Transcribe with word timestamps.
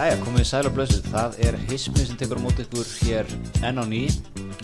Jæja, 0.00 0.14
komið 0.24 0.40
í 0.40 0.48
sæl 0.48 0.64
og 0.64 0.72
blössu. 0.72 0.98
Það 1.12 1.34
er 1.44 1.56
Hismi 1.68 2.00
sem 2.08 2.16
tekur 2.16 2.38
á 2.40 2.40
móti 2.40 2.64
ykkur 2.64 2.88
hér 3.04 3.26
enn 3.68 3.76
á 3.76 3.84
ný. 3.84 4.06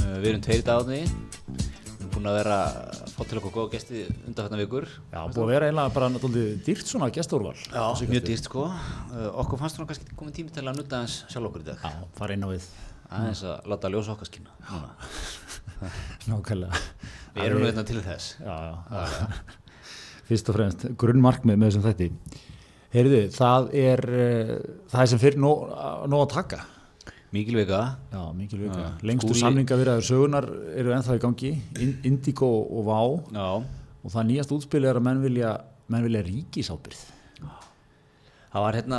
Uh, 0.00 0.14
Við 0.22 0.28
erum 0.30 0.44
tveir 0.46 0.62
dagarni. 0.64 1.00
Við 1.04 1.66
erum 1.98 2.12
búin 2.14 2.28
að 2.30 2.38
vera 2.38 2.54
að 2.70 3.10
fá 3.12 3.20
til 3.28 3.40
okkur 3.42 3.52
góða 3.52 3.72
gesti 3.74 4.06
undanfætna 4.30 4.60
vikur. 4.62 4.86
Já, 5.10 5.18
búið 5.26 5.42
að 5.42 5.52
vera 5.52 5.68
eiginlega 5.68 5.92
bara 5.98 6.08
náttúrulega 6.14 6.56
dýrt 6.70 6.88
svona 6.88 7.10
gestúrval. 7.12 7.52
Já, 7.68 7.84
mjög 8.14 8.24
dýrt 8.30 8.48
sko. 8.48 8.64
Uh, 8.70 9.28
Okkur 9.44 9.60
fannst 9.60 9.76
það 9.82 9.90
kannski 9.92 10.16
komið 10.22 10.38
tími 10.40 10.56
til 10.56 10.64
að 10.64 10.80
nutta 10.80 11.02
aðeins 11.02 11.18
sjálf 11.28 11.50
okkur 11.50 11.66
í 11.66 11.68
dag. 11.68 11.84
Já, 11.84 12.08
fara 12.16 12.40
inn 12.40 12.48
á 12.48 12.50
við. 12.54 12.72
Aðeins 13.20 13.44
að 13.44 13.70
láta 13.74 13.92
ljósa 13.92 14.16
okkar 14.16 14.32
skýna. 14.32 14.56
Nákvæmlega. 16.32 16.84
Við 17.36 17.44
erum 17.50 17.60
nú 17.60 17.68
hérna 17.68 17.84
til 17.92 18.00
þess. 18.08 18.38
Já, 18.40 18.56
já. 18.72 19.40
Fyrst 20.32 20.48
og 20.48 20.56
fremst, 20.62 20.88
grunnmarkmið 20.96 21.60
með 21.60 21.74
þessum 21.74 21.90
þætti. 21.90 22.12
Heyrðu, 22.96 23.18
það 23.34 23.66
er, 23.76 24.02
uh, 24.08 24.52
það 24.92 25.02
er 25.04 25.10
sem 25.12 25.20
fyrir 25.20 25.36
nóg, 25.42 25.66
nóg 26.08 26.22
að 26.26 26.30
taka. 26.32 26.62
Mikil 27.34 27.58
vika. 27.58 27.80
Já, 28.14 28.20
mikil 28.38 28.60
vika. 28.62 28.78
Já, 28.80 29.04
Lengstu 29.10 29.28
Skúli- 29.34 29.42
samninga 29.42 29.76
virðaður 29.76 30.06
sögunar 30.08 30.46
eru 30.80 30.94
ennþá 30.96 31.16
í 31.18 31.20
gangi, 31.20 31.50
In- 31.84 31.98
Indigo 32.08 32.48
og 32.70 32.86
Vá 32.86 33.00
Já. 33.34 33.48
og 34.06 34.14
það 34.14 34.26
nýjast 34.30 34.54
útspil 34.56 34.86
er 34.88 34.96
að 34.96 35.04
menn 35.10 35.20
vilja, 35.20 35.50
menn 35.92 36.06
vilja 36.06 36.22
ríkisábyrð. 36.24 37.02
Það 38.56 38.62
var 38.64 38.72
hérna, 38.78 38.98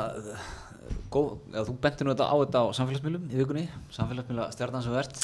góð, 1.10 1.32
þú 1.66 1.74
bentir 1.82 2.06
nú 2.06 2.14
þetta 2.14 2.28
á 2.30 2.36
þetta 2.44 2.62
á 2.62 2.66
samfélagsmiðlum 2.78 3.26
í 3.32 3.40
vikunni. 3.42 3.66
Samfélagsmiðla 3.96 4.52
stjarnan 4.54 4.84
sem 4.86 4.94
verðt. 4.94 5.24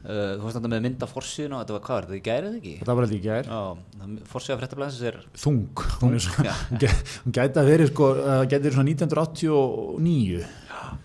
Uh, 0.00 0.38
þú 0.38 0.46
varst 0.46 0.56
þetta 0.56 0.68
með 0.72 0.80
mynda 0.86 1.06
forsíðun 1.10 1.52
og 1.52 1.58
þetta 1.60 1.74
var 1.74 1.82
hvað 1.84 1.96
var 1.98 2.04
þetta, 2.08 2.16
í 2.16 2.22
gærið 2.24 2.54
ekki? 2.56 2.70
Þetta 2.80 2.94
var 2.96 3.04
eitthvað 3.04 3.18
í 3.18 3.24
gær. 3.26 3.48
Já, 3.50 4.20
forsíða 4.30 4.54
fréttablaðsins 4.62 5.02
er 5.10 5.18
Þung, 5.42 5.82
hún, 6.00 6.14
er 6.16 6.22
svo, 6.24 6.44
já. 6.46 6.54
hún 6.70 6.80
gæ- 6.80 7.02
hún 7.26 7.34
gæti 7.36 7.60
að 7.60 7.68
verið 7.68 7.90
sko, 7.90 8.06
það 8.16 8.44
gæti 8.48 8.62
verið 8.64 8.78
svona 8.78 8.94
1989 8.94 10.46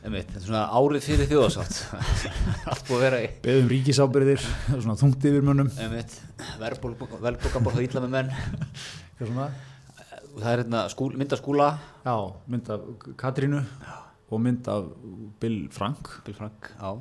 einmitt, 0.05 0.29
þetta 0.31 0.39
er 0.39 0.45
svona 0.47 0.61
árið 0.79 1.03
fyrir 1.05 1.27
þjóðasátt 1.29 1.75
allt 2.71 2.85
búið 2.87 2.95
að 2.95 3.03
vera 3.05 3.19
í 3.21 3.27
beðum 3.43 3.67
ríkisábyrðir, 3.73 4.45
svona 4.79 4.95
þungt 5.01 5.27
yfir 5.29 5.45
mönnum 5.45 5.69
einmitt, 5.75 6.15
verðbóka 6.61 7.61
búið 7.65 7.75
að 7.81 7.85
ítla 7.89 8.03
með 8.05 8.15
menn 8.15 8.31
Eitthvað 8.39 9.29
svona. 9.33 9.49
það 10.39 10.47
er 10.53 10.63
hérna 10.63 10.85
skúl, 10.95 11.11
mynda 11.19 11.39
skúla 11.39 11.67
já, 12.07 12.15
mynd 12.55 12.71
af 12.73 12.87
Katrínu 13.19 13.61
og 14.31 14.41
mynd 14.47 14.71
af 14.71 14.87
Bill 15.43 15.59
Frank 15.75 16.15
Bill 16.25 16.39
Frank, 16.39 16.71
á, 16.79 16.95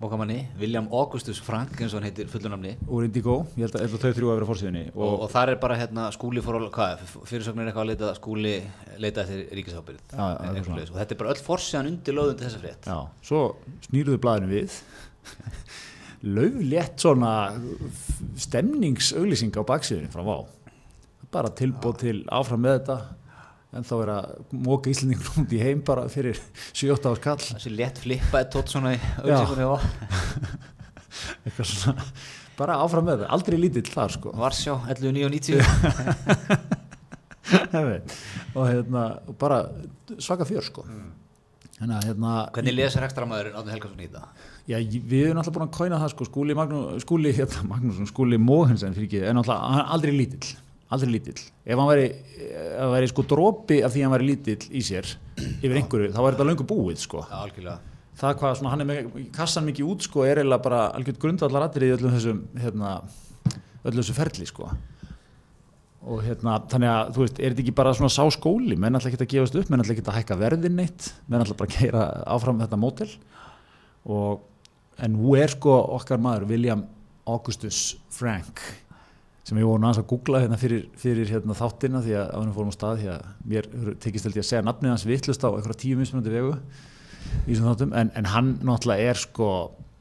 bókamanni 0.00 0.38
William 0.60 0.86
Augustus 0.96 1.40
Frank, 1.44 1.74
eins 1.76 1.92
og 1.92 2.00
hann 2.00 2.08
heitir 2.08 2.28
fullunamni 2.32 2.72
úr 2.88 3.04
Indigo, 3.04 3.40
ég 3.56 3.66
held 3.66 3.76
að, 3.76 3.84
að 3.84 4.04
þau 4.04 4.14
þrjú 4.16 4.30
að 4.30 4.38
vera 4.38 4.48
fórsíðinni 4.48 4.84
og, 4.94 5.10
og, 5.10 5.26
þar 5.32 5.52
er 5.52 5.58
bara 5.60 5.76
hérna 5.80 6.06
skúli 6.14 6.44
fór 6.44 6.60
að, 6.60 6.68
hvað, 6.76 7.02
fyrirsögnin 7.28 7.66
er 7.66 7.70
eitthvað 7.70 7.84
að 7.84 7.90
leita 7.92 8.12
skúli 8.16 8.54
leita 9.00 9.24
eftir 9.26 9.42
ríkisábyrð 9.58 10.14
og 10.16 10.96
þetta 10.96 11.16
er 11.16 11.20
bara 11.20 11.34
öll 11.34 11.44
forsíðan 11.44 11.90
undir 11.92 12.16
löðum 12.16 12.38
til 12.38 12.48
þessa 12.48 12.62
frétt. 12.62 12.88
Já, 12.88 13.26
svo 13.28 13.42
snýruðu 13.88 14.22
blaðinu 14.24 14.54
við. 14.54 14.78
Lauflétt 16.36 17.00
svona 17.00 17.34
stemningsauglýsing 18.40 19.52
á 19.56 19.62
baksíðinni 19.68 20.12
frá 20.12 20.24
Vá 20.24 20.36
bara 21.30 21.50
tilbúð 21.54 21.98
til 22.00 22.16
áfram 22.34 22.64
með 22.64 22.80
þetta 22.80 22.96
en 23.76 23.84
þá 23.86 23.94
er 24.02 24.10
að 24.16 24.24
móka 24.66 24.90
Íslandingur 24.90 25.30
út 25.44 25.52
í 25.54 25.60
heim 25.62 25.82
bara 25.86 26.08
fyrir 26.10 26.36
7-8 26.72 27.10
árs 27.12 27.22
kall 27.22 27.42
þessi 27.44 27.70
létt 27.74 28.00
flippaði 28.02 28.48
tótt 28.54 28.68
svona 28.72 28.90
eitthvað 31.44 31.66
svona. 31.70 32.04
Bara 32.60 32.74
áfram 32.84 33.06
með 33.06 33.22
þetta, 33.22 33.30
aldrei 33.34 33.56
lítill 33.60 33.88
þar 33.88 34.10
sko. 34.12 34.32
Varsjá, 34.36 34.74
11.990 34.92 35.60
Einmitt. 37.74 38.12
og 38.54 38.66
hérna 38.68 39.04
bara 39.40 39.62
svaka 40.22 40.44
fjör 40.46 40.62
sko. 40.66 40.84
Þannig 41.80 41.96
að 41.96 42.04
hérna 42.10 42.32
hvernig 42.52 42.74
lesar 42.76 43.06
ekstramæðurinn 43.06 43.56
Átni 43.56 43.72
Helgason 43.72 44.02
í 44.04 44.08
þetta? 44.10 44.26
já, 44.68 44.76
við 44.84 45.22
erum 45.30 45.38
alltaf 45.40 45.54
búin 45.56 45.64
að 45.64 45.72
kóina 45.78 46.00
það 46.02 46.10
sko. 46.12 46.26
Skúli, 46.28 46.54
Magnú, 46.58 46.80
skúli, 47.02 47.30
hérna, 47.34 47.62
Magnússon, 47.70 48.06
skúli 48.10 48.36
Móhensen 48.38 48.92
fyrir 48.94 49.08
ekki, 49.08 49.22
en 49.30 49.40
alltaf 49.40 49.56
er 49.80 49.88
aldrei 49.96 50.12
lítill 50.14 50.50
aldrei 50.90 51.12
lítill, 51.14 51.38
ef 51.64 51.78
hann 51.78 51.88
væri 51.90 52.06
ef 52.10 52.92
væri 52.94 53.10
sko 53.10 53.24
dropi 53.30 53.80
af 53.86 53.94
því 53.94 54.02
að 54.02 54.06
hann 54.06 54.14
væri 54.16 54.28
lítill 54.30 54.68
í 54.74 54.82
sér 54.84 55.08
yfir 55.38 55.78
einhverju, 55.78 56.12
þá 56.12 56.20
væri 56.20 56.36
þetta 56.36 56.48
löngu 56.50 56.66
búið 56.68 57.02
sko. 57.04 57.24
Já, 57.30 57.36
algjörlega. 57.44 57.78
Það 58.20 58.38
hvað 58.42 58.56
svona 58.58 58.72
hann 58.74 58.84
er 58.84 58.88
með 58.90 59.28
kassan 59.32 59.68
mikið 59.68 59.90
út 59.94 60.04
sko 60.04 60.24
er 60.26 60.42
eiginlega 60.42 60.64
bara 60.66 60.80
algjörð 60.98 61.20
grundvallar 61.22 61.68
allir 61.68 61.86
í 61.86 61.92
öllum 61.94 62.16
þessum 62.16 62.42
hérna, 62.60 62.94
öllum 63.84 64.02
þessum 64.02 64.18
ferli 64.18 64.48
sko. 64.50 64.68
Og 66.10 66.22
hérna 66.24 66.58
þannig 66.72 66.90
að 66.90 67.14
þú 67.14 67.24
veist 67.24 67.40
er 67.40 67.52
þetta 67.52 67.64
ekki 67.64 67.76
bara 67.76 67.94
svona 67.96 68.12
sá 68.12 68.22
skóli? 68.32 68.76
Menn 68.80 68.96
alltaf 68.96 69.12
ekki 69.12 69.22
að 69.24 69.32
gefast 69.34 69.56
upp, 69.60 69.72
menn 69.72 69.82
alltaf 69.82 69.96
ekki 69.96 70.06
að 70.06 70.18
hækka 70.18 70.38
verðin 70.40 70.78
neitt 70.80 71.10
menn 71.28 71.42
alltaf 71.44 71.58
bara 71.60 71.72
að 71.72 71.82
gera 71.84 72.04
áfram 72.36 72.62
þetta 72.62 72.80
mótel 72.80 73.10
og 74.08 74.46
en 75.00 75.16
nú 75.16 75.34
er 75.36 75.52
sko 75.52 75.74
okkar 75.98 76.20
maður 76.20 76.48
William 76.50 76.86
Augustus 77.28 77.98
Frank 78.12 78.62
sem 79.46 79.58
ég 79.58 79.66
voru 79.66 79.80
náttúrulega 79.82 80.04
að 80.04 80.10
googla 80.12 80.40
hérna 80.44 80.58
fyrir, 80.60 80.86
fyrir 81.00 81.30
hérna 81.30 81.56
þáttina 81.56 82.02
því 82.04 82.16
að 82.20 82.32
ánum 82.36 82.54
fórum 82.56 82.72
á 82.72 82.76
stað 82.76 83.00
því 83.00 83.10
að 83.14 83.28
mér 83.52 83.68
tekist 84.02 84.28
held 84.28 84.38
ég 84.38 84.44
að 84.44 84.50
segja 84.50 84.64
nafnið 84.66 84.92
hans 84.92 85.06
vittlust 85.08 85.46
á 85.46 85.48
eitthvað 85.50 85.78
tíu 85.80 86.00
mismunandi 86.00 86.34
vegu 86.34 86.56
í 87.46 87.52
þessum 87.52 87.70
þáttum. 87.70 87.94
En, 87.96 88.12
en 88.20 88.28
hann 88.30 88.52
náttúrulega 88.66 89.12
er 89.12 89.20
sko 89.20 89.48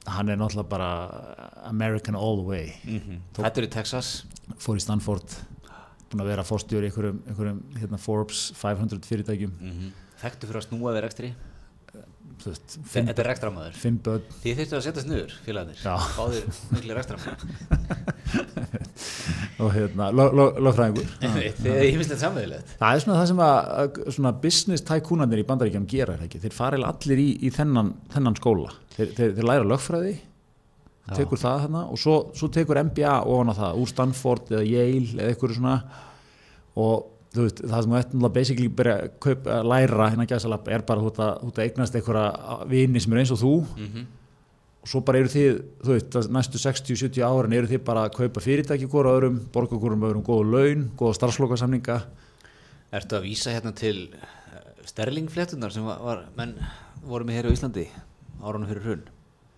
hann 0.10 0.32
er 0.32 0.40
náttúrulega 0.40 0.70
bara 0.72 0.90
American 1.70 2.18
all 2.20 2.42
the 2.42 2.48
way. 2.48 2.74
Mm 2.88 3.24
Þetta 3.38 3.62
er 3.62 3.68
í 3.68 3.72
Texas. 3.74 4.12
Fór 4.60 4.80
í 4.80 4.84
Stanford 4.84 5.40
búin 6.10 6.24
að 6.24 6.32
vera 6.32 6.46
fórstjóri 6.46 6.88
í 6.88 6.90
einhverjum, 6.90 7.20
einhverjum 7.30 7.60
hérna, 7.78 8.00
Forbes 8.02 8.50
500 8.58 9.06
fyrirtækjum. 9.08 9.56
Mm 9.60 9.92
Þekktu 10.20 10.50
fyrir 10.50 10.60
að 10.60 10.66
snúa 10.66 10.92
veist, 10.98 11.22
fimm, 11.22 11.36
Þetta 12.40 13.14
er 13.14 13.28
rekstramæður 13.28 13.74
Þið 13.80 14.54
þurftu 14.60 14.76
að 14.78 14.86
setjast 14.86 15.10
niður, 15.10 15.32
félagarnir. 15.46 15.80
Báðir 16.16 16.44
miklu 16.74 16.92
rekstramæður 16.98 17.40
og 19.60 19.74
hérna, 19.76 20.06
lögfræðingur. 20.16 21.10
Þið 21.60 21.74
er 21.74 21.88
ímislegt 21.90 22.22
samveðilegt 22.22 22.70
það 22.80 22.96
er 22.96 23.04
svona 23.04 23.18
það 23.20 23.30
sem 23.32 23.42
að, 23.44 24.00
svona 24.16 24.32
business 24.46 24.86
tækúnarnir 24.88 25.44
í 25.44 25.48
bandaríkjum 25.50 25.90
gera 25.90 26.16
er 26.16 26.22
það 26.22 26.30
ekki, 26.30 26.42
þeir 26.46 26.56
fara 26.56 26.80
eiginlega 26.80 26.96
allir 26.96 27.20
í, 27.24 27.30
í 27.44 27.52
þennan, 27.56 27.90
þennan 28.14 28.40
skóla, 28.40 28.72
þeir, 28.96 29.10
þeir, 29.18 29.36
þeir 29.36 29.50
læra 29.52 29.68
lögfræði 29.68 30.16
tekur 31.16 31.42
það 31.42 31.64
hérna 31.66 31.86
og 31.90 32.00
svo, 32.00 32.18
svo 32.38 32.50
tekur 32.54 32.80
MBA 32.90 33.16
ofan 33.26 33.54
á 33.54 33.56
það 33.58 33.80
úr 33.82 33.92
Stanford 33.92 34.52
eða 34.54 34.66
Yale 34.68 35.16
eða 35.16 35.32
eitthvað 35.32 35.56
svona. 35.58 35.78
Og 36.80 37.08
þú 37.34 37.46
veist, 37.46 37.64
það 37.64 37.84
sem 37.84 37.92
þú 37.92 38.00
ert 38.00 38.14
náttúrulega 38.14 38.36
basically 38.38 38.70
byrja 38.80 38.96
að 39.00 39.12
kaupa, 39.26 39.58
að 39.58 39.68
læra 39.74 40.08
hérna 40.14 40.30
gæsalap 40.30 40.72
er 40.72 40.86
bara 40.88 41.04
þú 41.04 41.12
ert 41.12 41.22
að, 41.26 41.44
að 41.50 41.62
eignast 41.66 42.00
einhverja 42.00 42.58
vini 42.72 43.04
sem 43.04 43.14
eru 43.14 43.24
eins 43.26 43.36
og 43.36 43.44
þú. 43.44 43.54
Mm 43.78 44.08
og 44.80 44.88
svo 44.88 45.02
bara 45.04 45.20
eru 45.20 45.28
þið, 45.28 45.58
þú 45.84 45.92
veist, 45.92 46.16
að 46.16 46.28
næstu 46.32 46.60
60-70 46.62 47.24
árin 47.28 47.56
eru 47.58 47.68
þið 47.68 47.82
bara 47.84 48.06
að 48.08 48.14
kaupa 48.16 48.44
fyrirtæki 48.44 48.88
hvora 48.88 49.12
öðrum, 49.18 49.42
borga 49.52 49.76
hvora 49.76 49.98
öðrum 50.08 50.24
góða 50.24 50.46
laun, 50.54 50.86
góða 51.00 51.18
starfslokasamninga. 51.18 51.98
Ertu 52.96 53.18
að 53.18 53.28
vísa 53.28 53.52
hérna 53.52 53.74
til 53.76 54.08
sterlingfléttunar 54.88 55.74
sem 55.76 55.86
var, 55.86 56.00
var 56.02 56.24
menn 56.38 56.56
voru 57.06 57.28
með 57.28 57.40
hér 57.40 57.50
á 57.52 57.56
Íslandi 57.56 57.86
árunum 58.40 58.70
fyrir 58.70 58.86
hrun 58.86 59.04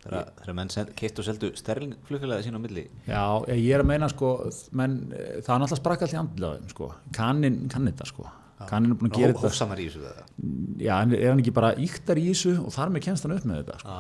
þegar, 0.01 0.53
menn 0.57 0.71
keitt 0.97 1.19
og 1.21 1.27
seldu 1.27 1.51
sterlingflugfélagi 1.59 2.47
sín 2.47 2.57
á 2.57 2.61
milli. 2.63 2.87
Já, 3.05 3.23
ég 3.53 3.71
er 3.75 3.83
að 3.83 3.89
meina 3.93 4.09
sko, 4.11 4.35
menn, 4.77 4.99
það 5.13 5.55
er 5.55 5.63
náttúrulega 5.63 5.81
sprakka 5.81 6.07
allt 6.07 6.15
í 6.15 6.21
andlaðum 6.21 6.69
sko, 6.73 6.91
kannin 7.15 7.59
kann 7.71 7.85
þetta 7.91 8.07
sko, 8.09 8.25
kannin 8.69 8.95
er 8.95 8.97
búin 9.01 9.11
að 9.11 9.19
gera 9.21 9.35
þetta. 9.37 9.51
Já, 10.81 10.93
er 10.97 11.29
hann 11.29 11.41
ekki 11.43 11.53
bara 11.53 11.71
íktar 11.81 12.17
í 12.21 12.25
þessu 12.31 12.55
og 12.65 12.73
þar 12.73 12.91
með 12.95 13.05
kemst 13.07 13.27
hann 13.27 13.35
upp 13.37 13.45
með 13.49 13.61
þetta 13.61 13.77
sko. 13.83 13.99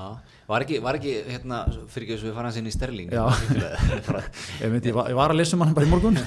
Var 0.51 0.65
ekki, 0.65 0.81
var 0.83 0.97
ekki 0.99 1.13
hérna, 1.29 1.61
fyrir 1.93 2.07
ekki 2.07 2.17
þess 2.17 2.25
að 2.25 2.31
við 2.31 2.41
hans 2.41 2.59
inn 2.61 2.67
í 2.67 2.75
sterling? 2.75 3.13
Ég, 4.61 4.75
ég, 4.89 4.93
var, 4.97 5.31
að 5.31 5.37
lesa 5.37 5.55
um 5.57 5.63
hann 5.65 5.77
bara 5.77 5.87
í 5.87 5.91
morgun. 5.93 6.17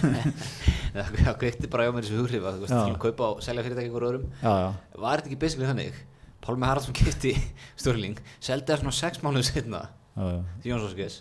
Það 0.94 1.38
kveikti 1.42 1.68
bara 1.70 1.90
á 1.90 1.92
mér 1.94 2.06
þessu 2.06 2.22
hugrif 2.22 2.46
að 2.46 2.66
kaupa 3.02 3.32
og 3.34 3.42
selja 3.42 3.64
fyrirtæki 3.66 3.90
ykkur 3.90 4.06
öðrum. 4.12 4.26
Já, 4.38 4.54
var 5.02 5.18
þetta 5.18 5.32
ekki 5.32 5.40
basically 5.42 5.66
þannig 5.66 5.98
Pálmi 6.44 6.68
Haraldsson 6.68 6.96
kipti 6.96 7.34
Störling 7.80 8.18
seldi 8.44 8.68
það 8.72 8.82
svona 8.84 8.96
sex 9.00 9.22
mánuð 9.24 9.46
setna 9.50 9.84
því 10.14 10.72
Jónsóskis 10.74 11.20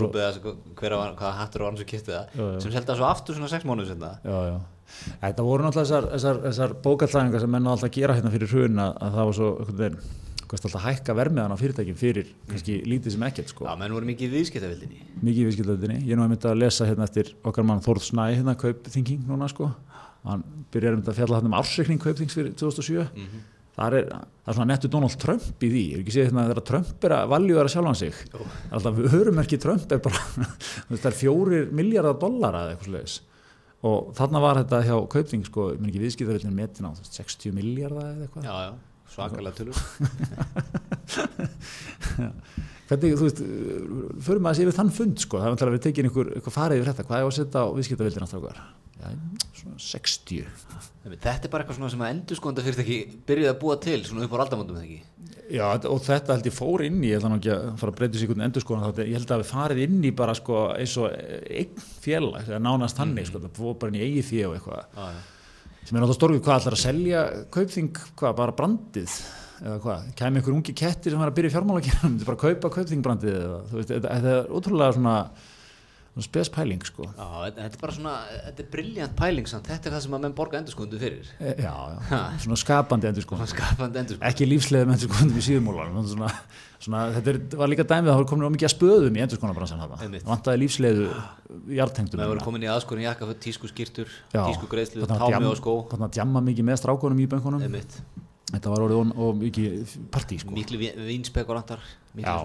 svo- 0.00 0.54
hver 0.76 0.94
var, 0.98 1.14
hvaða 1.18 1.32
hattur 1.40 1.62
var 1.64 1.70
hann 1.72 1.78
sem 1.80 1.88
kipti 1.90 2.12
það? 2.12 2.60
Sem 2.62 2.72
seldi 2.74 2.86
það 2.90 3.00
svo 3.00 3.08
aftur 3.10 3.36
svona 3.38 3.50
sex 3.52 3.64
mánuð 3.68 3.90
setna 3.92 4.12
já, 4.24 4.38
já. 4.52 4.56
Þetta 5.22 5.42
voru 5.46 5.64
náttúrulega 5.66 5.88
þessar, 5.88 6.06
þessar, 6.14 6.38
þessar 6.46 6.74
bókallæðingar 6.84 7.42
sem 7.42 7.50
menn 7.56 7.66
á 7.66 7.70
alltaf 7.74 7.88
að 7.90 7.96
gera 7.98 8.14
hérna 8.16 8.30
fyrir 8.34 8.52
hrun 8.52 8.78
að, 8.84 8.92
að 9.02 9.16
það 9.16 9.26
var 9.30 9.36
svo 9.40 9.48
alltaf 10.46 10.84
hækka 10.86 11.14
vermiðan 11.18 11.54
á 11.54 11.58
fyrirtækjum 11.58 11.96
fyrir 11.98 12.28
kannski 12.46 12.76
lítið 12.86 13.16
sem 13.16 13.24
ekkert 13.26 13.50
sko. 13.50 13.66
Já, 13.66 13.72
menn 13.80 13.96
voru 13.96 14.06
mikið 14.06 14.36
viðskiptavildinni 14.36 15.00
mikið 15.26 15.40
í 15.42 15.46
viðskiptöldinni, 15.48 15.96
ég 16.06 16.14
er 16.14 16.20
nú 16.20 16.22
að 16.28 16.30
mynda 16.36 16.52
að 16.52 16.60
lesa 16.62 16.86
hérna 16.86 17.08
eftir 17.08 17.32
okkar 17.50 17.66
mann 17.66 17.82
Þórð 17.82 18.06
Snæ 18.06 18.22
hérna 18.36 18.54
kaupþinging 18.60 19.26
núna 19.26 19.48
sko, 19.50 19.72
hann 20.22 20.44
byrjar 20.70 20.94
að 20.94 21.00
mynda 21.00 21.10
að 21.12 21.18
fjalla 21.18 21.40
hérna 21.40 21.50
um 21.50 21.58
ársreikning 21.58 22.02
kaupþings 22.06 22.38
fyrir 22.38 22.54
2007 22.54 23.08
mm 23.10 23.42
það 23.76 23.96
er, 24.00 24.08
það 24.10 24.50
er 24.52 24.56
svona 24.58 24.68
nettu 24.72 24.90
Donald 24.92 25.16
Trump 25.22 25.62
í 25.62 25.70
því, 25.72 25.84
er 25.92 26.02
ekki 26.02 26.14
séð 26.14 26.26
hérna 26.30 26.46
þegar 26.48 26.66
Trump 26.70 27.06
er 27.08 27.14
að 27.18 27.30
valjúara 27.34 27.72
sjálfan 27.72 27.98
sig. 28.00 28.14
Jú. 28.32 28.40
alltaf 28.76 29.00
hörumerki 29.14 29.58
Trump 29.62 29.86
er 29.92 30.00
bara 30.04 30.20
það 30.90 31.10
er 31.10 31.18
fjórir 31.20 31.64
miljardar 31.76 32.16
dollara 32.20 32.64
eða 32.64 32.76
eitthvað 32.76 32.90
slegis 32.92 33.16
og 33.86 33.98
þarna 34.16 34.40
var 34.42 34.58
þetta 34.62 34.78
hjá 34.86 34.96
kaupþing 35.12 35.44
sko, 35.46 35.60
ég 35.74 35.80
menn 35.82 35.90
ekki 35.92 36.02
viðskiptavillin 36.02 36.56
metin 36.56 36.88
á 36.88 36.90
þú 36.96 37.00
veist, 37.04 37.18
60 37.20 37.54
miljardar 37.54 38.06
eða 38.14 38.24
eitthvað. 38.26 38.42
Já, 38.48 38.54
já, 38.64 38.72
svakalega 39.12 39.54
tölur 39.60 39.76
Hvernig, 42.86 43.14
þú 43.18 43.26
veist, 43.26 43.40
fyrir 44.22 44.42
maður 44.44 44.52
að 44.52 44.58
sé 44.60 44.66
við 44.68 44.76
þann 44.76 44.90
fund 44.94 45.22
sko, 45.24 45.38
það 45.40 45.46
er 45.48 45.54
vantilega 45.54 45.72
að 45.72 45.76
við 45.76 45.84
tekið 45.88 46.06
einhver, 46.06 46.28
einhver 46.38 46.54
farið 46.54 46.80
yfir 46.80 46.90
þetta, 46.92 47.06
hvað 47.08 47.18
er 47.22 47.26
að 47.26 47.36
setja 47.40 47.62
á 47.66 47.74
viðskiptavildina 47.76 48.28
strákar? 48.30 48.60
Já, 48.96 49.08
svona 49.58 49.80
60. 49.82 50.46
Þetta 51.06 51.32
er 51.34 51.50
bara 51.52 51.64
eitthvað 51.64 51.76
svona 51.80 51.90
sem 51.92 52.04
að 52.06 52.12
endur 52.14 52.38
sko 52.38 52.52
fyrir 52.56 52.82
ekki 52.84 52.98
byrjuð 53.28 53.50
að 53.50 53.58
búa 53.60 53.74
til 53.82 53.98
svona 54.06 54.24
upp 54.28 54.36
á 54.38 54.42
aldamöndum 54.46 54.78
eða 54.78 54.86
ekki? 54.86 55.00
Já, 55.52 55.66
og 55.90 56.00
þetta 56.06 56.34
held 56.36 56.46
ég 56.48 56.54
fór 56.56 56.82
inn 56.86 56.96
í, 57.04 57.10
ég 57.10 57.18
ætla 57.20 57.28
nú 57.30 57.36
ekki 57.38 57.52
að 57.54 57.66
fara 57.82 57.92
að 57.92 57.98
breyta 58.00 58.18
sér 58.18 58.26
einhvern 58.30 58.46
endur 58.48 58.64
sko, 58.64 58.78
ég 59.02 59.12
held 59.18 59.34
að 59.36 59.42
við 59.42 59.50
farið 59.50 59.82
inn 59.84 59.98
í 60.06 60.12
bara 60.18 60.34
sko 60.38 60.62
eins 60.74 60.94
og 61.02 61.12
einn 61.12 61.84
félag, 62.02 62.48
nánast 62.64 62.98
hannig 63.02 63.28
sko, 63.28 63.42
það 63.44 63.60
fór 63.60 63.76
bara 63.82 63.92
inn 63.92 63.98
í 64.00 64.04
eigi 64.08 64.24
því 64.30 64.40
og 64.48 64.56
eitthvað, 64.56 64.88
Já, 64.96 65.06
já. 65.14 65.20
sem 65.86 65.92
er 65.92 66.02
náttúrulega 66.02 66.18
stórið 66.18 66.42
hvað 66.48 66.58
ætlar 66.64 66.78
að 66.78 66.82
selja 66.82 67.22
kaupþing, 67.54 67.92
hvað, 68.18 68.34
bara 68.40 68.56
brandið 68.58 69.14
eða 69.62 69.80
hvað, 69.84 70.06
kæmi 70.18 70.40
einhver 70.40 70.56
ungi 70.56 70.74
kettir 70.76 71.14
sem 71.14 71.22
var 71.22 71.32
að 71.32 71.36
byrja 71.40 71.54
fjármálagjörnum, 71.56 72.16
þetta 72.16 72.24
er 72.26 72.30
bara 72.30 72.38
að 72.38 72.46
kaupa 72.46 72.72
kaupþingbrandið 72.76 73.36
eða, 73.40 73.60
þú 73.70 73.78
veist, 73.80 73.92
þetta, 73.94 74.32
er 74.32 74.50
ótrúlega 74.58 74.96
svona, 74.96 75.14
svona 76.12 76.26
spes 76.26 76.50
pæling 76.52 76.84
sko. 76.88 77.08
Já, 77.08 77.26
þetta 77.46 77.64
er 77.66 77.80
bara 77.80 77.96
svona, 77.96 78.14
þetta 78.44 78.64
er 78.64 78.70
brilljant 78.76 79.16
pæling 79.18 79.50
samt, 79.50 79.70
þetta 79.72 79.90
er 79.90 79.96
það 79.96 80.04
sem 80.06 80.16
að 80.18 80.22
menn 80.26 80.36
borga 80.36 80.60
endurskoðundu 80.60 81.00
fyrir 81.00 81.32
E, 81.40 81.54
já, 81.64 81.74
já, 82.10 82.20
svona 82.44 82.60
skapandi 82.60 83.10
endur. 83.10 83.26
Svona 83.28 83.48
skapandi 83.52 84.02
endurskoðundu 84.02 84.30
ekki 84.30 84.48
lífslega 84.50 84.88
með 84.88 84.98
endur 84.98 85.14
sko 85.16 85.40
í 85.40 85.46
síðumólan 85.48 86.10
svona, 86.12 86.30
svona, 86.76 87.02
þetta 87.16 87.34
er, 87.34 87.40
var 87.62 87.72
líka 87.72 87.88
dæmið 87.88 88.10
að 88.10 88.14
það 88.14 88.22
var 88.22 88.30
komin 88.32 88.48
á 88.48 88.54
mikið 88.56 88.68
að 88.70 88.74
spöðum 88.76 89.16
í 89.16 89.24
endur 89.24 89.40
skona 89.40 89.96
Einmitt. 89.96 90.28
vantaði 90.28 90.62
lífsleiðu 90.64 91.08
jartengdum 91.76 92.20
Við 92.20 92.32
vorum 92.32 92.46
komin 92.46 92.64
í 92.66 92.70
aðskorin 92.72 93.06
jakka 93.06 93.28
fyrir 93.28 93.42
tísku 93.44 93.70
skýrtur, 93.70 94.12
Já. 94.32 94.42
tísku 94.44 94.68
greiðslu, 94.70 95.04
Þarna 95.06 95.28
að 95.28 95.36
támi 95.36 95.50
og 95.50 95.60
skó 95.60 95.76
þarna 95.92 96.08
að 96.10 96.16
djamma 96.18 96.42
mikið 96.48 96.68
með 96.68 96.80
strákunum 96.82 97.22
í 97.22 97.28
bönkunum 97.32 97.64
Einmitt. 97.66 98.00
Þetta 98.56 98.72
var 98.74 98.86
orðið 98.86 99.12
og 99.26 99.36
mikið 99.42 99.98
partí 100.14 100.40
sko. 100.42 100.56
Miklu 100.56 100.80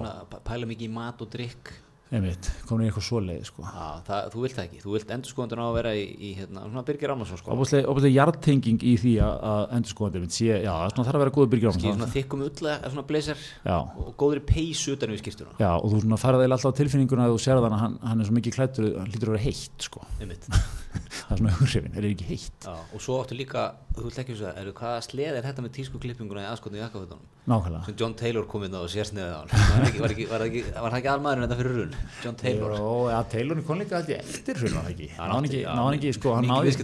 svona, 0.01 0.17
pæ- 0.31 0.43
pæla 0.51 0.69
mikið 0.69 0.93
mat 0.93 1.23
og 1.23 1.31
drikk 1.33 1.73
einmitt, 2.11 2.47
komin 2.67 2.83
í 2.83 2.89
eitthvað 2.89 3.05
svoleið 3.07 3.45
sko. 3.47 3.63
Já, 3.63 3.85
það, 4.07 4.25
þú 4.33 4.41
vilt 4.43 4.55
það 4.57 4.65
ekki, 4.65 4.79
þú 4.83 4.95
vilt 4.95 5.13
endurskoðundur 5.15 5.61
á 5.63 5.65
að 5.65 5.77
vera 5.77 5.93
í, 5.95 6.01
í 6.11 6.31
hérna, 6.35 6.63
svona 6.65 6.83
Birgir 6.89 7.11
Rámarsson 7.11 7.39
sko 7.39 7.55
óbúslega 7.55 8.11
jartenging 8.11 8.83
í 8.83 8.95
því 8.99 9.13
að, 9.23 9.37
að 9.51 9.63
endur 9.77 9.93
skoðandi 9.93 10.31
sé, 10.35 10.49
já, 10.65 10.73
það 10.91 11.07
þarf 11.07 11.19
að 11.21 11.23
vera 11.23 11.33
góður 11.37 11.51
byrgjum 11.53 11.77
Skýr 11.77 11.95
svona 11.95 12.09
þykkum 12.17 12.45
ull, 12.49 12.53
svona 12.81 13.05
blazer 13.13 13.45
og 13.71 14.11
góðri 14.19 14.43
peysu 14.51 14.97
utan 14.97 15.15
við 15.15 15.23
skýrtuna 15.23 15.55
já, 15.63 15.71
og 15.71 15.87
þú 15.87 16.03
svona 16.03 16.21
farið 16.25 16.45
eða 16.49 16.59
alltaf 16.59 16.75
á 16.75 16.79
tilfinninguna 16.81 17.29
að 17.29 17.37
þú 17.37 17.41
sér 17.47 17.63
þannig 17.63 17.79
að 17.79 17.85
hann, 17.85 17.97
hann 18.11 18.19
er 18.25 18.27
svo 18.27 18.39
mikið 18.41 18.59
klættur 18.59 18.91
hann 18.99 19.11
hlýtur 19.15 19.31
að 19.31 19.37
vera 19.37 19.45
heitt 19.47 19.87
sko. 19.87 20.07
Einmitt. 20.19 20.51
það 21.27 21.33
er 21.33 21.39
svona 21.41 21.53
hughrifin, 21.57 21.93
er 21.97 22.07
ekki 22.09 22.27
heitt 22.29 22.65
Já, 22.67 22.73
og 22.75 23.03
svo 23.03 23.17
áttu 23.21 23.35
líka, 23.37 23.63
þú 23.95 24.05
vilt 24.07 24.19
ekki 24.23 24.35
að, 24.37 24.57
eru 24.61 24.73
hvaða 24.77 25.03
sleð 25.05 25.37
er 25.37 25.45
þetta 25.47 25.65
með 25.65 25.73
tísku 25.77 26.01
klippinguna 26.01 26.43
í 26.43 26.49
aðskotni 26.49 26.79
í 26.79 26.83
jakkafötunum? 26.83 27.27
nákvæmlega 27.51 27.83
Sem 27.87 27.97
John 28.01 28.15
Taylor 28.19 28.47
kom 28.51 28.65
inn 28.67 28.75
á 28.75 28.81
og 28.81 28.89
sérsniðið 28.91 29.35
á. 29.35 29.41
Var, 29.51 29.85
ekki, 29.87 30.01
var, 30.03 30.15
ekki, 30.15 30.25
var, 30.31 30.45
ekki, 30.47 30.63
var 30.75 30.93
það 30.93 30.97
ekki 30.99 31.11
almaðurinn 31.13 31.47
þetta 31.47 31.59
fyrir 31.61 31.77
runn? 31.79 31.95
John 32.25 32.39
Taylor. 32.41 32.75
Jó, 32.77 32.89
ja, 33.11 33.21
Taylor 33.31 33.63
kom 33.69 33.81
líka 33.81 34.01
ég 34.11 34.25
eftir 34.25 34.59
það 34.61 34.91
ekki, 34.91 35.07
Hann 35.17 35.47
ekki, 35.47 35.63
hann 35.69 35.97
ekki 35.97 36.13
sko, 36.17 36.35
hann 36.37 36.51
náði 36.51 36.75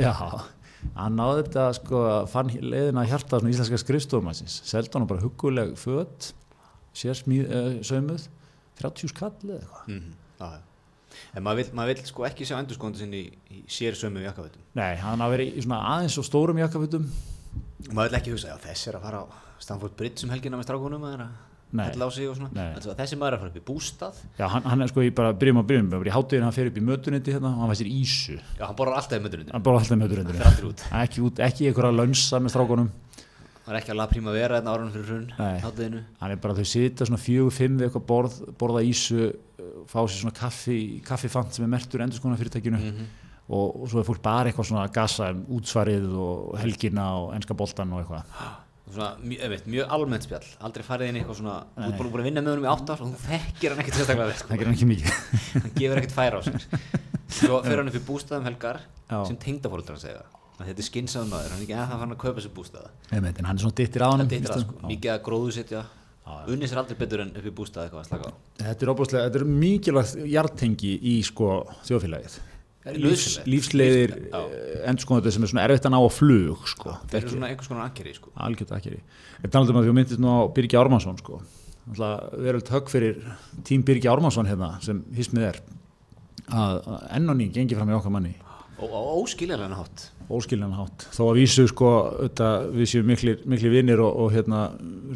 já, 0.00 0.12
hann 0.96 1.20
náði 1.20 1.44
þetta 1.44 1.66
sko, 1.76 2.02
fann 2.32 2.50
leiðin 2.64 3.00
að 3.02 3.10
hjarta 3.12 3.40
svona 3.40 3.52
íslenska 3.52 3.80
skrifstofumansins, 3.84 4.60
seldi 4.68 4.96
hann 4.96 5.08
bara 5.10 5.22
hugguleg 5.22 5.76
föt, 5.78 6.32
sér 6.96 7.18
smíð, 7.20 7.52
uh, 7.52 7.70
saumuð, 7.84 8.26
30 8.80 9.12
skall 9.12 9.36
eða 9.44 9.60
eitthvað. 9.60 9.86
Mm 9.92 10.18
já. 10.40 10.69
En 11.36 11.42
maður 11.46 11.62
vill, 11.62 11.68
maður 11.80 11.94
vill 11.94 12.06
sko 12.10 12.26
ekki 12.28 12.46
sjá 12.48 12.56
endurskoðundu 12.60 12.98
sinni 13.02 13.20
í, 13.26 13.60
í 13.60 13.60
sér 13.70 13.94
sömu 13.98 14.22
jakkafötum. 14.24 14.62
Nei, 14.78 14.96
hann 15.02 15.20
hafi 15.24 15.36
verið 15.36 15.60
í 15.60 15.66
svona 15.66 15.82
aðeins 15.96 16.18
og 16.22 16.26
stórum 16.28 16.58
jakkafutum, 16.62 17.06
Maður 17.90 18.10
vill 18.10 18.18
ekki 18.20 18.32
hugsa, 18.34 18.50
já 18.52 18.58
þessi 18.68 18.90
er 18.92 18.98
að 18.98 19.06
fara 19.08 19.22
á 19.22 19.24
Stanford 19.60 19.94
Bridge 19.96 20.26
um 20.26 20.30
helgina 20.34 20.58
með 20.60 20.68
strákunum 20.68 21.06
eða 21.08 21.28
Nei. 21.70 21.84
hella 21.86 22.06
á 22.06 22.10
sig 22.10 22.26
og 22.26 22.34
svona. 22.36 22.50
Nei. 22.52 22.74
Þessi, 22.98 23.16
maður 23.18 23.30
er 23.30 23.36
að 23.36 23.42
fara 23.44 23.50
upp 23.52 23.58
í 23.60 23.62
bústað. 23.68 24.16
já, 24.38 24.46
hann, 24.50 24.64
hann 24.66 24.82
er 24.82 24.90
sko 24.90 25.04
í 25.06 25.10
bara 25.14 25.32
byrjum 25.38 25.60
á 25.62 25.64
byrjum, 25.70 25.92
í 26.02 26.12
hátíðin 26.14 26.42
hann 26.46 26.54
fer 26.56 26.66
upp 26.70 26.78
í 26.80 26.82
mötunetti 26.82 27.34
hérna 27.34 27.52
og 27.54 27.60
hann 27.62 27.70
væsir 27.70 27.86
ísu, 27.90 28.36
Já, 28.58 28.64
hann 28.66 28.74
borrar 28.78 28.98
alltaf 28.98 29.20
í 29.20 29.22
möndunum. 29.22 29.52
hann 29.54 29.62
bara 29.62 29.78
alltaf 29.78 29.94
aldrei 29.94 30.66
út. 30.66 30.82
ekki, 31.02 31.22
ekki 31.46 31.64
í 31.64 31.70
einhverja 31.70 31.94
lönsa 31.94 32.40
með 32.42 32.54
strákunum, 32.56 32.90
Það 33.64 33.74
er 33.74 33.78
ekki 33.80 33.92
að 33.92 33.98
laða 34.00 34.10
príma 34.14 34.32
vera 34.34 34.58
þetta 34.60 34.72
árunum 34.74 34.92
fyrir 34.94 35.08
hrun. 35.10 35.26
Nei. 35.38 36.04
Hann 36.20 36.30
er 36.34 36.40
bara 36.42 36.54
þau 36.56 36.64
sita 36.70 37.06
svona 37.06 37.20
fjögur, 37.20 37.52
fimm 37.52 37.76
við 37.78 37.88
eitthvað 37.90 38.06
borð, 38.08 38.38
borða 38.58 38.82
ísu 38.88 39.18
uh, 39.28 39.34
fá 39.90 40.00
sér 40.08 40.22
svona 40.22 40.34
kaffi, 40.38 40.78
kaffifant 41.06 41.52
sem 41.54 41.66
er 41.66 41.70
mertur 41.76 42.00
endurskona 42.06 42.38
fyrirtækinu 42.40 42.80
Mhm. 42.80 43.06
og, 43.50 43.82
og 43.82 43.88
svo 43.90 44.00
er 44.00 44.06
fólk 44.08 44.22
bara 44.22 44.48
eitthvað 44.50 44.68
svona 44.70 44.86
að 44.88 44.92
gasa 44.96 45.30
um 45.34 45.44
útsvarið 45.58 46.08
og 46.24 46.58
helgina 46.62 47.06
og 47.20 47.32
enska 47.36 47.54
boltan 47.54 47.92
og 47.92 48.04
eitthvað 48.04 48.24
Svona, 48.90 49.10
mjög, 49.22 49.52
mjög 49.70 49.92
almennt 49.94 50.24
spjall, 50.26 50.46
aldrei 50.66 50.82
farið 50.82 51.08
inn 51.12 51.16
í 51.16 51.20
eitthvað 51.20 51.36
svona, 51.38 51.56
þú 51.76 51.84
ert 51.92 51.98
búin 52.00 52.08
búin 52.10 52.22
að 52.24 52.26
vinna 52.26 52.42
með 52.42 52.56
honum 52.56 52.64
í 52.66 52.70
átt 52.72 52.88
ár 52.90 53.02
og 53.04 53.12
þú 53.12 53.20
þekkir 53.28 53.70
hann 53.70 53.82
ekkert 53.84 53.98
sérstaklega 54.00 54.26
vel, 54.26 54.38
sko. 54.40 54.48
gerir 54.50 54.66
hann 54.66 54.74
ekki 54.74 54.88
mikið 54.90 55.12
hann 55.62 55.74
gefur 55.76 56.00
ekkert 56.00 56.16
færa 56.16 56.40
á 56.40 56.42
sér. 56.42 56.64
Svo 57.30 57.60
fer 57.68 57.76
hann 57.78 57.90
upp 57.92 57.98
í 58.00 58.02
bústaðum 58.08 58.48
helgar 58.50 58.80
Já. 59.06 59.20
sem 59.28 59.38
tengdafóröldrar 59.46 60.00
að 60.00 60.02
segja. 60.08 60.24
Þetta 60.60 60.82
er 60.84 60.88
skynnsaðum 60.90 61.30
maður, 61.32 61.50
hann 61.54 61.60
er 61.60 61.64
ekki 61.66 61.76
að 61.78 61.88
það 61.90 62.02
fann 62.04 62.12
að 62.14 62.20
kaupa 62.24 62.40
sér 62.44 62.52
bústaða. 62.58 62.90
En 63.10 63.24
hann 63.24 63.56
er 63.56 63.62
svona 63.64 63.74
dittir 63.80 64.02
á 64.04 64.08
hann 64.12 64.28
sko, 64.28 64.74
mikið 64.90 65.10
að 65.14 65.22
gróðu 65.24 65.52
setja, 65.56 65.82
Já. 66.30 66.46
unni 66.52 66.66
sér 66.70 66.78
aldrei 66.82 66.98
betur 67.00 67.20
en 67.24 67.30
upp 67.34 67.46
í 67.48 67.50
bústað 67.50 67.88
eitthvað 67.88 68.02
að 68.04 68.08
slaka 68.10 68.28
á. 68.30 68.32
þetta 68.60 68.82
er 68.86 68.90
óbúslega, 68.92 69.22
þetta 69.30 69.40
er 69.40 69.46
mikilvægt 69.64 70.18
jartengi 70.30 70.92
í 71.00 71.14
sko 71.26 71.48
þjóðfélagið 71.88 72.36
er 72.90 72.98
Lífs, 73.02 73.40
lífsleiðir 73.50 74.12
Lífs- 74.14 74.30
já. 74.30 74.84
endur 74.88 75.02
sko 75.04 75.18
þetta 75.18 75.32
sem 75.34 75.42
er 75.42 75.50
svona 75.50 75.64
erfitt 75.66 75.88
að 75.88 75.92
ná 75.92 75.98
á 76.00 76.08
flug 76.12 76.62
sko, 76.70 76.94
Það 77.10 77.16
eru 77.18 77.32
svona 77.34 77.48
einhvers 77.50 77.68
konar 77.68 77.84
ankeri 77.88 78.14
sko. 78.14 78.30
algjört 78.36 78.70
ekki 78.78 78.94
ég 79.00 79.50
talaði 79.50 79.70
um 79.74 79.80
að 79.80 79.84
því 79.84 79.90
að 79.90 79.98
myndist 79.98 80.20
nú 80.22 80.28
á 80.30 80.38
Birgi 80.54 80.78
Ármannsson 80.80 81.18
sko. 81.18 81.40
verið 81.90 82.68
högg 82.70 82.88
fyrir 82.88 83.16
tím 83.64 83.82
Birgi 83.82 84.08
Ármannsson 84.08 84.46
hérna 84.46 84.80
sem 84.82 85.02
hismið 85.16 85.48
er 85.50 85.60
að 86.50 86.86
að 86.86 87.02
enn 87.16 87.30
og 87.30 87.36
ný 87.36 87.50
gengi 87.52 87.74
fram 87.76 87.88
í 87.90 87.96
okkar 87.98 88.10
manni 88.14 88.34
Óskiljanlega 88.80 89.76
hátt. 89.76 90.04
óskiljan 90.30 90.72
hátt 90.78 91.06
þó 91.12 91.22
að 91.26 91.38
vísu 91.40 91.66
sko 91.68 91.90
þetta, 92.20 92.48
við 92.72 92.88
séum 92.92 93.08
mikli, 93.10 93.34
mikli 93.50 93.72
vinnir 93.72 94.00
og, 94.04 94.14
og 94.24 94.30
hérna 94.34 94.60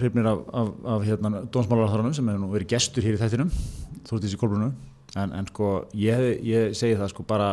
hrifnir 0.01 0.27
af, 0.27 0.43
af, 0.53 0.73
af 0.97 1.07
hérna 1.07 1.45
dónsmálarþaranum 1.55 2.15
sem 2.17 2.29
hefur 2.29 2.43
nú 2.43 2.51
verið 2.53 2.73
gestur 2.75 3.07
hér 3.07 3.17
í 3.17 3.23
þættinum 3.23 3.53
þóttís 4.09 4.35
í 4.35 4.41
kolbrunu 4.41 4.73
en, 5.17 5.33
en 5.39 5.49
sko 5.53 5.71
ég, 5.97 6.25
ég 6.45 6.75
segi 6.77 6.99
það 6.99 7.13
sko 7.15 7.27
bara 7.31 7.49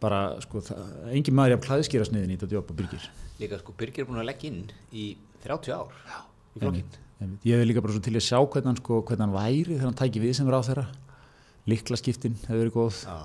bara 0.00 0.22
sko 0.44 0.60
engin 1.12 1.36
maður 1.36 1.54
er 1.54 1.60
af 1.60 1.66
klæðskýra 1.68 2.08
sniðin 2.08 2.34
í 2.34 2.40
þetta 2.40 2.56
jobb 2.58 2.72
að 2.72 2.80
Birgir 2.82 3.06
Líka 3.40 3.60
sko, 3.60 3.74
Birgir 3.76 4.04
er 4.04 4.08
búin 4.08 4.20
að 4.22 4.30
leggja 4.30 4.50
inn 4.50 4.62
í 4.96 5.06
30 5.44 5.76
ár 5.76 5.92
Já, 6.08 6.18
í 6.56 6.60
flokkin. 6.60 6.82
Einmitt, 6.82 6.98
einmitt. 7.20 7.44
ég 7.46 7.56
hefði 7.58 7.68
líka 7.70 7.84
bara 7.84 7.96
svo 7.96 8.02
til 8.04 8.16
að 8.16 8.24
sjá 8.26 8.38
hvernig 8.40 8.70
hann, 8.72 8.80
sko, 8.80 9.00
hvernig 9.04 9.24
hann 9.26 9.36
væri 9.36 9.74
þegar 9.76 9.86
hann 9.90 9.98
tæki 10.00 10.22
við 10.24 10.36
sem 10.40 10.48
ráð 10.52 10.70
þeirra 10.70 10.86
likla 11.68 11.98
skiptin 12.00 12.36
hefur 12.46 12.62
verið 12.64 12.76
góð 12.76 13.00
Já. 13.04 13.16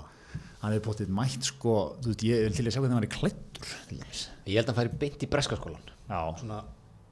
Hann 0.62 0.74
hefur 0.76 0.92
bóttið 0.92 1.12
mætt 1.18 1.48
sko 1.50 1.76
þú 2.02 2.12
veist, 2.12 2.24
ég 2.28 2.44
vil 2.46 2.56
til 2.58 2.66
að 2.68 2.76
sjá 2.76 2.82
hvernig 2.84 2.96
hann 2.96 3.04
væri 3.04 3.14
klættur 3.16 3.72
til 3.90 4.02
dæmis. 4.02 4.24
Ég 4.46 4.58
held 4.60 4.68
að 4.70 4.74
hann 4.74 4.80
færi 4.82 5.00
beint 5.04 5.24
í 5.26 5.30
breskaskólan. 5.32 5.88
já, 6.12 6.20
Svona, 6.42 6.60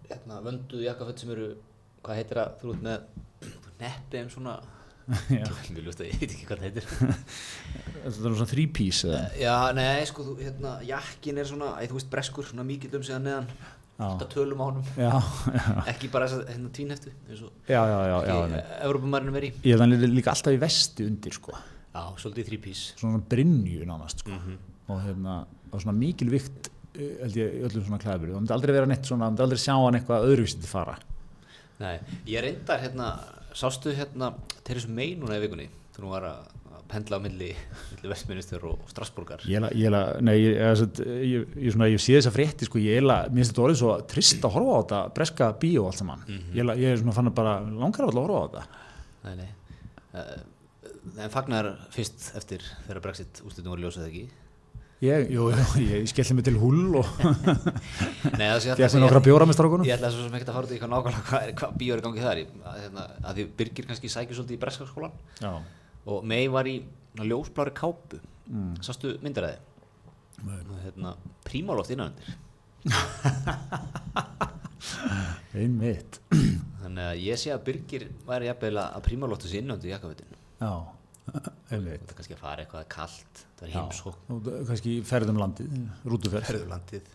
hérna, 0.09 0.41
vönduð 0.45 0.83
jakkaföld 0.85 1.21
sem 1.23 1.31
eru, 1.35 1.47
hvað 2.05 2.19
heitir 2.21 2.39
það, 2.41 2.59
þú 2.61 2.73
ert 2.75 2.83
með 2.85 2.99
neppi 3.79 4.21
um 4.25 4.29
svona, 4.33 4.53
að 5.09 6.05
ég 6.05 6.21
veit 6.21 6.29
ekki 6.29 6.45
hvað 6.45 6.59
það 6.59 6.67
heitir. 6.67 6.87
þetta 8.03 8.13
er 8.13 8.37
svona 8.37 8.49
three 8.51 8.67
piece 8.69 9.09
eða? 9.09 9.23
Já, 9.41 9.55
nei, 9.77 10.05
sko, 10.09 10.25
þú, 10.29 10.37
hérna, 10.43 10.75
jakkin 10.85 11.41
er 11.41 11.49
svona, 11.49 11.73
æ, 11.79 11.89
þú 11.89 11.97
veist, 11.99 12.09
breskur, 12.13 12.47
svona 12.49 12.65
mikið 12.67 12.99
um 12.99 13.05
sig 13.07 13.17
að 13.17 13.25
neðan, 13.29 13.49
Já. 13.99 14.05
þetta 14.13 14.27
tölum 14.31 14.61
á 14.61 14.65
honum, 14.69 14.85
já, 14.95 15.09
já, 15.57 15.63
ekki 15.91 16.07
bara 16.13 16.27
þess 16.29 16.37
að, 16.39 16.51
hérna, 16.53 16.69
tvíneftu, 16.77 17.11
eins 17.27 17.41
og 17.43 17.71
nei. 18.53 18.61
Evrópumærinu 18.85 19.33
veri. 19.35 19.49
ég 19.65 19.73
hef 19.73 19.81
hann 19.83 19.97
líka 20.13 20.31
alltaf 20.31 20.55
í 20.55 20.61
vesti 20.61 21.07
undir 21.09 21.35
sko 21.35 21.57
Já, 21.89 22.03
svolítið 22.21 22.49
þrý 22.51 22.59
pís. 22.61 22.81
svona 22.99 23.21
brinju 23.29 23.85
nánast 23.89 24.21
sko. 24.21 24.35
Mhm. 24.35 24.57
og 24.89 25.01
hérna 25.05 25.39
og 25.71 25.81
svona 25.81 25.97
mikil 25.97 26.29
vikt 26.29 26.69
eh, 26.95 27.17
held 27.23 27.37
ég 27.37 27.57
öllum 27.69 27.85
svona 27.87 28.01
klæðbyrðu 28.03 28.35
það 28.35 28.43
myndi 28.43 28.55
aldrei 28.55 28.73
vera 28.73 28.89
neitt 28.89 29.09
svona, 29.09 29.25
það 29.25 29.33
myndi 29.33 29.45
aldrei 29.45 29.63
sjá 29.63 29.73
hann 29.77 29.97
eitthvað 29.99 30.29
öðruvísi 30.29 30.61
til 30.61 30.69
fara 30.69 30.99
Nei, 31.79 31.99
ég 32.27 32.43
reyndar 32.43 32.81
hérna, 32.81 33.09
sástu 33.55 33.93
hérna 33.95 34.33
Theresa 34.67 34.89
May 34.91 35.15
núna 35.15 35.37
í 35.37 35.43
vikunni 35.45 35.69
þegar 35.93 36.05
hún 36.05 36.15
var 36.17 36.25
að 36.27 36.47
að 36.69 36.83
pendla 36.91 37.17
á 37.17 37.21
milli, 37.23 37.49
milli 37.93 38.11
Vestminister 38.11 38.65
og 38.67 38.83
Strasburgar 38.89 39.45
Ég 39.49 39.63
la, 39.63 39.71
ég 39.73 39.93
la, 39.93 40.03
nei, 40.21 40.35
ég, 40.37 40.59
ég, 40.59 40.83
ég, 40.99 41.23
ég, 41.29 41.47
ég, 41.55 41.73
svona, 41.73 41.89
ég 41.89 42.03
sé 42.03 42.17
þessa 42.17 42.33
frétti, 42.35 42.67
sko, 42.69 42.81
ég 42.81 43.01
finnst 43.01 43.53
þetta 43.53 43.65
orðið 43.65 43.81
svo 43.81 43.95
trist 44.09 44.45
að 44.45 44.55
horfa 44.57 44.75
á 44.75 44.79
þetta, 44.81 45.01
breska 45.17 45.49
bíó 45.61 45.87
allt 45.89 46.01
saman. 46.01 46.23
ég, 46.53 46.65
la, 46.65 46.75
ég 46.77 46.93
er 46.93 47.01
svona 47.01 47.15
fann 47.17 47.31
að 47.31 47.37
bara 47.39 47.57
langar 47.63 48.07
að 48.09 48.19
horfa 48.19 48.39
á 48.39 48.45
þetta. 48.45 48.83
Nei, 49.23 49.35
nei 49.39 49.49
uh, 50.13 50.39
En 51.17 51.31
fagnar 51.33 51.71
fyrst 51.93 52.29
eftir 52.37 52.63
þegar 52.85 53.01
Brexit 53.03 53.41
úrslitum 53.45 53.73
voru 53.73 53.85
ljósað 53.85 54.09
ekki? 54.09 54.23
Ég, 54.99 55.29
jú, 55.31 55.45
ég 55.79 56.09
skelli 56.11 56.35
mig 56.35 56.43
til 56.43 56.57
hull 56.59 56.97
og 56.99 57.07
Nei, 58.39 58.49
það 58.49 58.57
sé 58.59 58.71
ég 58.73 58.81
ætla 58.83 58.99
nokkra 59.05 59.21
bjóra 59.23 59.45
með 59.47 59.55
strákunum. 59.55 59.87
Ég 59.87 59.95
ætla 59.95 60.09
svo 60.11 60.25
sem 60.25 60.35
ekkert 60.35 60.51
að 60.51 60.57
fara 60.57 60.67
út 60.67 60.73
í 60.75 60.79
hvað 60.81 60.91
nákvæmlega 60.91 61.23
hvað, 61.61 61.75
er 61.87 62.01
í 62.01 62.05
gangi 62.05 62.25
þar 62.25 62.41
í, 62.41 62.43
að, 62.59 62.79
hérna, 62.83 63.05
að 63.23 63.39
því 63.39 63.45
Birgir 63.61 63.87
kannski 63.87 64.11
sækir 64.11 64.35
svolítið 64.35 64.57
í 64.57 64.61
breska 64.65 64.87
skólan 64.89 65.15
Já, 65.39 65.53
og 66.11 66.27
May 66.27 66.51
var 66.51 66.67
í 66.67 66.75
ljósblári 67.23 67.73
kápu. 67.79 68.19
Mm. 68.49 68.75
Sástu 68.83 69.15
þið? 69.23 69.47
Hérna, 70.83 71.15
prímáloft 71.47 71.95
innanundir. 71.95 72.35
Einmitt. 75.59 76.19
Þannig 76.29 77.05
að 77.05 77.23
ég 77.23 77.39
sé 77.39 77.55
að 77.55 77.63
Birgir 77.67 78.07
væri 78.27 78.49
jafnvel 78.49 78.75
að 78.83 79.01
prímalóttu 79.07 79.47
sér 79.47 79.63
innöndu 79.63 79.87
jakkafutin 79.91 80.35
já, 80.59 80.71
þetta 81.69 81.93
er 81.95 82.17
kannski 82.17 82.37
að 82.37 82.41
fara 82.43 82.65
eitthvað 82.65 82.89
kalt 82.95 83.45
það 83.59 83.67
er 83.67 83.75
heimsók 83.77 84.49
kannski 84.71 84.97
ferðum 85.07 85.39
landið 85.43 85.77
rútuferð 86.09 86.51
herðurlandið 86.51 87.13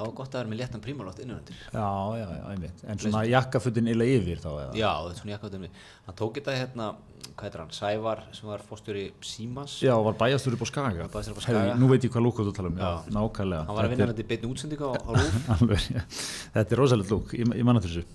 þá 0.00 0.06
er 0.06 0.12
gott 0.16 0.34
að 0.34 0.40
vera 0.40 0.50
með 0.50 0.60
léttan 0.62 0.82
prímalótt 0.84 1.20
innöndur 1.22 1.56
já, 1.60 1.88
já, 2.16 2.24
já, 2.24 2.42
einmitt. 2.54 2.82
En 2.88 3.00
svona 3.02 3.22
jakkafutin 3.28 3.90
illa 3.92 4.06
yfir 4.08 4.40
þá 4.40 4.50
eða? 4.52 4.74
Já, 4.78 4.90
er 5.10 5.18
svona 5.18 5.34
jakkafutin 5.34 5.66
hann 6.06 6.18
tók 6.20 6.38
þetta 6.38 6.56
hérna, 6.56 6.86
hvað 7.28 7.46
heitir 7.46 7.62
hann, 7.62 7.72
Sævar 7.76 8.22
sem 8.36 8.50
var 8.50 8.64
fórstjóri 8.68 9.04
Símans. 9.26 9.76
Já, 9.84 9.92
var 10.06 10.16
bæjastur 10.20 10.56
upp 10.56 10.64
á 10.64 10.68
Skaga. 10.70 11.08
Upp 11.08 11.18
á 11.18 11.42
Skaga. 11.44 11.78
Nú 11.80 11.90
veit 11.92 12.06
ég 12.06 12.14
hvað 12.14 12.26
lúk 12.26 12.40
þú 12.40 12.54
tala 12.56 12.72
um, 12.72 12.80
já, 12.80 12.90
nákvæmlega. 13.16 13.64
Hann 13.68 13.78
var 13.78 13.88
að 13.88 13.94
vinna 13.94 14.06
Þetta 14.06 14.14
þetta 14.14 14.24
í 14.24 14.30
beinni 14.32 14.52
útsendingu 14.54 14.88
á, 14.88 14.92
á 14.96 15.10
er, 15.20 15.40
alveg, 15.56 15.88
já. 15.90 16.04
Þetta 16.56 16.76
er 16.76 16.82
rosalegt 16.82 17.12
lúk, 17.14 17.34
ég, 17.36 17.52
ég 17.60 17.68
manna 17.68 17.84
þessu. 17.84 18.06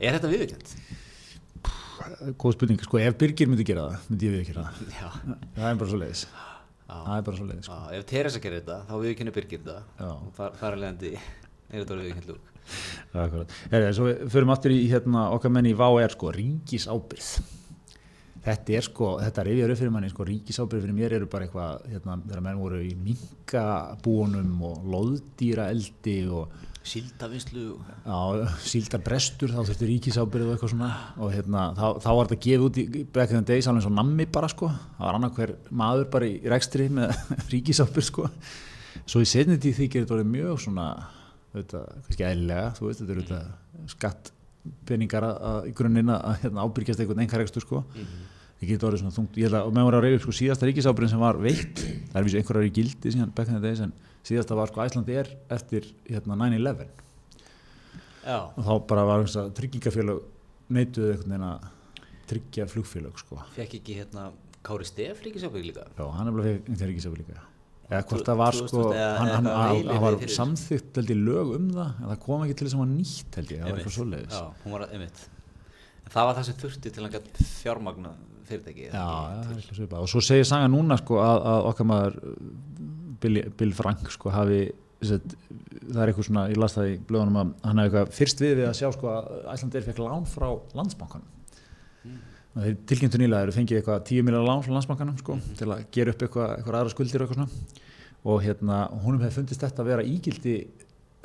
Er 0.00 0.16
þetta 0.18 0.32
viðurkjönd? 0.32 1.04
Góð 2.36 2.56
spurning, 2.56 2.82
sko, 2.86 3.00
ef 3.02 3.16
Birgir 3.20 3.50
myndi 3.50 3.66
gera 3.66 3.88
það 3.90 4.10
myndi 4.10 4.28
ég 4.28 4.36
við 4.36 4.50
gera 4.50 4.66
það, 4.66 4.92
já, 4.96 5.08
það 5.56 5.66
er 5.70 5.80
bara 5.80 5.90
svo 5.90 6.00
leiðis 6.02 6.22
það 6.86 7.16
er 7.16 7.26
bara 7.26 7.40
svo 7.40 7.48
leiðis, 7.48 7.66
sko 7.66 7.80
ef 7.96 8.06
Teresa 8.12 8.42
gerir 8.44 8.62
þetta 8.62 8.78
þá 8.86 8.94
viðurkjöndu 9.02 9.34
Birgir 9.36 9.64
þetta 9.66 10.12
og 10.12 10.40
er 10.70 10.80
leiðandi 10.82 11.12
er 11.16 11.82
þetta 11.82 11.98
viðurkjönd 12.00 12.30
lúk. 12.30 12.52
Það 13.12 13.76
er 13.80 13.92
svo 13.94 14.08
við 14.08 14.24
förum 14.34 14.54
aftur 14.54 14.74
í 14.74 14.80
hérna, 14.90 15.28
okkar 15.34 15.54
menni 15.54 15.74
í 15.74 15.78
VAR, 15.78 16.10
sko, 16.14 16.32
ríkis 16.34 16.88
þetta 18.46 18.76
er 18.78 18.86
sko, 18.86 19.10
þetta 19.22 19.44
reyfjar 19.46 19.72
upp 19.72 19.80
fyrir 19.80 19.92
manni, 19.94 20.10
sko, 20.12 20.26
ríkisábyrð 20.28 20.84
fyrir 20.84 20.96
mér 20.96 21.16
eru 21.18 21.28
bara 21.30 21.46
eitthvað, 21.46 21.86
hérna, 21.90 22.18
þegar 22.22 22.44
menn 22.46 22.62
voru 22.62 22.80
í 22.84 22.92
minkabúunum 23.08 24.64
og 24.68 24.86
loðdýra 24.92 25.68
eldi 25.74 26.18
og 26.30 26.54
síldavinslu 26.86 27.64
Já, 28.06 28.18
síldar 28.66 29.02
brestur, 29.04 29.52
þá 29.52 29.60
þurfti 29.66 29.90
ríkisábyrð 29.90 30.46
og 30.46 30.54
eitthvað 30.54 30.72
svona. 30.72 30.92
Og 31.18 31.34
hérna, 31.34 31.66
þá, 31.76 31.86
þá 32.04 32.08
var 32.12 32.30
þetta 32.30 32.40
gefið 32.46 32.66
út 32.68 32.80
í 32.82 33.04
back 33.16 33.34
in 33.34 33.42
the 33.42 33.52
days 33.52 33.66
alveg 33.66 33.82
eins 33.82 33.90
og 33.90 33.96
nammi 33.98 34.28
bara 34.38 34.50
sko. 34.52 34.70
Það 34.96 35.06
var 35.08 35.18
annað 35.18 35.36
hver 35.40 35.54
maður 35.82 36.08
bara 36.14 36.30
í 36.30 36.38
rekstri 36.54 36.88
með 36.92 37.12
ríkisábyrð 37.54 38.08
sko. 38.10 38.30
Svo 39.06 39.22
í 39.22 39.28
setni 39.28 39.58
tíð 39.60 39.82
þykir 39.82 40.04
þetta 40.06 40.18
orðið 40.18 40.32
mjög 40.32 40.62
svona 40.64 40.88
þetta, 41.56 41.82
kannski 42.06 42.26
eðlilega 42.26 42.70
þú 42.76 42.88
veist, 42.88 43.02
þetta 43.02 43.14
eru 43.14 43.26
þetta 43.26 43.90
skattpeningar 43.92 45.26
í 45.68 45.74
grunninn 45.76 46.12
að 46.14 46.40
hérna, 46.42 46.64
ábyrgjast 46.66 47.02
einhvern 47.02 47.22
einhver 47.24 47.42
rekstur 47.42 47.64
sko 47.64 47.82
það 47.96 48.70
getur 48.70 48.88
orðið 48.90 49.02
svona 49.04 49.16
þungt, 49.16 49.38
ég 49.38 49.48
held 49.48 49.58
að, 49.58 49.68
og 49.68 49.76
með 49.76 49.86
voru 49.88 49.98
að 49.98 50.06
reyða 50.06 50.18
upp 50.18 50.26
sko 50.26 50.36
síðasta 50.38 50.68
ríkisábyrðin 50.70 51.12
sem 51.12 51.22
var 51.22 51.40
veitt 51.42 51.82
það 51.84 52.20
er 52.20 52.26
vísu 52.26 52.40
einhverjar 52.40 52.68
í 52.68 52.74
gildi 52.78 53.12
síðan 53.14 53.34
back 53.36 53.52
in 53.52 53.58
the 53.58 53.62
days 53.64 53.82
en 53.84 53.92
síðasta 54.26 54.58
var 54.58 54.70
sko 54.72 54.84
Æslandi 54.84 55.18
er 55.22 55.30
eftir 55.54 55.90
hérna 56.08 56.38
9-11 56.42 56.86
já, 58.26 58.38
og 58.42 58.62
þá 58.66 58.72
bara 58.90 59.06
var 59.08 59.26
þess 59.26 59.40
að 59.42 59.52
tryggingafélög 59.60 60.22
neituðu 60.76 61.12
einhvern 61.14 61.34
veginn 61.34 61.48
að 61.50 61.68
tryggja 62.26 62.66
flugfélög 62.70 63.20
sko. 63.22 63.42
fekk 63.54 63.78
ekki 63.80 64.00
hérna 64.00 64.30
Kári 64.66 64.86
Stef 64.88 65.20
ríkisábyrg 65.22 65.68
líka? 65.68 65.86
Já, 65.94 66.06
hann 66.10 66.26
er 66.26 66.34
bara 66.34 66.56
einhver 66.56 66.90
ríkisafur 66.90 67.20
líka 67.22 67.44
eða 67.86 68.02
hvort 68.10 68.26
það 68.26 68.38
var 68.40 68.56
2000 68.56 68.70
sko 68.72 68.84
hann, 69.22 69.48
var 70.02 70.16
samþygt 70.34 70.98
held 70.98 71.12
ég 71.12 71.20
lög 71.22 71.52
um 71.54 71.68
það 71.76 71.90
en 72.00 72.08
það 72.10 72.22
kom 72.24 72.46
ekki 72.46 72.56
til 72.58 72.66
þess 72.66 72.74
að 72.74 72.80
hann 72.80 72.86
var 72.86 72.94
nýtt 72.96 73.38
held 73.38 73.52
ég 73.52 73.60
það 73.60 73.76
var 74.72 74.86
eitthvað 74.86 74.96
einmitt. 74.96 75.20
En 76.06 76.14
það 76.14 76.26
var 76.26 76.36
það 76.38 76.48
sem 76.48 76.58
þurfti 76.62 76.92
til 76.96 77.04
að 77.06 77.28
fjármagna 77.60 78.12
fyrirtæki 78.46 78.90
og 78.94 80.10
svo 80.10 80.22
segir 80.22 80.46
Saga 80.46 80.68
núna 80.70 80.98
sko 81.00 81.18
að, 81.22 81.46
að 81.50 81.68
okkar 81.70 81.88
maður 81.90 82.18
Bill, 83.22 83.40
Bill 83.58 83.72
Frank 83.76 84.10
sko 84.12 84.32
hafi 84.34 84.60
sett, 85.04 85.34
það 85.90 86.02
er 86.02 86.10
eitthvað 86.10 86.28
svona, 86.28 86.44
ég 86.50 86.60
las 86.60 86.76
það 86.76 86.90
í 86.90 86.98
blöðunum 87.08 87.40
að 87.40 87.50
hann 87.66 87.80
hefði 87.82 87.90
eitthvað 87.90 88.14
fyrst 88.16 88.42
við 88.42 88.54
við 88.60 88.68
að 88.68 88.76
sjá 88.78 88.88
sko 88.94 89.10
að 89.12 89.30
Æslandir 89.52 89.86
fekk 89.86 90.00
lán 90.02 90.28
frá 90.30 90.48
landsbankanum. 90.78 91.32
Og 92.56 92.64
þeir 92.64 92.76
tilkynntu 92.88 93.20
nýlega 93.20 93.44
þeir 93.44 93.56
fengið 93.58 93.80
eitthvað 93.80 94.04
10 94.08 94.26
miljonar 94.26 94.48
lán 94.48 94.64
frá 94.64 94.72
landsbankanum 94.72 95.18
sko 95.20 95.36
til 95.58 95.68
að 95.68 95.84
gera 95.92 96.14
upp 96.14 96.24
eitthvað, 96.24 96.54
eitthvað 96.56 96.78
aðra 96.80 96.94
skuldir 96.94 97.24
eitthvað 97.26 97.42
svona. 97.42 97.84
Og 98.26 98.40
hérna 98.42 98.80
húnum 99.04 99.22
hefði 99.22 99.36
fundist 99.36 99.62
þetta 99.62 99.84
að 99.84 99.90
vera 99.92 100.06
ígildi 100.08 100.56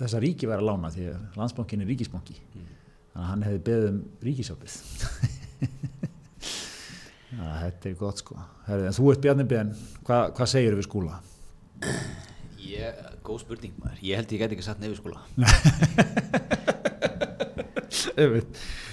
þess 0.02 0.18
að 0.18 0.24
ríki 0.26 0.50
væri 0.50 0.62
að 0.62 0.68
lána 0.68 0.92
því 0.94 1.08
að 1.14 1.40
landsbankin 1.40 1.86
er 1.86 1.92
ríkisbanki. 1.94 2.36
Þannig 2.52 3.24
að 3.24 3.30
hann 3.32 3.46
hefði 3.48 3.64
beðið 3.70 3.88
um 3.92 4.02
ríkisábyrð 4.28 4.76
þetta 7.32 7.90
er 7.90 7.98
gott 8.00 8.22
sko. 8.22 8.38
Herri, 8.68 8.92
þú 8.96 9.12
ert 9.12 9.24
Bjarni 9.24 9.46
hvað 10.06 10.34
hva 10.38 10.48
segir 10.50 10.76
við 10.78 10.88
skúla? 10.88 11.20
Ég, 12.62 13.02
góð 13.26 13.44
spurning 13.44 13.76
maður. 13.82 14.00
Ég 14.06 14.20
held 14.20 14.34
ég 14.36 14.42
gæti 14.44 14.58
ekki 14.58 14.66
satt 14.66 14.82
nefnir 14.82 15.00
skóla. 15.02 15.20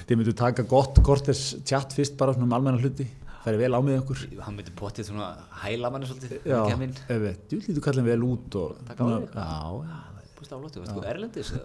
Þið 0.09 0.14
myndu 0.16 0.35
taka 0.37 0.64
gott 0.68 0.99
korters 1.04 1.57
tjatt 1.68 1.95
fyrst 1.97 2.16
bara 2.21 2.35
um 2.37 2.52
almenna 2.57 2.80
hluti. 2.80 3.07
Færi 3.45 3.61
vel 3.61 3.75
á 3.76 3.80
með 3.85 4.00
okkur. 4.02 4.18
Hann 4.45 4.57
myndi 4.59 4.73
pottið 4.76 5.11
svona 5.11 5.28
hæla 5.62 5.90
manni 5.95 6.09
svolítið 6.11 6.49
Já, 6.49 6.61
ef 6.66 7.42
þú 7.49 7.61
lítur 7.62 7.85
kallin 7.85 8.07
vel 8.09 8.23
út 8.26 8.57
og 8.59 8.80
Taka 8.88 9.07
á 9.07 9.09
þig. 9.14 9.28
Já, 9.38 10.09
Búst 10.38 10.52
aflóttu, 10.54 10.78
varst 10.85 10.95
þú 10.95 11.02
erlendis 11.11 11.49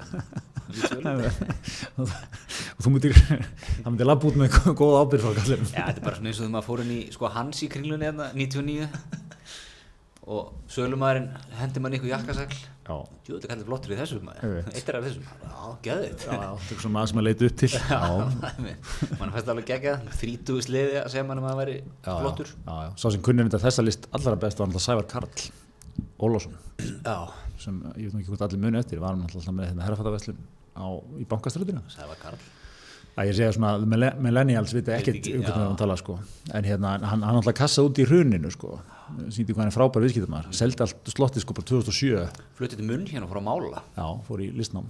vel 0.90 1.28
og 2.02 2.14
þú 2.82 2.94
myndir 2.96 3.14
það 3.20 3.90
myndir 3.92 4.08
labba 4.08 4.30
út 4.32 4.40
með 4.42 4.56
góð 4.80 4.96
ábyrð 4.98 5.26
frá 5.28 5.36
kallinum 5.38 5.68
Já, 5.70 5.84
þetta 5.92 6.02
er 6.02 6.08
bara 6.08 6.18
svona 6.18 6.32
eins 6.32 6.40
og 6.40 6.42
þegar 6.42 6.54
maður 6.56 6.68
fór 6.70 6.82
í 6.96 6.98
sko, 7.14 7.30
hans 7.36 7.62
í 7.62 7.70
kringlunni 7.70 8.08
hérna, 8.10 8.32
99 8.34 8.88
og 10.28 10.54
sölumæðurinn 10.72 11.30
hendi 11.60 11.82
mann 11.84 11.96
ykkur 11.98 12.12
jakkasagl 12.14 12.56
Já, 12.84 12.96
Jú, 13.24 13.38
þetta 13.38 13.48
kallir 13.48 13.64
flottur 13.68 13.92
í 13.94 13.96
þessu 13.96 14.18
maður. 14.20 14.56
Eitt 14.76 14.90
er 14.92 14.96
af 14.98 15.06
þessum. 15.06 15.28
Já, 15.40 15.60
geðveit 15.86 16.24
já, 16.26 16.32
þetta 16.36 16.74
er 16.76 16.82
svona 16.84 16.94
maður 16.98 17.12
sem 17.14 17.20
að 17.22 17.26
leita 17.30 17.46
upp 17.48 17.54
til. 17.62 17.70
Já, 17.94 18.02
mann 19.22 19.32
fæst 19.32 19.52
alveg 19.54 19.68
gegja 19.70 19.94
þrítugu 20.20 20.64
sliði 20.66 20.98
að 21.00 21.08
segja 21.14 21.24
mann 21.30 21.40
að 21.40 21.46
maður 21.48 21.62
væri 21.62 21.76
flottur. 22.04 22.52
Já, 22.68 22.74
já. 22.84 22.90
Sá 23.00 23.06
sem 23.16 23.24
kunnir 23.24 23.48
þetta 23.48 23.62
þessa 23.64 23.86
list 23.88 24.10
allra 24.20 24.36
best 24.44 24.60
var 24.60 24.68
alltaf 24.68 24.84
Sævar 24.84 25.08
Karl 25.14 25.46
Ólásson 26.28 26.58
Já, 27.06 27.16
sem 27.64 27.78
ég 27.96 28.10
veit 28.12 28.20
ekki 28.20 28.34
hvort 28.34 28.44
allir 28.50 28.62
muni 28.66 28.80
eftir 28.82 29.00
var 29.00 29.16
hann 29.16 29.24
alltaf 29.30 29.48
með 29.56 29.70
hérna 29.72 29.88
herrafættaveslun 29.88 30.44
á, 30.76 30.86
í 31.24 31.28
bankaströðina 31.32 31.84
Sævar 31.94 32.20
Karl. 32.20 32.40
Að 33.14 33.30
ég 33.30 33.38
segja 33.38 33.54
svona, 33.56 33.76
mille- 33.86 34.16
millennials 34.26 34.74
vita 34.76 34.96
ekkert 34.98 35.24
um 35.32 35.44
hvernig 35.46 35.68
hann 35.70 35.80
tala 35.80 35.96
sko. 36.00 36.18
en 36.52 36.66
hérna, 36.68 36.98
hann, 37.00 37.24
hann 37.24 37.40
alltaf 37.40 37.56
kassaði 37.64 37.92
út 37.94 38.04
í 38.04 38.08
hruninu 38.10 38.52
sko. 38.52 38.80
Síndi 39.30 39.54
hvað 39.54 39.64
hann 39.64 39.72
er 39.72 39.76
frábær 39.76 40.04
viðskiptumar 40.06 40.52
seldi 40.56 40.84
allt 40.86 41.12
slottið 41.14 41.46
sko 41.46 41.56
bara 41.58 41.70
2007 41.70 42.22
Fluttið 42.60 42.80
til 42.82 42.88
munn 42.90 43.08
hérna 43.10 43.28
og 43.28 43.34
fór 43.34 43.42
að 43.42 43.48
mála. 43.48 43.84
Já, 43.98 44.06
fór 44.28 44.44
í 44.44 44.52
listnám. 44.56 44.88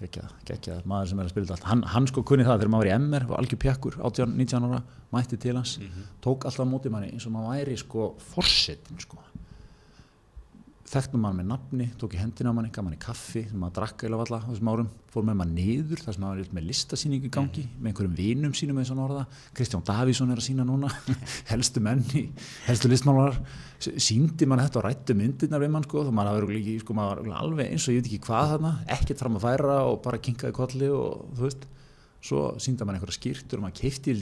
Geggjað, 0.00 0.82
maður 0.90 1.10
sem 1.12 1.20
er 1.22 1.28
að 1.28 1.32
spila 1.32 1.46
þetta 1.46 1.54
allt. 1.56 1.68
Hann, 1.70 1.84
hann 1.94 2.08
sko 2.10 2.24
kunni 2.26 2.44
það 2.44 2.58
þegar 2.58 2.72
maður 2.74 2.84
var 2.84 2.90
í 2.90 2.96
MR 2.98 3.26
var 3.30 3.40
algjör 3.40 3.60
pjakkur, 3.62 3.98
18, 4.10 4.34
19 4.40 4.66
ára, 4.68 4.80
mætti 5.14 5.38
til 5.40 5.54
hans. 5.56 5.76
Tók 6.24 6.44
alltaf 6.48 6.66
á 6.66 6.68
móti 6.68 6.92
manni 6.92 7.12
eins 7.14 7.28
og 7.28 7.36
maður 7.36 7.54
væri 7.54 7.78
sko 7.80 8.10
forsetin 8.34 9.00
sko 9.00 9.22
þekknum 10.84 11.24
hann 11.24 11.38
með 11.38 11.46
nafni, 11.48 11.86
tók 11.98 12.12
í 12.14 12.18
hendina 12.20 12.52
manni, 12.52 12.68
gaf 12.72 12.84
manni 12.84 12.98
kaffi 13.00 13.42
sem 13.48 13.56
maður 13.60 13.76
drakk 13.78 14.02
eða 14.04 14.18
valla 14.20 14.38
á 14.44 14.46
þessum 14.50 14.68
árum, 14.68 14.88
fór 15.10 15.24
með 15.24 15.36
maður 15.40 15.54
niður 15.56 16.02
þar 16.04 16.14
sem 16.16 16.24
maður 16.24 16.42
er 16.42 16.50
með 16.58 16.66
listasýningu 16.68 17.28
í 17.28 17.32
gangi 17.32 17.64
með 17.78 17.88
einhverjum 17.90 18.16
vinum 18.18 18.52
sínum 18.58 18.80
eins 18.82 18.90
og 18.92 19.00
orða. 19.06 19.22
Kristján 19.56 19.86
Davísson 19.88 20.32
er 20.34 20.42
að 20.42 20.46
sína 20.48 20.66
núna 20.68 20.90
helstu 21.52 21.80
menni, 21.84 22.22
helstu 22.68 22.90
listmálar 22.92 23.34
síndi 23.80 24.48
mann 24.48 24.60
þetta 24.60 24.80
og 24.82 24.86
rættu 24.88 25.16
myndirnar 25.16 25.62
við 25.64 25.72
mann 25.72 25.86
sko, 25.88 26.04
þá 26.04 26.12
maður 26.20 26.52
líki, 26.52 26.76
sko, 26.84 26.96
alveg 27.00 27.66
eins 27.70 27.88
og 27.88 27.92
ég 27.94 28.00
veit 28.02 28.10
ekki 28.12 28.26
hvað 28.28 28.50
þarna, 28.52 28.72
ekkert 28.98 29.24
fram 29.24 29.38
að 29.40 29.46
færa 29.48 29.76
og 29.88 29.96
bara 30.04 30.20
kinkaði 30.20 30.58
kolli 30.60 30.88
og 30.92 31.08
þú 31.32 31.42
veist. 31.48 31.64
Svo 32.24 32.56
sínda 32.56 32.86
mann 32.88 32.96
einhverja 32.96 33.18
skýrtur 33.18 33.60
og 33.60 33.64
maður 33.66 33.80
keifti 33.84 34.12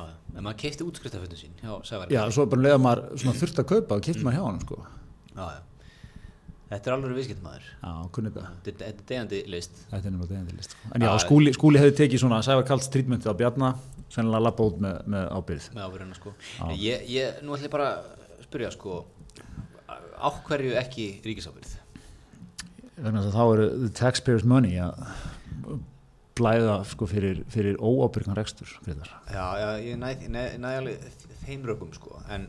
en 0.00 0.42
maður 0.42 0.58
keipti 0.64 0.86
útskriftafutin 0.86 1.38
sín 1.38 1.54
hjá 1.62 1.76
Sævar 1.86 2.10
Já, 2.12 2.22
svo 2.34 2.46
bara 2.50 2.64
leiða 2.66 2.80
maður 2.82 3.04
svona 3.20 3.38
þurft 3.38 3.62
að 3.62 3.70
kaupa 3.70 3.98
og 3.98 4.04
kipti 4.06 4.24
maður 4.26 4.38
hjá 4.40 4.44
hann 4.48 4.60
sko. 4.64 4.80
já, 5.36 5.44
já. 5.54 5.62
Þetta 6.74 6.90
er 6.90 6.94
alveg 6.96 7.10
kunni 8.10 8.30
þetta. 8.34 8.86
Er 8.88 8.94
deyjandi 9.06 9.40
list 9.52 9.76
Þetta 9.90 10.08
er 10.08 10.14
náttúrulega 10.14 10.30
degjandi 10.32 10.56
list. 10.56 10.74
Sko. 10.74 10.88
En 10.96 11.04
já, 11.04 11.10
skúli, 11.22 11.52
skúli 11.54 11.78
hefði 11.82 11.96
tekið 12.00 12.22
svona 12.24 12.40
Sævar 12.42 12.66
Karls 12.66 12.88
trítmyndið 12.90 13.30
á 13.30 13.34
Bjarna, 13.38 13.70
sennilega 14.10 14.46
lappa 14.48 14.66
út 14.66 14.80
með, 14.82 14.96
með 15.14 15.28
ábyrð. 15.36 15.68
með 15.76 15.86
ábyrðina 15.86 16.18
sko 16.18 16.34
ég, 16.80 17.04
ég, 17.12 17.38
Nú 17.44 17.54
ætlum 17.54 17.68
ég 17.68 17.74
bara 17.76 17.90
að 17.92 18.44
spyrja 18.48 18.72
sko 18.74 19.04
á 19.86 20.28
hverju 20.48 20.74
ekki 20.80 21.08
ríkisábyrð 21.26 21.76
Vegna 22.94 23.22
þess 23.22 23.30
að 23.30 23.38
þá 23.38 23.44
eru 23.52 23.68
the 23.84 23.92
taxpayers 24.00 24.44
money 24.46 24.78
að 24.80 24.98
blæða 26.38 26.78
sko 26.90 27.06
fyrir, 27.08 27.42
fyrir 27.52 27.76
óábyrgan 27.78 28.36
rekstur. 28.36 28.70
Já, 28.86 29.46
já, 29.60 29.68
ég 29.84 29.98
næ, 30.00 30.14
næ, 30.28 30.42
næ 30.58 30.70
alveg 30.80 31.04
þeim 31.44 31.66
rökum 31.68 31.92
sko 31.94 32.18
en 32.32 32.48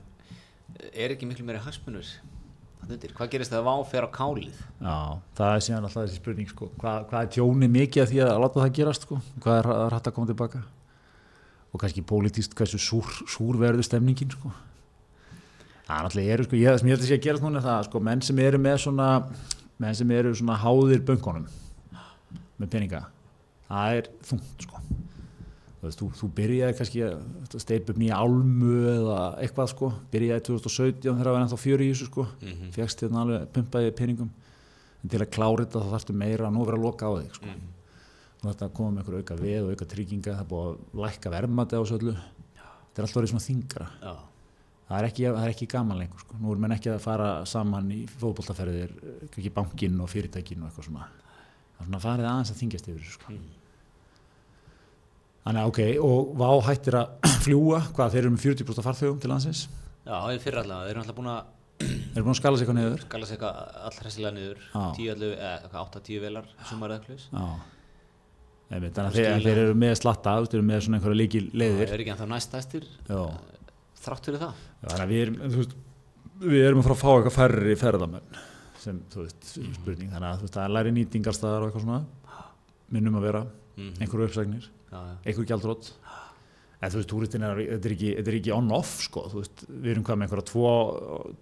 er 0.92 1.14
ekki 1.14 1.28
miklu 1.30 1.46
meiri 1.46 1.62
hagsmunur? 1.64 2.08
Hvað 2.86 3.32
gerist 3.34 3.54
þegar 3.54 3.66
vá 3.66 3.76
fer 3.90 4.06
á 4.06 4.10
kálið? 4.14 4.58
Já, 4.78 4.98
það 5.38 5.56
er 5.56 5.64
síðan 5.66 5.88
alltaf 5.88 6.04
þessi 6.04 6.20
spurning 6.20 6.50
sko. 6.52 6.70
Hvað, 6.82 7.08
hvað 7.10 7.24
er 7.24 7.32
tjóni 7.34 7.70
mikið 7.74 8.04
að 8.04 8.12
því 8.12 8.22
að 8.26 8.42
láta 8.44 8.62
það 8.62 8.76
gerast 8.78 9.08
sko? 9.08 9.18
Hvað 9.42 9.58
er 9.58 9.70
að 9.74 9.88
rætt 9.94 10.10
að 10.10 10.16
koma 10.18 10.30
tilbaka? 10.30 10.62
Og 11.74 11.82
kannski 11.82 12.06
pólitíst 12.06 12.54
hversu 12.58 12.80
súr, 12.80 13.10
súr 13.26 13.58
verður 13.62 13.88
stemningin 13.88 14.36
sko? 14.36 14.54
Það 15.86 15.98
er 15.98 16.06
náttúrulega 16.06 16.36
eru 16.36 16.46
sko, 16.46 16.60
ég, 16.62 16.70
það 16.70 16.80
sem 16.82 16.90
ég 16.90 16.96
held 16.96 17.06
að 17.06 17.10
sé 17.10 17.18
að 17.18 17.26
gerast 17.26 17.46
núna 17.46 17.62
er 17.62 17.66
það 17.66 17.82
sko, 17.90 18.04
menn 18.06 18.24
sem 18.26 18.40
eru 18.46 18.62
með 18.62 18.78
svona 18.86 19.10
menn 19.82 19.98
sem 19.98 20.14
eru 20.16 20.32
svona 20.38 20.56
háðir 20.62 21.04
böngunum 21.06 21.50
með 22.62 22.72
peninga 22.72 23.02
það 23.70 24.00
er 24.00 24.10
þungt 24.30 24.66
sko. 24.68 24.82
Þú, 25.86 26.08
þú, 26.18 26.30
byrjaði 26.34 26.76
kannski 26.80 27.02
að 27.06 27.60
steipa 27.62 27.94
upp 27.94 28.00
nýja 28.02 28.18
álmu 28.18 28.78
eða 28.90 29.20
eitthvað 29.44 29.70
sko. 29.70 29.92
Byrjaði 30.14 30.46
2017 30.48 31.04
þegar 31.04 31.28
það 31.28 31.36
var 31.36 31.44
ennþá 31.44 31.60
fjöri 31.62 31.86
í 31.86 31.92
þessu 31.94 32.08
sko. 32.10 32.26
Mm 32.42 32.54
-hmm. 32.54 32.72
fegst 32.74 33.04
hérna 33.06 33.22
alveg 33.22 33.48
pumpaði 33.54 33.92
peningum. 34.00 34.32
En 35.04 35.10
til 35.10 35.22
að 35.22 35.30
klára 35.30 35.66
þetta 35.66 35.84
þá 35.84 35.92
þarfstu 35.94 36.14
meira 36.14 36.48
að 36.48 36.54
nú 36.56 36.66
vera 36.66 36.78
að 36.78 36.86
loka 36.88 37.06
á 37.06 37.12
þig 37.22 37.34
sko. 37.34 37.46
Mhm. 37.46 37.74
nú 38.42 38.52
þetta 38.52 38.74
koma 38.74 38.92
með 38.92 39.00
einhver 39.00 39.18
auka 39.18 39.36
veð 39.36 39.64
og 39.64 39.70
auka 39.70 39.86
trygginga 39.86 40.32
það 40.34 40.42
er 40.42 40.50
búið 40.50 40.66
að 40.70 41.02
lækka 41.02 41.30
verðmati 41.30 41.76
á 41.76 41.82
þessu 41.82 41.98
öllu. 42.00 42.16
Þetta 42.96 43.04
er 43.04 43.08
alltaf 43.10 43.20
verið 43.20 43.32
svona 43.34 43.48
þingra 43.50 43.88
Já, 44.02 44.14
það 44.88 44.98
er 44.98 45.06
ekki, 45.10 45.24
það 45.26 45.44
er 45.44 45.50
ekki 45.52 45.68
gaman 45.68 45.98
lengur 46.00 46.20
sko. 46.20 46.38
nú 46.40 46.52
er 46.54 46.58
menn 46.64 46.72
ekki 46.72 46.90
að 46.94 47.02
fara 47.04 47.30
saman 47.46 47.90
í 47.92 48.06
fótboltaferðir 48.08 48.94
ekki 49.28 49.52
bankin 49.52 50.00
og 50.00 50.10
fyrirtækin 50.10 50.62
og 50.64 50.70
eitthvað 50.70 50.86
svona 50.86 51.10
það 51.76 51.84
er 51.84 51.90
svona 51.90 52.04
farið 52.06 52.30
aðeins 52.32 52.52
að 52.54 52.60
þingjast 52.62 52.90
yfir 52.92 53.02
þessu 53.04 53.18
sko. 53.18 53.34
Mm. 53.36 53.50
þannig 55.46 55.62
að 55.62 55.72
ok, 55.72 55.82
og 56.10 56.32
Vá 56.42 56.50
hættir 56.70 57.00
að 57.02 57.28
fljúa 57.46 57.82
hvað, 57.92 58.16
þeir 58.16 58.24
eru 58.24 58.34
með 58.36 58.48
40% 58.48 58.88
farþögum 58.88 59.20
til 59.24 59.34
landsins 59.34 59.66
Já, 60.06 60.16
það 60.16 60.32
er 60.34 60.42
fyrir 60.46 60.62
allavega, 60.62 60.88
þeir 60.88 60.96
eru 60.96 61.04
alltaf 61.04 61.20
búin 61.20 61.32
að 61.34 61.54
þeir 61.86 62.20
eru 62.20 62.26
búin 62.26 62.36
að 62.36 62.42
skala 62.42 62.58
sig 62.60 62.66
eitthvað 62.66 62.82
niður 62.82 63.06
skala 63.06 63.30
sig 63.30 63.38
eitthvað 63.38 63.56
allhressilega 63.90 64.36
niður 64.36 64.60
Já. 64.66 64.84
10, 65.00 65.08
11, 65.16 65.32
eða 65.36 65.56
eitthvað 65.60 65.82
8-10 65.86 66.26
velar 66.26 66.52
sumar 66.70 66.96
eða 66.96 67.00
eitthvað 67.00 67.64
þannig 68.66 69.12
að 69.12 69.18
þeir, 69.20 69.44
þeir 69.46 69.60
eru 69.62 69.74
með 69.78 69.92
slatta 70.00 70.32
þeir 70.46 70.58
eru 70.58 70.66
með 70.66 70.80
svona 70.86 70.98
einhverja 70.98 71.20
líki 71.20 71.42
Það 71.46 71.60
leiðir 71.62 71.92
er 71.94 72.02
ekki 72.02 72.14
ennþá 72.16 72.28
næstæstir 72.32 72.88
Já. 73.06 73.20
þrátt 74.06 74.30
fyrir 74.30 74.42
það 74.42 74.64
þannig 74.86 75.04
að 75.04 75.12
við 75.12 75.22
erum, 75.26 75.38
veist, 75.56 75.76
við 76.42 76.66
erum 76.66 76.82
að 76.82 76.88
fara 76.88 76.96
að 76.96 77.04
fá 77.04 77.12
eitthvað 77.12 77.36
færri 77.36 77.76
ferðamenn 77.84 78.40
sem, 78.86 79.02
þú 79.14 79.26
veist, 79.26 79.52
spurning. 79.80 80.12
Þannig 80.14 80.30
að 80.30 80.42
þú 80.42 80.48
veist, 80.48 80.58
það 80.58 80.66
er 80.68 80.76
læri 80.78 80.96
nýtingarstaðar 80.96 81.66
og 81.66 81.72
eitthvað 81.72 81.88
svona. 81.88 82.44
Minnum 82.96 83.20
að 83.20 83.28
vera, 83.30 83.46
mm 83.76 83.96
einhverju 84.06 84.30
já. 84.46 85.00
einhverju 85.26 85.50
gjaldrótt 85.50 85.94
en 86.86 86.92
þú 86.92 87.00
veist, 87.00 87.10
túristin 87.12 87.46
er, 87.46 87.60
þetta 87.74 87.90
er 87.90 87.96
ekki, 87.96 88.12
þetta 88.20 88.32
er 88.32 88.38
ekki 88.40 88.54
on-off 88.56 88.94
sko, 89.06 89.26
þú 89.32 89.42
veist, 89.42 89.66
við 89.70 89.92
erum 89.94 90.06
hvað 90.06 90.20
með 90.20 90.28
einhverja 90.28 90.48
tvo, 90.52 90.72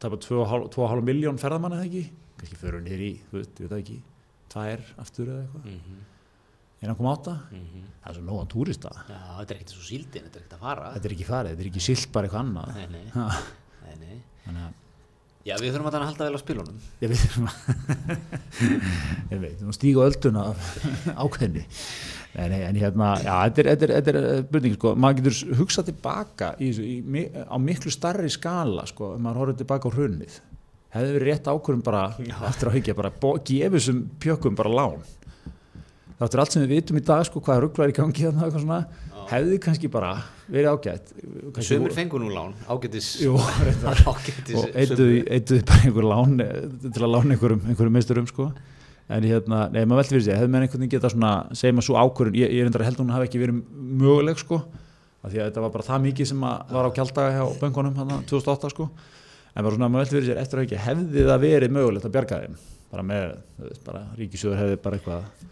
tæpa 0.01 0.19
2,5 0.23 1.05
miljón 1.09 1.39
ferðamann 1.41 1.77
eða 1.77 1.87
ekki, 1.89 2.03
kannski 2.39 2.59
fyrir 2.61 2.79
í 3.09 3.11
þú 3.29 3.39
veist, 3.39 3.61
ég 3.61 3.71
veit 3.71 3.77
ekki, 3.79 3.99
tvær 4.53 4.83
aftur 5.03 5.31
eða 5.33 5.45
eitthvað, 5.45 5.69
Mm 5.73 6.01
1,8 6.83 7.31
-hmm. 7.55 7.83
það 8.03 8.09
er 8.09 8.13
svo 8.13 8.23
nóga 8.27 8.45
túrista. 8.51 8.89
Já, 9.07 9.39
þetta 9.39 9.53
er 9.53 9.55
ekkert 9.55 9.69
svo 9.69 9.83
síldin, 9.87 10.23
þetta 10.23 10.35
er 10.35 10.41
ekkert 10.43 10.53
að 10.53 10.59
fara. 10.59 10.93
Þetta 10.93 11.07
er 11.07 11.13
ekki 11.13 11.27
farið, 11.29 11.49
þetta 11.49 11.63
er 11.63 11.69
ekki 11.69 11.79
silt 11.79 12.11
bara 12.11 12.27
eitthvað 12.27 12.43
annað. 12.43 12.75
Nei, 12.75 12.87
nei, 12.91 13.05
nei, 13.85 14.53
nei. 14.53 14.73
Að 15.43 15.49
Já, 15.49 15.57
við 15.59 15.73
þurfum 15.73 15.87
að 15.89 15.95
þannig 15.95 16.05
að 16.05 16.09
halda 16.09 16.25
vel 16.25 16.37
á 16.39 16.41
spilunum. 16.41 16.75
Ég 17.03 17.11
veit 17.11 17.23
um 17.35 17.47
ég 19.33 19.41
veit, 19.41 19.57
þú 19.59 19.73
stíga 19.75 20.03
á 20.03 20.07
ölduna 20.07 20.43
af 20.53 20.69
ákveðni 21.25 21.63
nei, 22.33 22.47
nei, 22.49 22.61
en 22.65 22.79
hérna, 22.79 23.09
já, 23.21 23.33
þetta 23.43 23.61
er, 23.61 23.69
þetta 23.73 23.85
er, 23.85 23.93
þetta 23.97 24.13
er 24.13 24.45
byrning, 24.53 24.77
sko, 24.77 24.93
maður 24.97 25.19
getur 25.19 25.59
hugsað 25.59 25.89
tilbaka 25.91 26.53
í, 26.63 26.69
í, 26.71 27.25
á 27.45 27.57
miklu 27.61 27.93
starri 27.93 28.31
skala, 28.33 28.87
sko, 28.89 29.13
ef 29.17 29.21
maður 29.21 29.41
horfður 29.43 29.59
tilbaka 29.61 29.91
á 29.91 29.95
hrunnið 29.97 30.39
hefði 30.93 31.17
verið 31.17 31.29
rétt 31.29 31.49
ákvörðum 31.49 31.83
bara 31.85 32.03
eftir 32.49 32.69
að 32.69 32.77
hyggja, 32.77 32.97
bara 32.97 33.11
gefa 33.19 33.75
þessum 33.75 34.01
pjökkum 34.21 34.57
bara 34.57 34.73
lán 34.73 35.05
þáttur 36.19 36.41
allt 36.43 36.53
sem 36.55 36.63
við 36.63 36.75
vitum 36.77 36.99
í 36.99 37.03
dag, 37.07 37.23
sko, 37.27 37.41
hvað 37.43 37.61
rugglar 37.65 37.91
í 37.91 37.95
gangi 37.97 38.25
þarna, 38.27 38.45
eitthvað 38.47 38.63
svona, 38.65 38.79
hefði 39.31 39.57
kannski 39.63 39.89
bara 39.91 40.11
verið 40.51 40.69
ágætt. 40.73 41.13
Kannski 41.55 41.65
Sumir 41.69 41.87
voru- 41.89 41.95
fengur 41.97 42.21
nú 42.23 42.29
lán, 42.33 42.53
ágætis 42.69 43.07
Jú, 43.23 43.33
ágætis 44.11 44.57
og 44.59 44.69
eittuði 44.75 45.23
eittuði 45.31 45.63
bara 45.69 45.87
einhver 45.87 46.07
lán 46.11 46.35
eh, 46.43 46.53
til 46.89 47.03
að 47.05 47.11
lána 47.15 47.35
einhverjum, 47.37 47.63
einhverjum 47.71 47.95
meisturum 47.97 48.27
sko. 48.29 48.49
en 49.13 49.25
hérna, 49.27 49.65
nei, 49.73 49.81
maður 49.83 49.99
veldi 50.03 50.13
fyrir 50.13 50.23
sig 50.27 50.37
hefði 50.39 50.51
með 50.53 50.61
einhvern 50.63 50.79
veginn 50.83 50.91
geta 50.93 51.09
svona, 51.11 51.31
segjum 51.59 51.81
að 51.81 51.85
svo 51.89 51.95
ákvörun 51.99 52.37
ég, 52.39 52.51
ég 52.55 52.61
er 52.63 52.69
endur 52.69 52.83
að 52.83 52.87
held 52.87 52.99
að 52.99 53.03
hún 53.03 53.11
hafi 53.13 53.27
ekki 53.27 53.41
verið 53.41 53.57
möguleg 54.03 54.39
sko, 54.39 54.59
af 55.23 55.31
því 55.33 55.41
að 55.41 55.49
þetta 55.49 55.63
var 55.65 55.73
bara 55.73 55.87
það 55.89 56.05
mikið 56.05 56.29
sem 56.31 56.45
að 56.47 56.71
var 56.77 56.87
á 56.87 56.95
kjáldaga 56.95 57.33
hjá 57.35 57.57
böngunum 57.59 57.97
hana, 57.99 58.19
2008 58.31 58.71
sko, 58.71 58.87
en 59.53 59.59
bara 59.67 59.75
svona 59.75 59.89
maður 59.91 60.05
veldi 60.07 60.15
fyrir 60.15 60.29
sér 60.29 60.39
eftir 60.43 60.61
að 60.61 60.65
ekki, 60.69 60.79
hefði 60.87 61.25
það 61.27 61.43
verið 61.43 61.75
mögulegt 61.75 62.07
að 62.07 62.15
bjarga 62.15 62.39
þeim? 62.45 62.55
Bara 62.93 63.05
með, 63.11 63.27
þú 63.59 63.67
veist, 63.67 63.83
bara 63.89 64.01
ríkisjóður 64.21 64.61
hefði 64.63 64.79
bara 64.87 64.99
eitthvað 65.01 65.51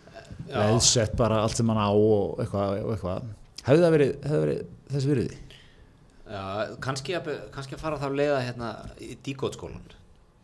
veðsett 0.55 1.15
bara 1.19 1.39
allt 1.45 1.57
sem 1.59 1.71
hann 1.71 1.81
á 1.81 1.89
og 1.91 2.41
eitthvað, 2.43 2.75
og 2.83 2.93
eitthvað. 2.95 3.31
hefði 3.67 3.85
það 3.85 3.95
verið, 3.97 4.13
hefði 4.25 4.43
verið 4.45 4.61
þess 4.91 5.09
virði? 5.11 5.41
Já, 6.31 6.43
kannski 6.85 7.17
að, 7.17 7.31
kannski 7.55 7.75
að 7.75 7.83
fara 7.83 7.99
þá 7.99 8.07
leiða 8.15 8.39
hérna 8.45 8.71
í 9.03 9.13
díkótskólan 9.25 9.83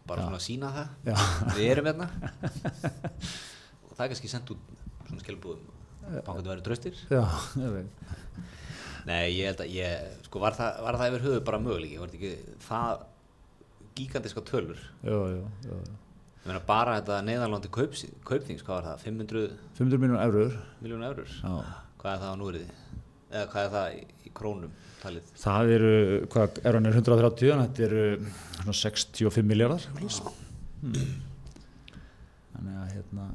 bara 0.07 0.23
svona 0.23 0.39
að 0.39 0.45
sína 0.45 0.71
það. 0.71 0.91
Já. 1.07 1.15
við 1.57 1.71
erum 1.71 1.89
hérna. 1.91 2.07
Og 3.87 3.95
það 3.95 4.05
er 4.05 4.11
kannski 4.13 4.31
sendt 4.31 4.53
út 4.55 4.69
svona 5.07 5.23
skilbúðum 5.23 5.73
bankandi 6.07 6.51
verið 6.51 6.65
já, 7.59 7.67
veit 7.73 8.15
Nei, 9.07 9.37
ég 9.37 9.47
held 9.47 9.61
að 9.63 9.69
ég, 9.71 10.07
sko, 10.27 10.39
var 10.43 10.55
það, 10.57 10.79
var 10.83 10.97
það 10.99 11.13
yfir 11.13 11.25
höfu 11.27 11.43
bara 11.47 11.59
ekki 12.17 12.31
það 12.65 13.05
gigantiska 13.95 14.43
tölur? 14.49 14.81
Já, 15.07 15.15
já, 15.31 15.43
já. 15.63 15.77
Ég 16.47 16.53
meina 16.53 16.63
bara 16.63 16.95
þetta 17.01 17.17
neðanlandi 17.27 17.69
kaups, 17.75 18.05
kaupþings, 18.27 18.63
hvað 18.63 18.77
var 18.77 18.85
það, 18.85 19.01
500 19.03 19.47
500 19.75 19.99
miljónur 19.99 20.21
eurur 20.23 20.53
miljónu 20.79 21.07
eurur 21.09 21.31
Já. 21.33 21.55
hvað 21.99 22.11
er 22.13 22.21
það 22.21 22.29
á 22.31 22.37
núriði 22.39 22.67
eða 23.27 23.47
hvað 23.51 23.65
er 23.65 23.73
það 23.73 23.97
í, 23.97 24.03
í 24.23 24.31
krónum 24.37 24.77
talið? 25.01 25.33
Það 25.41 25.71
eru, 25.75 25.89
hvað, 26.31 26.61
er 26.63 26.77
hann 26.77 26.87
er 26.87 26.99
130 27.01 27.51
en 27.51 27.63
þetta 27.65 27.83
eru 27.89 28.05
svona 28.61 28.77
65 28.79 29.49
miljardar 29.49 29.89
hmm. 29.91 31.11
Þannig 32.53 32.79
að 32.79 32.95
hérna 32.95 33.27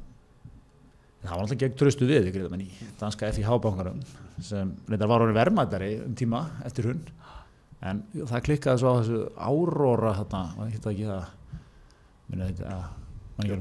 það 1.22 1.34
var 1.34 1.44
alltaf 1.44 1.60
gegn 1.60 1.76
tröstu 1.78 2.08
við 2.08 2.30
ykkur 2.32 2.56
í 2.64 2.70
danska 3.02 3.28
FIH 3.36 3.52
bankarum 3.66 4.00
sem 4.42 4.72
reyndar 4.88 5.12
var 5.12 5.26
orðið 5.26 5.38
vermaðari 5.42 5.92
um 6.06 6.16
tíma 6.18 6.46
eftir 6.64 6.88
hún 6.88 7.04
en 7.84 8.02
það 8.16 8.48
klikkaði 8.48 8.80
svo 8.80 8.96
á 8.96 8.98
þessu 9.02 9.22
áróra 9.36 10.16
þarna, 10.22 10.42
hvað 10.56 10.72
hitt 10.72 10.90
ekki 10.94 11.06
það? 11.12 11.30
Minna 12.32 12.48
þetta, 12.48 12.72
alveg- 12.72 13.01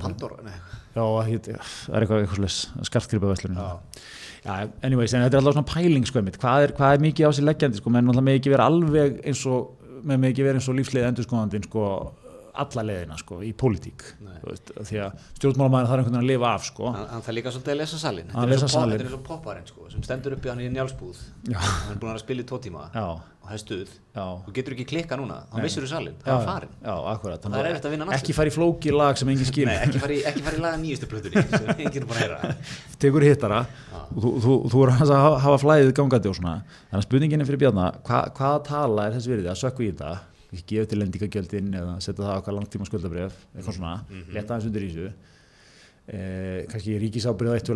Pandora, 0.01 0.41
nei. 0.45 0.57
Já, 0.91 1.01
það 1.01 1.29
er 1.31 2.03
eitthvað, 2.03 2.23
eitthvað 2.23 2.39
slis 2.41 2.57
skartgripaverslun. 2.89 3.55
Já. 3.55 4.01
Já, 4.41 4.55
anyways, 4.81 5.13
en 5.13 5.21
þetta 5.21 5.37
er 5.37 5.43
alltaf 5.43 5.55
svona 5.59 5.69
pæling 5.69 6.07
sko, 6.09 6.21
einmitt. 6.21 6.39
hvað, 6.41 6.65
er, 6.65 6.71
hvað 6.77 6.95
er 6.95 7.03
mikið 7.03 7.29
á 7.29 7.31
sér 7.37 7.45
leggjandi 7.45 7.77
sko, 7.77 7.93
menn 7.93 8.09
alltaf 8.09 8.25
með 8.25 8.39
ekki 8.39 8.53
vera 8.55 8.65
alveg 8.71 9.19
eins 9.29 9.43
og 9.49 9.77
með 10.01 10.23
með 10.23 10.31
ekki 10.33 10.47
vera 10.47 10.57
eins 10.57 10.69
og 10.71 10.77
lífsleið 10.79 11.07
endurskoðandinn 11.11 11.67
sko, 11.67 11.83
alla 12.61 12.83
leiðina 12.87 13.17
sko, 13.21 13.37
í 13.45 13.51
pólitík 13.55 14.03
því 14.81 14.97
að 15.05 15.19
stjórnmálamæður 15.37 15.91
þarf 15.91 16.01
einhvern 16.01 16.15
veginn 16.17 16.23
að 16.23 16.29
lifa 16.31 16.49
af 16.51 16.65
sko. 16.67 16.89
hann, 16.95 17.05
hann 17.13 17.25
það 17.27 17.37
líka 17.37 17.53
svolítið 17.53 17.73
að 17.75 17.79
lesa 17.83 17.99
salin 18.01 18.31
þetta 18.31 18.47
er 18.97 19.05
eins 19.05 19.15
og 19.19 19.23
popparinn 19.27 19.69
sko, 19.69 19.85
sem 19.93 20.03
stendur 20.03 20.35
uppi 20.35 20.51
hann 20.51 20.63
í 20.65 20.71
njálsbúð. 20.73 21.21
Já. 21.47 21.59
hann 21.61 21.93
er 21.93 22.01
búin 22.01 22.11
að 22.15 22.23
spila 22.25 22.43
í 22.43 22.49
tvo 22.49 22.59
tíma. 22.65 22.87
Já, 22.97 23.05
og 23.41 23.49
það 23.49 23.55
er 23.55 23.61
stuð. 23.61 23.93
Já, 24.13 24.23
þú 24.45 24.53
getur 24.55 24.75
ekki 24.75 24.85
klikka 24.91 25.17
núna, 25.17 25.37
þá 25.49 25.55
missur 25.63 25.85
þú 25.85 25.89
salin 25.89 26.17
það 26.21 26.33
er 26.35 26.43
farin 26.45 26.73
já, 26.77 26.93
akkurat. 27.11 27.45
Það 27.45 27.57
er 27.57 27.69
erfitt 27.71 27.87
að 27.87 27.93
vinna 27.95 28.07
næstu. 28.07 28.19
ekki 28.19 28.35
fara 28.37 28.51
í 28.51 28.53
flóki 28.53 28.93
lag 28.93 29.17
sem 29.17 29.31
engin 29.33 29.49
skil 29.49 29.67
ekki 29.71 30.01
fara 30.03 30.13
í, 30.13 30.19
í 30.21 30.61
laga 30.61 30.81
nýjustu 30.81 31.09
plötunni 31.09 31.43
sem 31.51 31.71
enginn 31.73 32.03
er 32.03 32.07
búin 32.11 32.19
að 32.19 32.25
heyra. 32.25 32.51
Tekur 33.01 33.25
hittara. 33.25 33.61
Þú, 34.11 34.33
þú, 34.43 34.57
þú 34.73 34.83
er 34.85 34.93
að 34.93 35.13
hafa, 35.45 35.55
flæðið 35.63 35.93
gangandi 35.97 36.31
og 36.31 36.37
svona. 36.37 36.53
Þannig 36.91 36.99
að 36.99 37.07
spurningin 37.07 37.41
er 37.41 37.49
fyrir 37.49 37.63
Bjarna 37.63 37.87
hva, 38.05 38.21
hvaða 38.37 38.61
tala 38.67 39.07
er 39.07 39.17
þess 39.17 39.31
virði? 39.31 39.49
Að 39.49 39.59
sökku 39.63 39.87
í 39.87 39.89
þetta 39.93 40.13
ekki 40.51 40.75
gefa 40.75 40.91
til 40.91 40.99
lendingagjöldin 40.99 41.75
eða 41.79 41.97
setja 42.03 42.25
það 42.25 42.37
okkar 42.41 42.57
langtíma 42.57 42.87
skuldabref 42.89 43.37
eitthvað 43.55 43.77
svona, 43.77 43.93
leta 44.35 44.57
aðeins 44.57 44.67
undir 44.67 44.83
í 44.83 44.89
þessu. 44.91 45.11
Eh, 46.11 46.57
kannski 46.67 46.97
ríkisábyrð 46.99 47.53
á 47.53 47.55
eitt 47.55 47.71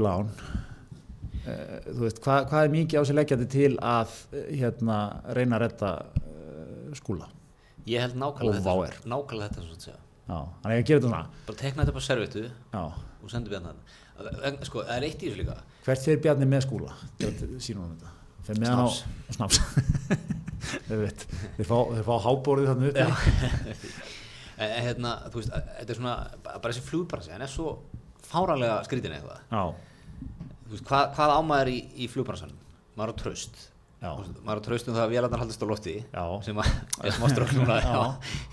þú 1.45 1.99
veist, 2.01 2.21
hvað, 2.23 2.47
hvað 2.49 2.63
er 2.65 2.71
mikið 2.73 2.97
á 2.97 3.03
sig 3.05 3.17
leggjandi 3.17 3.47
til 3.53 3.71
að 3.77 4.13
eh, 4.33 4.47
hérna, 4.61 4.97
reyna 5.37 5.59
að 5.59 5.63
redda 5.65 5.91
eh, 6.21 6.95
skúla? 6.97 7.29
Ég 7.85 8.01
held 8.01 8.17
nákvæmlega 8.17 8.63
þetta 8.65 9.11
nákvæmlega 9.11 9.49
þetta 9.51 9.65
svo 9.65 9.75
að 9.75 9.85
segja. 9.85 9.99
Já, 10.25 10.37
þannig 10.63 10.71
að 10.71 10.79
ég 10.79 10.87
gera 10.89 11.01
þetta 11.01 11.11
svona. 11.11 11.43
Bara 11.45 11.59
tekna 11.61 11.83
þetta 11.83 11.93
upp 11.93 12.01
á 12.01 12.05
servitu 12.07 12.43
Já. 12.47 12.83
og 13.21 13.33
sendu 13.33 13.53
við 13.53 13.67
hann 13.69 14.59
sko, 14.65 14.81
það 14.81 14.95
er 14.95 15.07
eitt 15.09 15.21
í 15.21 15.29
þessu 15.29 15.41
líka. 15.43 15.57
Hvert 15.85 16.05
fer 16.07 16.21
Bjarni 16.23 16.49
með 16.49 16.65
skúla? 16.65 16.95
Sínum 17.61 17.85
hann 17.85 17.93
þetta. 17.99 18.13
Fer 18.47 18.61
með 18.61 18.73
hann 18.73 18.81
á 18.81 18.89
snaps. 19.37 19.61
Þeir 20.65 21.67
fá, 21.69 21.75
þeir 21.91 22.05
fá 22.07 22.15
háborðið 22.25 22.71
þannig 22.71 22.95
uppi. 23.05 23.91
En, 24.55 24.71
hérna, 24.85 25.09
þú 25.27 25.41
veist, 25.41 25.51
þetta 25.51 25.91
er 25.91 25.97
svona 25.97 26.11
bara 26.45 26.69
þessi 26.69 26.83
flugbransi, 26.85 27.31
hann 27.33 27.43
er 27.43 27.49
svo 27.51 27.73
fáralega 28.23 28.77
skrítin 28.87 29.11
eitthvað. 29.11 29.41
Já, 29.51 29.63
veist, 30.71 30.85
hvað, 30.87 31.07
hvað 31.17 31.33
ámaður 31.39 31.71
í, 31.71 31.77
í 31.95 32.09
flugbransanum 32.11 32.59
maður 32.95 33.13
á 33.13 33.15
traust. 33.21 33.55
Já, 34.01 34.11
maður 34.45 34.59
á 34.61 34.65
traust 34.65 34.89
um 34.89 34.95
það 34.95 35.05
að 35.05 35.13
vélarnar 35.15 35.41
haldist 35.41 35.63
á 35.63 35.67
lofti 35.69 35.95
já, 36.03 36.23
sem 36.45 36.59
að 36.61 36.73
er 37.07 37.15
smá 37.15 37.25
strökk 37.31 37.53
núna 37.57 37.77
Já. 37.81 38.01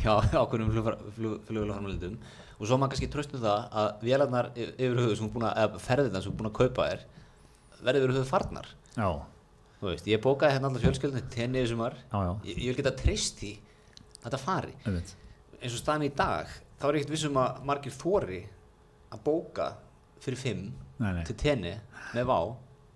hjá, 0.03 0.13
ákveðnum 0.39 0.71
flugvélarframlindum 1.19 2.15
og 2.59 2.69
svo 2.69 2.79
maður 2.79 2.95
kannski 2.95 3.09
traust 3.13 3.35
um 3.37 3.43
það 3.43 3.67
að 3.83 4.05
vélarnar 4.07 4.49
yfir 4.55 5.01
höfuð 5.03 5.19
sem 5.19 5.31
eða 5.51 5.83
ferðirna 5.83 6.23
sem 6.23 6.33
er 6.33 6.39
búin 6.39 6.51
að 6.53 6.57
kaupa 6.61 6.87
er 6.95 7.05
verði 7.83 8.03
yfir 8.05 8.15
höfuð 8.15 8.31
farnar. 8.31 8.71
Veist, 9.83 10.07
ég 10.07 10.23
bókaði 10.23 10.55
hérna 10.55 10.69
alltaf 10.71 10.85
fjölskyldinu 10.87 11.31
tenni 11.35 11.63
í 11.65 11.69
sumar, 11.73 11.97
ég, 12.47 12.55
ég 12.63 12.71
vil 12.71 12.79
geta 12.79 12.93
treyst 12.95 13.41
því 13.43 13.53
að 14.23 14.29
þetta 14.29 14.39
fari. 14.45 14.75
Eins 15.59 15.75
og 15.75 15.81
staðan 15.83 16.07
í 16.07 16.13
dag 16.15 16.53
þá 16.79 16.87
er 16.89 16.99
ekkert 17.01 17.15
vissum 17.17 17.41
að 17.43 17.59
margir 17.67 17.95
þóri 17.99 18.45
að 19.13 19.25
bóka 19.27 19.73
fyrir 20.23 20.39
fimm 20.39 20.63
Nei, 21.03 21.13
nei. 21.19 21.25
til 21.29 21.37
tenni 21.41 21.75
með 22.15 22.29
vá 22.31 22.39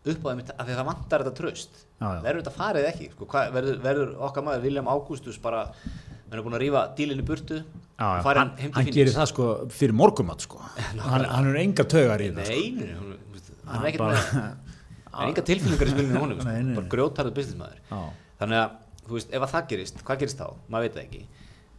upp 0.06 0.22
á 0.22 0.28
þeim 0.30 0.40
af 0.46 0.60
því 0.62 0.72
að 0.72 0.76
það 0.78 0.88
vantar 0.90 1.24
þetta 1.24 1.38
tröst 1.40 1.80
verður 1.98 2.42
þetta 2.42 2.52
farið 2.54 2.84
ekki 2.90 3.08
sko, 3.14 3.26
hvað, 3.32 3.48
verður, 3.56 3.78
verður 3.82 4.12
okkar 4.28 4.44
maður 4.46 4.66
William 4.68 4.90
Augustus 4.92 5.38
bara 5.42 5.64
hann 5.72 6.36
er 6.36 6.44
búin 6.44 6.56
að 6.58 6.62
rífa 6.66 6.82
dílinni 6.98 7.24
burtu 7.26 7.62
Já, 7.96 8.06
hann, 8.26 8.52
heim 8.60 8.70
til 8.70 8.76
hann 8.76 8.92
gerir 8.92 9.14
það 9.16 9.30
sko 9.32 9.46
fyrir 9.72 9.96
morgumat 9.96 10.44
sko 10.44 10.60
hann, 11.08 11.24
hann 11.24 11.50
er 11.50 11.58
enga 11.62 11.86
taugar 11.88 12.22
í 12.22 12.28
það 12.36 12.50
sko. 12.50 12.60
Nei, 12.60 12.70
nei, 12.76 12.94
hún, 13.00 13.14
þú 13.24 13.38
veist, 13.38 13.52
hann 13.66 13.80
er 13.80 13.90
ekkert 13.90 14.06
með 14.06 14.26
hann 14.36 15.22
er 15.24 15.30
enga 15.32 15.46
tilfinningar 15.50 15.90
í 15.90 15.94
spilinu 15.96 16.22
honum 16.22 16.40
sko. 16.42 16.48
Nei, 16.50 16.58
nei, 16.60 16.68
nei. 16.68 16.76
bara 16.76 16.92
grjótarðu 16.92 17.32
businessmaður 17.38 17.80
Já. 17.88 18.02
þannig 18.42 18.60
að, 18.62 18.76
þú 19.06 19.16
veist, 19.16 19.32
ef 19.32 19.46
að 19.48 19.54
það 19.56 19.70
gerist 19.72 20.04
hvað 20.04 20.22
gerist 20.22 20.42
þá, 20.42 20.48
maður 20.68 20.86
veit 20.86 20.98
það 20.98 21.06
ekki 21.06 21.22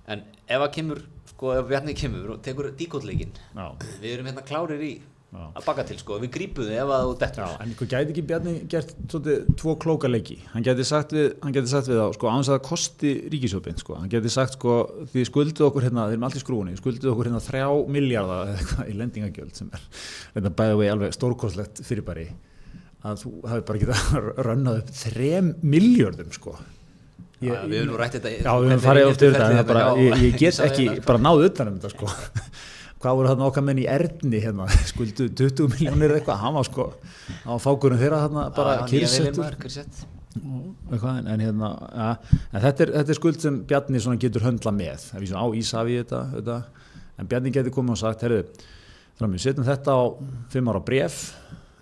en 0.08 0.26
ef 0.58 0.64
að 0.66 0.74
kemur, 0.80 1.04
sko, 1.36 1.54
ef 1.60 1.70
Bjarni 1.70 1.96
kemur 2.02 2.34
og 2.34 2.42
tekur 2.50 2.72
díkótleikin 2.80 3.38
Já. 3.38 3.66
við 4.02 4.10
erum 4.16 4.30
hérna 4.32 4.44
klárir 4.48 4.84
í. 4.88 4.94
Að 5.36 5.66
baka 5.66 5.84
til, 5.84 5.98
sko, 6.00 6.18
við 6.24 6.32
grípum 6.38 6.64
þið 6.64 6.78
ef 6.80 6.92
að 6.96 7.02
þú 7.04 7.16
dettur. 7.22 7.56
En 7.60 7.72
hvað 7.76 7.90
gæti 7.92 8.14
ekki 8.14 8.24
Bjarni 8.30 8.54
gert 8.72 8.94
svolítið 9.12 9.50
tvo 9.60 9.74
klóka 9.84 10.08
leiki? 10.08 10.38
Hann 10.54 10.64
gæti 10.64 10.86
sagt 10.88 11.12
við, 11.16 11.28
hann 11.44 11.56
gæti 11.56 11.72
sagt 11.72 11.90
við 11.92 12.00
þá 12.00 12.16
sko, 12.16 12.30
án 12.32 12.40
þess 12.40 12.52
að 12.54 12.56
það 12.56 12.64
kosti 12.70 13.12
ríkisjópin 13.34 13.82
sko. 13.82 13.98
hann 14.00 14.14
gæti 14.14 14.32
sagt 14.32 14.56
sko, 14.56 14.78
því 15.12 15.26
skuldið 15.28 15.66
okkur 15.68 15.88
hérna 15.88 16.08
þeir 16.08 16.18
eru 16.18 16.30
allir 16.30 16.46
skrúinni, 16.46 16.78
skuldið 16.80 17.12
okkur 17.12 17.30
hérna 17.30 17.44
þrjá 17.44 17.68
miljardar 17.98 18.48
eða 18.48 18.62
eitthvað 18.62 18.94
í 18.94 18.98
lendingagjöld 19.02 19.60
sem 19.60 19.74
er 19.76 19.86
þetta 20.38 20.54
bæði 20.62 20.80
vegi 20.80 20.94
alveg 20.96 21.18
stórkostlegt 21.18 21.84
fyrirbæri 21.84 22.28
að 23.08 23.22
þú 23.26 23.34
hafi 23.52 23.68
bara 23.68 23.84
getað 23.84 24.18
rönnað 24.48 24.82
upp 24.82 24.96
þrem 25.04 25.54
miljardum 25.76 26.32
sko. 26.36 26.56
Já, 27.38 27.54
við 27.70 27.84
höfum 27.84 27.92
nú 27.92 27.98
rætt 28.00 28.16
þetta 28.18 28.32
Já, 28.34 28.54
við 28.58 28.72
höfum 28.72 28.80
farið 28.82 29.08
oft 29.12 29.24
yfir 29.28 29.44
þetta, 29.44 29.82
ég, 30.02 30.24
ég 30.24 30.38
get 30.42 30.62
ekki 30.66 30.88
bara 31.06 31.22
náðu 31.22 31.52
utan 31.52 31.70
um 31.70 31.76
þetta 31.78 31.92
sko. 31.94 32.10
Hvað 32.98 33.18
voru 33.20 33.30
þarna 33.30 33.48
okkar 33.52 33.66
menn 33.66 33.80
í 33.82 33.88
Erni 33.90 34.40
hérna, 34.42 34.68
skuldu 34.92 35.28
20 35.30 35.74
miljónir 35.76 36.16
eitthvað, 36.18 36.40
hann 36.42 36.56
var 36.58 36.66
sko, 36.66 36.88
hann 37.44 37.52
var 37.52 37.62
fákurinn 37.62 38.02
þeirra 38.02 38.22
þarna 38.26 38.46
bara 38.58 38.78
kyrsettur. 38.90 39.58
en, 40.42 41.28
en, 41.28 41.44
hérna, 41.44 41.70
ja, 41.94 42.10
en 42.52 42.64
þetta, 42.64 42.86
er, 42.86 42.94
þetta 43.00 43.14
er 43.14 43.20
skuld 43.20 43.40
sem 43.42 43.60
Bjarni 43.70 44.02
svona 44.02 44.22
getur 44.22 44.46
höndla 44.46 44.74
með, 44.76 45.06
það 45.10 45.20
er 45.20 45.26
vísum 45.26 45.42
á 45.42 45.48
Ísafi 45.62 46.00
þetta, 46.02 46.24
þetta, 46.34 46.58
en 47.18 47.30
Bjarni 47.32 47.54
getur 47.54 47.76
komið 47.78 47.96
og 47.96 48.02
sagt, 48.02 48.26
herru, 48.26 48.42
þannig 49.20 49.38
við 49.38 49.46
setjum 49.46 49.68
þetta 49.68 49.98
á 49.98 50.02
fimm 50.54 50.74
ára 50.74 50.84
bref, 50.90 51.22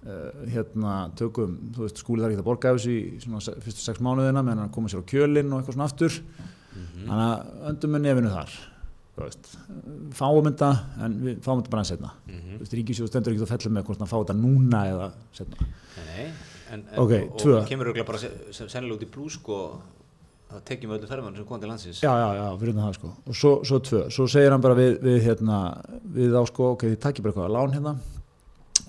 uh, 0.05 0.29
hérna 0.51 0.97
tökum, 1.19 1.57
þú 1.75 1.87
veist, 1.87 2.03
skúlið 2.03 2.27
þarf 2.27 2.35
ekki 2.35 2.43
að 2.45 2.49
borga 2.51 2.71
af 2.71 2.79
þessu 2.79 2.95
í 2.95 3.23
svona 3.23 3.57
fyrstu 3.65 3.87
sex 3.87 4.03
mánuðina, 4.03 4.45
menn 4.45 4.63
að 4.67 4.71
koma 4.75 4.91
sér 4.91 5.03
á 5.03 5.09
kjölinn 5.11 5.51
og 5.51 5.61
eitthvað 5.61 5.79
svona 5.79 5.89
aftur, 5.91 6.21
þannig 6.75 7.27
að 7.27 7.67
öndum 7.71 7.95
með 7.95 8.07
nefinu 8.07 8.33
þar, 8.35 8.57
fáum 9.15 10.47
þetta, 10.49 10.69
en 11.05 11.13
við 11.23 11.37
fáum 11.45 11.61
þetta 11.61 11.71
bara 11.73 11.83
að 11.85 11.89
setna, 11.93 12.09
þú 12.27 12.59
veist, 12.61 12.73
Ríkisjóð 12.79 13.09
stendur 13.11 13.33
ekki 13.35 13.45
að 13.45 13.51
fella 13.53 13.71
með 13.77 13.85
hvort 13.87 14.01
hann 14.03 14.11
fá 14.11 14.17
þetta 14.19 14.35
núna 14.39 14.81
eða 14.91 15.07
setna. 15.37 15.67
Nei, 16.09 16.25
en, 16.73 16.83
en 16.91 16.99
Ok, 17.03 17.13
og, 17.29 17.45
og 17.55 17.69
kemur 17.69 17.91
auðvitað 17.91 18.09
bara 18.09 18.21
se- 18.25 18.33
se- 18.57 18.67
sennilega 18.73 18.97
út 18.99 19.05
í 19.07 19.11
blú 19.15 19.29
sko 19.31 19.59
að 20.55 20.63
tekjum 20.69 20.93
öllu 20.97 21.07
ferðmann 21.09 21.35
sem 21.39 21.47
kom 21.49 21.59
til 21.63 21.69
landsins. 21.71 22.01
Já, 22.03 22.11
já, 22.21 22.27
já, 22.37 22.45
fyrir 22.61 22.75
það 22.77 22.93
sko. 22.99 23.13
Og 23.31 23.35
svo, 23.39 23.53
svo 23.65 23.79
tvö, 23.87 24.01
svo 24.13 24.27
segir 24.31 24.51
hann 24.53 24.61
bara 24.63 24.75
við, 24.77 24.97
við 25.03 25.17
hérna, 25.25 25.59
við 26.15 26.35
á 26.37 26.43
sko, 26.51 26.73
ok, 26.75 26.85
þið 26.91 26.99
takkir 27.07 27.25
bara 27.25 27.33
eitthvað 27.33 27.49
að 27.49 27.55
lán 27.55 27.75
hérna 27.79 27.95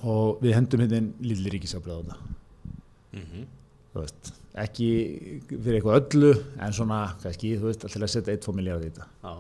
og 0.07 0.43
við 0.45 0.55
hendum 0.59 0.83
hérna 0.85 1.01
inn 1.01 1.13
lilli 1.25 1.55
ríkisábreið 1.57 1.97
á 1.97 2.03
þetta. 2.03 2.35
Mm 3.17 3.47
þú 3.97 4.03
veist, 4.03 4.27
ekki 4.61 4.87
fyrir 5.49 5.79
eitthvað 5.79 5.95
öllu 6.03 6.31
en 6.61 6.75
svona, 6.77 6.99
kannski, 7.23 7.55
þú 7.57 7.71
veist, 7.71 7.87
alltaf 7.87 8.03
að 8.05 8.11
setja 8.13 8.35
1-2 8.37 8.53
miljard 8.59 8.83
í 8.85 8.91
þetta. 8.91 9.07
Já, 9.25 9.33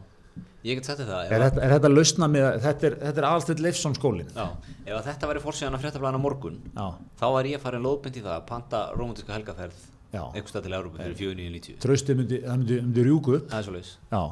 ég 0.64 0.78
get 0.80 0.86
þér 0.88 1.06
það 1.10 1.20
Er 1.26 1.32
að- 1.32 1.44
þetta, 1.50 1.62
er 1.66 1.70
þetta 1.76 1.90
lausna 1.92 2.28
með, 2.28 2.46
þetta 2.64 2.86
er, 2.90 2.96
þetta 3.02 3.18
er 3.22 3.26
alltaf 3.28 3.60
Leifsson 3.60 3.94
skólin 3.94 4.30
Já, 4.34 4.46
ef 4.86 4.94
að 4.96 5.04
þetta 5.10 5.28
væri 5.30 5.42
fórsíðan 5.44 5.76
að 5.76 5.84
fréttablaðan 5.84 6.18
á 6.18 6.22
morgun 6.26 6.56
Já, 6.76 6.86
þá 7.20 7.26
er 7.40 7.44
ég 7.52 7.60
farin 7.60 7.82
lóðbind 7.86 8.16
í 8.16 8.22
það 8.24 8.34
að 8.40 8.46
panta 8.46 8.80
romantíska 8.96 9.32
helgaferð 9.36 9.84
einhvers 10.16 10.50
stað 10.54 10.62
til 10.64 10.72
Európa 10.78 10.96
fyrir 11.02 11.16
4990 11.18 11.78
tröstið 11.84 12.16
myndi, 12.22 12.38
það 12.46 12.56
myndi, 12.62 12.76
myndi 12.86 13.02
rjúku 13.04 13.34
upp. 13.36 13.48
Það 13.50 13.58
er 13.58 13.66
svo 13.66 13.74
leis 13.76 13.90
Já, 14.10 14.22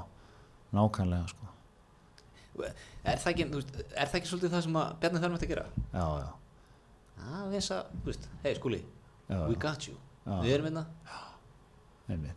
nákvæmlega 0.72 1.28
sko. 1.28 1.50
Er 3.04 3.18
það 3.20 3.30
ekki, 3.34 3.44
veist, 3.52 3.72
er 3.92 4.08
það 4.08 4.18
ekki 4.20 4.30
svolítið 4.30 4.52
það 4.54 4.62
sem 4.64 4.76
að 4.80 4.92
Bjarni 5.02 5.20
þarf 5.24 5.36
að 5.42 5.48
gera? 5.50 5.64
Já, 5.92 6.06
já, 6.22 6.30
Það 7.24 7.42
er 7.44 7.52
þess 7.58 7.74
að, 7.74 8.28
hei 8.44 8.54
skúli 8.58 8.80
já, 9.28 9.38
we 9.48 9.54
got 9.60 9.88
you, 9.88 9.94
Já. 10.24 10.38
við 10.44 10.54
erum 10.56 10.68
hérna. 10.70 10.84
Einmitt 11.04 11.23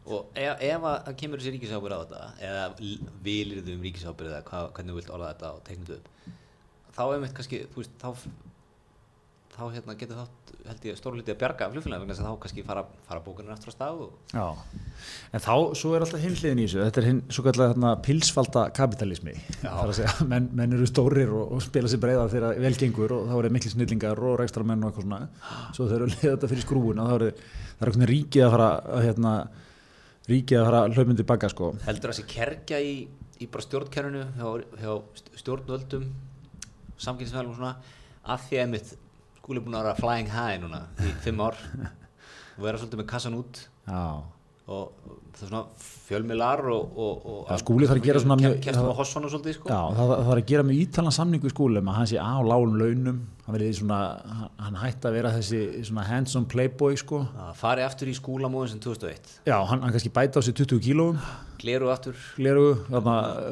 og 0.05 0.29
ef, 0.39 0.61
ef 0.63 0.85
að 0.87 1.15
kemur 1.19 1.41
þessi 1.41 1.51
ríkisábyrð 1.57 1.95
á 1.97 1.99
þetta 2.03 2.21
eða 2.49 2.65
l- 2.79 3.07
vilirðu 3.25 3.73
um 3.75 3.81
ríkisábyrð 3.87 4.31
eða 4.31 4.43
hvað, 4.47 4.69
hvernig 4.77 4.93
þú 4.93 4.99
vilt 5.01 5.09
orða 5.17 5.31
þetta 5.33 5.49
og 5.57 5.63
teikna 5.67 5.85
þetta 5.89 5.97
upp 5.97 6.93
þá 6.97 7.01
er 7.13 7.19
mitt 7.25 7.33
kannski, 7.37 7.59
þú 7.73 7.81
veist, 7.83 7.97
þá 8.01 8.07
þá 9.57 9.63
hérna 9.73 9.95
getur 9.97 10.19
þátt 10.19 10.51
held 10.67 10.85
ég 10.85 10.97
stóru 10.99 11.17
hluti 11.17 11.33
að 11.33 11.39
bjarga 11.41 11.67
flugfélagin 11.71 12.03
vegna 12.03 12.13
þess 12.13 12.23
að 12.23 12.27
þá 12.29 12.39
kannski 12.43 12.63
fara, 12.67 12.83
fara 13.07 13.21
bókunir 13.25 13.53
aftur 13.55 13.71
á 13.71 13.73
stað 13.73 14.01
og 14.03 14.33
Já, 14.35 14.45
en 15.33 15.43
þá, 15.45 15.53
svo 15.79 15.93
er 15.97 16.05
alltaf 16.05 16.21
hinn 16.21 16.35
hliðin 16.37 16.61
í 16.61 16.65
þessu, 16.67 16.81
þetta 16.85 17.01
er 17.01 17.07
hinn 17.07 17.21
svo 17.33 17.45
kallega 17.47 17.71
þarna 17.73 17.91
pilsfalda 18.05 18.63
kapitalismi, 18.77 19.35
er 19.63 19.69
að 19.73 19.93
segja, 19.97 20.13
menn, 20.31 20.49
menn 20.59 20.75
eru 20.77 20.89
stórir 20.89 21.31
og, 21.33 21.55
og 21.57 21.63
spila 21.65 21.89
sér 21.91 22.03
breiða 22.03 22.27
þegar 22.33 22.59
vel 22.67 22.73
gengur 22.83 23.15
og 23.17 23.31
þá 23.31 23.35
eru 23.39 23.53
miklu 23.57 23.73
snillingar 23.73 24.21
og 24.29 24.37
rekstramenn 24.43 24.83
og 24.85 24.91
eitthvað 24.91 25.07
svona, 25.07 25.21
svo 25.77 25.87
þau 25.89 25.95
eru 25.99 26.09
að 26.09 26.13
leiða 26.17 26.33
þetta 26.35 26.51
fyrir 26.53 26.67
skrúuna, 26.67 27.07
þá 27.07 27.15
eru, 27.17 27.31
það 27.39 27.87
er 27.87 27.93
eitthvað 27.93 28.11
ríkið 28.13 28.45
að 28.47 28.53
fara, 28.57 28.69
að, 28.97 29.03
hérna, 29.07 29.33
ríkið 30.27 30.61
að 30.61 30.69
fara 30.69 30.83
hlaupin 30.93 31.21
tilbaka, 31.23 31.51
sko. 31.55 31.71
heldur 31.87 32.13
það 32.13 32.19
sé 32.19 32.27
kerkja 32.35 32.83
í, 32.83 32.93
í 33.41 33.49
stjórnkerfinu 33.67 34.23
hjá, 34.37 34.47
hjá 34.83 34.93
st- 35.21 35.41
stjórnvöldum 35.41 36.07
samkynnsfælum 36.97 37.53
og 37.53 37.59
svona 37.59 37.75
að 38.27 38.47
því 38.49 38.59
að 38.63 38.71
mitt 38.73 38.95
skúli 39.47 39.61
búin 39.63 39.77
að 39.79 39.85
vera 39.87 39.95
flying 39.95 40.27
high 40.33 40.57
núna 40.59 40.81
í 40.99 41.11
fimm 41.23 41.39
ár 41.47 41.55
og 41.55 42.65
vera 42.65 42.79
svolítið 42.81 42.99
með 42.99 43.07
kassan 43.13 43.37
út 43.37 43.61
Já, 43.87 44.01
og 44.67 44.89
það 45.37 45.43
er 45.45 45.51
svona 45.53 45.61
fjölmiðlar 46.09 46.63
og, 46.73 46.97
og, 46.99 47.27
og 47.31 47.51
Já, 47.53 47.59
Skúli 47.61 47.87
þarf 47.87 48.01
að 48.01 48.07
gera 48.09 48.21
svona 48.25 48.37
mjög- 48.41 48.57
kemstum 48.65 48.89
á 48.91 48.99
hossonu 48.99 49.29
svolítið 49.31 49.55
sko. 49.55 49.69
Já, 49.71 49.79
það, 49.95 50.11
það 50.17 50.31
er 50.33 50.41
að 50.41 50.49
gera 50.51 50.65
með 50.67 50.81
ítalan 50.83 51.15
samningu 51.15 51.47
í 51.47 51.53
skúlum 51.53 51.87
að 51.93 51.97
hann 52.01 52.09
sé 52.11 52.17
á 52.19 52.35
lágum 52.43 52.75
launum 52.81 53.21
hann, 53.47 53.55
verið 53.55 53.73
svona, 53.79 53.97
hann, 54.59 54.77
hætti 54.81 55.07
að 55.07 55.15
vera 55.15 55.33
þessi 55.37 55.63
svona 55.87 56.05
hands-on 56.07 56.47
playboy 56.51 56.97
sko. 56.99 57.23
að 57.39 57.53
fari 57.61 57.83
aftur 57.85 58.11
í 58.11 58.15
skúlamóðin 58.17 58.75
sem 58.75 58.81
2001 58.83 59.37
Já, 59.47 59.57
hann, 59.69 59.81
hann 59.81 59.93
kannski 59.95 60.11
bæta 60.13 60.39
á 60.39 60.41
sig 60.43 60.55
20 60.57 60.83
kílóum. 60.83 61.21
Gleru 61.57 61.87
aftur, 61.89 62.13
glerugu, 62.37 62.85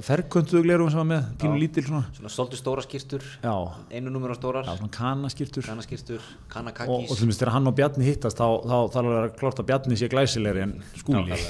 ferköntuðu 0.06 0.62
glerugu 0.62 0.92
sem 0.94 1.00
var 1.00 1.08
með, 1.10 1.24
pínu 1.42 1.56
Já. 1.56 1.62
lítil 1.64 1.84
svona. 1.88 2.04
Svona 2.14 2.30
stoltu 2.30 2.60
stóra 2.60 2.84
skýrtur 2.86 3.24
Já, 3.42 3.54
einu 3.90 4.14
númer 4.14 4.30
á 4.30 4.38
stórar, 4.38 4.68
já 4.68 4.78
svona 4.78 4.94
kanaskýrtur 4.94 5.66
kannaskýrtur 5.66 6.22
og, 6.22 6.28
og 6.38 6.54
kannakakís 6.54 7.10
til 7.10 7.24
dæmis 7.24 7.42
þegar 7.42 7.54
hann 7.56 7.72
og 7.72 7.76
Bjarni 7.80 8.06
hittast 8.06 8.38
þá, 8.38 8.62
þá 8.62 8.78
þarf 8.94 9.10
að 9.10 9.10
vera 9.16 9.34
klart 9.42 9.64
að 9.64 9.70
Bjarni 9.72 9.98
sé 9.98 10.12
glæsilegri 10.14 10.68
en 10.68 10.78
skúli. 10.94 11.42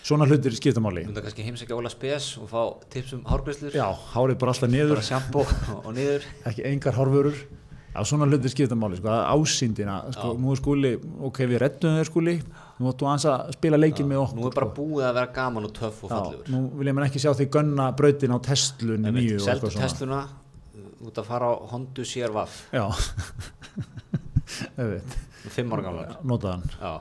Svona 0.00 0.24
hlutir 0.24 0.56
skiptamáli 0.56 1.04
mynda 1.10 1.20
kannski 1.26 1.44
heimsækja 1.44 1.76
Óla 1.76 1.92
Spes 1.92 2.38
og 2.40 2.48
fá 2.48 2.62
tips 2.88 3.12
um 3.18 3.28
hárgræslur 3.28 3.76
Já, 3.76 3.92
hárið 4.16 4.40
bara 4.40 4.56
alltaf 4.56 4.72
niður. 4.72 4.96
Bara 4.96 5.18
Já, 7.98 8.04
svona 8.06 8.26
hlutir 8.30 8.52
skiptamáli, 8.52 8.98
sko, 9.00 9.10
að 9.10 9.24
ásýndina 9.34 9.96
sko, 10.14 10.28
Já. 10.30 10.38
nú 10.38 10.52
er 10.54 10.58
skúli, 10.60 10.90
ok, 11.28 11.38
við 11.50 11.58
rettum 11.64 11.96
þér 11.98 12.06
skúli 12.06 12.34
nú 12.78 12.90
áttu 12.92 13.08
aðeins 13.08 13.24
að 13.26 13.48
spila 13.56 13.80
leikin 13.80 14.06
með 14.06 14.20
okkur 14.22 14.38
nú 14.38 14.44
er 14.46 14.54
bara 14.54 14.68
sko. 14.68 14.76
búið 14.84 15.06
að 15.08 15.16
vera 15.18 15.32
gaman 15.34 15.66
og 15.66 15.72
töff 15.74 16.04
og 16.06 16.12
Já, 16.12 16.14
fallegur. 16.14 16.52
nú 16.54 16.60
vil 16.78 16.90
ég 16.90 16.94
menn 16.98 17.06
ekki 17.08 17.22
sjá 17.24 17.32
því 17.34 17.48
gunna 17.56 17.88
brautin 17.98 18.34
á 18.34 18.38
Einmitt, 18.38 19.16
nýju 19.18 19.40
og 19.40 19.48
eitthvað 19.50 19.74
svona. 19.74 19.88
Tesluna 19.88 20.20
uh, 20.28 21.08
út 21.08 21.18
að 21.18 21.26
fara 21.32 21.50
á 21.50 21.54
Hondu 21.72 22.06
CRVaf 22.06 22.54
Já, 22.70 22.86
auðvitað, 24.78 25.18
fimm 25.58 25.74
ára 25.74 25.88
gamlar 25.88 26.14
notaðan 26.22 26.62
já, 26.78 26.92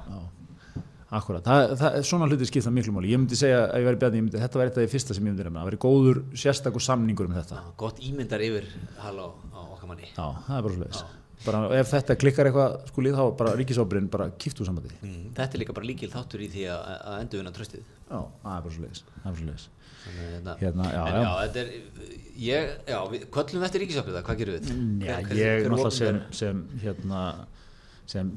Akkurat, 1.08 1.46
það, 1.48 1.74
það, 1.80 1.98
svona 2.10 2.28
hluti 2.28 2.48
skipta 2.50 2.72
miklu 2.76 2.92
máli. 2.96 3.12
Ég 3.14 3.22
myndi 3.22 3.38
segja 3.40 3.62
að 3.70 3.80
ég 3.80 3.86
væri 3.88 4.00
bjarni, 4.02 4.20
ég 4.20 4.26
myndi, 4.26 4.42
þetta 4.42 4.60
var 4.60 4.68
eitt 4.68 4.80
af 4.80 4.84
því 4.84 4.92
fyrsta 4.92 5.16
sem 5.16 5.24
ég 5.24 5.32
myndi 5.32 5.46
nefna, 5.46 5.62
það 5.62 5.70
væri 5.70 5.80
góður 5.86 6.20
sérstakur 6.44 6.84
samningur 6.84 7.30
um 7.30 7.38
þetta, 7.38 7.62
Já, 7.62 7.70
gott 7.80 8.02
ímyndar 8.04 8.44
yfir 8.44 8.68
halló 9.06 9.30
á 9.56 9.60
okkar 9.64 9.88
manni. 9.94 10.10
Já, 10.12 10.26
það 10.50 10.58
er 10.58 10.68
bara 10.68 10.90
Já. 10.98 11.06
bara 11.46 11.64
ef 11.80 11.94
þetta 11.94 12.18
klikkar 12.20 12.50
eitthvað 12.52 12.78
skulið 12.92 13.18
þá 13.22 13.24
bara 13.40 13.56
ríkisábyrinn 13.62 14.12
bara 14.12 14.30
kýftu 14.36 14.68
sambandi. 14.68 14.92
Já, 14.98 15.08
mm. 15.08 15.32
þetta 15.38 15.56
er 15.56 15.64
líka 15.64 15.78
bara 15.80 15.88
líkil 15.88 16.12
þáttur 16.12 16.44
í 16.44 16.52
því 16.52 16.68
að, 16.76 16.94
að 16.98 17.20
endur 17.22 17.44
vinna 17.44 17.56
tröstið 17.56 17.88
það 18.10 18.54
er 18.58 18.64
bara 18.68 18.76
svo 18.76 18.84
leiðis 18.84 19.04
það 19.24 19.44
er 19.48 19.68
Þannig, 20.08 20.32
hérna, 20.32 20.56
Hérna, 20.62 20.86
já, 20.92 21.02
en 21.08 21.16
já. 21.16 21.22
já, 21.24 21.32
þetta 21.44 21.60
er 21.60 21.70
ég, 22.40 22.70
já, 22.88 22.98
við 23.12 23.24
köllum 23.34 23.66
eftir 23.68 23.84
ríkisafbyrða, 23.84 24.24
hvað 24.28 24.42
gerum 24.42 24.58
við? 24.58 24.70
Já, 25.04 25.16
hver- 25.18 25.40
ég 25.40 25.52
hver 25.52 25.66
er 25.66 25.74
náttúrulega 25.74 25.96
sem, 25.98 26.20
sem 26.40 26.62
hérna 26.84 27.24
sem 28.08 28.32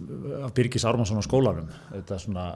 Birgis 0.56 0.84
Ármannsson 0.88 1.22
á 1.22 1.24
skólanum. 1.24 1.70
Þetta 1.92 2.18
svona 2.18 2.46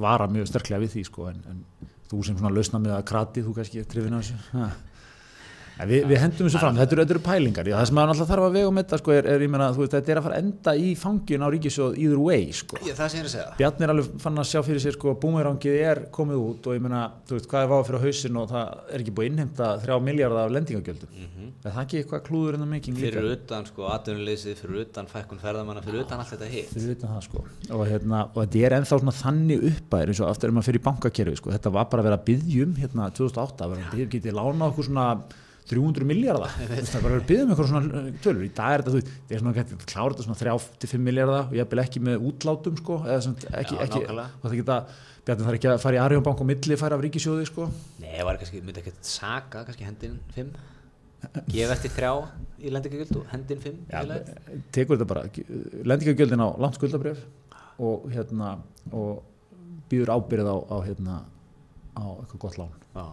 vara 0.00 0.28
mjög 0.30 0.48
sterklega 0.50 0.84
við 0.84 0.96
því 0.96 1.04
sko 1.08 1.28
en, 1.32 1.42
en 1.50 1.90
þú 2.10 2.22
sem 2.26 2.38
svona 2.38 2.54
lausna 2.54 2.80
með 2.82 2.96
að 2.98 3.06
krati 3.10 3.44
þú 3.44 3.56
kannski 3.58 3.84
trefin 3.88 4.16
á 4.16 4.20
þessu 4.22 4.72
við, 5.80 6.06
við 6.10 6.20
hendum 6.22 6.48
þessu 6.48 6.60
fram, 6.62 6.78
þetta 6.78 6.98
eru, 7.04 7.22
pælingar. 7.24 7.70
Já, 7.70 7.76
það 7.78 7.88
sem 7.90 7.98
maður 7.98 8.12
alltaf 8.14 8.30
þarf 8.32 8.46
að 8.46 8.56
vega 8.58 8.70
um 8.70 8.80
þetta 8.80 9.00
sko, 9.00 9.14
er, 9.16 9.28
er, 9.32 9.44
meina, 9.52 9.68
veist, 9.76 9.94
þetta 9.96 10.12
er 10.12 10.20
að 10.20 10.26
fara 10.28 10.40
enda 10.42 10.74
í 10.76 10.92
fangin 10.98 11.44
á 11.44 11.48
ríkisjóð 11.52 11.98
either 11.98 12.22
way 12.22 12.48
sko. 12.56 12.80
Ég, 12.82 13.00
ég 13.02 13.66
er 13.66 13.82
er 13.86 13.94
alveg 13.94 14.10
fann 14.22 14.42
að 14.42 14.48
sjá 14.52 14.60
fyrir 14.66 14.82
sér 14.84 14.96
sko, 14.96 15.16
búmerangið 15.22 15.78
er 15.80 16.02
komið 16.14 16.42
út 16.42 16.68
og 16.68 16.76
ég 16.76 16.84
meina, 16.84 17.04
þú 17.28 17.38
veist, 17.38 17.50
hvað 17.50 17.66
er 17.66 17.72
váð 17.72 17.86
fyrir 17.88 18.06
hausin 18.06 18.40
og 18.42 18.50
það 18.52 18.82
er 18.92 19.04
ekki 19.04 19.16
búið 19.16 19.28
að 19.28 19.32
innheimta 19.32 19.70
þrjá 19.82 19.98
miljardar 20.08 20.46
af 20.46 20.56
lendingagjöldum. 20.56 21.22
Er 21.62 21.70
það 21.70 21.82
ekki 21.84 21.98
eitthvað 22.00 22.22
klúður 22.26 22.56
en 22.56 22.62
það 22.64 22.70
mikið 22.72 22.96
fyrir 22.98 23.26
utan 23.36 23.66
sko 23.68 23.84
atvinnuleysið, 23.92 24.56
fyrir 24.58 24.80
utan 24.82 25.06
fækkun 25.06 25.38
ferðamanna, 25.38 25.82
fyrir 25.84 26.02
utan 26.02 26.22
allt 26.22 26.32
þetta 26.32 26.48
hitt. 26.50 26.72
Fyrir 26.74 26.96
utan 26.96 27.12
það 27.12 27.20
sko. 27.28 27.44
Og, 27.68 27.84
hérna, 27.86 28.22
og 28.32 28.40
þetta 28.40 28.64
er 28.66 28.74
ennþá 28.80 28.98
þannig 29.20 29.66
uppæðir 29.68 30.10
eins 30.10 30.22
og 30.24 30.32
aftur 30.32 30.50
er 30.50 30.56
maður 30.56 30.68
fyrir 30.72 30.84
bankakerfi 30.88 31.38
sko. 31.38 31.52
Þetta 31.54 31.72
var 31.76 31.86
bara 31.92 32.02
að 32.02 32.08
vera 32.08 32.18
byggjum 32.26 32.74
hérna 32.80 33.06
2008 33.14 33.66
að 33.68 33.76
vera 33.76 33.92
biðja 33.92 34.10
getið 34.16 34.36
lána 34.40 34.70
okkur 34.72 34.88
svona 34.88 35.06
300 35.70 36.08
miljardar 36.08 36.50
það 36.58 36.96
er 36.98 37.04
bara 37.04 37.14
að 37.14 37.20
að 37.20 37.28
biðja 37.28 37.44
um 37.44 37.52
eitthvað 37.52 37.70
svona 37.70 38.00
uh, 38.00 38.10
tölur. 38.24 38.42
Í 38.46 38.50
dag 38.56 38.74
er 38.74 38.82
þetta 38.82 38.92
þú 38.92 38.98
veist, 38.98 39.12
þetta 39.14 39.36
er 39.36 39.42
svona 39.42 39.54
gætið 39.58 39.86
klára 39.92 40.16
þetta 40.16 40.26
svona 40.26 40.58
3-5 40.88 41.06
miljardar 41.06 41.46
og 41.46 41.56
ég 41.58 41.70
vil 41.72 41.82
ekki 41.84 42.02
með 42.02 42.26
útlátum 42.30 42.78
sko 42.80 42.98
eða 43.06 43.20
svona 43.26 43.54
ekki, 43.62 43.78
Já, 43.78 43.84
ekki 43.86 44.04
það 44.42 44.58
geta 44.58 44.78
Bjarni 45.22 45.46
þarf 45.46 45.56
ekki 45.60 45.68
að 45.70 45.80
fara 45.84 45.94
í 45.94 46.02
Arjónbank 46.02 46.40
og 46.42 46.46
milli 46.48 46.76
færa 46.80 46.96
af 46.98 47.02
ríkisjóði 47.04 47.44
sko? 47.46 47.68
Nei, 48.02 48.10
það 48.16 48.26
var 48.26 48.38
kannski, 48.40 48.62
myndi 48.66 48.82
ekkert 48.82 49.06
saka 49.06 49.62
kannski 49.68 49.86
hendin 49.86 50.16
5 50.34 50.48
Gef 51.46 51.70
eftir 51.76 51.92
þrjá 51.94 52.10
í 52.58 52.72
lendingagjöld 52.74 53.20
og 53.20 53.28
hendin 53.30 53.60
5 53.62 53.76
Já, 53.92 54.00
tekur 54.74 54.98
þetta 54.98 55.06
bara 55.12 55.22
lendingagjöldin 55.92 56.42
á 56.42 56.48
langt 56.58 56.80
skuldabref 56.80 57.22
og 57.78 58.08
hérna 58.10 58.56
og 58.90 59.22
býður 59.92 60.10
ábyrð 60.16 60.50
á, 60.50 60.56
á 60.58 60.76
hérna 60.88 61.20
á 61.92 62.02
eitthvað 62.22 62.40
gott 62.46 62.58
lán. 62.60 62.72
Já, 62.96 63.04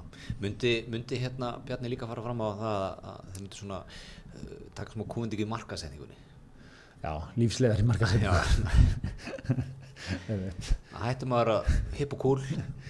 myndi, 0.44 0.74
myndi 0.92 1.20
hérna 1.20 1.50
Bjarni 1.68 1.90
líka 1.92 2.08
fara 2.08 2.24
fram 2.24 2.40
á 2.44 2.48
það 2.62 2.80
að 3.12 3.20
þeir 3.34 3.42
myndi 3.44 3.60
svona 3.60 3.80
uh, 3.84 4.56
taka 4.78 4.96
smá 4.96 5.04
kúndingi 5.12 5.44
í 5.48 5.50
markasetningunni 5.52 6.18
Já, 7.04 7.14
lífsleðar 7.40 7.80
í 7.84 7.88
marga 7.88 8.08
Já, 8.20 8.34
að 10.10 11.04
hættum 11.04 11.34
að 11.36 11.42
vera 11.44 11.56
hipp 12.00 12.14
og 12.16 12.22
cool, 12.24 12.40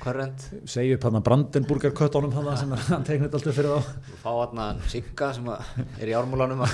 hverrend 0.03 0.43
segja 0.69 0.95
upp 0.97 1.07
hann 1.07 1.17
að 1.19 1.25
Brandenburger 1.27 1.93
köttunum 1.97 2.33
hann 2.37 2.49
sem 2.57 2.71
er- 2.75 2.85
hann 2.89 3.03
tegnir 3.07 3.33
alltaf 3.33 3.57
fyrir 3.57 3.73
þá. 3.73 4.13
Fá 4.21 4.29
hérna 4.37 4.67
Sigga 4.93 5.31
sem 5.35 5.49
að 5.51 5.65
er 5.99 6.11
í 6.13 6.15
ármúlanum 6.17 6.61
að 6.65 6.71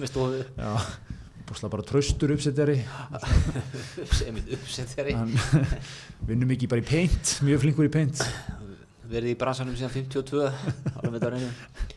með 0.00 0.10
stofu. 0.10 0.42
Já, 0.58 0.72
búslega 1.50 1.72
bara 1.74 1.86
traustur 1.86 2.32
uppsetjari 2.34 2.76
sem 4.14 4.36
er 4.40 4.52
uppsettjari 4.56 5.14
hann 5.18 5.32
vinnur 6.28 6.50
mikið 6.52 6.70
bara 6.70 6.84
í 6.84 6.86
paint 6.86 7.36
mjög 7.46 7.64
flinkur 7.64 7.88
í 7.88 7.92
paint. 7.92 8.22
Verið 9.10 9.32
í 9.32 9.38
bransanum 9.38 9.74
síðan 9.78 9.94
52 9.96 10.44
alveg 10.46 11.08
með 11.08 11.16
þetta 11.18 11.30
á 11.30 11.34
reynu 11.34 11.88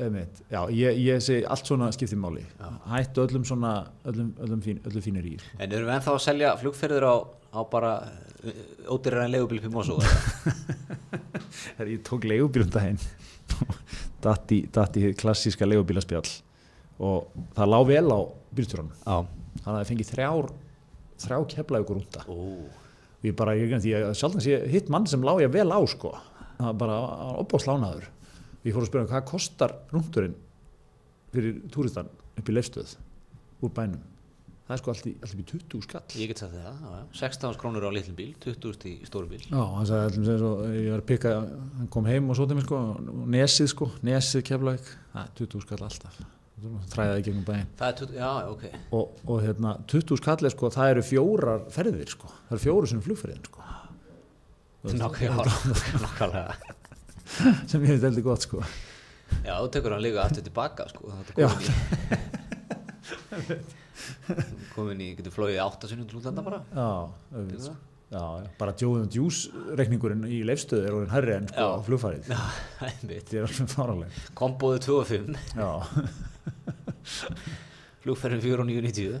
Einmitt. 0.00 0.38
Já, 0.48 0.62
ég, 0.72 0.96
ég 1.04 1.20
segi 1.20 1.42
allt 1.44 1.68
svona 1.68 1.90
skiptir 1.92 2.16
máli. 2.16 2.40
Já. 2.56 2.68
hættu 2.94 3.20
öllum 3.26 3.42
svona 3.44 3.72
öllum, 4.08 4.30
öllum, 4.40 4.62
fín, 4.64 4.78
öllum 4.88 5.04
fínir 5.04 5.26
í 5.28 5.34
En 5.58 5.66
erum 5.68 5.90
við 5.90 5.96
ennþá 5.98 6.14
að 6.14 6.22
selja 6.24 6.52
flugferður 6.62 7.04
á, 7.04 7.14
á 7.52 7.60
bara 7.68 7.90
ódýrar 8.88 9.26
en 9.26 9.34
legubíl 9.34 9.60
fyrir 9.60 9.74
Mosó? 9.74 9.98
Ég 11.84 12.00
tók 12.06 12.24
leigubílum 12.24 12.72
daginn. 12.72 13.00
Datt 14.24 14.54
í, 14.56 14.62
datt 14.72 14.96
í 14.96 15.12
klassíska 15.20 15.68
leigubílaspjall 15.68 16.24
og 17.00 17.46
það 17.56 17.72
lá 17.72 17.78
vel 17.88 18.06
á 18.12 18.20
bílstjóranum. 18.56 18.94
Já. 19.00 19.16
þannig 19.60 19.72
að 19.72 19.80
það 19.80 19.90
fengi 19.90 20.08
þrjár 20.10 20.50
þrjá 21.20 21.38
kefla 21.54 21.80
ykkur 21.82 22.00
únda 22.00 22.24
og 22.32 23.26
ég 23.26 23.36
bara, 23.36 23.56
ég, 23.58 23.74
að 23.76 24.14
sjálf 24.16 24.40
sé 24.40 24.60
hitt 24.72 24.88
mann 24.92 25.08
sem 25.10 25.24
lá 25.24 25.34
ég 25.42 25.52
vel 25.52 25.68
á 25.68 25.80
sko. 25.88 26.14
Það 26.60 26.68
var 26.70 26.78
bara 26.80 27.00
opbáslánaður 27.40 28.08
ég 28.66 28.74
fór 28.76 28.84
að 28.84 28.90
spyrja 28.90 29.10
hvað 29.10 29.26
kostar 29.30 29.74
rúndurinn 29.92 30.36
fyrir 31.32 31.60
túristan 31.72 32.10
upp 32.36 32.48
í 32.48 32.54
leifstöð 32.56 32.96
úr 33.64 33.72
bænum? 33.76 34.00
Það 34.70 34.76
er 34.76 34.80
sko 34.84 34.92
allt 34.92 35.06
í, 35.08 35.12
allt 35.18 35.34
í 35.34 35.44
20 35.50 35.80
skall. 35.82 36.02
Ég 36.20 36.28
get 36.30 36.40
sagt 36.40 36.52
það, 36.54 36.66
já, 36.68 36.90
já. 36.94 37.06
16 37.18 37.56
krónur 37.58 37.86
á 37.86 37.90
litlum 37.90 38.14
bíl, 38.14 38.28
20 38.38 38.84
í 38.86 38.92
stóru 39.08 39.26
bíl. 39.26 39.40
Já, 39.42 39.62
hann 39.74 39.88
sagði 39.88 40.20
sem 40.20 40.28
svo, 40.28 40.50
ég 40.70 40.92
var 40.92 41.02
að 41.02 41.08
pikka, 41.08 41.32
hann 41.80 41.88
kom 41.90 42.06
heim 42.06 42.28
og 42.30 42.38
svo 42.38 42.46
til 42.46 42.58
mig 42.60 42.68
sko, 42.68 42.82
nesið 43.34 43.70
sko, 43.72 43.88
nesið 44.06 44.44
keflaug, 44.46 44.92
það 45.10 45.24
er 45.24 45.32
20 45.40 45.64
skall 45.64 45.80
alltaf, 45.88 46.20
træðaði 46.92 47.24
gegnum 47.28 47.44
bæinn 47.48 47.68
Það 47.80 47.94
20, 48.02 48.14
já, 48.20 48.30
ok. 48.54 48.64
og, 48.98 49.04
og 49.26 49.42
hérna 49.44 49.74
20 49.90 50.20
skall 50.20 50.44
er 50.48 50.54
sko, 50.54 50.70
það 50.74 50.92
eru 50.94 51.04
fjórar 51.06 51.64
ferðir 51.74 52.10
sko, 52.12 52.30
það 52.48 52.56
eru 52.56 52.64
fjóru 52.66 52.90
sem 52.92 53.02
flugferðin 53.04 53.44
sko, 53.48 53.66
nákvæmlega. 56.04 56.54
sem 57.68 57.84
ég 57.84 57.90
veit 57.94 58.06
heldur 58.08 58.24
gott 58.30 58.46
sko. 58.46 58.62
Já, 59.44 59.52
þú 59.60 59.68
tekur 59.76 59.92
hann 59.94 60.02
líka 60.02 60.24
aftur 60.24 60.42
tilbaka, 60.46 60.86
sko. 60.90 61.12
Komin 64.74 65.02
í, 65.04 65.10
getur 65.18 65.34
flóið 65.34 65.58
áttasunnum 65.62 66.08
til 66.10 66.18
útlanda 66.20 66.42
bara. 66.46 66.60
Já, 66.72 66.86
auðvitað. 67.34 67.76
Já, 68.10 68.22
bara 68.58 68.72
Joe 68.80 69.04
and 69.04 69.14
Juice 69.14 69.52
reikningurinn 69.78 70.24
í 70.26 70.40
leifstöðu 70.48 70.82
er 70.88 70.96
orðin 70.98 71.12
herri 71.14 71.32
en 71.36 71.46
sko 71.52 71.66
á 71.70 71.78
flugfærið, 71.86 72.24
þetta 73.06 73.38
er 73.38 73.46
alveg 73.46 73.70
fáraleg 73.76 74.10
Kombóðu 74.40 74.78
2 74.88 74.96
og 74.98 75.06
5, 75.10 75.36
Já, 75.60 75.70
flugferðin 78.04 78.42
4 78.44 78.64
og 78.64 78.68
9,90. 78.70 79.04
já, 79.04 79.20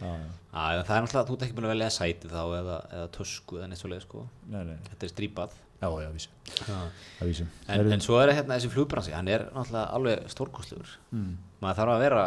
já, 0.00 0.16
Já, 0.56 0.62
já, 0.72 0.80
það 0.88 0.96
er 0.96 1.02
náttúrulega, 1.04 1.28
þú 1.28 1.34
ert 1.36 1.42
ekki 1.44 1.54
búin 1.56 1.66
að 1.68 1.72
velja 1.74 1.88
sæti 1.92 2.28
þá 2.32 2.38
eða, 2.56 2.76
eða 2.96 3.08
tösku 3.12 3.58
eða 3.58 3.66
neitt 3.68 3.80
svo 3.82 3.90
leið, 3.92 4.04
sko. 4.06 4.22
nei, 4.48 4.62
nei, 4.70 4.78
Þetta 4.88 5.04
er 5.08 5.12
strípað. 5.12 5.56
já, 5.82 5.88
já, 6.00 6.08
vísu, 6.14 6.30
Já. 6.56 6.78
það 7.18 7.28
vísu 7.30 7.46
En, 7.68 7.90
en 7.92 8.00
svo 8.04 8.16
er 8.22 8.32
hérna 8.32 8.56
þessi 8.56 8.70
flugbransi, 8.72 9.12
hann 9.12 9.28
er 9.28 9.44
náttúrulega 9.52 9.92
alveg 9.98 10.24
stórkostlugur. 10.32 10.94
mm. 11.12 11.34
Maður 11.60 11.78
þarf 11.82 11.92
að 11.96 12.04
vera 12.06 12.24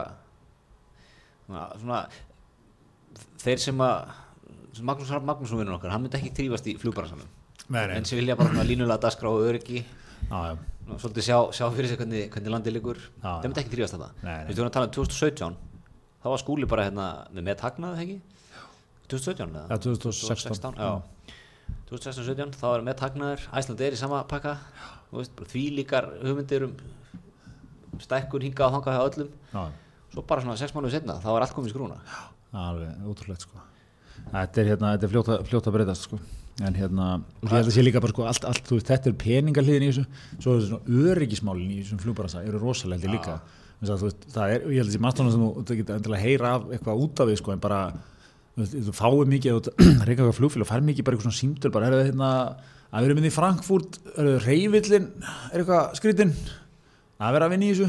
svona, 1.47 1.63
svona 1.81 1.99
þeir 3.41 3.63
sem 3.65 3.81
að 3.81 4.13
Magnús 4.81 5.09
Hrafn 5.09 5.25
Magnússon 5.27 5.59
vinnur 5.59 5.77
okkar, 5.77 5.93
hann 5.93 6.03
myndi 6.03 6.19
ekki 6.19 6.31
trífast 6.37 6.67
í 6.69 6.75
nei, 7.89 7.97
En 7.97 8.05
sem 8.05 8.19
vilja 8.19 8.35
bara 8.39 8.63
línulega 8.65 8.99
dagskrá 9.03 9.31
og 9.31 9.45
öryggi, 9.49 9.83
svona 10.29 10.99
svolítið 11.01 11.25
sjá, 11.25 11.37
sjá 11.53 11.65
fyrir 11.73 11.89
sig 11.91 11.99
hvernig, 11.99 12.29
hvernig 12.33 12.53
landið 12.53 12.75
liggur. 12.77 12.99
Já, 13.21 13.31
Þeir 13.41 13.49
myndi 13.49 13.63
ekki 13.63 13.73
trífast 13.75 13.97
þetta. 13.97 14.09
Við 14.49 14.59
vorum 14.59 14.69
að 14.69 14.75
tala 14.77 14.89
um 14.89 14.93
2017, 14.97 15.57
þá 16.23 16.27
var 16.33 16.43
skúli 16.43 16.69
bara 16.69 16.85
hérna 16.87 17.07
með 17.35 17.63
ekki? 18.05 18.19
2017 19.09 19.55
eða? 19.57 19.65
Já, 19.69 19.77
2016. 19.85 20.77
já. 20.77 21.35
2016-17, 21.89 22.57
þá 22.61 22.67
er 22.69 22.85
með 22.85 22.99
tagnaður, 23.01 23.45
Æsland 23.57 23.81
er 23.85 23.97
í 23.97 24.01
sama 24.01 24.21
pakka, 24.29 24.55
því 25.49 25.63
líkar 25.79 26.11
hugmyndir 26.21 26.67
um 26.67 26.75
stækkun 28.01 28.45
hingað 28.45 28.69
og 28.69 28.77
þangað 28.77 28.97
hjá 28.99 29.07
öllum. 29.07 29.33
Já, 29.53 29.63
svo 30.13 30.25
bara 30.29 30.45
svona 30.45 30.61
sex 30.61 30.77
mánuðu 30.77 30.93
setna, 30.97 31.17
þá 31.21 31.33
er 31.33 31.47
allt 31.47 31.57
komið 31.57 31.73
skrúna. 31.73 31.99
Alveg 32.53 33.09
ótrúlegt 33.09 33.45
sko 33.45 33.68
þetta 34.31 34.61
er 34.61 34.69
hérna, 34.73 34.91
þetta 34.95 35.07
er 35.07 35.13
fljóta, 35.13 35.37
fljóta 35.47 35.71
að 35.71 35.77
breytast 35.77 36.07
sko. 36.07 36.19
En 36.67 36.75
hérna, 36.75 37.07
að 37.47 37.71
sé 37.71 37.83
líka 37.85 38.01
bara 38.03 38.11
sko 38.11 38.25
allt, 38.27 38.45
allt, 38.49 38.67
veist, 38.73 38.89
þetta 38.89 39.11
er 39.11 39.17
peningaliðin 39.21 39.85
í 39.85 39.91
þessu 39.93 40.03
svo 40.43 40.55
er 40.57 40.65
svona 40.67 40.97
öryggismálin 41.13 41.71
í 41.71 41.79
þessum 41.79 42.01
flugbarasa 42.03 42.43
eru 42.43 42.59
rosalega 42.59 43.11
líka. 43.11 43.37
Að, 43.79 43.93
þú 43.93 44.09
veist, 44.09 44.25
það 44.33 44.55
er, 44.55 44.65
ég 44.65 44.81
held 44.81 44.83
að 44.83 44.91
þessi 44.91 45.03
mannstofnum 45.05 45.35
sem 45.35 45.45
þú, 45.45 45.77
getur 45.79 45.95
endilega 45.95 46.25
heyra 46.25 46.51
af 46.57 46.65
eitthvað 46.75 47.03
út 47.05 47.21
af 47.23 47.29
því 47.29 47.37
sko 47.39 47.53
en 47.55 47.63
bara, 47.63 47.79
þú 48.59 48.95
fáið 48.97 49.31
mikið 49.35 49.69
reyka 49.79 50.17
eitthvað 50.17 50.35
flugfél 50.41 50.65
og 50.65 50.69
fær 50.73 50.83
mikið 50.83 51.07
bara 51.07 51.15
eitthvað 51.15 51.29
svona 51.29 51.39
símtöl 51.39 51.71
bara, 51.71 51.87
er 51.87 51.95
það 51.95 52.09
hérna, 52.09 52.31
að 52.89 53.05
við 53.05 53.09
erum 53.09 53.21
inn 53.21 53.29
í 53.29 53.33
Frankfurt 53.37 54.01
er 54.17 54.29
það 54.33 54.49
reyvillin, 54.49 55.07
er 55.53 55.63
eitthvað 55.63 55.95
skrítinn 56.01 56.35
að 57.19 57.37
vera 57.37 57.47
að 57.47 57.55
vinna 57.55 57.69
í 57.69 57.71
þessu? 57.71 57.87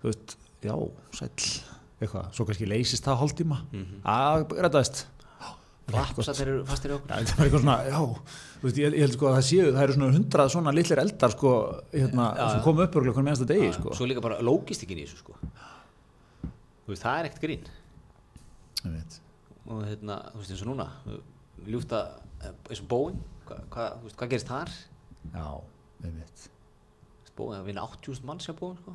Þú 0.00 0.08
veist, 0.08 0.34
já, 0.64 0.74
sæll. 1.18 1.50
Eitthvað, 2.02 2.32
svo 2.34 2.44
kannski 2.48 2.66
leysist 2.66 3.04
það 3.06 3.20
hálftíma. 3.20 3.60
Að 4.10 4.48
rættaðist 5.98 6.28
Rappsat 6.28 6.40
eru 6.46 6.54
fastir 6.68 6.92
í 6.92 6.94
okkur 6.96 7.12
Já, 7.12 7.16
þetta 7.22 7.36
var 7.38 7.46
eitthvað 7.46 7.62
svona, 7.64 7.76
já, 7.88 8.00
veist, 8.62 8.78
ég, 8.82 8.96
ég 8.96 9.04
held 9.06 9.16
sko 9.16 9.28
að 9.30 9.36
það 9.38 9.46
séu, 9.48 9.66
það 9.76 9.82
eru 9.86 9.96
svona 9.96 10.10
hundrað 10.16 10.52
svona 10.54 10.74
litlir 10.76 11.02
eldar 11.02 11.34
sko, 11.36 11.52
hérna, 11.92 12.26
Já, 12.38 12.44
sem 12.48 12.60
já. 12.60 12.64
komu 12.66 12.84
upp 12.86 12.96
örgulega 13.00 13.16
hvernig 13.18 13.30
mennsta 13.30 13.48
degi, 13.52 13.70
sko. 13.78 13.94
svo 13.98 14.08
líka 14.10 14.24
bara 14.24 14.38
lógistikin 14.44 15.02
í 15.02 15.06
þessu 15.06 15.20
sko. 15.22 15.36
veist, 16.88 17.02
það 17.04 17.18
er 17.22 17.28
ekkert 17.30 17.44
grín 17.46 17.68
Ég 18.82 18.96
veit. 18.96 19.18
og 19.70 19.84
hérna, 19.86 20.16
þú 20.32 20.40
veist 20.42 20.54
eins 20.56 20.64
og 20.64 20.70
núna 20.72 20.88
ljúft 21.70 21.92
að, 21.94 22.16
eins 22.70 22.80
og 22.82 22.88
Boeing 22.90 23.20
hvað 23.46 23.60
hva, 23.74 23.90
hvað 24.16 24.32
gerist 24.32 24.50
þar 24.50 24.72
Já, 25.32 25.46
ég 26.08 26.16
veit. 26.18 26.48
Boeing 27.38 27.60
að 27.62 27.68
vinna 27.70 27.84
80.000 27.86 28.26
manns 28.28 28.44
hjá 28.48 28.52
Boeing 28.58 28.80
sko. 28.82 28.92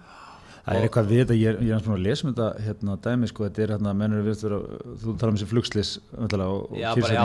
Það 0.67 0.77
er 0.77 0.85
eitthvað 0.87 1.11
við 1.11 1.21
þetta, 1.21 1.35
ég 1.39 1.59
er, 1.71 1.83
svona 1.83 1.95
að 1.95 2.01
lesa 2.03 2.25
um 2.25 2.31
þetta, 2.33 2.47
hérna, 2.65 2.95
dæmi, 3.05 3.27
sko, 3.31 3.43
þetta 3.47 3.61
er 3.63 3.71
hérna, 3.75 3.93
mennur 3.95 4.25
við 4.25 4.41
þú 4.43 5.13
tala 5.21 5.31
um 5.31 5.37
þessi 5.37 5.47
flugslis, 5.47 5.91
og, 6.11 6.33
og 6.35 6.73
já, 6.75 6.89
bara, 6.99 7.13
já, 7.15 7.21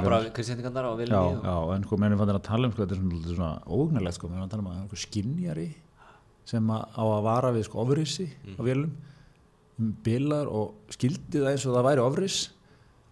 viljum 1.01 1.49
en 1.75 1.87
sko, 1.89 1.99
mennur 2.05 2.21
fann 2.21 2.35
að 2.37 2.45
tala 2.47 2.69
um, 2.69 2.75
sko, 2.77 2.87
þetta 2.87 2.99
er 2.99 3.33
svona, 3.35 3.51
ógnarlegt, 3.67 4.19
sko, 4.21 4.31
mennur 4.31 4.47
að 4.47 4.53
tala 4.55 4.63
um 4.63 4.69
að 4.71 4.77
það 4.77 4.79
er 4.79 4.85
einhver 4.87 5.03
skinjari 5.03 5.67
sem 6.53 6.71
að, 6.77 6.85
á 6.95 7.03
að 7.03 7.27
vara 7.27 7.53
við, 7.57 7.67
sko, 7.67 7.83
ofrissi 7.83 8.29
á 8.31 8.61
vélum, 8.63 8.95
bilar 10.07 10.51
og 10.53 10.95
skildi 10.95 11.43
það 11.43 11.51
eins 11.57 11.67
og 11.67 11.75
það 11.75 11.89
væri 11.89 12.05
ofriss 12.07 12.39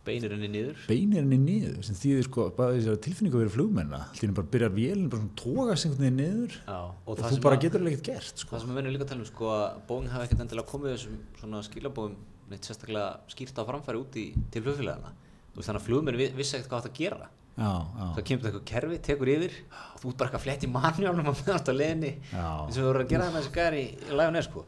beinir 0.07 0.33
henni 0.33 0.49
niður. 0.49 0.79
Beinir 0.89 1.21
henni 1.23 1.39
niður 1.39 1.83
sem 1.87 1.97
þýðir 2.01 2.25
sko 2.27 2.47
tilfinningu 2.57 3.37
að 3.37 3.43
vera 3.45 3.53
flugmenna 3.57 4.01
allir 4.11 4.33
bara 4.39 4.51
byrjar 4.55 4.73
vélinn 4.77 5.11
bara 5.13 5.23
svona 5.23 5.37
tógast 5.43 5.87
einhvern 5.87 6.05
veginn 6.07 6.21
niður. 6.23 6.57
Já, 6.67 6.79
og, 6.81 7.11
og 7.11 7.21
þú 7.21 7.41
bara 7.45 7.59
getur 7.65 7.85
ekkert 7.91 8.07
gert 8.11 8.45
sko. 8.45 8.55
Það 8.57 8.63
sem 8.65 8.71
við 8.73 8.79
verðum 8.81 8.95
líka 8.97 9.05
að 9.07 9.11
tala 9.13 9.25
um 9.27 9.31
sko 9.31 9.51
að 9.57 9.67
Boeing 9.91 10.09
hafi 10.15 10.29
ekkert 10.29 10.45
endilega 10.47 10.71
komið 10.73 10.95
þessum 10.97 11.19
svona 11.43 11.61
skilabóðum 11.69 12.17
neitt 12.51 12.67
sérstaklega 12.71 13.11
skýrt 13.35 13.61
á 13.61 13.63
framfæri 13.69 14.01
út 14.01 14.17
í 14.19 14.25
til 14.51 14.65
flugfélagana 14.65 15.13
þú 15.53 15.61
veist 15.61 15.69
þannig 15.71 15.83
að 15.83 15.87
flugmenn 15.91 16.19
vi- 16.19 16.33
vissi 16.41 16.57
ekkert 16.59 16.73
hvað 16.73 16.83
það 16.87 16.91
að 16.91 16.99
gera. 17.05 17.29
Já, 17.61 17.71
já, 17.77 18.05
það 18.17 18.25
kemur 18.31 18.47
eitthvað 18.49 18.65
kerfi, 18.71 18.99
tekur 19.05 19.29
yfir 19.35 19.55
og 19.69 20.01
þú 20.01 20.09
ert 20.11 20.19
bara 20.21 20.29
eitthvað 20.31 20.45
flett 20.47 20.65
í 20.65 20.69
mannjálnum 20.71 21.27
á 21.29 21.33
meðan 21.35 21.59
þetta 21.61 21.75
leðinni 21.77 22.13
eins 22.31 22.77
og 22.79 22.79
við 22.81 22.87
vorum 22.89 23.03
að 23.05 23.11
gera 23.11 23.27
það 23.27 23.35
með 23.35 23.43
þessi 23.43 23.55
gæri 23.59 23.81
í, 23.83 23.89
í 24.07 24.17
Lion 24.17 24.39
Air 24.41 24.47
sko 24.47 24.63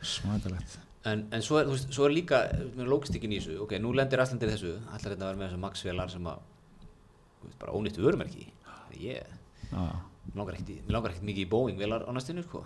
en, 1.10 1.26
en 1.34 1.42
svo, 1.44 1.58
er, 1.60 1.68
veist, 1.70 1.90
svo 1.94 2.06
er 2.06 2.14
líka 2.14 2.42
með 2.76 2.90
lógistikinn 2.92 3.34
í 3.34 3.40
þessu, 3.40 3.58
ok, 3.64 3.76
nú 3.82 3.92
lendir 3.96 4.22
Aslandir 4.22 4.52
þessu 4.52 4.76
allar 4.78 5.14
þetta 5.14 5.26
að 5.26 5.28
vera 5.32 5.40
með 5.40 5.48
þessu 5.48 5.62
Max-vélar 5.64 6.12
sem 6.12 6.28
að 6.30 6.42
veist, 7.42 7.58
bara 7.60 7.74
ónýttu 7.76 8.04
vörumerki 8.04 8.46
ég, 9.02 9.22
já, 9.72 9.84
mér 10.86 10.96
langar 10.96 11.10
ekkert 11.10 11.26
mikið 11.26 11.46
í 11.46 11.50
Boeing-vélar 11.50 12.04
á 12.06 12.10
næstinu 12.14 12.44
sko. 12.46 12.62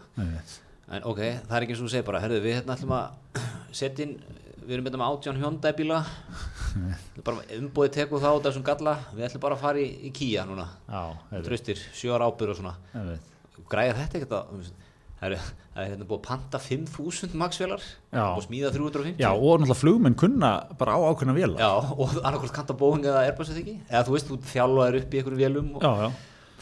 En 0.86 1.02
ok, 1.08 1.20
það 1.48 1.54
er 1.56 1.64
ekki 1.64 1.74
eins 1.74 1.80
og 1.80 1.88
þú 1.88 1.92
segir 1.94 2.06
bara, 2.06 2.20
herðu, 2.22 2.40
við 2.44 2.58
hérna 2.60 2.74
ætlum 2.76 2.92
að 2.94 3.38
setja 3.80 4.04
inn, 4.06 4.12
við 4.66 4.74
erum 4.76 4.86
hérna 4.90 5.00
með 5.00 5.14
átján 5.14 5.40
Hyundai 5.40 5.72
bíla, 5.78 6.00
bara 7.26 7.46
umbóðið 7.56 7.94
teku 7.96 8.20
þá 8.22 8.28
af 8.34 8.42
þessum 8.44 8.66
galla, 8.66 8.94
við 9.14 9.26
ætlum 9.30 9.42
bara 9.46 9.56
að 9.56 9.64
fara 9.64 9.82
í, 9.82 9.88
í 10.06 10.12
Kia 10.14 10.44
núna, 10.46 10.68
tröstir, 11.46 11.80
sjö 11.96 12.12
ára 12.14 12.28
ábyrð 12.28 12.54
og 12.54 12.60
svona, 12.60 12.74
græða 13.72 13.96
þetta 14.02 14.20
ekkert 14.20 14.36
að, 14.38 14.70
það 15.26 15.34
er, 15.36 15.48
það 15.74 15.82
er 15.82 15.90
hérna 15.92 16.06
búið 16.08 16.20
að 16.20 16.26
panta 16.28 16.60
5.000 16.62 17.36
maxvélar 17.42 17.82
Já. 18.14 18.22
og 18.30 18.42
smíða 18.46 18.70
350. 18.76 19.18
já, 19.20 19.28
og 19.34 19.58
náttúrulega 19.60 19.78
flugmenn 19.80 20.16
kunna 20.18 20.52
bara 20.78 20.94
á 20.96 21.00
ákveðna 21.10 21.34
vélar 21.36 21.60
Já, 21.60 21.70
og 21.96 22.14
annarkvæmt 22.22 22.54
kanta 22.56 22.76
Boeing 22.78 23.04
eða 23.04 23.24
Airbus 23.26 23.50
eða 23.52 23.62
ekki, 23.64 23.76
eða 23.90 24.04
þú 24.08 24.16
veist, 24.16 24.30
þú 24.30 24.38
þjálfaðir 24.52 24.98
upp 25.02 25.12
í 25.16 25.20
einhverjum 25.20 25.42
vélum 25.42 25.68
og 25.80 25.84
já, 25.84 25.92
já. 26.06 26.08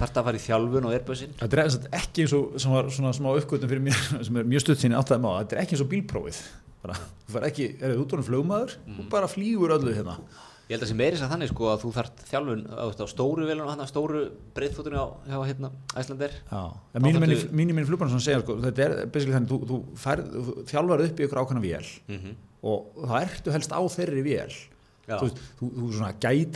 þarft 0.00 0.18
að 0.22 0.28
fara 0.30 0.40
í 0.40 0.44
þjálfun 0.48 0.88
og 0.88 0.96
Airbusin. 0.96 1.34
Þetta 1.42 1.58
er 1.58 1.62
eins 1.64 1.76
og 1.78 1.84
ekki 2.00 2.24
eins 2.24 2.34
og 2.40 2.56
sem 2.64 2.74
var 2.74 2.88
svona 2.96 3.12
smá 3.14 3.30
uppgötum 3.36 3.70
fyrir 3.70 3.84
mér 3.84 4.00
sem 4.26 4.40
er 4.42 4.48
mjög 4.54 4.64
stutt 4.66 4.82
sinni 4.82 4.98
áttaði 4.98 5.22
maður 5.26 5.44
þetta 5.44 5.56
er 5.58 5.62
ekki 5.66 5.76
eins 5.78 5.84
og 5.84 5.92
bílprófið 5.92 6.40
bara, 6.84 6.96
þú 7.28 7.36
fær 7.36 7.46
ekki, 7.48 7.68
er 7.80 7.94
þú 7.96 8.08
tónum 8.10 8.26
flugmaður 8.26 8.74
og 8.98 9.06
bara 9.12 9.28
flýgur 9.30 9.72
öllu 9.78 9.94
hérna 9.96 10.18
Ég 10.64 10.72
held 10.72 10.80
að 10.80 10.86
það 10.86 10.90
sé 10.90 10.96
meiri 10.96 11.16
sem 11.20 11.28
þannig 11.28 11.50
sko 11.50 11.66
að 11.74 11.82
þú 11.84 11.90
þarft 11.92 12.22
þjálfun 12.30 12.62
á, 12.72 12.84
á 12.88 13.06
stóru 13.10 13.44
vélunum, 13.48 13.68
hann 13.68 13.88
stóru 13.90 14.20
breyðfótunni 14.56 14.96
á 14.96 15.06
hjá 15.28 15.36
hérna 15.44 15.70
menn, 17.20 17.34
þarftu- 17.34 17.58
mínir 17.60 17.74
menn 17.76 17.88
flugmann 17.90 18.12
segja 18.24 18.40
sko, 18.40 18.56
þetta 18.64 18.84
er 18.86 18.94
basically 19.12 19.36
þannig, 19.36 19.50
þú, 19.52 19.58
þú, 19.68 19.80
færð, 20.00 20.30
þú 20.48 20.64
þjálfar 20.72 21.04
upp 21.04 21.20
í 21.20 21.26
ykkur 21.28 21.42
ákveðna 21.42 21.64
vél 21.66 21.90
Mm 22.08 22.20
og 22.64 22.94
þá 23.04 23.14
ertu 23.20 23.52
helst 23.52 23.74
á 23.76 23.80
þeirri 23.92 24.22
vél. 24.24 24.54
Já. 25.04 25.18
þú, 25.20 25.26
þú, 25.60 25.66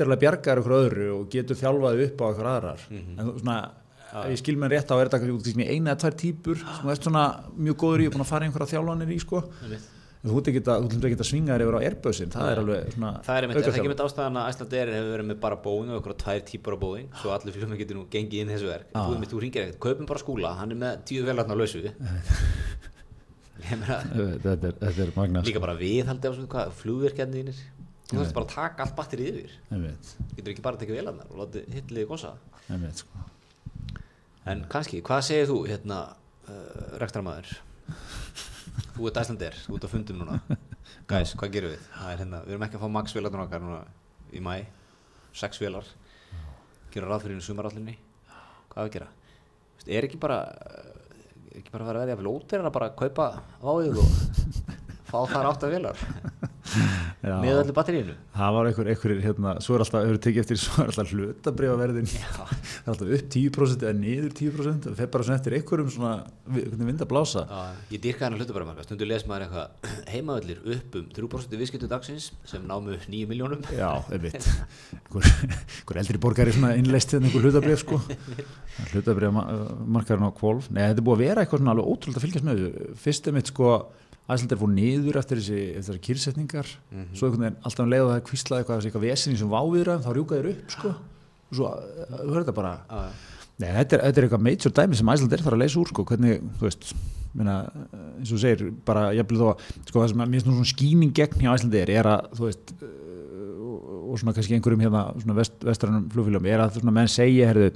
alveg 0.06 0.20
bjargar 0.22 0.60
ykkur 0.62 0.76
öðru 0.78 1.08
og 1.18 1.26
getur 1.34 1.58
þjálfað 1.60 2.00
upp 2.06 2.22
á 2.24 2.26
ykkur 2.32 2.48
aðrar. 2.48 2.80
Mhm. 2.88 3.18
en 3.18 3.26
þú 3.28 3.34
svona 3.42 3.58
ef 4.24 4.30
ég 4.32 4.38
skil 4.40 4.56
mér 4.56 4.70
rétt 4.72 4.88
á 4.88 4.96
er 4.96 5.04
þetta 5.10 5.20
í 5.60 5.68
eina 5.68 5.92
eða 5.92 6.00
tvær 6.00 6.16
típur 6.16 6.56
sem 6.64 6.80
þú 6.80 6.90
ert 6.94 7.04
svona 7.04 7.24
mjög 7.60 7.76
góður 7.76 8.00
í 8.00 8.06
og 8.08 8.14
búin 8.16 8.24
að 8.24 8.30
fara 8.32 8.46
í 8.46 8.48
einhverja 8.48 8.72
þjálfanir 8.72 9.12
í 9.12 9.18
sko 9.20 9.42
þú 10.18 10.38
ert 10.40 10.48
ekki 10.50 10.62
að, 10.64 10.86
þú 10.90 11.08
ekki 11.08 11.26
svinga 11.28 11.54
þér 11.54 11.64
yfir 11.64 11.76
á 11.78 11.80
Airbusin 11.86 12.32
það 12.34 12.50
er 12.50 12.60
alveg 12.62 12.88
svona 12.94 13.10
Það 13.28 13.36
er 13.38 13.44
er 13.48 13.68
ekki 13.70 13.82
einmitt 13.84 14.02
ástæðan 14.02 14.38
að 14.40 14.48
Æslandir 14.50 14.92
hefur 14.94 15.12
verið 15.14 15.28
með 15.28 15.38
bara 15.44 15.58
Boeing 15.62 15.92
og 15.92 16.00
okkur 16.00 16.16
tvær 16.24 16.40
típur 16.48 16.74
á 16.74 16.78
Boeing 16.82 17.08
svo 17.20 17.34
allir 17.34 17.54
flugmenn 17.54 17.78
getur 17.78 17.98
nú 18.00 18.04
gengið 18.10 18.42
inn 18.42 18.50
þessu 18.50 18.70
verk. 18.72 18.90
Já. 18.90 18.98
þú, 19.06 19.30
þú 19.30 19.42
ringir 19.44 19.64
ekkert, 19.64 19.80
kaupum 19.86 20.10
bara 20.10 20.22
skúla, 20.24 20.52
hann 20.58 20.74
er 20.74 20.80
með 20.82 21.04
tíu 21.10 21.22
velarna 21.28 21.54
á 21.54 21.60
lausu. 21.60 21.84
Þetta 23.68 24.54
er, 24.54 24.76
er 25.02 25.10
magna 25.16 25.42
líka 25.46 25.62
bara 25.62 25.74
viðhaldi 25.78 26.30
á 26.30 26.32
svona 26.34 26.66
flugverkjarnir 26.78 27.48
þú 28.08 28.20
þarfst 28.20 28.36
bara 28.36 28.46
að 28.46 28.52
taka 28.54 28.84
allt 28.84 28.94
batterið 28.98 29.30
yfir. 29.32 29.56
Einmitt, 29.74 30.12
getur 30.36 30.52
ekki 30.54 30.64
bara 30.64 30.78
að 30.78 30.84
tekja 30.84 30.98
velarnar 30.98 31.32
og 31.32 31.42
láta 31.42 31.64
hitliði 31.74 32.06
einmitt, 32.68 33.02
sko. 33.02 33.26
En 34.48 34.62
kannski, 34.70 35.02
hvað 35.04 35.26
segir 35.26 35.50
þú 35.50 35.58
hérna, 35.68 35.98
uh, 36.48 36.94
Þú 38.96 39.08
ert 39.10 39.20
Æslandir, 39.22 39.56
þú 39.66 39.78
ert 39.78 39.86
á 39.86 39.90
fundum 39.92 40.20
núna 40.22 40.40
Gæs, 41.10 41.34
hvað 41.38 41.54
gerum 41.54 41.74
við? 41.74 41.86
Það 41.94 42.12
er 42.12 42.22
hérna, 42.22 42.42
við 42.44 42.56
erum 42.56 42.66
ekki 42.68 42.78
að 42.78 42.84
fá 42.84 42.92
max 42.98 43.16
vélarnar 43.16 43.44
okkar 43.46 43.64
núna 43.64 43.80
í 44.34 44.42
mæ 44.44 44.54
Sex 45.36 45.62
vélar 45.62 45.88
Gera 46.92 47.10
ráð 47.10 47.26
fyrir 47.26 47.38
einu 47.38 47.46
sumarallinni 47.46 47.98
Hvað 48.72 48.80
á 48.80 48.84
að 48.84 48.94
gera? 48.96 49.10
Vist, 49.78 49.90
er 49.90 50.08
ekki 50.08 50.20
bara 50.20 50.42
er 51.58 51.62
ekki 51.62 51.72
bara 51.74 51.86
að 51.86 51.90
vera 51.92 52.02
að 52.04 52.12
verða 52.20 52.34
óterra 52.34 52.72
bara 52.74 52.90
að 52.90 52.98
kaupa 53.00 53.28
váið 53.62 54.00
og 54.02 54.10
fá 55.08 55.18
þar 55.32 55.48
átt 55.50 55.64
að 55.66 55.74
vélar. 55.74 56.02
með 57.22 57.60
öllu 57.62 57.74
batteríinu? 57.76 58.14
Það 58.34 58.54
var 58.56 58.68
einhver, 58.68 58.88
einhver 58.92 59.14
hérna, 59.24 59.54
svo 59.64 59.76
er 59.76 59.84
alltaf, 59.84 60.04
hefur 60.06 60.20
tekið 60.24 60.42
eftir 60.42 60.60
svo 60.62 60.82
er 60.82 60.92
alltaf 60.92 61.12
hlutabrifaverðin 61.12 62.08
það 62.12 62.52
er 62.52 62.92
alltaf 62.92 63.12
upp 63.18 63.28
10% 63.34 63.84
eða 63.86 63.94
niður 63.98 64.34
10% 64.40 64.88
það 64.88 64.98
fer 65.00 65.10
bara 65.14 65.26
svona 65.28 65.38
eftir 65.40 65.56
einhverjum 65.58 65.90
svona 65.94 66.12
vind 66.88 67.04
að 67.04 67.10
blása. 67.12 67.44
Já, 67.48 67.60
ég 67.94 68.02
dýrka 68.04 68.26
hennar 68.26 68.42
hlutabæramarka, 68.42 68.86
stundu 68.86 69.08
les 69.08 69.26
maður 69.28 69.46
eitthvað 69.46 69.66
heimaðallir 70.14 70.62
upp 70.76 70.98
um 71.00 71.06
3% 71.18 71.58
viðskiptu 71.62 71.90
dagsins 71.90 72.30
sem 72.48 72.64
námu 72.68 72.96
9 73.04 73.30
miljónum 73.30 73.64
já, 73.74 73.90
einmitt. 74.14 74.48
Einhver, 74.98 75.30
einhver 75.78 76.02
eldri 76.04 76.22
borgari 76.22 76.56
svona 76.56 76.74
innleist 76.78 77.14
hérna 77.14 77.30
einhver 77.30 77.48
hlutabrif 77.48 77.84
sko. 77.84 78.00
Hlutabrifamarkarinn 78.92 80.28
á 80.28 80.32
kvolf 80.36 80.68
nei, 80.70 80.84
þetta 80.86 81.02
er 81.02 81.06
búið 81.08 81.16
að 81.18 81.24
vera 81.24 81.44
eitthvað 81.44 81.64
svona 81.64 81.74
alveg 81.74 81.90
ótrúlega 81.92 82.18
að 82.20 82.26
fylgjast 82.28 82.46
með 82.48 83.48
Æslandir 84.28 84.60
fór 84.60 84.72
niður 84.74 85.16
eftir 85.22 85.40
þessi, 85.40 85.60
þessi 85.78 86.02
kýrsetningar 86.04 86.70
svo 87.16 87.28
einhvern 87.28 87.44
veginn 87.46 87.62
alltaf 87.64 87.84
um 87.84 87.92
leið 87.92 88.04
og 88.04 88.10
það 88.12 88.26
kvíslaði 88.28 88.64
eitthvað, 88.64 88.86
eitthvað 88.88 89.06
vesinni 89.06 89.40
sem 89.40 89.52
váviðra 89.54 89.94
þá 90.04 90.10
rjúkaði 90.12 90.42
þér 90.42 90.50
upp 90.52 90.74
sko. 90.74 90.90
Og 91.48 91.56
svo, 91.56 91.70
þú 92.10 92.26
hörðu 92.26 92.42
þetta 92.42 92.56
bara 92.58 92.74
já. 92.76 93.00
Nei, 93.58 93.70
þetta 93.74 93.96
er, 93.96 94.02
þetta 94.04 94.20
er 94.20 94.26
eitthvað 94.26 94.44
major 94.46 94.74
dæmi 94.76 94.98
sem 94.98 95.08
Æsland 95.10 95.32
er 95.34 95.40
þarf 95.42 95.56
að 95.56 95.62
leysa 95.64 95.80
úr 95.80 95.88
sko, 95.90 96.04
hvernig, 96.06 96.42
þú 96.60 96.66
veist 96.68 96.84
minna, 97.38 97.56
eins 98.18 98.30
og 98.34 98.42
segir, 98.42 98.68
bara 98.86 99.08
jafnvel 99.16 99.40
þó 99.40 99.48
að 99.48 99.64
sko 99.88 99.96
það 99.96 100.12
sem 100.12 100.22
að 100.22 100.28
mér 100.28 100.38
finnst 100.38 100.48
nú 100.48 100.54
svona 100.58 100.72
skýning 100.72 101.12
gegn 101.16 101.42
hjá 101.42 101.50
Æslandi 101.56 101.80
er, 101.82 102.08
að, 102.12 102.28
þú 102.38 102.44
veist 102.46 102.66
uh, 102.76 102.86
og, 103.68 103.90
og 103.98 104.20
svona 104.22 104.34
kannski 104.36 104.54
einhverjum 104.58 104.84
hérna 104.84 105.02
svona 105.16 105.38
vest, 105.40 105.56
vestrænum 105.66 106.06
flugfélagum, 106.14 106.48
er 106.52 106.62
að 106.62 106.78
svona 106.78 106.94
menn 107.00 107.10
segja, 107.10 107.50
herðu, 107.50 107.72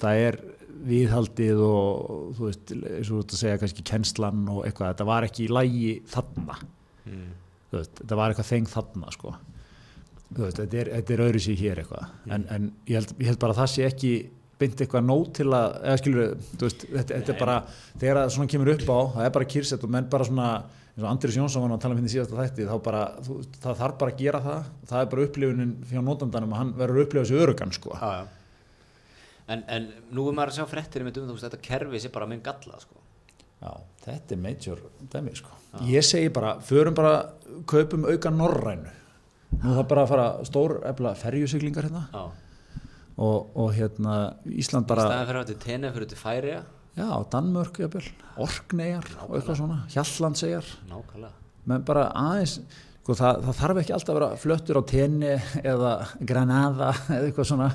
það 0.00 0.24
er 0.24 0.40
viðhaldið 0.86 1.60
og 1.66 2.30
þú 2.38 2.46
veist, 2.48 2.72
eins 2.76 3.10
og 3.10 3.10
þú 3.10 3.18
veist 3.20 3.34
að 3.36 3.40
segja 3.42 3.58
kannski 3.62 3.84
kennslan 3.90 4.44
og 4.52 4.62
eitthvað, 4.68 4.92
þetta 4.94 5.08
var 5.10 5.26
ekki 5.28 5.46
í 5.48 5.52
lægi 5.56 5.92
þarna, 6.14 6.58
Mm. 7.06 7.26
veist, 7.70 7.92
þetta 8.00 8.16
var 8.18 8.32
eitthvað 8.32 8.48
þeng 8.50 8.66
þarna, 8.72 9.10
sko 9.14 9.34
veist, 10.36 10.56
þetta 10.58 10.78
er, 10.80 10.88
þetta 10.96 11.12
er 11.14 11.20
öðru 11.28 11.42
sér 11.44 11.60
hér 11.60 11.80
eitthvað 11.84 12.08
en, 12.34 12.46
en 12.50 12.64
ég, 12.88 12.96
held, 12.98 13.12
ég 13.22 13.28
held 13.30 13.38
bara 13.44 13.54
að 13.54 13.60
það 13.60 13.68
sé 13.76 13.84
ekki 13.86 14.10
beint 14.58 14.80
eitthvað 14.82 15.04
nót 15.06 15.30
til 15.36 15.46
að 15.54 15.76
eða 15.84 16.00
skilur, 16.00 16.32
veist, 16.64 16.82
þetta, 16.88 17.20
þetta 17.20 17.32
er 17.34 17.38
bara 17.44 17.54
þegar 18.00 18.18
það 18.24 18.32
svona 18.34 18.50
kemur 18.56 18.72
upp 18.74 18.88
á, 18.90 18.98
það 19.14 19.28
er 19.28 19.34
bara 19.38 19.48
kýrsett 19.54 19.84
og 19.86 19.92
menn 19.94 20.08
bara 20.16 20.26
svona, 20.26 20.48
eins 20.96 21.04
og 21.04 21.10
Andris 21.12 21.36
Jónsson 21.38 21.62
var 21.66 21.76
að 21.76 21.82
tala 21.84 21.94
um 21.94 22.00
hérna 22.00 22.10
í 22.10 22.14
síðasta 22.16 22.40
þætti, 22.40 22.66
þá 22.72 22.76
bara 22.88 23.02
þú, 23.26 23.36
það 23.62 23.78
þarf 23.84 23.98
bara 24.02 24.14
að 24.16 24.22
gera 24.24 24.40
það, 24.48 24.70
það 24.90 25.02
er 25.04 25.10
bara 25.14 25.26
upplifunin 25.28 25.74
fyrir 25.86 26.06
notandanum 26.08 26.56
að 26.56 26.62
hann 26.64 26.74
verður 26.80 26.98
að 26.98 27.06
upplifa 27.06 27.26
þessu 27.28 27.42
örugan 27.46 27.76
sko. 27.76 27.94
Já, 28.00 28.10
já. 28.16 28.26
En, 29.48 29.62
en 29.70 29.90
nú 30.10 30.28
er 30.28 30.34
maður 30.34 30.52
að 30.52 30.56
sjá 30.58 30.68
frettir 30.70 31.04
um 31.06 31.10
þetta 31.38 31.60
kerfi 31.62 32.00
sé 32.02 32.10
bara 32.14 32.26
minn 32.26 32.42
galla 32.42 32.80
sko. 32.82 32.98
Já, 33.62 33.70
þetta 34.04 34.34
er 34.34 34.40
major 34.42 34.80
dæmi 35.12 35.36
sko. 35.38 35.54
Ég 35.86 36.04
segi 36.04 36.32
bara, 36.34 36.56
förum 36.60 36.96
bara 36.96 37.30
kaupum 37.68 38.08
auka 38.10 38.30
norrænu. 38.30 38.90
Nú 39.62 39.76
það 39.76 39.86
bara 39.92 40.02
að 40.02 40.10
fara 40.10 40.26
stór 40.44 40.80
efla 40.90 41.14
ferjusiglingar 41.16 41.86
hérna. 41.86 42.08
Já. 42.12 42.46
og, 43.16 43.52
og 43.56 43.70
hérna 43.76 44.16
Ísland 44.44 44.86
Í 44.86 44.90
bara 44.92 45.06
staðin 45.08 45.28
fyrir 45.30 45.40
að 45.40 45.50
til 45.50 45.58
tenni 45.62 45.92
fyrir 45.94 46.10
til 46.10 46.18
færiða 46.20 46.64
Já, 46.96 47.08
Danmörk, 47.32 47.78
Orkneyjar 48.40 49.08
og 49.26 49.34
eitthvað 49.36 49.58
svona, 49.58 49.82
Hjallandseyjar 49.92 50.68
Nákvæmlega. 50.88 51.32
Menn 51.68 51.82
bara 51.84 52.06
aðeins 52.16 52.54
það, 53.14 53.42
það 53.46 53.58
þarf 53.60 53.80
ekki 53.82 53.92
alltaf 53.94 54.12
að 54.12 54.16
vera 54.18 54.38
flöttur 54.42 54.78
á 54.80 54.82
tenni 54.90 55.34
eða 55.62 55.90
Granada 56.26 56.88
eða 57.06 57.28
eitthvað 57.28 57.50
svona. 57.52 57.68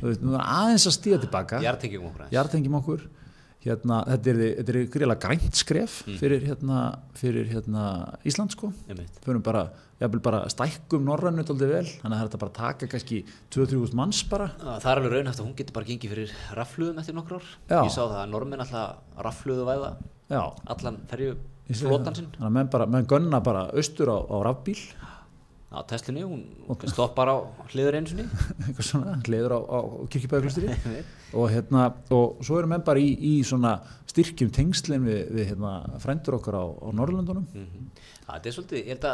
Aðeins 0.00 0.86
að 0.88 0.94
stíða 0.96 1.18
tilbaka 1.26 1.60
Jartengjum 1.60 2.06
okkur 2.08 2.30
jartengjum 2.32 2.78
okkur. 2.80 3.02
Hérna, 3.60 3.98
þetta 4.08 4.32
er, 4.32 4.38
er 4.62 4.76
gríðlega 4.88 5.20
grænt 5.20 5.58
skref 5.60 5.98
fyrir, 6.16 6.46
hérna, 6.48 6.78
fyrir 7.20 7.50
hérna, 7.50 7.82
Ísland 8.24 8.54
sko. 8.54 8.70
Förum 9.20 9.42
bara, 9.44 9.66
bara 10.24 10.40
stækkum 10.48 11.04
vel, 11.04 11.84
þannig 11.84 12.06
að 12.06 12.22
það 12.22 12.24
er 12.24 12.40
bara 12.40 12.48
að 12.48 12.56
taka 12.56 12.88
kannski 12.88 13.20
2-3 13.52 13.92
manns 14.00 14.22
bara. 14.32 14.48
Það 14.64 14.88
er 14.94 15.02
alveg 15.02 15.12
raunhæft 15.12 15.42
að 15.42 15.44
hún 15.44 15.58
getur 15.58 15.76
bara 15.76 15.90
gengið 15.90 16.14
fyrir 16.14 16.32
rafluðum 16.56 17.02
eftir 17.04 17.18
nokkur 17.18 17.36
ár. 17.36 17.52
Já. 17.68 17.82
Ég 17.82 17.92
sá 17.92 18.00
það 18.00 18.18
að 18.22 18.32
normin 18.32 18.64
alltaf 18.64 19.20
rafluðu 19.28 19.68
væða 19.68 19.92
já, 20.30 20.42
allan 20.72 21.00
ferju 21.12 21.36
flotan 21.78 22.14
sinn. 22.18 22.26
þannig 22.34 22.48
að 22.50 22.56
menn, 22.58 22.68
bara, 22.72 22.86
menn 22.86 23.06
gunna 23.06 23.40
bara 23.40 23.70
austur 23.70 24.10
á, 24.10 24.18
á 24.18 24.36
rafbíl. 24.46 24.78
Á 25.70 25.86
Teslunni, 25.86 26.24
hún 26.26 26.42
stoppar 26.90 27.30
á 27.30 27.36
hliður 27.70 28.00
sinni. 28.10 28.24
Eitthvað 28.66 28.86
svona, 28.88 29.16
hliður 29.22 29.54
á, 29.54 29.58
á 29.70 29.78
kirkjubæðaklustri 30.10 30.72
og 31.38 31.46
hérna, 31.52 31.92
og 32.10 32.40
svo 32.42 32.58
erum 32.58 32.74
við 32.74 32.84
bara 32.88 32.98
í, 32.98 33.12
í 33.14 33.34
svona 33.46 33.76
styrkjum 34.10 34.50
tengslinn 34.50 35.06
við, 35.06 35.20
við 35.30 35.52
hérna, 35.52 35.76
frændur 36.02 36.40
okkar 36.40 36.58
á, 36.58 36.64
á 36.66 36.88
Norrlöndunum 36.90 37.46
Mhm. 37.54 37.90
Já, 38.19 38.19
þetta 38.36 38.50
er 38.50 38.56
svolítið, 38.56 38.80
er 38.80 38.98
þetta, 39.00 39.12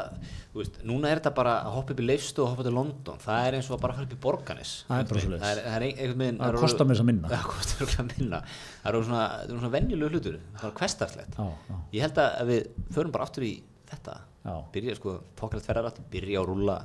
þú 0.53 0.62
veist, 0.62 0.81
núna 0.91 1.11
er 1.11 1.21
þetta 1.21 1.33
bara 1.37 1.55
að 1.62 1.77
hoppa 1.77 1.95
upp 1.95 2.03
í 2.03 2.07
Leifstu 2.07 2.45
og 2.45 2.51
hoppa 2.53 2.67
til 2.67 2.75
London, 2.77 3.23
það 3.23 3.47
er 3.47 3.59
eins 3.59 3.71
og 3.71 3.77
að 3.77 3.85
bara 3.87 3.97
fara 3.99 4.09
upp 4.09 4.17
í 4.17 4.21
Borganes. 4.27 4.75
Það 4.89 5.03
er 5.03 5.09
bara 5.12 5.25
svoleiðis. 5.27 5.45
Það 5.47 5.53
er, 5.53 5.62
er 5.77 5.87
einhvern 5.87 6.23
veginn. 6.25 6.43
það 6.43 6.61
kostar 6.64 6.91
mér 6.91 6.97
þess 6.97 7.05
að 7.05 7.11
minna 7.12 7.31
Það 7.37 7.47
kostar 7.53 7.87
örugglega 7.87 8.09
minna. 8.12 8.43
Það 8.83 8.91
eru 8.93 9.05
svona, 9.09 9.25
það 9.37 9.49
eru 9.49 9.61
svona 9.62 9.75
venjulegu 9.77 10.12
hlutur, 10.12 10.41
það 10.61 10.67
er 10.67 11.27
já, 11.37 11.79
Ég 11.97 12.07
held 12.07 12.21
að 12.27 12.51
við 12.51 12.69
förum 12.97 13.14
bara 13.14 13.27
aftur 13.29 13.47
í 13.47 13.55
þetta, 13.91 14.17
já, 14.47 14.55
byrja 14.75 14.97
sko, 14.99 15.14
pokkrætt 15.39 15.69
ferðarætt, 15.69 16.03
byrja 16.12 16.43
að 16.43 16.49
rúlla 16.51 16.77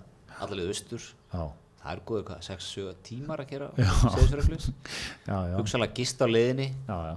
allavega 0.41 0.73
austur, 0.73 1.07
já, 1.33 1.43
það 1.81 1.93
er 1.93 2.03
góður 2.09 2.27
hvað, 2.29 2.45
6-7 2.47 2.93
tímar 3.07 3.43
að 3.43 3.51
gera 3.53 3.69
Hugsalega 5.57 5.97
gist 5.97 6.21
á 6.21 6.27
leiðinni, 6.29 6.69
já, 6.87 6.97
já. 7.09 7.15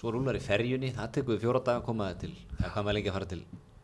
svo 0.00 0.14
rúlar 0.14 0.38
í 0.38 0.44
ferjunni, 0.44 0.92
það 0.96 1.12
tekur 1.16 1.36
við 1.36 1.46
fjóra 1.46 1.64
daga 1.64 1.82
að 1.82 1.88
koma 1.88 2.10
til, 2.20 2.32
hvað 2.60 2.80
maður 2.80 2.98
lengi 2.98 3.12
að 3.12 3.18
fara 3.18 3.30
til 3.34 3.42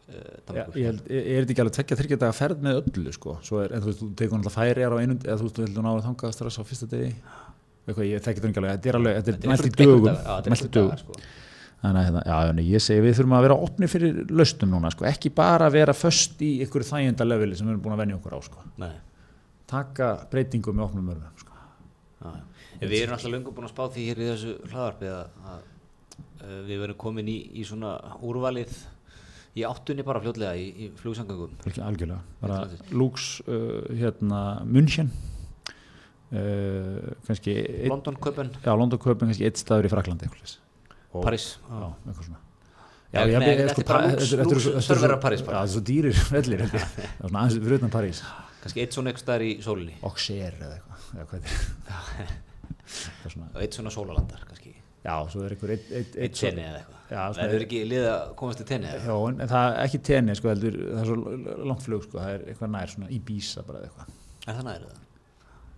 uh, 0.09 0.15
Já, 0.17 0.43
Danmerkur. 0.49 0.79
ég 0.81 0.87
held, 0.91 1.01
er 1.11 1.41
þetta 1.47 1.55
ekki 1.55 1.63
alveg 1.65 1.77
tvekja 1.77 1.99
þryggja 2.01 2.19
daga 2.23 2.37
ferð 2.37 2.63
með 2.67 2.81
öllu 2.83 3.15
sko, 3.17 3.37
er, 3.63 3.75
en 3.77 3.83
þú 3.85 3.91
veist, 3.91 4.03
þú 4.03 4.09
tekur 4.21 4.41
náttúrulega 4.41 4.57
færi 4.57 4.87
á 4.87 4.91
einum, 5.01 5.19
eða 5.25 5.39
þú 5.41 5.49
veist, 5.49 5.57
þú 5.57 5.67
heldur 5.67 5.87
ná 5.87 5.91
að 5.93 6.05
þanga 6.07 6.31
strax 6.37 6.59
á 6.59 6.63
fyrsta 6.71 6.89
degi, 6.93 7.11
eitthvað, 7.87 8.07
ég 8.11 8.25
þekki 8.27 8.43
þetta 8.43 8.51
ekki 8.53 8.63
alveg, 8.63 8.77
þetta 8.77 8.93
er 8.93 9.01
alveg, 9.01 9.19
þetta 9.27 9.37
er 9.37 9.53
mælt 9.53 9.67
í 9.67 9.75
dögum, 9.81 10.09
já, 10.11 10.51
mælt 10.53 10.67
í 10.67 10.71
dögum, 10.77 11.03
sko. 11.03 11.19
þannig 11.83 12.01
að, 12.01 12.07
hérna, 12.09 12.23
já, 12.27 12.37
já, 12.47 12.53
nei, 12.59 12.65
ég 12.71 12.85
segi, 12.87 13.05
við 13.05 13.19
þurfum 13.21 13.37
að 13.37 13.47
vera 13.47 13.59
opni 13.67 13.91
fyrir 13.93 14.21
lausnum 14.33 14.73
núna, 14.77 14.91
sko, 14.95 15.07
ekki 15.11 15.33
bara 15.37 15.69
vera 15.75 15.95
föst 15.97 16.43
í 16.43 16.53
ykkur 16.67 16.87
þæginda 16.87 17.27
leveli 17.27 17.59
sem 17.59 17.67
við 17.69 17.77
erum 17.77 17.85
búin 17.85 17.97
að 17.97 18.03
venja 18.05 18.19
okkur 18.19 18.37
á, 18.37 18.41
sko, 18.47 18.65
Nei. 18.83 18.95
taka 19.71 20.11
breytingum 20.33 20.79
með 20.79 20.89
opnum 20.89 21.15
örfum, 21.15 21.41
sko, 21.43 21.53
Já, 22.17 22.31
já. 22.33 22.43
En 22.77 22.91
við 22.91 23.03
erum 23.07 23.15
alltaf 23.17 23.33
löngu 23.33 23.53
búin 23.57 23.65
að 23.69 23.73
spá 23.73 23.87
því 23.93 24.03
hér 24.11 24.19
í 24.21 24.27
þessu 24.29 24.55
hlaðarpi 24.73 25.07
að, 25.09 25.37
að 25.49 25.61
uh, 26.43 26.59
við 26.67 26.81
verðum 26.83 26.99
komin 27.01 27.29
í, 27.33 27.37
í 27.57 27.63
svona 27.65 27.95
úrvalið 28.25 28.75
í 29.57 29.65
áttunni 29.65 30.05
bara 30.05 30.21
fljótlega 30.21 30.53
í, 30.61 30.67
í 30.85 30.91
flugsangangum. 31.01 31.55
Algjör- 31.65 31.87
algjörlega, 31.89 32.21
bara 32.43 32.59
Lux, 32.93 33.41
uh, 33.49 33.87
hérna, 33.97 34.41
München, 34.69 35.09
uh, 36.33 37.15
kannski, 37.27 37.55
einn- 37.57 37.89
London, 37.93 38.17
Köpen, 38.21 38.51
já, 38.65 38.73
London 38.77 38.99
Köpen, 39.01 39.29
kannski 39.31 39.47
eitt 39.49 39.57
staður 39.63 39.89
í 39.89 39.93
Fraklandi, 39.93 40.27
eitthvað, 40.29 40.57
Og- 41.15 41.25
París. 41.25 41.57
já, 41.71 41.95
eitthvað 42.09 42.25
svona. 42.29 42.43
Já, 43.15 43.23
nei, 43.25 43.31
ég- 43.33 43.69
þetta 43.71 43.81
er 43.81 43.85
bara 43.87 44.03
svo- 44.21 44.39
er 44.41 44.45
dýrir 45.81 46.13
vellir 46.35 46.61
er 46.67 46.73
aðeins 47.47 47.57
fyrir 47.63 47.79
utan 47.79 47.91
París. 47.95 48.21
Kannski 48.63 48.83
eitt 48.83 48.93
svona 48.93 49.13
eitthvað 49.13 49.25
staðar 49.25 49.45
í 49.47 49.53
sólinni. 49.63 49.95
Auxerre 50.03 50.59
eða 50.59 50.77
eitthvað 51.23 51.41
eitt 53.63 53.73
svona 53.79 53.91
sólalandar 53.95 54.43
kannski. 54.47 54.75
Já, 55.07 55.15
svo 55.31 55.45
er 55.47 55.55
einhver 55.55 55.71
eitt, 55.77 55.89
eitt, 55.95 56.17
Eitt 56.19 56.35
tenni 56.39 56.63
eða 56.67 56.81
eitthvað. 56.83 56.96
Já, 57.07 57.21
það 57.37 57.53
er 57.55 57.63
ekki 57.67 57.81
liða 57.87 58.13
að 58.17 58.31
komast 58.41 58.59
til 58.63 58.67
tenni 58.67 58.89
Já, 58.91 59.15
en 59.15 59.41
en 59.45 59.51
það 59.53 59.67
er 59.71 59.83
ekki 59.87 60.01
tenni 60.09 60.35
sko 60.35 60.49
heldur, 60.51 60.79
það 60.91 61.03
er 61.03 61.11
svo 61.11 61.67
langt 61.71 61.85
flug 61.87 62.07
sko, 62.07 62.19
það 62.19 62.33
er 62.35 62.47
eitthvað 62.51 62.73
nær 62.73 62.93
svona 62.95 63.11
Ibiza 63.15 63.63
bara 63.69 63.83
eða 63.83 63.91
eitthvað 63.91 64.15
Er 64.51 64.57
það 64.59 64.67
næri 64.71 64.89
það? 64.91 65.03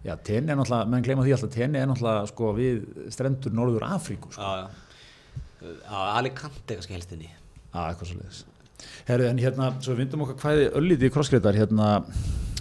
Já, 0.08 0.12
tenni 0.28 0.52
er 0.54 0.58
náttúrulega, 0.60 0.88
menn 0.94 1.04
gleyma 1.04 1.24
því 1.26 1.34
alltaf 1.36 1.52
tenni 1.52 1.80
er 1.82 1.88
náttúrulega 1.90 2.28
sko 2.30 2.52
við 2.56 2.84
strendur 3.12 3.56
Norður 3.58 3.84
Afríku 3.88 4.30
sko, 4.32 4.40
Já, 4.40 4.62
já. 4.62 4.86
Já, 5.58 5.98
Alicante 6.14 6.76
kannski 6.78 6.94
helst 6.94 7.12
inni. 7.16 7.28
Já, 7.28 7.80
eitthvað 7.90 8.12
svo 8.12 8.20
leiðis 8.22 8.44
Herðu, 9.08 9.26
en 9.32 9.40
hérna, 9.42 9.68
svo 9.82 9.96
vindum 9.98 10.22
okkar 10.22 10.38
hvaði 10.44 10.68
öllítið 10.78 11.10
krossgreitar 11.16 11.56
hérna 11.58 11.88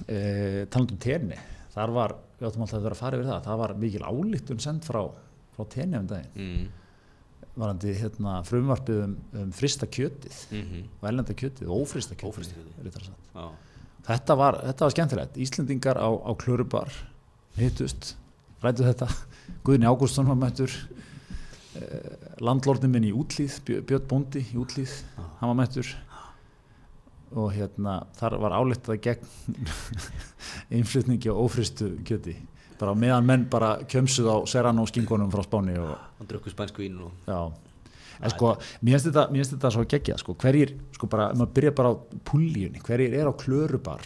e, 0.10 0.66
talandi 0.74 0.96
um 0.96 1.02
tenni, 1.04 1.38
þar 1.76 1.94
var 1.94 2.16
við 2.40 2.48
áttum 2.50 2.64
alltaf 2.66 2.80
að 2.80 2.88
vera 2.88 2.98
að 2.98 3.02
fara 3.04 3.20
yfir 3.20 3.30
það, 3.30 3.44
það 3.48 3.60
var 3.62 3.74
mikil 3.84 4.02
álíktun 4.10 4.62
send 4.66 4.88
frá, 4.88 5.04
frá 5.56 5.68
tenni 5.78 6.00
um 6.02 6.10
daginn 6.10 6.34
Mm. 6.42 6.68
Varandi 7.58 7.94
hérna 7.98 8.38
frumvarpið 8.46 9.00
um, 9.04 9.16
um 9.42 9.52
frista 9.56 9.88
kjötið 9.90 10.36
Mm 10.54 10.84
og 11.02 11.08
ellenda 11.10 11.34
kjötið 11.34 11.68
og 11.72 11.82
ófrista 11.86 12.16
kjötið, 12.16 12.30
Ófrysta 12.30 12.54
kjötið. 12.56 12.76
þetta, 14.08 14.36
var, 14.38 14.60
þetta 14.70 14.86
var 14.86 14.94
skemmtilegt. 14.96 15.38
Íslendingar 15.42 15.98
á, 15.98 16.10
á 16.10 16.32
Klörubar 16.38 16.94
hittust, 17.58 18.16
rættu 18.64 18.86
þetta. 18.86 19.08
Guðni 19.66 19.88
Ágústsson 19.90 20.28
var 20.30 20.38
mættur. 20.40 20.72
Eh, 21.78 22.14
landlordin 22.42 22.90
minn 22.94 23.06
í 23.06 23.12
útlýð 23.14 23.60
Bjö- 23.68 23.82
Björn 23.86 24.08
Bóndi 24.10 24.42
í 24.54 24.58
útlýð 24.58 24.94
hann 25.40 25.50
var 25.52 25.58
mættur. 25.64 25.90
Og 27.38 27.52
hérna 27.58 28.00
þar 28.18 28.38
var 28.40 28.54
áleitað 28.56 29.02
gegn 29.04 29.28
innflutningi 30.78 31.30
á 31.30 31.36
ófristu 31.36 31.90
kjöti 32.08 32.38
bara 32.80 32.94
meðan 32.98 33.26
menn 33.26 33.48
bara 33.52 33.78
kjömsuð 33.90 34.28
á 34.30 34.36
Serrano 34.50 34.86
skingunum 34.90 35.32
frá 35.34 35.44
Spáni 35.46 35.78
og 35.82 35.96
Hann 36.20 36.30
drukku 36.30 36.52
spænsku 36.54 36.84
vín 36.84 37.00
og 37.04 37.12
Já, 37.28 37.40
en 38.22 38.34
sko, 38.34 38.54
mér 38.82 38.98
finnst 38.98 39.10
þetta, 39.12 39.26
þetta 39.54 39.72
svo 39.74 39.86
geggjað, 39.90 40.22
sko, 40.24 40.36
hverjir, 40.42 40.74
sko 40.96 41.10
bara, 41.12 41.30
maður 41.38 41.54
byrja 41.58 41.74
bara 41.78 41.94
á 41.94 41.96
púljunni, 42.28 42.82
hverjir 42.86 43.18
er 43.20 43.30
á 43.30 43.34
klörubar, 43.38 44.06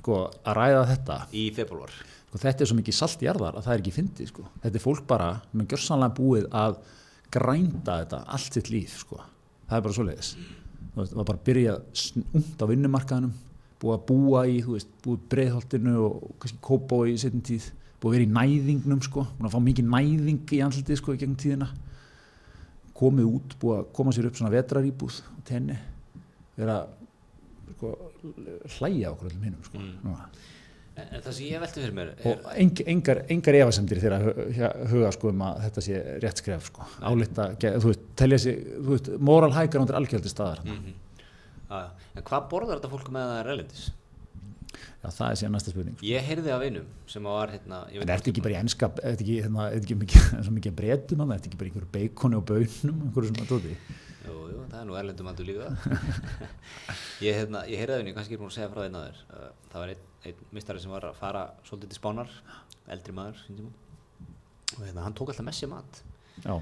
sko, 0.00 0.18
að 0.44 0.58
ræða 0.60 0.82
þetta, 0.92 1.20
í 1.34 1.46
februar. 1.54 1.94
sko, 2.28 2.42
þetta 2.44 2.64
er 2.64 2.70
svo 2.70 2.78
mikið 2.78 2.98
salt 2.98 3.24
í 3.24 3.28
jarðar 3.28 3.58
að 3.58 3.66
það 3.66 3.76
er 3.76 3.84
ekki 3.84 3.96
fyndið, 3.98 4.30
sko, 4.32 4.46
þetta 4.62 4.80
er 4.80 4.84
fólk 4.84 5.06
bara, 5.10 5.30
með 5.52 5.70
gjörsanlega 5.74 6.18
búið 6.18 6.50
að 6.62 6.78
grænda 7.34 7.98
þetta 8.04 8.22
allt 8.36 8.58
sitt 8.58 8.70
líf, 8.70 8.98
sko, 9.02 9.22
það 9.68 9.78
er 9.80 9.86
bara 9.88 9.98
svoleiðis, 9.98 10.34
þú 10.94 11.00
veist, 11.00 11.14
það 11.14 11.18
var 11.18 11.30
bara 11.32 11.40
að 11.40 11.46
byrja 11.50 11.78
ungt 12.38 12.62
á 12.62 12.66
vinnumarkaðanum, 12.70 13.38
búið 13.82 13.96
að 13.98 14.04
búa 14.10 14.44
í, 14.46 14.60
þú 14.62 14.76
veist, 14.76 14.92
búið 15.02 15.24
breiðholtinu 15.34 15.96
og 16.04 16.20
kannski 16.42 16.62
kópá 16.62 17.00
í 17.10 17.16
setjum 17.18 17.42
tíð, 17.44 17.72
búið 18.04 18.12
að 18.12 18.18
vera 18.18 18.28
í 18.28 18.34
næðingnum, 18.36 19.00
sko, 19.06 19.24
búið 19.38 19.48
að 19.48 19.56
fá 19.56 19.64
mikið 19.64 19.90
næðing 19.94 20.52
í 20.52 20.60
andlitið, 20.66 21.00
sko, 21.00 21.14
í 21.16 21.20
gegn 21.22 21.36
tíðina, 21.40 21.70
komið 22.94 23.30
út, 23.30 23.56
búið 23.62 23.80
að 23.80 23.86
koma 23.96 24.14
sér 24.14 24.28
upp 24.28 24.38
svona 24.38 24.52
vetraríbúð 24.54 25.20
á 25.24 25.38
tenni 25.48 25.78
vera 26.54 26.80
sko, 27.74 27.92
hlæja 28.78 29.12
okkur 29.14 29.30
öllum 29.30 29.46
hinnum 29.48 29.64
sko. 29.66 29.80
Mm. 29.80 30.18
En, 30.94 31.08
en 31.08 31.22
það 31.24 31.32
sem 31.34 31.48
ég 31.48 31.62
velti 31.64 31.82
fyrir 31.82 31.94
mér 31.96 32.10
er, 32.12 32.26
og 32.30 32.44
eng, 32.54 32.82
engar, 32.92 33.20
engar 33.34 33.56
efasemdir 33.58 33.98
þegar 34.04 34.26
huga 34.92 35.10
sko 35.16 35.32
um 35.32 35.42
að 35.48 35.64
þetta 35.64 35.82
sé 35.88 36.02
rétt 36.22 36.42
skref 36.42 36.68
sko. 36.70 36.86
álita, 37.02 37.48
þú 37.64 37.90
veist, 37.90 38.04
telja 38.20 38.38
sig 38.44 38.60
þú 38.76 38.92
veist, 38.92 39.10
moral 39.18 39.50
hækar 39.56 39.82
ándir 39.82 39.98
algjöldi 39.98 40.30
staðar 40.30 40.62
mm. 40.62 40.76
mm 40.76 41.00
já, 41.74 41.80
en 42.14 42.26
hvað 42.28 42.48
borðar 42.52 42.78
þetta 42.78 42.92
fólk 42.92 43.10
með 43.10 43.26
það 43.32 43.40
er 43.40 43.50
relendis? 43.50 43.84
Já, 44.74 45.08
það 45.08 45.26
er 45.28 45.40
síðan 45.40 45.54
næsta 45.56 45.74
spurning 45.74 45.98
sko. 45.98 46.08
Ég 46.08 46.26
heyrði 46.28 46.54
af 46.54 46.64
einum 46.64 46.88
sem 47.10 47.28
var 47.28 47.52
hérna, 47.54 47.82
en 47.90 48.14
ertu 48.16 48.32
ekki 48.32 48.44
bara 48.44 48.56
í 48.56 48.60
enska 48.62 48.90
ertu 49.02 49.26
ekki, 49.26 49.36
hérna, 49.46 49.68
ertu 49.70 49.88
ekki 49.88 49.98
mikið, 50.02 50.26
svo 50.46 50.56
mikið 50.56 50.76
breytum 50.80 51.24
ertu 51.28 51.50
ekki 51.50 51.60
bara 51.60 51.70
einhverju 51.70 51.92
beikoni 51.98 52.40
og 52.40 52.48
baunum 52.50 53.06
einhverju 53.08 53.32
svona 53.32 53.48
tóti 53.50 53.76
Jú, 54.24 54.34
jú, 54.48 54.60
það 54.70 54.78
er 54.78 54.86
nú 54.88 54.94
erlendum 54.96 55.26
andur 55.28 55.44
líka. 55.44 55.66
Ég, 57.26 57.36
hérna, 57.36 57.60
ég 57.68 57.76
heyrði 57.76 57.92
af 57.92 58.00
henni, 58.00 58.14
kannski 58.16 58.38
er 58.38 58.40
búin 58.40 58.48
að 58.48 58.54
segja 58.56 58.70
frá 58.72 58.86
þeim 58.86 58.96
aður 58.96 59.18
uh, 59.28 59.50
það 59.68 59.82
var 59.82 59.92
einn, 59.92 60.06
einn 60.30 60.46
mistari 60.56 60.80
sem 60.80 60.94
var 60.94 61.04
að 61.10 61.18
fara 61.18 61.42
svolítið 61.68 61.92
til 61.92 61.98
spánar, 61.98 62.32
eldri 62.96 63.16
maður 63.16 63.42
og 64.74 64.80
hérna, 64.80 65.04
hann 65.04 65.16
tók 65.16 65.30
alltaf 65.30 65.46
með 65.46 65.58
sér 65.58 65.70
mat. 65.74 66.00
Já, 66.40 66.56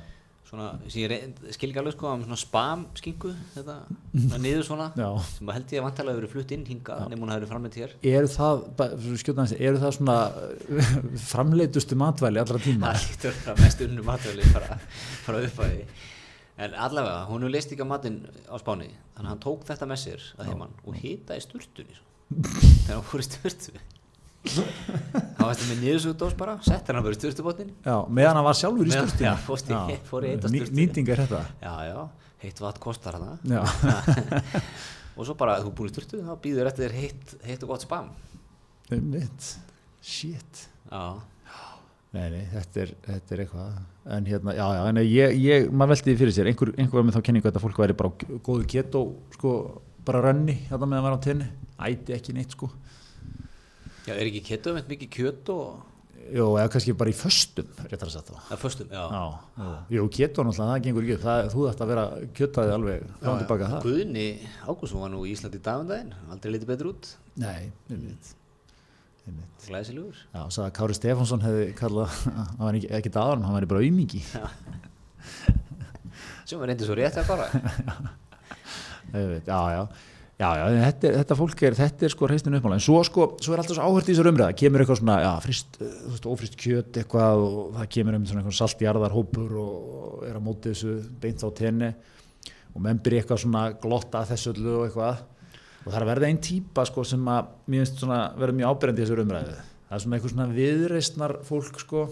svona, 0.53 0.69
sem 0.85 1.01
ég 1.01 1.09
reynd, 1.09 1.39
skil 1.57 1.71
ekki 1.71 1.81
alveg 1.81 1.95
sko 1.97 2.11
svona 2.21 2.37
spam 2.37 2.83
skingu 2.99 3.31
þetta, 3.55 3.77
niður 4.43 4.67
svona 4.67 4.89
sem 4.93 5.49
að 5.49 5.57
held 5.57 5.73
ég 5.73 5.81
að 5.81 5.87
vantarlega 5.87 6.19
verið 6.21 6.33
flutt 6.35 6.53
inn 6.57 6.67
hingað 6.69 7.07
nema 7.09 7.25
hún 7.25 7.33
hafi 7.33 7.41
verið 7.41 7.53
framleitt 7.55 7.79
hér. 7.81 7.95
Eru 8.13 8.31
það, 8.35 8.65
bara 8.81 8.99
fyrir 8.99 9.17
að 9.17 9.23
skjóta 9.23 9.41
hans, 9.43 9.55
eru 9.57 9.81
það 9.81 9.95
svona 9.97 10.17
framleitustu 11.33 11.99
matvæli 12.03 12.43
allra 12.43 12.61
tíma? 12.67 12.93
Það 12.93 13.07
lítur 13.09 13.33
að 13.33 13.47
vera 13.47 13.57
mest 13.63 13.85
unnu 13.87 14.05
matvæli 14.11 14.51
bara, 14.53 14.79
bara 15.25 15.43
upp 15.49 15.63
að 15.65 15.73
því. 15.73 15.87
En 16.63 16.77
allavega, 16.85 17.25
hún 17.31 17.47
hefur 17.47 17.57
leist 17.57 17.73
ekki 17.73 17.89
á 17.89 17.93
matinn 17.95 18.21
á 18.45 18.57
Spáni 18.61 18.91
þannig 18.93 19.25
að 19.25 19.31
hann 19.33 19.43
tók 19.47 19.65
þetta 19.71 19.89
með 19.89 20.03
sér 20.05 20.29
að 20.37 20.53
heimann 20.53 20.77
og 20.85 21.01
hitaði 21.01 21.47
sturtunni 21.47 21.97
svo. 21.97 22.05
þegar 22.85 22.99
hann 22.99 23.09
fór 23.09 23.25
í 23.25 23.29
sturtu 23.31 23.81
hann 24.43 25.47
varst 25.47 25.62
með 25.68 25.78
niðursugdós 25.84 26.34
bara. 26.38 26.57
Settir 26.66 26.97
hann 26.97 27.05
bara 27.07 27.14
í 27.14 27.18
sturtubotnin 27.20 27.70
já, 27.86 27.95
meðan 28.11 28.38
hann 28.40 28.47
var 28.49 28.57
sjálfur 28.59 28.88
í 28.88 28.90
Meðan- 28.90 29.11
sturtinu 29.12 29.28
já, 29.28 29.34
fórst 29.47 29.70
í- 29.70 29.99
fór 30.11 30.26
í 30.26 30.32
heita 30.34 30.51
Ný- 30.51 30.62
sturtunni. 30.64 30.86
nýting 30.86 31.12
er 31.14 31.22
þetta. 31.24 31.43
Já, 31.62 31.74
já, 31.88 32.01
heitt 32.43 32.62
vatn 32.64 32.82
kostar 32.82 33.18
hann 33.20 33.53
og 35.16 35.26
svo 35.28 35.34
bara, 35.38 35.59
þú 35.62 35.68
er 35.70 35.76
búin 35.78 35.90
í 35.90 35.95
sturtu 35.95 36.22
þá 36.24 36.32
býður 36.43 36.70
eftir 36.70 36.88
þér 36.88 36.97
heitt, 37.03 37.34
heitt 37.47 37.62
og 37.66 37.72
gott 37.74 37.84
spam. 37.84 38.09
Mitt 38.93 39.49
shit. 40.03 40.62
Já, 40.90 41.03
nei, 42.16 42.26
nei, 42.34 42.43
þetta 42.53 42.80
er, 42.86 42.95
þetta 43.07 43.34
er 43.36 43.43
eitthvað. 43.45 43.76
En 44.16 44.26
hérna, 44.26 44.55
já, 44.59 44.64
já, 44.76 44.82
en 44.90 45.01
ég, 45.05 45.36
ég 45.38 45.68
maður 45.70 45.95
velti 45.95 46.11
því 46.11 46.16
fyrir 46.22 46.34
sér, 46.36 46.49
einhver, 46.51 46.72
einhver 46.80 46.99
var 46.99 47.07
með 47.09 47.18
þá 47.18 47.22
kenningu 47.28 47.47
að 47.47 47.53
þetta 47.53 47.62
fólk 47.62 47.78
væri 47.84 47.97
bara 48.01 48.38
góðu 48.49 48.66
keto 48.72 49.03
sko, 49.36 49.53
bara 50.05 50.24
rönni, 50.26 50.57
hérna 50.70 50.88
með 50.90 50.99
að 50.99 51.07
vera 51.07 51.20
á 51.20 51.24
tenni. 51.28 51.47
Æti 51.82 52.16
ekki 52.16 52.34
neitt, 52.36 52.57
sko 52.57 52.72
já, 54.07 54.13
er 54.17 54.27
ekki 54.29 54.43
ketum 54.51 54.79
eitt 54.81 54.89
mikið 54.93 55.11
kjöt 55.19 55.51
og 55.57 55.89
Jú, 56.33 56.45
eða 56.55 56.69
kannski 56.71 56.93
bara 56.97 57.11
í 57.11 57.15
föstum, 57.19 57.67
réttar 57.91 58.07
að 58.07 58.13
setja 58.15 58.31
það. 58.37 58.43
Það 58.47 58.53
er 58.55 58.61
föstum, 58.63 58.93
já. 58.95 59.01
Já, 59.11 59.23
jú, 59.59 59.71
jú 59.97 60.05
keto 60.15 60.45
náttúrulega, 60.47 60.69
það 60.71 60.85
gengur 60.85 61.03
ekki 61.03 61.15
upp. 61.17 61.25
Það, 61.25 61.41
þú 61.53 61.65
ætti 61.69 61.83
að 61.85 61.91
vera 61.91 62.05
kjötaði 62.39 62.73
alveg 62.77 63.03
frá 63.19 63.33
tilbaka 63.41 63.71
það. 63.73 63.83
Guðni 63.89 64.27
Ágússon 64.71 65.03
var 65.03 65.11
nú 65.13 65.25
í 65.27 65.33
Íslandi 65.35 65.59
í 65.59 65.65
dagundaginn, 65.67 66.15
aldrei 66.31 66.53
litið 66.55 66.71
betur 66.71 66.91
út, 66.93 67.11
Nei, 67.43 67.73
einmitt. 67.91 68.31
einmitt. 69.27 69.67
glæsilegur. 69.67 70.23
Já, 70.31 70.41
sagði 70.47 70.69
að 70.69 70.73
Kári 70.79 70.99
Stefánsson 71.01 71.45
hefði 71.49 71.67
kallað, 71.83 72.17
hann 72.39 72.63
var 72.69 72.79
ekki, 72.79 72.93
ekki 73.03 73.15
daðan, 73.19 73.45
hann 73.49 73.59
var 73.59 73.69
bara 73.75 73.83
aumingi. 73.83 74.23
Sem 76.47 76.63
var 76.63 76.71
reyndið 76.71 76.87
svo 76.89 76.97
rétt 77.03 77.19
að 77.19 77.29
fara. 77.29 77.51
Einmitt, 79.13 79.51
Já, 79.51 79.61
já. 79.75 79.83
Já, 80.43 80.49
já, 80.59 80.64
þetta, 80.88 81.11
þetta 81.20 81.34
fólk 81.38 81.61
er, 81.68 81.74
þetta 81.78 82.07
er 82.07 82.12
sko 82.12 82.28
reisninu 82.30 82.59
uppmála, 82.59 82.78
en 82.80 82.82
svo 82.82 82.99
sko, 83.07 83.26
svo 83.43 83.53
er 83.55 83.61
alltaf 83.62 83.76
svo 83.76 83.84
áhört 83.86 84.09
í 84.09 84.11
þessar 84.11 84.28
umræða, 84.32 84.55
kemur 84.59 84.82
eitthvað 84.82 84.99
svona, 84.99 85.18
já, 85.22 85.30
frist, 85.45 85.76
uh, 85.78 85.93
þú 86.01 86.14
veist, 86.14 86.26
ófrist 86.32 86.57
kjöt 86.59 86.99
eitthvað 86.99 87.43
og 87.45 87.76
það 87.76 87.90
kemur 87.97 88.16
um 88.18 88.24
svona 88.26 88.43
eitthvað 88.43 88.57
saltjarðarhópur 88.59 89.53
og 89.62 90.24
er 90.26 90.40
á 90.40 90.43
móti 90.43 90.72
þessu 90.72 90.97
beint 91.22 91.45
á 91.47 91.49
tenni 91.55 91.93
og 92.72 92.82
menn 92.82 93.03
byrja 93.05 93.22
eitthvað 93.22 93.43
svona 93.45 93.62
glotta 93.84 94.24
að 94.24 94.32
þessu 94.32 94.55
öllu 94.57 94.74
og 94.80 94.88
eitthvað. 94.88 95.22
Og 95.82 95.86
það 95.86 96.01
er 96.01 96.07
að 96.07 96.11
verða 96.11 96.32
einn 96.32 96.43
típa 96.43 96.86
sko 96.90 97.07
sem 97.07 97.30
að 97.30 97.55
mér 97.70 97.84
finnst 97.84 98.03
svona 98.03 98.20
verða 98.38 98.59
mjög 98.59 98.74
ábyrjandi 98.74 99.03
í 99.03 99.07
þessar 99.07 99.22
umræðu, 99.22 99.57
það 99.86 99.97
er 99.97 100.05
svona 100.07 100.18
eitthvað 100.18 100.34
svona 100.34 100.51
viðreistnar 100.59 101.38
fólk 101.47 101.82
sko 101.84 102.05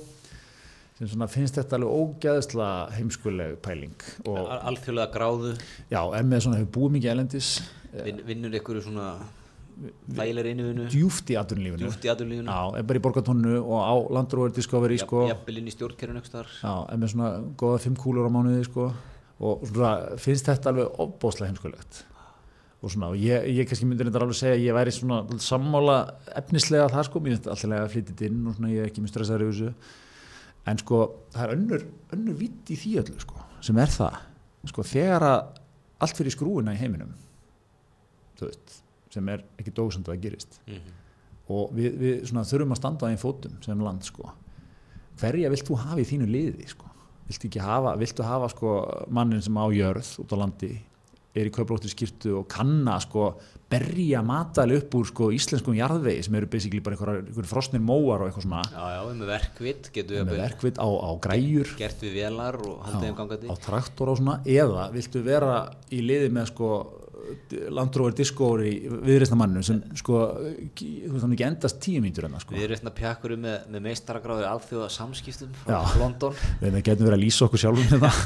sem 1.01 1.27
finnst 1.33 1.57
þetta 1.57 1.79
alveg 1.79 2.01
ógæðsla 2.01 2.71
heimskuleg 2.99 3.59
pæling 3.65 4.07
Alþjóðlega 4.29 5.11
gráðu, 5.15 5.53
já, 5.89 6.01
en 6.19 6.29
með 6.29 6.47
svona 6.47 6.61
hefur 6.61 6.73
búið 6.77 6.97
mikið 6.99 7.15
elendis 7.15 7.53
vin, 8.05 8.25
vinnur 8.29 8.57
ykkur 8.61 8.83
svona 8.85 9.13
þægilega 9.81 10.53
innivinu, 10.53 10.87
djúft 10.93 11.31
í 11.33 11.37
atvinnulífinu. 11.41 11.87
Djúft 11.87 12.05
í 12.05 12.11
aðurlífinu, 12.13 12.53
já, 12.53 12.77
er 12.77 12.85
bara 12.89 13.01
í 13.01 13.05
borgatónu 13.05 13.55
og 13.61 13.81
á 13.81 13.95
Landróður 14.17 14.53
Discovery 14.59 14.99
sko, 15.01 15.25
jafnvel 15.31 15.61
inn 15.61 15.71
í 15.71 15.75
stjórnkerfinu 15.75 16.21
ykkur 16.21 16.35
þar. 16.35 16.53
já, 16.61 16.75
er 16.93 17.01
með 17.01 17.13
svona 17.15 17.31
góða 17.61 17.81
fimm 17.87 17.97
kúlur 18.01 18.29
á 18.29 18.31
mánuði 18.35 18.67
sko, 18.69 18.91
og 19.41 19.65
svona, 19.71 19.93
finnst 20.21 20.51
þetta 20.51 20.73
alveg 20.75 21.01
ofbóðslega 21.07 21.53
heimskulegt. 21.53 22.03
Og 22.81 22.93
svona, 22.93 23.11
og 23.13 23.21
ég, 23.21 23.49
ég 23.57 23.69
kannski 23.69 23.89
myndir 23.89 24.09
þetta 24.09 24.23
alveg 24.25 24.39
segja 24.39 24.61
ég 24.61 24.77
væri 24.77 24.93
svona 24.97 25.41
sammála 25.45 25.97
efnislega 26.41 26.89
það 26.93 27.09
sko, 27.09 27.25
mér 27.25 27.37
finnst 27.37 27.51
alltaf 27.53 27.77
að 27.77 27.91
flytja 27.95 28.29
inn 28.29 28.47
og 28.49 28.57
svona, 28.57 28.73
ég 28.73 28.85
er 28.85 28.93
ekki 28.93 29.05
mjög 29.05 29.15
stressaður 29.15 29.47
yfir 29.49 29.59
þessu 29.59 29.99
en 30.67 30.79
sko, 30.79 31.01
það 31.33 31.43
er 31.47 31.55
önnur, 31.57 31.87
önnur 32.13 32.35
vitt 32.41 32.71
í 32.71 32.77
því 32.77 32.93
öllu 33.03 33.21
sko, 33.21 33.41
sem 33.65 33.79
er 33.79 33.87
það 33.95 34.19
sko, 34.71 34.83
þegar 34.83 35.23
að 35.23 35.41
allt 36.01 36.17
fyrir 36.17 36.33
skrúina 36.35 36.75
í 36.75 36.81
heiminum 36.81 37.15
veist, 38.41 38.83
sem 39.13 39.29
er 39.29 39.43
ekki 39.61 39.73
dógsand 39.77 40.07
að 40.09 40.15
það 40.17 40.23
gerist 40.25 40.61
Mhm. 40.67 40.93
og 41.51 41.73
við, 41.75 41.97
við 41.99 42.23
svona, 42.29 42.45
þurfum 42.47 42.73
að 42.73 42.77
standa 42.81 43.07
á 43.07 43.11
einn 43.11 43.19
fótum 43.19 43.57
sem 43.65 43.81
land 43.81 44.05
sko. 44.05 44.31
hverja 45.21 45.51
vilt 45.51 45.67
þú 45.69 45.77
hafa 45.77 46.01
í 46.01 46.05
þínu 46.09 46.27
liði 46.31 46.69
sko? 46.69 46.87
viltu, 47.29 47.61
hafa, 47.61 47.97
viltu 47.97 48.23
hafa 48.25 48.49
sko, 48.49 48.71
mannin 49.11 49.43
sem 49.43 49.55
á 49.55 49.67
jörð 49.71 50.19
út 50.25 50.33
á 50.33 50.37
landi 50.41 50.81
er 51.37 51.47
í 51.47 51.53
kaupróttu 51.55 51.91
skýrtu 51.91 52.33
og 52.41 52.47
kanna 52.51 52.97
sko, 53.03 53.33
berja 53.71 54.19
matali 54.27 54.75
upp 54.81 54.95
úr 54.99 55.07
sko, 55.07 55.29
íslenskum 55.35 55.77
jarðvegi 55.79 56.25
sem 56.27 56.39
eru 56.41 56.49
basically 56.51 56.83
bara 56.83 56.97
einhverjar 56.97 57.21
einhver 57.23 57.49
frosnir 57.51 57.83
móar 57.85 58.25
og 58.25 58.31
eitthvað 58.31 58.47
svona 58.49 58.63
Já, 58.67 58.87
já, 58.97 59.03
með 59.21 59.31
verkvitt 59.31 59.91
getur 59.95 60.17
við 60.17 60.19
með 60.19 60.25
jafnvel 60.25 60.41
verkvit 60.49 60.81
á, 60.83 60.89
á 60.91 61.11
græjur 61.27 61.75
gert 61.79 62.03
við 62.03 62.17
velar 62.19 62.59
og 62.67 62.81
haldið 62.87 63.07
þeim 63.07 63.21
gangandi. 63.21 63.53
á 63.53 63.55
traktor 63.63 64.11
og 64.11 64.19
svona 64.19 64.41
eða 64.59 64.89
viltu 64.97 65.23
vera 65.23 65.61
í 65.95 66.03
liði 66.03 66.33
með 66.35 66.51
sko 66.51 66.73
landróður 67.71 68.15
diskóri 68.21 68.73
viðreistnamannu 68.91 69.63
sem 69.67 69.81
sko 69.99 70.21
þú 70.79 71.13
veist 71.13 71.25
hann 71.27 71.35
ekki 71.37 71.47
endast 71.47 71.81
tíu 71.85 72.03
mínútur 72.03 72.27
enna 72.29 72.41
sko 72.43 72.55
Við 72.57 72.67
erum 72.67 72.81
svona 72.81 72.95
pjakkur 72.97 73.35
með, 73.41 73.67
með 73.75 73.85
meistaragráði 73.89 74.47
alþjóða 74.51 74.89
samskiptum 74.95 75.53
frá 75.63 75.75
Já. 75.77 75.99
London. 76.01 76.39
við 76.63 76.79
getum 76.87 77.09
verið 77.09 77.19
að 77.19 77.25
lýsa 77.25 77.47
okkur 77.47 77.63
sjálfum 77.65 77.91
hérna 77.91 78.13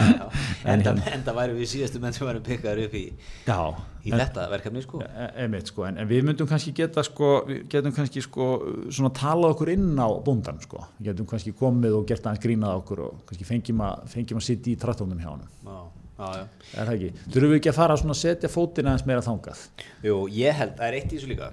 Já, 0.00 0.26
En 0.64 0.74
enda, 0.80 0.94
hérna- 1.06 1.36
væri 1.36 1.56
við 1.60 1.70
síðastu 1.74 2.00
menn 2.02 2.16
sem 2.16 2.26
væri 2.28 2.42
pikkaður 2.46 2.82
upp 2.86 2.96
í, 2.98 3.04
já, 3.46 3.58
í 4.04 4.12
þetta 4.14 4.46
verkefni 4.52 4.82
sko. 4.84 5.00
e- 5.04 5.30
einmitt 5.44 5.70
sko 5.72 5.86
en, 5.88 6.00
en 6.02 6.08
við 6.10 6.26
myndum 6.28 6.48
kannski 6.50 6.74
geta 6.76 7.04
sko 7.06 7.30
getum 7.72 7.94
kannski 7.96 8.22
sko 8.24 8.50
svona 8.92 9.12
talað 9.16 9.54
okkur 9.56 9.72
inn 9.74 9.94
á 10.00 10.08
bóndan 10.24 10.60
sko 10.64 10.84
getum 11.02 11.28
kannski 11.30 11.54
komið 11.56 12.00
og 12.00 12.06
gert 12.10 12.26
aðeins 12.26 12.44
grínað 12.44 12.82
okkur 12.82 13.04
og 13.06 13.24
kannski 13.28 13.48
fengjum 13.48 13.82
að, 13.86 14.04
fengjum 14.14 14.40
að 14.42 14.46
sitja 14.50 14.74
í 14.74 14.78
trattónum 14.80 15.20
hjá 15.20 15.30
hann 15.32 15.46
já. 15.46 15.99
Er 16.20 16.88
það 16.88 16.94
ekki, 16.94 17.10
þurfum 17.26 17.52
við 17.52 17.58
ekki 17.58 17.72
að 17.72 17.78
fara 17.78 17.96
að 17.96 18.16
setja 18.20 18.50
fótinn 18.52 18.90
aðeins 18.90 19.06
meira 19.08 19.24
þangað? 19.24 19.66
Jú, 20.04 20.16
ég 20.36 20.56
held, 20.60 20.74
það 20.78 20.86
er 20.88 20.98
eitt 20.98 21.10
í 21.10 21.18
þessu 21.18 21.30
líka 21.30 21.50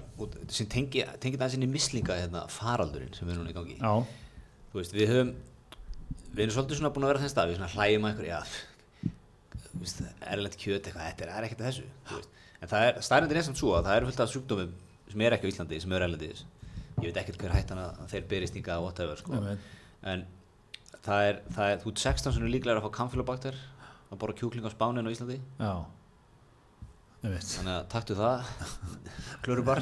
sem 0.54 0.70
tengi, 0.70 1.04
það 1.24 1.52
sinni 1.54 1.68
mislinga 1.70 2.18
hérna, 2.18 2.46
faraldurinn 2.52 3.14
sem 3.16 3.28
er 3.28 3.38
núna 3.38 3.52
í 3.52 3.56
gangi. 3.56 3.78
Já, 3.80 3.94
þú 4.72 4.82
veist, 4.82 4.96
við 4.96 5.12
höfum 5.14 5.36
við 6.34 6.44
erum 6.44 6.56
svolítið 6.56 6.80
svona 6.80 6.92
búin 6.94 7.06
að 7.06 7.14
vera 7.14 7.22
þess 7.24 7.34
stað 7.34 7.52
við 7.52 7.58
svona 7.58 7.72
hlægjum 7.74 8.08
að 8.08 8.58
veist, 9.78 10.02
erlend 10.26 10.58
kjöt 10.58 10.88
eitthvað, 10.88 11.08
þetta 11.08 11.24
er, 11.24 11.32
er 11.32 11.46
ekkert 11.48 11.64
þessu 11.66 11.86
en 12.58 12.70
það 12.70 12.86
er, 12.88 13.00
staðrindin 13.06 13.40
er 13.40 13.46
samt 13.46 13.60
svo 13.60 13.74
að 13.76 13.88
það 13.88 13.98
eru 13.98 14.08
fullt 14.08 14.22
af 14.24 14.32
sjúkdómum 14.32 14.72
sem 15.08 15.24
er 15.24 15.36
ekki 15.36 15.48
á 15.48 15.52
Íslandi, 15.52 15.78
sem 15.80 15.94
eru 15.94 16.06
erlendis. 16.08 16.44
Ég 16.98 17.06
veit 17.06 17.20
ekkert 17.22 17.40
hver 17.40 17.54
hættan 17.54 17.80
að 17.80 18.00
þeir 18.10 18.24
berist 18.32 18.56
hingað 18.58 18.82
whatever, 18.84 19.20
sko. 19.20 19.38
Einmitt. 19.38 19.68
en 20.02 20.24
það 21.06 21.28
er, 21.28 21.38
það 21.54 21.72
er, 21.72 21.82
þú 21.84 21.92
ert 21.92 22.02
16 22.04 22.34
sem 22.36 22.44
er 22.44 22.52
líklega 22.52 22.80
að 22.80 22.88
fá 22.88 22.96
kamfélabakter 22.98 23.60
að 24.08 24.18
borra 24.22 24.36
kjúkling 24.38 24.64
á 24.66 24.70
Spáni 24.72 25.02
en 25.02 25.08
á 25.08 25.12
Íslandi. 25.14 25.38
Já. 25.60 25.72
Þannig 27.22 27.72
að 27.74 27.88
taktu 27.92 28.14
það. 28.18 28.52
Klörubar 29.44 29.80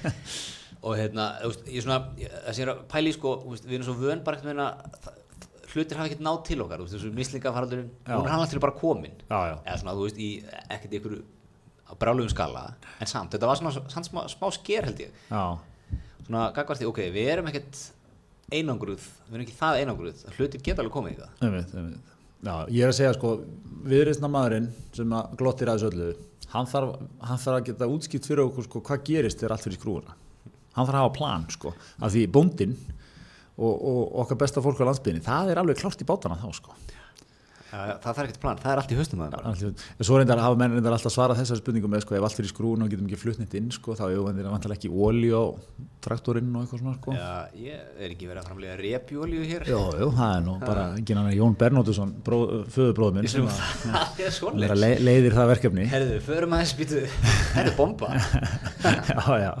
og 0.86 0.96
hérna, 0.96 1.26
ég 1.68 1.82
svona 1.84 1.98
ég- 2.20 2.32
það 2.46 2.56
sé 2.58 2.66
að 2.68 2.82
pæli 2.92 3.12
sko, 3.16 3.32
við 3.52 3.76
erum 3.76 3.86
svo 3.88 3.94
vön 4.00 4.22
bara 4.24 4.38
ekkert 4.38 4.50
meina 4.52 4.68
hlutir 5.72 5.98
hafa 5.98 6.08
ekkert 6.08 6.22
náð 6.24 6.38
til 6.48 6.58
okkar 6.64 6.80
þú 6.80 6.86
veist, 6.86 6.94
þessu 6.96 7.10
mislingafaraldurinn, 7.16 7.88
hún 8.08 8.24
er 8.24 8.30
hann 8.32 8.42
alltaf 8.44 8.62
bara 8.64 8.76
komin. 8.78 9.16
Já, 9.28 9.38
já, 9.50 9.56
eða 9.66 9.78
svona, 9.82 9.94
þú 9.98 10.06
veist, 10.06 10.20
í 10.22 10.28
ekkert 10.72 10.94
einhverju 10.96 11.22
á 11.86 11.92
brálugum 12.00 12.32
skala, 12.32 12.62
en 13.02 13.10
samt, 13.10 13.34
þetta 13.36 13.50
var 13.50 13.60
svona 13.60 13.74
samt 13.92 14.08
smá, 14.08 14.22
smá 14.32 14.46
sker 14.56 14.88
held 14.88 15.02
ég. 15.04 15.18
Já, 15.28 15.44
svona, 16.26 16.46
gagvart 16.56 16.80
því, 16.80 16.88
ok, 16.92 17.02
við 17.14 17.28
erum 17.34 17.50
ekkert 17.52 17.82
einangruð, 18.56 19.04
við 19.26 19.36
erum 19.36 19.44
ekki 19.44 19.58
það 19.58 19.80
einangruð 19.82 20.24
að 20.30 20.38
hlutir 20.40 20.64
geta 20.64 20.84
alveg 20.84 20.96
komið 20.96 21.16
í 21.16 21.20
það 21.20 21.34
já, 22.44 22.54
ég 22.68 22.82
er 22.82 22.92
að 22.92 22.98
segja 22.98 23.14
sko 23.16 23.32
viðreistna 23.86 24.30
maðurinn 24.32 24.68
sem 24.96 25.14
að 25.14 25.36
glottir 25.40 25.70
að 25.70 25.80
þessu 25.80 25.92
öllu 25.92 26.10
hann 26.52 26.68
þarf, 26.70 26.92
hann 27.28 27.40
þarf 27.42 27.60
að 27.60 27.66
geta 27.70 27.88
útskipt 27.90 28.28
fyrir 28.28 28.44
okkur 28.46 28.66
sko 28.66 28.82
hvað 28.86 29.06
gerist 29.06 29.40
þegar 29.40 29.56
allt 29.56 29.66
fyrir 29.66 29.80
skrúuna 29.80 30.16
hann 30.76 30.86
þarf 30.86 30.94
að 30.94 31.02
hafa 31.02 31.16
plan 31.16 31.46
sko 31.52 31.72
af 31.76 32.12
því 32.12 32.26
bóndinn 32.34 32.76
og, 33.56 33.72
og 33.72 34.00
okkar 34.24 34.40
besta 34.44 34.62
fólk 34.64 34.82
á 34.84 34.88
landsbyrni 34.88 35.24
það 35.24 35.52
er 35.52 35.62
alveg 35.62 35.80
klárt 35.80 36.02
í 36.02 36.08
bátana 36.08 36.38
þá 36.40 36.48
sko 36.58 36.76
það 37.70 38.04
þarf 38.06 38.20
ekkert 38.24 38.40
plan, 38.42 38.60
það 38.62 38.72
er 38.72 38.80
allt 38.82 38.92
í 38.94 38.96
Allt- 39.50 39.84
en 39.98 40.06
svo 40.06 40.18
reyndar 40.20 40.38
hafa 40.44 40.58
menn 40.60 40.76
reyndar 40.76 40.94
alltaf 40.96 41.12
svarað 41.14 41.40
þessar 41.40 41.58
spurningum 41.60 41.90
með 41.92 42.04
sko 42.06 42.14
ef 42.18 42.26
allt 42.28 42.38
fyrir 42.38 42.50
skrúuna 42.52 42.86
og 42.86 42.92
getum 42.92 43.08
ekki 43.10 43.18
flutnitt 43.18 43.56
inn 43.58 43.70
sko 43.74 43.96
þá 43.98 44.04
er 44.06 44.16
það 44.46 44.52
vantilega 44.54 44.78
ekki 44.78 44.90
ólí 44.94 45.32
á 45.34 45.42
traktorinn 46.06 46.52
og 46.54 46.62
eitthvað 46.62 46.82
svona 46.84 46.94
sko. 47.00 47.14
Já, 47.16 47.30
ég 47.58 47.80
er 47.98 48.12
ekki 48.14 48.28
verið 48.30 48.42
að 48.44 48.48
framlega 48.52 48.76
repjólíu 48.78 49.46
hér. 49.50 49.64
Jú, 49.66 49.80
jú, 49.98 50.08
það 50.14 50.34
er 50.36 50.44
nú 50.46 50.54
bara 50.62 50.84
Jón 51.34 51.56
Bernóttusson, 51.58 52.12
föðubróður 52.70 53.16
minn 53.18 53.30
sem 53.32 53.48
að 53.50 53.58
er 54.28 54.70
er 54.70 54.76
le- 54.78 55.00
leiðir 55.02 55.34
það 55.34 55.50
verkefni. 55.56 55.88
Herðu, 55.90 56.20
förum 56.28 56.54
aðeins 56.54 56.76
býtu 56.78 57.02
Þetta 57.10 57.64
er 57.66 57.74
bomba. 57.78 58.12
Já, 58.86 59.24
já. 59.42 59.52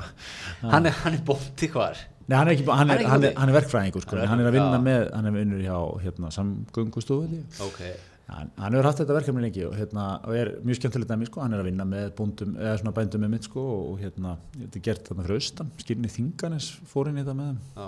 Hann 0.62 0.86
er, 0.86 0.94
er 1.18 1.24
bóndi 1.26 1.68
hvar 1.74 1.98
Nei, 2.26 2.34
hann 2.36 2.48
er, 2.50 2.56
ekki, 2.56 2.66
hann, 2.66 2.90
er 2.90 3.06
hann, 3.06 3.24
er, 3.28 3.32
hann 3.38 3.50
er 3.52 3.54
verkfræðingur 3.60 4.02
sko, 4.02 4.18
Hann 4.26 4.40
er 4.42 4.48
að 4.50 4.56
vinna 4.56 4.78
já. 4.78 4.82
með, 4.82 5.02
hann 5.14 5.28
er 5.30 5.34
vinnur 5.36 5.60
hjá 5.62 5.76
hérna, 6.02 6.30
samgöngustofu 6.34 7.26
held 7.26 7.36
ég. 7.38 7.60
Ok. 7.62 7.80
Hann, 8.26 8.48
hann 8.58 8.74
hefur 8.74 8.88
haft 8.88 8.98
þetta 9.04 9.14
verkefni 9.14 9.44
lengi 9.44 9.62
og, 9.68 9.76
hérna, 9.78 10.06
og 10.26 10.34
er 10.34 10.50
mjög 10.66 10.80
skemmtilegt 10.80 11.12
dæmi 11.12 11.28
sko, 11.28 11.44
hann 11.44 11.54
er 11.54 11.62
að 11.62 11.68
vinna 11.70 11.86
með 11.86 12.08
bóndum, 12.18 12.56
eða 12.58 12.72
svona 12.80 12.94
bændum 12.96 13.22
með 13.22 13.34
mitt 13.36 13.46
sko, 13.46 13.66
og 13.92 14.02
hérna, 14.02 14.34
þetta 14.56 14.80
er 14.80 14.84
gert 14.88 15.06
þarna 15.06 15.28
fyrir 15.28 15.38
austan. 15.38 15.70
Skýrni 15.84 16.10
þinganis 16.10 16.72
fór 16.90 17.12
inn 17.12 17.20
í 17.20 17.22
þetta 17.22 17.36
með 17.38 17.54
Já, 17.78 17.86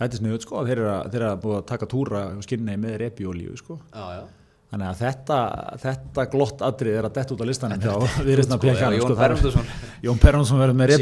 þetta 0.00 0.08
er 0.16 0.22
sniðut 0.22 0.48
sko, 0.48 0.64
þeir 0.64 0.78
eru 0.78 0.90
að, 0.94 1.10
þeir 1.12 1.20
eru 1.20 1.30
að 1.34 1.42
búið 1.44 1.58
að 1.60 1.68
taka 1.74 1.90
túra 1.92 2.22
og 2.32 2.46
skýrni 2.48 2.78
með 2.80 2.96
repjólíu 3.04 3.60
sko. 3.60 3.76
Já, 3.92 4.06
já 4.22 4.22
Þannig 4.70 4.86
að 4.86 4.98
þetta, 5.00 5.36
þetta 5.82 6.24
glott 6.30 6.60
atrið 6.62 6.96
er 7.00 7.06
að 7.08 7.14
detta 7.16 7.34
út 7.34 7.40
á 7.42 7.46
listanum 7.48 7.80
hjá 7.82 7.94
viðreistna 8.28 8.56
Sko, 8.58 8.66
ef 8.70 8.76
pekjanum. 8.78 9.00
Jón 9.00 9.16
Bernhardsson 9.18 9.70
Jón 10.06 10.20
Perronsson 10.22 10.60
verður 10.62 10.76
með 10.78 10.92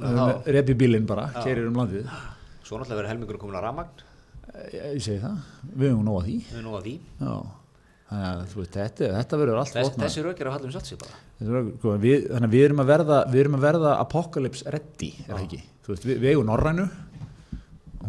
þá- 0.00 0.48
repjubílinn 0.56 1.08
bara, 1.10 1.26
keirir 1.42 1.66
um 1.68 1.76
landið. 1.82 2.06
Svo 2.64 2.78
náttúrulega 2.80 3.00
verður 3.02 3.10
helmingur 3.12 3.40
komin 3.42 3.58
að 3.60 3.66
ramagn 3.68 4.08
Ég, 4.72 4.86
ég 4.96 5.02
segi 5.04 5.20
það, 5.22 5.36
við 5.80 5.90
höfum 5.92 6.06
nóg 6.08 6.16
að 6.22 6.24
því. 6.28 6.36
Við 6.52 6.64
nú 6.64 6.72
að 6.76 6.86
því 6.88 6.94
Já. 7.22 7.34
Þannig 8.12 8.26
að 8.28 8.56
veist, 8.56 8.74
þetta, 8.76 9.06
þetta 9.18 9.38
verður 9.40 9.60
allt 9.62 9.70
Þess, 9.72 9.86
votnað. 9.86 10.02
Þessi 10.08 10.24
rauk 10.26 10.40
er 10.42 10.48
að 10.50 10.56
hallum 10.58 10.72
satt 10.74 10.88
sér 10.90 10.98
bara 11.00 11.20
sko, 11.76 11.94
við, 12.02 12.26
þannig 12.32 12.48
að 12.48 12.52
við 12.56 12.64
erum 12.66 12.82
að 12.82 12.90
verða, 12.92 13.20
verða 13.62 13.92
apocalypse 14.02 14.74
ready, 14.74 15.08
er 15.24 15.30
það 15.32 15.44
ekki? 15.46 15.60
Veist, 15.88 16.04
við, 16.06 16.18
við 16.22 16.28
eigum 16.34 16.50
Norrænu, 16.50 16.84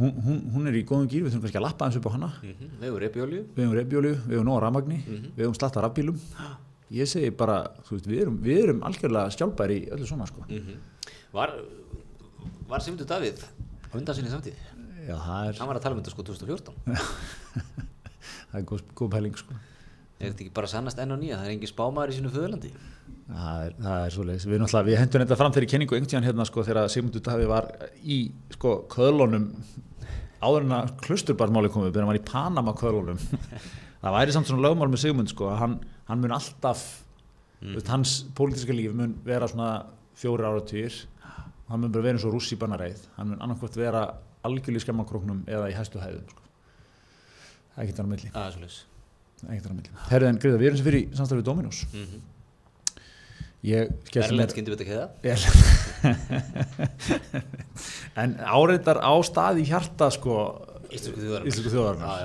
hún, 0.04 0.14
hún, 0.28 0.40
hún 0.54 0.70
er 0.72 0.78
í 0.80 0.84
góðum 0.90 1.08
gýr, 1.12 1.24
við 1.26 1.34
þurfum 1.34 1.46
kannski 1.48 1.60
að 1.62 1.66
lappa 1.68 1.88
eins 1.88 1.98
upp 2.00 2.08
á 2.10 2.12
hana. 2.18 2.30
Mhm, 2.44 2.70
Við 2.82 2.88
erum 2.90 3.02
repjólíu 3.04 3.42
Við 3.56 3.64
eigum 3.64 3.76
repjólu, 3.80 4.14
við 4.28 4.36
eigum 4.38 4.48
nóg 4.50 4.60
að 4.60 4.64
ramagni, 4.68 5.00
við 5.08 5.46
eigum 5.46 5.56
slatta 5.58 5.84
rafbílum. 5.86 6.20
Ég 6.94 7.10
segi 7.10 7.32
bara, 7.34 7.58
þú 7.88 7.96
veist, 7.98 8.10
við 8.12 8.22
erum, 8.26 8.38
við 8.44 8.64
erum 8.68 8.84
algjörlega 8.86 9.32
sjálfbæri 9.34 9.80
í 9.82 9.90
öllu 9.96 10.06
svona, 10.10 10.28
sko. 10.30 10.46
Var 11.34 11.56
Var 12.70 12.84
Sigmundur 12.84 13.08
Davíð 13.10 13.44
á 13.44 13.94
undan 13.98 14.16
sinni 14.18 14.32
samtíð 14.32 14.58
Já, 15.04 15.18
það 15.20 15.48
er, 15.50 15.58
hann 15.60 15.70
var 15.70 15.78
að 15.80 15.84
tala 15.84 15.96
um 15.98 16.02
þetta 16.02 16.14
sko 16.14 16.24
2014 16.30 16.74
það 18.50 18.58
er 18.60 18.66
góð, 18.70 18.84
góð 18.96 19.12
pæling 19.14 19.38
sko. 19.38 19.58
er 20.20 20.32
þetta 20.32 20.46
ekki 20.46 20.54
bara 20.56 20.70
sannast 20.72 21.02
enn 21.04 21.14
og 21.16 21.20
nýja 21.22 21.40
það 21.42 21.50
er 21.50 21.56
engin 21.58 21.72
spámaður 21.74 22.14
í 22.14 22.18
sínu 22.20 22.34
föðurlandi 22.34 22.74
Það 23.24 23.66
er, 23.66 23.76
það 23.80 24.02
er 24.06 24.14
svoleiðis. 24.14 24.46
Við, 24.52 24.64
við 24.88 24.98
hendum 25.00 25.22
þetta 25.24 25.36
fram 25.40 25.54
þeirri 25.56 25.68
kynningu 25.72 25.96
einhvern 25.96 26.10
tíðan 26.12 26.26
hérna 26.28 26.46
sko 26.48 26.64
þegar 26.68 26.90
Sigmundur 26.92 27.24
Davi 27.24 27.46
var 27.48 27.70
í 28.04 28.18
sko 28.52 28.74
köðlunum 28.92 29.46
áður 30.44 30.68
en 30.68 30.76
að 30.78 30.92
klusturbarmáli 31.06 31.72
komið, 31.74 31.94
þegar 31.94 32.06
hann 32.06 32.12
var 32.12 32.20
í 32.20 32.28
Panama 32.28 32.76
köðlunum. 32.80 33.24
það 34.04 34.18
væri 34.18 34.36
samt 34.36 34.50
svona 34.50 34.66
lögmál 34.68 34.90
með 34.92 35.04
Sigmund 35.06 35.32
sko 35.32 35.50
hann, 35.60 35.80
hann 36.10 36.22
mun 36.24 36.36
alltaf, 36.36 36.84
mm. 37.62 37.74
veist, 37.78 37.92
hans 37.94 38.16
pólitíska 38.38 38.76
líf 38.76 38.96
mun 38.98 39.16
vera 39.26 39.50
svona 39.52 39.72
fjóri 40.20 40.48
áratýr, 40.48 41.00
hann 41.70 41.84
mun 41.84 41.94
bara 41.94 42.08
vera 42.10 42.20
eins 42.20 42.28
og 42.28 42.36
rússi 42.36 42.60
bannareið, 42.60 43.06
hann 43.18 43.32
mun 43.32 43.44
annarkvæmt 43.44 43.80
vera 43.80 44.06
algjörlega 44.44 44.82
í 44.82 44.86
skemmakróknum 44.88 45.46
eða 45.48 45.70
í 45.72 45.78
hæstu 45.78 46.02
hæðum 46.04 46.28
sko. 46.28 46.44
Er 47.74 47.90
þar 47.90 48.06
á 48.06 48.12
milli. 48.12 48.30
er 48.36 48.58
Ekkert 49.44 49.72
á 49.72 49.76
milli. 49.76 49.96
Herðu 50.12 50.30
en 50.30 50.38
Gríða, 50.44 50.60
við 50.62 50.70
erum 50.70 50.80
sem 50.80 50.88
fyrir 50.88 51.02
í 51.02 51.18
samstarfið 51.18 51.48
Dominos. 51.48 51.86
mm 51.94 52.04
-hmm. 52.04 52.22
Erlend 53.64 54.52
skyndi 54.52 54.74
við 54.74 54.82
þetta 54.84 55.08
Vel. 55.24 55.40
en 58.20 58.36
áreitar 58.44 59.00
á 59.00 59.14
stað 59.24 59.62
í 59.64 59.68
hjarta 59.70 60.10
sko 60.12 60.36
Íslensku. 60.94 61.72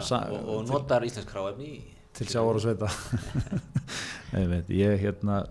Sa- 0.04 0.26
og, 0.34 0.48
og 0.52 0.66
notar 0.68 1.06
íslensk 1.06 1.30
kráefni 1.30 1.70
í 1.76 1.78
til 2.18 2.26
sjávar 2.26 2.58
og 2.58 2.62
sveita. 2.64 2.88
Ég 4.74 4.98
hérna 5.00 5.42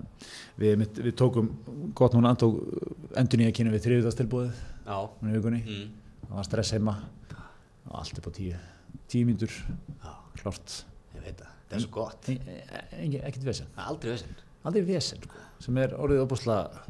við, 0.60 0.84
við 1.00 1.14
tókum 1.18 1.50
gott 1.98 2.18
núna 2.18 2.34
tók 2.38 2.60
endur 3.18 3.42
nýja 3.42 3.54
kynna 3.56 3.74
við 3.74 3.86
vikunni, 5.38 5.62
mm. 5.64 5.86
það 6.26 6.42
var 6.42 6.50
stress 6.50 6.76
heima. 6.76 6.98
Allt 7.88 8.20
upp 8.20 8.28
á 8.28 8.32
tíu. 8.36 8.60
Tíu 9.08 9.30
mínútur, 9.30 9.54
já, 9.56 10.12
klart 10.42 10.76
það, 11.16 11.48
er 11.78 11.86
svo 11.86 11.94
gott. 11.96 12.28
E, 12.28 12.36
e, 12.36 12.84
e, 13.00 13.24
ekkert 13.24 13.48
vesen, 13.48 13.72
Það 13.78 13.86
er 13.86 13.94
aldrei 13.94 14.14
vesinn 14.18 14.47
aldrei 14.70 14.86
vesen 14.88 15.24
sko, 15.24 15.42
sem 15.64 15.82
er 15.84 15.96
orðið 15.98 16.24
opaslega 16.26 16.86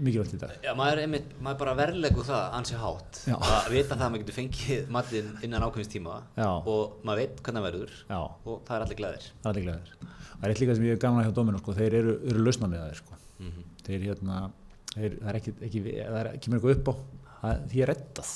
mikilvægt 0.00 0.36
í 0.36 0.38
dag. 0.40 0.52
Já, 0.64 0.72
maður 0.76 0.96
er 0.96 1.02
einmitt, 1.04 1.32
maður 1.36 1.54
er 1.56 1.60
bara 1.60 1.74
verðlegu 1.76 2.24
það 2.24 2.54
ansi 2.58 2.78
hátt. 2.80 3.18
Já. 3.28 3.34
að 3.36 3.66
vita 3.74 3.92
það 3.92 4.04
að 4.06 4.12
maður 4.12 4.22
getur 4.22 4.36
fengið 4.38 4.92
matinn 4.96 5.32
innan 5.44 5.66
ákveðins 5.66 5.92
tíma 5.92 6.14
Já. 6.38 6.48
og 6.48 6.94
maður 7.04 7.20
veit 7.22 7.42
hvernig 7.42 7.60
það 7.60 7.66
verður 7.68 7.92
já, 8.08 8.20
og 8.22 8.62
það 8.64 8.76
er 8.76 8.86
allir 8.86 9.00
glæðir 9.02 9.26
það 9.26 9.50
er 9.50 9.52
allir 9.52 9.66
glæðir 9.66 9.92
það 10.00 10.46
er 10.48 10.54
eitt 10.54 10.62
líka 10.62 10.76
sem 10.78 10.86
ég 10.86 10.96
er 10.96 11.02
gaman 11.04 11.22
að 11.22 11.28
hjá 11.28 11.36
Dóminu 11.36 11.60
sko, 11.60 11.76
þeir 11.76 11.98
eru, 12.00 12.16
eru 12.32 12.46
lausna 12.46 12.70
með 12.72 12.82
það 12.86 12.96
sko. 13.02 13.20
mm 13.36 13.50
-hmm. 13.52 13.68
þeir 13.86 14.06
hérna 14.08 14.40
þeir, 14.96 15.18
það 15.20 15.30
er 15.32 15.40
ekki, 15.42 15.54
ekki 15.68 15.84
það 15.84 16.20
er, 16.22 16.32
kemur 16.40 16.58
eitthvað 16.58 16.76
upp 16.76 16.88
á 16.88 16.94
það, 17.36 17.64
því 17.70 17.82
er 17.82 17.90
reddað. 17.92 18.30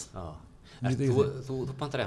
Ég- 0.81 1.01
þú, 1.01 1.25
þú, 1.47 1.61
þú 1.71 1.77
pantar 1.81 2.05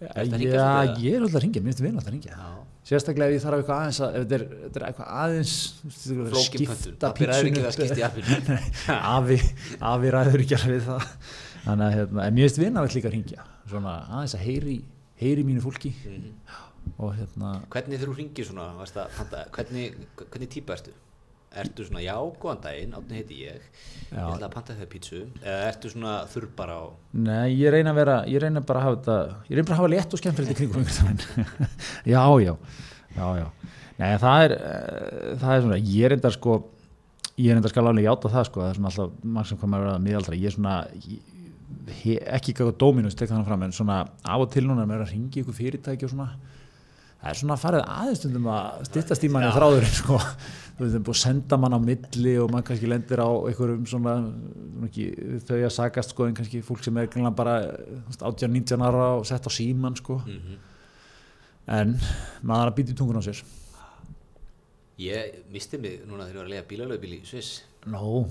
Já, 0.00 0.08
hringja 0.16 0.32
svolítið, 0.32 0.54
eða? 0.56 0.94
ég 1.04 1.14
er 1.14 1.20
alltaf 1.20 1.36
að 1.36 1.42
ringja, 1.44 1.60
mér 1.60 1.74
finnst 1.74 1.82
vel 1.84 1.90
alltaf 1.92 2.08
að 2.08 2.14
ringja 2.14 2.32
Já, 2.32 2.52
sérstaklega 2.88 3.28
ef 3.30 3.36
ég 3.36 3.42
þarf 3.44 3.60
eitthvað 3.60 3.80
aðeins 3.80 4.00
að 4.00 4.14
ef 4.16 4.22
þetta 4.24 4.36
er, 4.36 4.44
þetta 4.64 4.80
er 4.80 4.86
eitthvað 4.88 5.10
aðeins 5.24 5.54
veist, 5.84 6.46
skipta 6.46 6.76
Það 7.04 7.16
byrjar 7.18 7.40
ekki 7.40 7.50
pítsunni 7.50 7.68
að 7.68 7.76
skipta 7.76 8.00
í 8.00 8.06
appinu 8.08 8.58
afi, 9.16 9.38
afi 9.90 10.14
ræður 10.16 10.44
ekki 10.44 10.58
alveg 10.58 10.86
það. 10.88 11.04
Þannig 11.60 11.84
að 11.86 11.94
hérna, 11.98 12.24
en 12.24 12.38
mér 12.38 12.48
finnst 12.48 12.62
vinnar 12.62 12.94
líka 12.94 13.10
að 13.10 13.16
ringja 13.16 13.46
svona 13.68 13.94
aðeins 14.08 14.36
að 14.38 14.44
heyri 14.48 14.76
heyri 15.20 15.44
mínu 15.44 15.60
fólki. 15.64 15.92
Mhm. 16.08 16.32
og 16.96 17.12
hérna 17.18 17.52
Hvernig 17.70 18.00
þegar 18.00 18.08
þú 18.08 18.16
ringir 18.16 18.46
svona, 18.48 18.70
varst 18.78 18.96
að 18.96 19.10
panta, 19.18 19.44
hvernig, 19.52 19.98
hvernig 20.16 20.48
típa 20.50 20.74
ertu? 20.78 20.94
Ertu 21.50 21.82
svona, 21.82 21.98
já, 22.04 22.14
góðan 22.38 22.60
daginn, 22.62 22.92
átni 22.94 23.16
heiti 23.18 23.40
ég. 23.42 23.62
Ég 24.12 24.18
ætla 24.22 24.46
að 24.46 24.52
panta 24.54 24.74
þau 24.78 24.86
pítsu. 24.92 25.22
Eða 25.42 25.64
ertu 25.66 25.90
svona 25.90 26.12
þurr 26.30 26.46
bara 26.54 26.76
á 26.78 26.84
Nei, 27.26 27.56
ég 27.58 27.74
reyna 27.74 27.90
að 27.90 27.98
vera, 27.98 28.18
ég 28.30 28.42
reyna 28.44 28.62
bara 28.62 28.78
að 28.78 28.86
hafa 28.86 28.98
þetta, 29.00 29.16
ég 29.48 29.58
reyna 29.58 29.66
bara 29.66 29.74
að 29.74 29.80
hafa 29.80 29.90
létt 29.90 30.14
og 30.14 30.22
skemmtilegt 30.22 30.52
í 30.52 30.58
kringum 30.60 30.86
já, 32.14 32.22
já, 32.44 32.54
já, 33.16 33.26
já. 33.40 33.48
Nei, 33.98 34.12
það 34.22 34.44
er, 34.44 34.54
uh, 34.54 35.32
það 35.42 35.56
er 35.56 35.64
svona, 35.66 35.80
ég 35.90 36.12
reyndar 36.14 36.36
sko, 36.36 36.56
ég 37.34 37.50
reyndar 37.50 37.74
skal 37.74 37.90
alveg 37.90 38.06
játa 38.06 38.32
það 38.36 38.46
sko, 38.46 38.62
það 38.62 38.70
er 38.70 38.78
svona 38.78 38.92
alltaf, 38.94 39.18
marg 39.34 39.50
sem 39.50 39.60
komar 39.64 39.82
að 39.82 39.88
vera 39.88 40.04
miðaldra, 40.06 40.38
ég 40.38 40.52
er 40.52 40.56
svona, 40.56 40.76
ég, 41.02 41.34
ekki 42.30 42.54
ekki 42.54 42.70
á 42.70 42.78
Dominus, 42.78 43.18
tek 43.18 43.32
þannig 43.32 43.50
fram, 43.50 43.66
en 43.66 43.74
svona 43.74 43.98
af 44.06 44.46
og 44.46 44.54
til 44.54 44.68
núna 44.68 44.86
með 44.86 45.02
að 45.02 45.16
ringi 45.16 45.42
ykkur 45.42 45.58
fyrirtæki 45.58 46.06
og 46.06 46.14
svona, 46.14 46.30
það 47.20 47.30
er 47.32 47.38
svona 47.42 47.58
farið 47.60 47.84
aðeins 47.84 48.24
að 48.54 48.88
styttast 48.88 49.26
í 49.26 49.30
manni 49.32 49.52
þráðurinn 49.54 49.98
sko, 49.98 50.16
þú 50.20 50.84
veist, 50.84 50.94
það 50.94 50.98
er 51.00 51.04
búið 51.08 51.16
að 51.16 51.22
senda 51.22 51.60
mann 51.60 51.76
á 51.76 51.80
milli 51.84 52.34
og 52.40 52.50
mann 52.54 52.66
kannski 52.66 52.88
lendir 52.88 53.20
á 53.20 53.28
einhverjum 53.28 53.84
svona, 53.90 54.16
ekki, 54.88 55.06
þau 55.44 55.56
að 55.58 55.76
sagast 55.76 56.14
sko, 56.14 56.26
en 56.26 56.36
kannski 56.38 56.62
fólk 56.64 56.82
sem 56.86 56.96
er 57.00 57.10
greinlega 57.12 57.36
bara 57.36 57.56
18-19 58.16 58.86
ára 58.88 59.06
og 59.18 59.28
sett 59.28 59.46
á 59.46 59.50
síman 59.52 59.98
sko, 60.00 60.22
mm 60.24 60.66
en 61.70 61.94
maður 62.42 62.64
er 62.64 62.70
að 62.72 62.76
býta 62.78 62.94
í 62.94 62.98
tungun 62.98 63.20
á 63.20 63.24
sér. 63.24 63.40
Ég 65.00 65.36
misti 65.52 65.78
mig 65.80 66.02
núna 66.08 66.26
þegar 66.26 66.34
ég 66.34 66.40
var 66.40 66.48
að 66.48 66.54
lega 66.54 66.68
bílalöfbíl 66.68 67.12
í 67.16 67.20
Sviss. 67.28 67.62
Nó, 67.88 68.26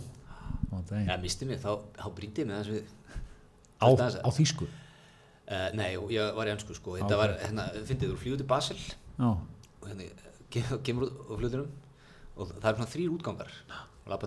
á, 0.69 0.77
Já, 1.07 1.15
misti 1.21 1.47
mig, 1.49 1.61
þá, 1.63 1.79
þá 1.97 2.07
brýndi 2.17 2.43
ég 2.43 2.49
mig 2.49 2.59
aðeins 2.59 2.73
við 2.75 2.83
á, 3.79 3.87
á 4.21 4.29
þýsku 4.35 4.67
uh, 5.49 5.69
Nei, 5.77 5.91
ég 6.15 6.33
var 6.37 6.47
í 6.49 6.53
ennsku 6.53 6.75
sko. 6.77 6.95
Þetta 6.99 7.15
Ok. 7.17 7.21
var, 7.23 7.35
hérna, 7.43 7.67
fyndið, 7.89 8.13
þú 8.15 8.19
til 8.43 8.47
Basel. 8.49 8.77
Já, 9.19 9.29
og 9.29 9.87
hérna, 9.89 10.09
ke- 10.53 10.81
kemur 10.87 11.09
út 11.09 11.13
á 11.29 11.33
flutunum 11.39 11.71
og 12.39 12.53
það 12.55 12.69
er 12.71 12.77
svona 12.79 12.91
þrýr 12.93 13.15
útgangar 13.17 13.49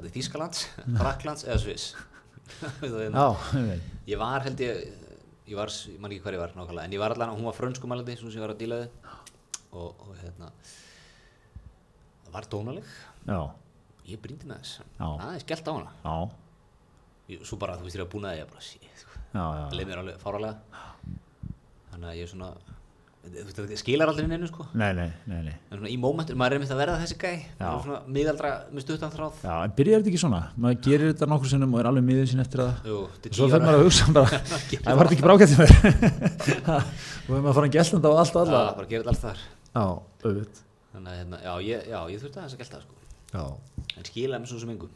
til 0.05 0.13
Þýskalands, 0.15 0.67
Fraklands 1.01 1.45
eða 1.49 1.59
Sviss. 1.63 1.95
Hérna, 2.83 3.25
já, 3.55 3.81
ég 4.13 4.19
var 4.21 4.43
held 4.45 4.61
ég 4.61 4.83
ég 5.49 5.57
var, 5.59 5.69
ég 5.73 5.99
man 6.03 6.13
ekki 6.13 6.23
hver 6.27 6.37
ég 6.37 6.43
var 6.43 6.53
nákvæmlega 6.55 6.85
en 6.87 6.95
ég 6.95 7.01
var 7.03 7.15
allan, 7.15 7.33
hún 7.35 7.47
var 7.49 7.57
frönskumælandi 7.57 8.15
sem 8.19 8.29
ég 8.31 8.43
var 8.45 8.53
að 8.55 8.61
díla 8.63 8.79
við. 8.83 9.11
Og, 9.73 9.95
og 10.05 10.13
hérna 10.21 10.51
það 12.27 12.33
var 12.37 12.47
dónaleg. 12.53 12.93
Já, 13.27 13.41
ég 14.11 14.21
brýndi 14.23 14.49
með 14.51 14.63
þess 14.63 14.83
aðeins 15.01 15.47
gælt 15.49 15.69
á 15.69 15.73
hana. 15.73 15.93
Já, 16.05 16.17
ég, 17.33 17.45
svo 17.49 17.59
bara 17.63 17.79
þú 17.81 17.87
veist 17.89 17.99
ég 17.99 18.05
var 18.05 18.11
búin 18.13 18.29
að 18.29 18.39
ég 18.43 18.51
bara 18.53 18.65
shit, 18.69 18.87
sko. 19.03 19.12
Já, 19.33 19.43
já, 19.43 19.65
leið 19.79 19.89
mér 19.91 20.03
alveg 20.03 20.21
fáralega 20.23 20.55
þannig 21.93 22.09
að 22.13 22.17
ég 22.19 22.27
er 22.29 22.33
svona 22.33 22.53
skilar 23.79 24.11
aldrei 24.11 24.25
inn 24.27 24.33
einu 24.35 24.49
sko. 24.51 24.65
Nei, 24.75 24.89
nei, 24.99 25.05
nei, 25.31 25.43
nei. 25.47 25.53
En 25.71 25.79
svona 25.79 25.91
í 25.93 25.97
mómentur, 26.01 26.35
maður 26.39 26.57
er 26.57 26.59
einmitt 26.59 26.73
að 26.75 26.81
verða 26.81 26.97
þessi 27.05 27.17
gæ 27.21 27.29
Já. 27.31 27.69
er 27.69 27.85
svona 27.85 28.01
miðaldra 28.17 28.51
með 28.75 28.83
stuttan 28.83 29.13
þráð. 29.13 29.37
Já, 29.47 29.53
en 29.63 29.75
byrjar 29.79 30.01
þetta 30.03 30.11
ekki 30.11 30.23
svona? 30.25 30.41
Maður 30.65 30.81
gerir 30.89 31.13
þetta 31.13 31.29
nokkur 31.31 31.53
sinnum 31.53 31.77
og 31.77 31.83
er 31.85 31.89
alveg 31.93 32.07
miður 32.09 32.27
sín 32.33 32.43
eftir 32.43 32.65
það 32.65 32.73
er 32.73 33.37
Svo 33.39 33.47
ára. 33.47 33.61
maður 33.63 33.79
að 33.79 33.87
hugsa 33.87 34.09
bara, 34.17 34.43
það 34.89 34.99
var 34.99 35.11
þetta 35.13 35.17
ekki 35.17 35.27
brákætt 35.29 35.55
og 36.73 37.31
við 37.31 37.39
maður 37.39 37.53
að 37.53 37.57
fara 37.61 37.69
að 37.71 37.77
gæslanda 37.79 38.11
á 38.11 38.15
allt 38.25 38.35
og 38.35 38.43
Já, 38.43 38.51
alla 38.51 38.77
bara 38.81 38.91
gera 38.91 39.03
þetta 39.03 39.13
alls 39.15 39.23
þar. 39.23 39.45
Já, 39.71 39.87
þannig 40.93 41.13
að 41.13 41.21
hérna, 41.23 41.43
já, 41.47 41.53
ég, 41.69 41.87
já, 41.95 42.01
ég 42.11 42.25
þurfti 42.25 42.43
að 42.43 42.57
gælta 42.59 42.75
það 42.75 42.87
sko. 42.89 42.95
Já, 43.33 43.45
en 43.97 44.11
skilaði 44.11 44.43
mér 44.43 44.51
svo 44.51 44.59
sem 44.65 44.75
engum. 44.75 44.91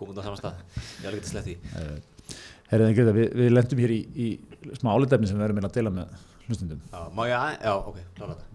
Út 0.00 0.16
á 0.16 0.22
saman 0.24 0.40
stað. 0.40 0.62
Ég 1.04 1.28
slett 1.28 1.44
því 1.44 1.58
Herriðan 2.70 3.16
við, 3.16 3.32
við 3.34 3.50
lendum 3.50 3.80
hér 3.82 3.92
í, 3.94 4.00
í 4.14 4.26
smá 4.78 4.92
álitefni 4.94 5.26
sem 5.26 5.38
við 5.40 5.48
erum 5.48 5.64
að 5.66 5.74
deila 5.74 5.92
með 5.94 6.06
hlustundum 6.46 6.80
já, 6.86 7.00
má 7.16 7.22
ég 7.26 7.36
að, 7.38 7.56
já, 7.64 7.72
ok, 7.74 7.98
klára 8.16 8.36
þetta 8.36 8.50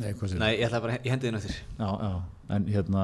Nei, 0.00 0.12
hvað 0.16 0.30
sér 0.30 0.38
nei, 0.40 0.52
ég 0.54 0.64
ætla 0.68 0.80
bara, 0.84 0.96
ég 1.02 1.10
hendi 1.12 1.26
þín 1.26 1.36
eftir. 1.36 1.56
Já, 1.76 1.88
já, 1.90 2.12
en 2.56 2.66
hérna 2.70 3.02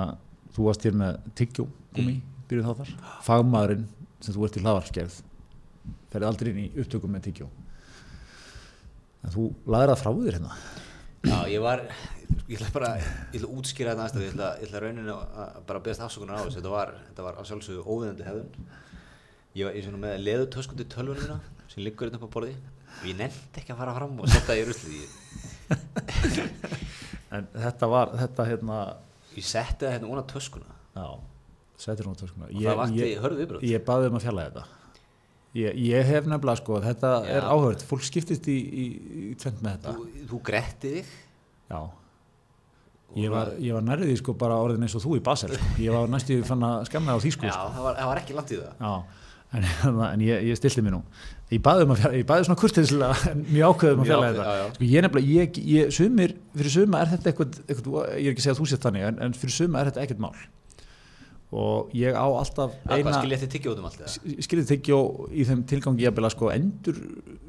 þú 0.55 0.67
varst 0.69 0.85
hér 0.87 0.95
með 0.97 1.13
tyggjó, 1.37 1.65
gumi, 1.97 2.15
mm. 2.15 2.45
byrjuð 2.49 2.67
þá 2.69 2.73
þar. 2.79 2.91
Fagmaðurinn 3.27 3.87
sem 4.23 4.33
þú 4.37 4.41
ert 4.47 4.57
í 4.57 4.63
hlaðvarskerð 4.63 5.15
ferði 6.13 6.29
aldrei 6.31 6.51
inn 6.53 6.63
í 6.63 6.67
upptökum 6.85 7.13
með 7.13 7.23
tyggjó. 7.27 7.47
En 9.27 9.35
þú 9.35 9.43
laðir 9.75 9.93
það 9.93 10.03
frá 10.05 10.11
þér 10.21 10.35
hérna? 10.39 10.53
Já, 11.27 11.39
ég 11.51 11.61
var, 11.67 11.83
ég 12.47 12.55
ætla 12.57 12.71
bara 12.79 12.91
ég 13.03 13.07
ætla 13.35 13.49
að 13.51 13.57
útskýra 13.59 13.93
þetta 13.93 14.05
aðstæðu, 14.07 14.25
ég 14.25 14.33
ætla, 14.33 14.49
ég 14.63 14.67
ætla 18.23 18.47
ég 19.57 19.69
var 19.69 19.77
í 19.77 19.85
svona 19.85 20.03
með 20.03 20.19
leðutöskundi 20.27 20.87
tölvunum 20.93 21.25
mína 21.25 21.39
sem 21.73 21.85
liggur 21.85 22.09
hérna 22.09 22.21
upp 22.21 22.29
á 22.29 22.35
borði 22.37 22.55
og 22.97 23.09
ég 23.09 23.19
nefndi 23.19 23.63
ekki 23.63 23.75
að 23.75 23.81
fara 23.83 23.97
fram 23.97 24.21
og 24.21 24.31
setja 24.31 24.47
það 24.51 24.61
í 24.61 24.67
ruslið 24.69 24.95
ég, 25.01 25.09
en 27.37 27.51
þetta 27.57 27.91
var, 27.93 28.15
þetta 28.21 28.49
hérna 28.51 28.79
ég 29.37 29.45
setti 29.47 29.85
það 29.87 29.95
hérna 29.97 30.11
úna 30.15 30.25
töskuna. 30.31 30.79
Já, 30.97 31.07
settir 31.83 32.09
á 32.09 32.13
töskuna. 32.17 32.49
Og 32.49 32.65
það 32.65 32.81
vakti 32.81 33.13
hörðu 33.23 33.43
viðbröð 33.43 33.69
ég 33.69 33.87
baði 33.87 34.11
um 34.11 34.19
að 34.19 34.27
fjalla 34.27 34.49
þetta. 34.49 34.65
Ég, 35.57 35.77
ég 35.87 36.09
hef 36.11 36.27
nefnilega 36.29 36.61
sko 36.61 36.81
þetta 36.85 37.11
Já. 37.25 37.29
er 37.39 37.47
áhörð, 37.49 37.85
fólk 37.89 38.03
skiptist 38.05 38.49
í, 38.53 38.57
í, 38.57 38.87
í 39.31 39.37
tvent 39.41 39.63
með 39.65 39.79
þetta. 39.79 39.95
Þú, 39.97 40.25
þú 40.33 40.41
gretti 40.45 40.91
þig. 40.99 41.15
Já. 41.71 41.79
Ég 43.17 43.33
var, 43.33 43.53
ég 43.63 43.73
var 43.73 43.85
nærðið 43.87 44.19
sko 44.21 44.35
bara 44.37 44.59
orðin 44.61 44.85
eins 44.85 44.97
og 44.99 45.05
þú 45.07 45.15
í 45.17 45.23
Basel 45.25 45.55
sko. 45.55 45.69
ég 45.81 45.95
var 45.95 46.11
næstu 46.13 46.37
fann 46.45 46.65
að 46.67 46.83
skamna 46.91 47.15
á 47.17 47.19
því 47.23 47.31
sko, 47.33 47.47
já, 47.49 47.55
það 47.55 47.87
var, 47.87 47.95
það 47.97 48.11
var 48.11 48.21
ekki 48.21 48.37
langt 48.37 48.53
í 48.53 48.59
það. 48.61 48.83
Já, 48.83 49.23
en, 49.57 50.01
en 50.11 50.25
ég, 50.25 50.45
ég 50.51 50.59
stilti 50.59 50.85
mér 50.85 50.97
nú 50.97 51.03
ég 51.53 51.63
baði 51.63 51.87
um 51.87 51.95
ég 51.97 52.27
svona 52.27 52.59
kurtiðslega 52.61 53.35
mjög 53.39 53.73
ákveðum 53.73 54.03
að 54.03 54.11
fjalla 54.11 54.31
þetta. 54.33 54.59
Sko, 54.75 54.91
ég 54.91 55.07
nefnilega, 55.07 55.33
ég, 55.37 55.61
ég, 55.77 55.95
sumir 55.95 56.37
fyrir 56.57 56.75
suma 56.75 57.03
er 57.03 57.13
þetta 57.15 57.33
eitthvað, 57.33 57.59
eitthvað 57.67 58.13
ég 58.13 58.29
er 58.29 58.35
ekki 58.35 58.43
að 58.43 58.47
segja 58.47 58.57
að 58.57 58.63
þú 58.63 58.69
sétt 58.73 58.87
þannig 58.87 59.09
en, 59.11 59.19
en 59.27 59.37
fyrir 59.37 59.57
suma 59.57 59.83
er 59.83 59.91
þetta 59.93 60.07
ekkert 60.07 60.25
mál 60.27 60.37
og 61.57 61.93
ég 61.95 62.17
á 62.19 62.27
alltaf 62.27 62.75
eina 62.91 63.13
skiljið 63.15 63.45
þið 63.45 63.51
tyggja 63.53 63.71
út 63.71 63.81
um 63.81 63.85
allt 63.87 64.01
það? 64.01 64.15
skilðið 64.43 64.71
tyggjó 64.73 64.97
í 65.31 65.45
þeim 65.47 65.61
tilgangi 65.71 66.03
jafnvel 66.03 66.27
að 66.27 66.33
sko 66.35 66.49
endur 66.51 66.99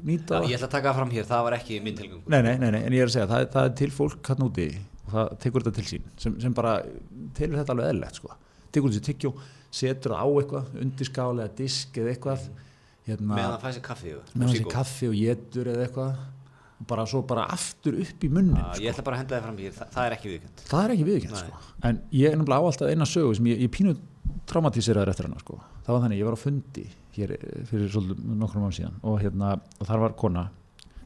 nýta 0.06 0.42
Ég 0.46 0.54
ætla 0.54 0.68
að 0.68 0.74
taka 0.76 0.92
það 0.92 0.98
fram 1.00 1.10
hér, 1.16 1.26
það 1.26 1.42
var 1.48 1.56
ekki 1.58 1.80
minn 1.82 1.98
tilgangur 1.98 2.30
nei, 2.30 2.38
nei, 2.46 2.54
nei, 2.62 2.70
nei, 2.76 2.82
en 2.84 2.94
ég 2.94 3.02
er 3.02 3.10
að 3.10 3.16
segja 3.16 3.30
það, 3.32 3.48
það 3.56 3.66
er 3.66 3.74
til 3.82 3.90
fólk 3.96 4.30
hann 4.30 4.46
úti 4.46 4.68
og 5.02 5.16
það 5.16 5.32
tekur 5.42 5.66
þetta 5.66 5.80
til 5.80 5.88
sín 5.90 6.06
sem, 6.22 6.36
sem 6.44 6.54
bara 6.54 6.76
telur 7.34 7.58
þetta 7.58 7.74
alveg 7.74 7.90
eðlilegt 7.90 8.20
sko. 8.20 8.38
tekur 8.76 8.94
þessi 8.94 9.06
tyggjó, 9.08 9.34
setur 9.70 10.14
það 10.14 10.24
á 10.24 10.28
eitthvað 10.40 10.80
undirskáli 10.82 11.42
eða 11.44 11.54
disk 11.58 11.98
eða 12.00 12.12
eitthvað 12.14 12.48
hérna, 13.08 13.34
Meðan 13.34 13.52
það 13.54 13.62
fæði 13.66 13.76
sér 13.78 13.86
kaffi 13.88 14.12
og 14.16 14.34
með 14.34 14.46
hans 14.46 14.56
síkó. 14.58 14.68
í 14.68 14.74
kaffi 14.74 15.08
og 15.08 15.16
jetur 15.18 15.70
eða 15.74 15.86
eitthvað 15.86 16.26
bara 16.88 17.04
svo 17.10 17.22
bara 17.26 17.44
aftur 17.50 17.96
upp 18.00 18.22
í 18.24 18.28
munnin 18.30 18.54
Já, 18.56 18.80
Ég 18.84 18.92
ætla 18.92 19.02
bara 19.04 19.16
að 19.16 19.22
henda 19.24 19.34
það 19.36 19.46
fram 19.48 19.56
hér, 19.58 19.72
það, 19.74 19.88
það 19.96 20.06
er 20.08 20.14
ekki 20.16 20.28
viðkjönd 20.32 20.60
það 20.68 20.84
er 20.84 20.92
ekki 20.94 21.06
viðkjönd 21.08 21.40
sko. 21.40 21.62
en 21.88 21.98
ég 22.14 22.28
er 22.30 22.36
nefnilega 22.38 22.60
á 22.62 22.68
alltaf 22.68 22.92
eina 22.92 23.08
sögu 23.10 23.34
sem 23.34 23.48
ég, 23.50 23.62
ég 23.66 23.72
pínu 23.74 23.94
traumatíseraður 24.48 25.10
eftir 25.12 25.26
hana 25.28 25.40
sko. 25.42 25.58
það 25.84 25.92
var 25.96 26.04
þannig, 26.04 26.20
ég 26.22 26.28
var 26.28 26.36
á 26.38 26.44
fundi 26.44 26.84
hér 27.18 27.32
eh, 27.34 27.64
fyrir 27.66 27.90
svolítið 27.90 28.30
nokkrum 28.38 28.68
án 28.68 28.76
síðan 28.78 29.00
og, 29.02 29.18
hérna, 29.24 29.50
og 29.80 29.88
þar 29.90 30.04
var 30.04 30.14
kona 30.22 30.44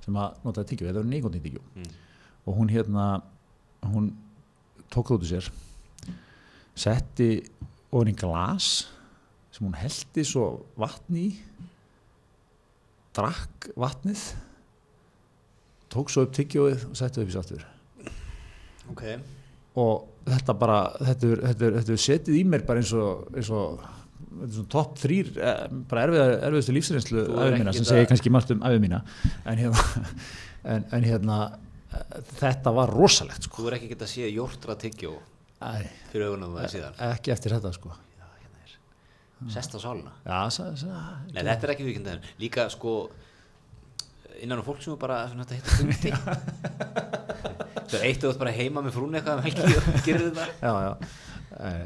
sem 0.04 0.18
að 0.20 0.36
notaði 0.44 0.68
tyggjó, 0.74 0.90
þetta 0.90 1.00
var 1.00 1.08
neikóndi 1.14 1.40
tyggjó 1.46 1.62
Mm. 1.72 1.90
og 2.46 2.56
hún 2.58 2.68
hérna 2.74 3.06
hún 3.88 4.10
tók 4.92 5.08
það 5.08 5.16
út 5.16 5.24
úr 5.24 5.30
sér 5.32 5.48
setti 6.74 7.30
ofan 7.92 8.12
í 8.12 8.16
glas 8.18 8.70
sem 9.52 9.66
hún 9.66 9.76
heldi 9.76 10.24
svo 10.26 10.46
vatni 10.80 11.26
í 11.28 11.32
drakk 13.12 13.68
vatnið 13.76 14.22
tók 15.92 16.10
svo 16.10 16.24
upp 16.24 16.32
tyggjóið 16.36 16.88
og 16.88 16.96
setti 16.96 17.20
það 17.20 17.24
upp 17.26 17.32
í 17.32 17.36
sáttur 17.36 17.68
Ok, 18.92 19.02
og 19.78 20.26
þetta 20.26 20.54
bara 20.58 20.78
þetta 20.98 21.28
er, 21.28 21.42
þetta 21.48 21.66
er, 21.66 21.74
þetta 21.78 21.92
er 21.94 22.00
setið 22.06 22.38
í 22.38 22.46
mér 22.48 22.64
bara 22.66 22.82
eins 22.82 22.92
og, 22.96 23.28
eins 23.36 23.50
og 23.52 23.82
svona 24.32 24.68
topp 24.72 24.96
þrýr 25.02 25.32
eh, 25.36 25.60
bara 25.90 26.06
erfið, 26.06 26.22
erfiðustu 26.48 26.76
lífsreynslu 26.76 27.24
ekki 27.26 27.60
mína 27.60 27.74
sem 27.76 27.86
segir 27.88 28.08
kannski 28.10 28.32
margt 28.32 28.52
um 28.54 28.64
æfið 28.66 28.80
mína. 28.84 29.02
En 29.48 29.60
hérna, 29.60 29.84
en, 30.74 30.86
en 30.96 31.06
hérna 31.06 31.38
eh, 31.92 32.16
þetta 32.40 32.74
var 32.76 32.92
rosalegt 32.92 33.48
sko. 33.48 33.62
Þú 33.62 33.70
er 33.70 33.78
ekki 33.78 33.92
getað 33.92 34.08
að 34.08 34.14
sé 34.14 34.32
jórtra 34.32 34.78
tyggjó. 34.80 35.14
Æ, 35.14 35.31
fyrir 36.12 36.26
augunum 36.28 36.56
það 36.58 36.70
síðan. 36.76 36.96
Ekki 37.10 37.34
eftir 37.34 37.56
þetta 37.56 37.72
sko. 37.76 37.92
Hérna 39.42 39.50
Sest 39.50 39.74
á 39.74 39.78
sáluna 39.82 40.12
Nei, 41.32 41.42
þetta 41.42 41.66
er 41.66 41.72
ekki 41.74 41.86
viðkjönd 41.88 42.28
Líka 42.38 42.68
sko 42.70 42.92
innan 44.42 44.62
á 44.62 44.64
fólk 44.66 44.82
sem 44.82 44.94
er 44.94 45.00
bara 45.02 45.16
svona 45.30 45.46
þetta 45.46 45.58
heitir 45.58 45.72
fundi 45.80 46.10
Það 47.92 47.98
er 47.98 48.06
eitt 48.08 48.24
og 48.24 48.32
þú 48.32 48.40
bara 48.40 48.54
heima 48.56 48.82
með 48.84 48.94
frún 48.96 49.18
eitthvað 49.18 49.42
um 49.42 49.48
og 49.92 50.06
gerir 50.06 50.30
þetta. 50.30 50.46
Já, 50.62 50.72
já. 50.86 50.92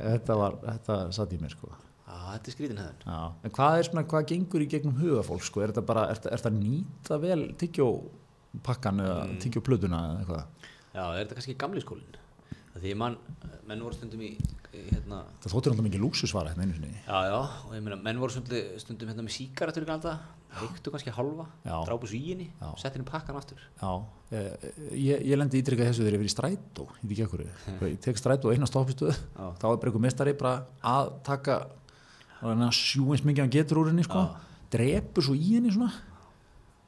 Þetta 0.06 0.36
var 0.38 0.58
þetta 0.62 0.98
satt 1.16 1.32
í 1.34 1.38
mér 1.40 1.54
sko. 1.56 1.70
Já, 2.06 2.18
þetta 2.36 2.50
er 2.52 2.54
skrítin 2.54 2.78
hefðan 2.82 3.08
já. 3.10 3.16
en 3.48 3.54
hvað 3.56 3.78
er 3.80 3.88
svona, 3.88 4.04
hvað 4.12 4.28
gengur 4.30 4.62
í 4.62 4.68
gegnum 4.70 5.00
huga 5.00 5.24
fólk 5.26 5.42
sko, 5.48 5.64
er 5.64 5.72
þetta 5.72 5.82
bara, 5.88 6.04
er 6.12 6.20
þetta, 6.20 6.30
er 6.36 6.44
að 6.50 6.60
nýta 6.60 7.18
vel 7.24 7.40
tyggjópakkan 7.62 9.02
eða 9.06 9.16
Mm. 9.26 9.40
tyggjóplötuna 9.42 10.02
eða 10.06 10.20
eitthvað? 10.22 10.70
Já, 10.94 11.02
er 11.02 11.18
þetta 11.24 11.38
kannski 11.40 11.56
gamli 11.64 11.82
skólinn 11.82 12.20
Því 12.76 12.94
mann, 12.98 13.16
menn 13.66 13.82
voru 13.84 13.96
stundum 13.96 14.22
í, 14.26 14.32
í 14.72 14.82
hérna, 14.90 15.22
það 15.42 15.54
þóttir 15.54 15.72
alltaf 15.72 15.86
mikið 15.86 16.02
lúksusvara 16.04 16.52
hérna 16.52 16.66
einu 16.66 16.76
sinni. 16.76 16.92
Já, 17.06 17.18
já, 17.30 17.38
og 17.38 17.76
ég 17.76 17.84
meina, 17.86 18.00
menn 18.04 18.20
voru 18.20 18.34
stundum, 18.36 18.74
stundum 18.82 19.12
hérna 19.12 19.24
með 19.26 19.86
galda, 19.86 20.18
reyktu 20.60 20.92
kannski 20.92 21.12
halva, 21.12 21.46
Já. 21.64 21.74
drápu 21.84 22.08
svíinni, 22.08 22.48
settin 22.80 23.04
í 23.04 23.08
pakkan 23.08 23.36
aftur. 23.36 23.60
Já, 23.80 23.90
eh, 24.32 24.68
ég, 24.92 25.24
ég 25.28 25.36
lendi 25.36 25.60
ítrykkað 25.60 25.90
þessu 25.90 26.04
þegar 26.04 26.16
ég 26.16 26.22
verið 26.22 26.30
í 26.30 26.34
strætó, 26.34 26.86
ég 27.02 27.08
veit 27.10 27.16
ekki 27.16 27.26
okkur, 27.26 27.44
ég 27.92 27.98
tek 28.04 28.20
strætó 28.20 28.52
eina 28.52 28.68
stoppistöð, 28.68 29.18
þá 29.36 29.66
er 29.68 29.80
bara 29.80 29.90
einhver 29.90 30.04
mestari 30.06 30.36
bara 30.38 30.54
að 30.80 31.12
taka 31.26 31.58
og 32.42 32.50
hann 32.52 32.66
að 32.66 32.76
sjú 32.76 33.08
eins 33.12 33.24
mikið 33.26 33.44
hann 33.44 33.54
getur 33.54 33.80
úr 33.82 33.90
henni 33.92 34.04
sko, 34.06 34.26
drepur 34.72 35.24
svo 35.24 35.36
í 35.36 35.56
henni 35.56 35.72
svona, 35.74 35.90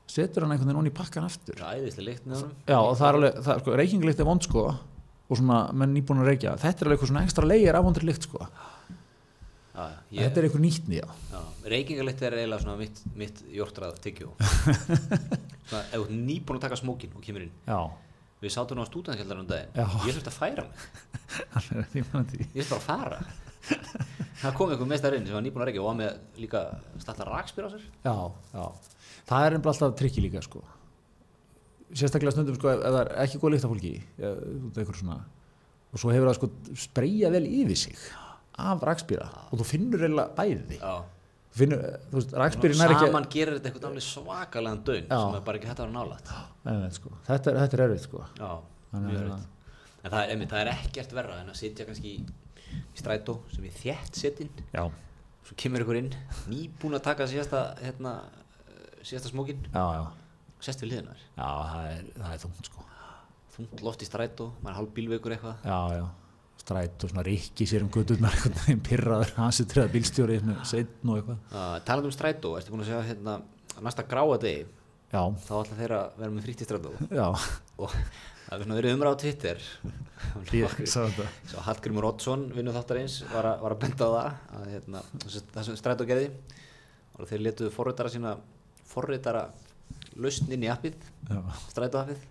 setur 0.09 0.45
hann 0.45 0.55
einhvern 0.55 0.71
veginn 0.71 0.83
onni 0.83 0.95
pakkan 0.95 1.29
aftur. 1.29 1.59
Já, 2.69 2.79
það 2.79 3.09
er 3.09 3.19
alveg, 3.21 3.41
það, 3.47 3.63
sko, 3.65 3.77
reykinglikt 3.83 4.23
er 4.23 4.29
vond 4.29 4.45
sko, 4.49 4.65
og 5.29 5.37
svona 5.41 5.61
menn 5.77 5.95
nýbúin 5.97 6.23
að 6.23 6.33
reykja, 6.33 6.57
þetta 6.63 6.85
er 6.85 6.89
alveg 6.89 6.97
eitthvað 6.99 7.13
svona 7.13 7.25
ekstra 7.29 7.49
leigir 7.49 7.79
af 7.79 7.87
vondri 7.87 8.09
lykt 8.09 8.27
sko, 8.29 8.41
já, 8.49 9.85
þetta 9.85 10.17
ég, 10.17 10.33
er 10.33 10.49
eitthvað 10.49 10.65
nýtt 10.65 10.91
nýja. 10.91 11.09
já, 11.33 11.41
reykingarleikt 11.75 12.27
er 12.27 12.39
eiginlega 12.41 12.65
svona 12.65 12.81
mitt, 12.81 13.03
mitt 13.15 13.45
jórtrað 13.55 13.99
þú 15.93 16.05
ert 16.05 16.13
nýbúin 16.15 16.59
að 16.59 16.65
taka 16.65 16.81
smókin 16.81 17.13
og 17.15 17.25
kemur 17.25 17.45
inn. 17.45 17.53
Já, 17.69 17.81
Við 18.39 18.55
sátum 18.55 18.79
á 18.79 18.87
stúdanskjallar 18.87 19.41
um 19.43 19.47
daginn. 19.51 19.73
Ég 20.07 20.15
þurfti 20.15 20.31
að 20.31 20.37
færa 20.37 20.65
mig. 20.69 20.83
Ég 21.99 22.05
þurfti 22.07 22.69
bara 22.71 22.79
að 22.79 22.85
fara. 22.87 23.19
Það 24.39 24.53
kom 24.55 24.71
einhver 24.73 24.89
mestar 24.93 25.17
inn 25.17 25.27
sem 25.27 25.35
var 25.35 25.43
nýbúin 25.43 25.65
að 25.65 25.71
reykja 25.73 25.83
og 25.83 25.89
var 25.89 25.97
með 25.99 26.39
líka 26.39 26.61
stalla 27.03 27.27
rakspyr 27.27 27.67
á 27.67 27.71
sér. 27.73 27.89
Já, 28.07 28.15
já. 28.55 28.67
Það 29.29 29.47
er 29.49 29.57
nefnilega 29.57 29.73
alltaf 29.75 29.97
trikki 29.99 30.23
líka 30.23 30.43
sko. 30.47 30.63
Sérstaklega 31.97 32.35
stundum 32.35 32.57
sko 32.59 32.73
ef, 32.75 32.83
það 32.85 32.99
er 33.01 33.13
ekki 33.25 33.39
góð 33.41 33.55
lykt 33.55 33.65
af 33.65 33.71
fólki 33.73 33.95
og 35.89 36.01
svo 36.01 36.13
hefur 36.13 36.29
það 36.29 36.37
sko 36.37 36.49
spreyja 36.77 37.31
vel 37.33 37.47
yfir 37.49 37.79
sig 37.81 37.95
af 38.59 38.83
rakspýra 38.85 39.29
og 39.49 39.61
þú 39.61 39.67
finnur 39.67 40.05
eiginlega 40.05 40.35
bæði 40.37 40.81
Já. 40.81 40.95
þú 41.55 41.61
finnur, 41.63 41.85
þú 42.11 42.19
veist, 42.19 42.35
rakspýrin 42.43 42.83
er 42.85 42.95
ekki 42.95 43.07
Saman 43.09 43.29
gerir 43.33 43.57
þetta 43.57 43.71
eitthvað 43.71 43.89
alveg 43.91 44.07
svakalega 44.09 44.83
dögn 44.91 45.07
Já. 45.07 45.21
sem 45.23 45.39
er 45.39 45.47
bara 45.47 45.61
ekki 45.61 45.71
hægt 45.71 45.83
að 45.85 45.95
vera 45.95 46.83
nei, 46.83 46.91
sko. 46.99 47.15
þetta, 47.29 47.53
er, 47.55 47.61
þetta 47.63 47.79
er 47.79 47.85
erfitt 47.87 48.05
sko 48.05 48.25
Já, 48.27 48.51
mjög 48.99 49.23
erfitt. 49.23 49.55
En 49.99 50.13
það 50.13 50.21
er, 50.21 50.33
einmitt, 50.35 50.53
það 50.53 50.61
er 50.63 50.73
ekkert 50.75 51.17
verra 51.17 51.41
en 51.43 51.51
að 51.51 51.59
sitja 51.59 51.89
kannski 51.89 52.13
í, 52.13 52.21
í 52.77 53.01
strætó 53.01 53.41
sem 53.55 53.65
er 53.69 54.05
setinn 54.15 54.53
Já, 54.75 54.85
svo 55.49 55.59
kemur 55.59 55.87
ykkur 55.87 56.03
inn, 56.03 56.13
nýbúin 56.51 56.99
að 56.99 57.07
taka 57.09 57.27
síðasta, 57.31 57.65
hérna, 57.81 58.19
síðasta 59.01 59.33
smókin 59.33 59.65
já, 59.73 59.85
já 59.97 60.28
sest 60.65 60.83
við 60.83 60.93
liðinar, 60.93 61.21
Já, 61.37 61.49
það 61.73 61.91
er, 61.93 62.07
það 62.17 62.33
er 62.33 62.41
þungt 62.45 62.71
sko. 62.71 62.87
Þungt 63.59 63.85
loft 63.87 64.03
í 64.03 64.09
strætó 64.09 64.49
maður 64.63 64.73
er 64.73 64.79
hálf 64.79 64.95
bílveikur 64.97 65.35
eitthvað. 65.35 65.67
Já, 65.67 65.99
já. 65.99 66.07
Stræt 66.59 67.05
og 67.07 67.13
svona 67.13 67.23
rikki 67.27 67.67
sér 67.71 67.85
um 67.87 67.93
gödurnar 67.95 68.35
einhvern 68.37 68.59
veginn 68.65 68.83
pyrraður, 68.87 69.35
hans 69.39 69.61
er 69.63 69.69
treða 69.71 69.93
bílstjóri 69.95 70.41
með 70.45 70.65
setn 70.69 71.13
og 71.13 71.21
eitthvað. 71.21 71.39
Uh, 71.53 71.77
talandi 71.87 72.11
um 72.11 72.17
strætó, 72.17 72.57
ertu 72.59 72.75
búin 72.75 72.83
að 72.85 72.91
segja 72.91 73.05
hérna, 73.09 73.37
á 73.75 73.81
næsta 73.87 74.05
gráa 74.11 74.41
degi, 74.43 74.67
Já, 75.09 75.23
þá 75.47 75.53
ætla 75.63 75.77
þeir 75.79 75.95
að 75.97 76.19
vera 76.21 76.35
með 76.35 76.45
frítt 76.45 76.61
í 76.61 76.67
strætó. 76.69 76.91
Já, 77.09 77.29
og 77.81 77.95
það 77.95 78.51
er 78.59 78.65
svona 78.65 78.77
verið 78.77 78.97
umræð 78.99 79.15
á 79.15 79.21
Twitter. 79.23 79.63
Svo 81.49 81.63
Hallgrimur 81.65 82.09
Oddsson, 82.11 82.45
vinnu 82.53 82.75
þáttarins, 82.75 83.23
var, 83.33 83.49
a, 83.49 83.55
var 83.63 83.75
að 83.77 83.81
benda 83.87 84.09
á 84.09 84.11
það 84.13 84.59
að 84.59 84.67
hérna, 84.75 85.03
þessum 85.55 85.79
strætó 85.81 86.07
gerði 86.09 86.29
og 87.17 87.31
þeir 87.31 87.45
letuðu 87.47 87.73
forritara 87.75 88.13
sína 88.13 88.35
forritara 88.89 89.47
lausn 90.23 90.53
inn 90.55 90.67
í 90.67 90.71
appið, 90.73 90.99
Já, 91.29 91.41
strætó 91.71 92.03
appið 92.03 92.27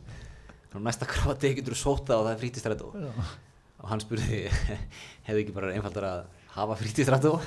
og 0.78 0.84
næsta 0.86 1.08
gráti 1.10 1.54
getur 1.58 1.76
þú 1.76 1.80
sóta 1.80 2.18
og 2.18 2.28
það 2.28 2.34
er 2.34 2.42
fríti 2.42 2.62
strætó. 2.62 2.90
Já. 2.94 3.12
Og 3.78 3.92
hann 3.92 4.02
spurði, 4.02 4.42
hefði 5.28 5.44
ekki 5.44 5.56
bara 5.56 5.72
einfaldar 5.74 6.08
að 6.10 6.20
hafa 6.58 6.78
fríti 6.80 7.06
strætó? 7.06 7.38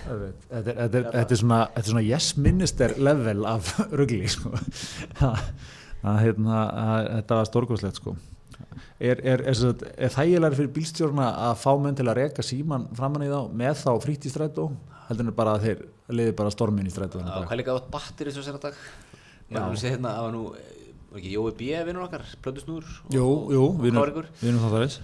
Þetta 0.50 1.12
er, 1.22 1.36
svona, 1.38 1.60
svona 1.82 2.02
yes 2.06 2.32
minister 2.38 2.94
level 2.98 3.46
af 3.50 3.72
rugli 3.92 4.28
sko. 4.30 4.54
hérna, 6.02 6.60
þetta 7.20 7.40
var 7.40 7.50
stórgóðslegt 7.50 8.00
sko. 8.00 8.16
er, 8.98 9.20
er, 9.20 9.42
er, 9.42 9.50
er, 9.50 9.86
er 10.06 10.14
þægilega 10.14 10.58
fyrir 10.58 10.72
bílstjórna 10.76 11.30
að 11.50 11.58
fá 11.62 11.70
menn 11.82 11.98
til 11.98 12.08
að 12.08 12.22
reka 12.22 12.44
síman 12.46 12.88
framan 12.96 13.26
í 13.26 13.30
þá 13.30 13.54
með 13.62 13.84
þá 13.84 13.92
frítt 14.04 14.26
í 14.28 14.32
strætó 14.32 14.70
heldur 15.08 15.26
en 15.26 15.36
bara 15.36 15.56
að 15.56 15.64
þeir 15.66 15.86
liði 16.14 16.34
bara 16.38 16.52
stormin 16.54 16.86
í 16.86 16.92
strætó? 16.92 17.22
Og 17.22 17.48
hvað 17.48 17.58
líka 17.58 17.74
átt 17.74 17.88
batterið 17.90 18.36
svo 18.36 18.44
sér 18.46 18.58
að 18.58 18.68
dag 18.68 18.82
hérna 19.50 20.16
að 20.16 20.26
var 20.26 20.34
nú 20.36 20.44
ekki 21.18 21.32
Jói 21.34 21.54
B. 21.58 21.70
vinnur 21.86 22.04
okkar, 22.06 22.26
plöndusnúr 22.44 22.84
Káringur 23.10 24.28
erum 24.42 24.60
það 24.62 24.76
þess 24.84 25.00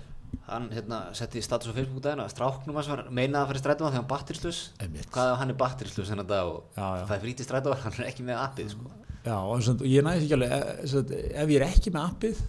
hann 0.47 0.69
hérna 0.71 0.99
setti 1.17 1.43
status 1.43 1.71
á 1.71 1.75
Facebook 1.75 2.03
daginn 2.05 2.23
að 2.23 2.31
stráknum 2.35 2.77
hans 2.79 2.91
var 2.91 3.03
meinað 3.15 3.41
að 3.41 3.49
fara 3.51 3.59
í 3.59 3.63
strætó 3.63 3.87
þegar 3.87 3.97
hann 3.99 4.11
batterislus 4.11 4.61
hvað 5.15 5.31
ef 5.33 5.41
hann 5.41 5.53
er 5.53 5.59
batterislus 5.63 6.11
þennan 6.13 6.29
dag 6.31 6.51
og 6.51 6.61
Já, 6.77 6.85
já. 6.85 7.03
það 7.09 7.17
er 7.17 7.25
frítið 7.25 7.49
strætó 7.49 7.75
hann 7.83 7.97
er 7.99 8.11
ekki 8.11 8.27
með 8.27 8.43
appið 8.45 8.71
sko. 8.75 8.93
Já, 9.27 9.35
og 9.43 9.83
ég 9.91 10.07
næði 10.07 10.23
ekki 10.23 10.37
alveg 10.37 10.55
e- 10.55 10.91
sagt, 10.93 11.11
ef 11.17 11.51
ég 11.51 11.59
er 11.59 11.67
ekki 11.67 11.95
með 11.97 12.07
appið 12.13 12.45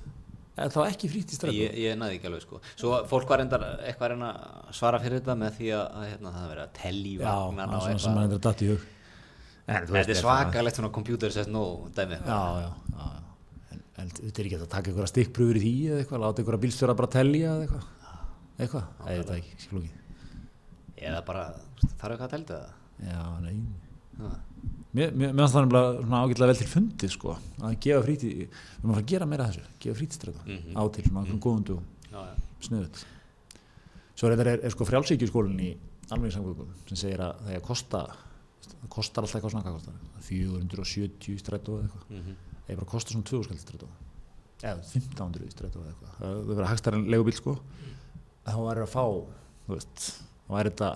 er 0.57 0.73
þá 0.73 0.79
ekki 0.87 1.09
frítt 1.13 1.33
í 1.33 1.39
strætó 1.39 1.55
ég, 1.57 1.79
ég 1.87 1.97
næði 1.97 2.19
ekki 2.19 2.29
alveg 2.29 2.45
sko. 2.45 2.61
svo 2.75 2.99
fólk 3.09 3.33
var 3.33 3.41
reyndar 3.41 3.65
eitthvað 3.79 4.17
að 4.27 4.77
svara 4.77 5.01
fyrir 5.01 5.21
þetta 5.21 5.37
með 5.41 5.57
því 5.57 5.73
að, 5.79 5.97
hérna, 6.11 6.35
það 6.37 6.47
verið 6.53 6.63
að 6.67 6.77
telli 6.83 7.15
í 7.15 7.17
Já, 7.17 7.33
það 7.33 7.65
er 7.65 7.81
svona 7.81 7.97
sem 8.05 8.13
eitthvað 8.13 8.23
endur 8.27 8.45
datt 8.45 8.61
í 8.65 8.69
hug 8.73 8.85
þetta 9.67 10.03
er 10.13 10.19
svakalegt 10.21 10.79
svona 10.79 10.91
computer 10.95 11.33
says 11.33 11.47
no 11.51 11.63
dæmi 11.95 12.17
Já, 12.23 12.39
já, 12.63 12.71
já. 12.95 13.07
En, 13.73 13.81
en 13.97 14.09
þetta 14.15 14.41
er 14.41 14.47
ekki 14.49 14.59
að 14.61 14.67
taka 14.71 14.91
einhverja 14.91 15.11
stikkpröfur 15.11 15.59
í 15.59 15.63
því 15.65 15.73
eða 15.91 16.01
eitthvað, 16.03 16.21
láta 16.23 16.41
einhverja 16.43 16.63
bílstjóra 16.65 16.95
bara 16.97 17.11
telja 17.17 17.53
eða 17.53 17.65
eitthvað 17.67 17.93
eitthvað, 18.57 18.85
eða 19.05 19.17
þetta 19.21 19.37
ekki, 19.41 19.69
flókið 19.71 21.01
eða 21.07 21.23
bara 21.27 21.43
þarf 21.99 22.13
eitthvað 22.13 22.27
að 22.27 22.35
telja 22.35 22.59
það 22.61 22.75
Já, 22.97 23.23
nei. 23.43 23.57
Mér 24.97 25.11
finnst 25.13 25.53
það 25.53 25.65
nefnilega 25.67 25.89
svona 26.01 26.21
ágætlega 26.25 26.47
vel 26.49 26.57
til 26.57 26.69
fundið 26.71 27.11
sko, 27.13 27.33
að 27.61 27.75
gefa 27.85 27.99
fríti 28.07 28.29
við 28.31 28.45
erum 28.47 28.87
að 28.89 28.95
fara 28.95 29.03
að 29.03 29.11
gera 29.11 29.27
meira 29.29 29.45
þessu, 29.51 29.65
gefa 29.83 29.97
frítiströða 29.99 30.45
Mhm. 30.47 30.71
á 30.73 30.83
til 30.95 31.03
svona 31.05 31.21
mm. 31.27 31.41
góðum 31.43 31.65
dugum, 31.67 31.83
Já, 32.09 32.17
já. 32.23 32.33
sniðut 32.65 33.03
Svo 34.17 34.31
er, 34.31 34.39
er, 34.41 34.59
er 34.65 34.73
sko 34.73 34.87
frjálsíkjuskólinn 34.89 35.59
í, 35.61 35.69
almenningssamgöngum 36.09 36.71
sem 36.89 36.97
segir 36.97 37.21
að 37.21 37.35
það 37.43 37.51
er 37.53 37.59
að 37.61 37.67
kosta 37.67 38.01
það 38.73 38.89
kostar 38.97 39.23
alltaf 39.23 39.37
eitthvað 39.39 39.53
svona 39.55 39.73
kostar 39.75 39.93
470 40.27 41.33
í 41.33 41.39
strætó 41.41 41.77
eða 41.77 41.87
eitthvað. 41.87 42.09
Mhm. 42.17 42.35
það 42.67 42.73
er 42.73 42.75
bara 42.75 42.87
að 42.87 42.93
kosta 42.95 43.13
svona 43.15 43.29
2000 43.31 43.43
skall 43.47 43.57
í 43.57 43.65
strætó. 43.65 43.87
Eða 44.57 44.81
1500 44.83 45.47
í 45.47 45.53
strætó 45.53 45.83
eða 45.83 45.93
eitthvað. 45.93 46.17
Það 46.17 46.35
það 46.37 46.51
verður 46.51 46.71
hægstar 46.71 46.97
en 46.97 47.07
legubíl 47.13 47.37
sko. 47.37 47.57
Þá 48.47 48.57
væri 48.67 48.85
að 48.85 48.93
fá 48.95 49.05
þá 49.67 50.55
væri 50.55 50.71
þetta 50.71 50.91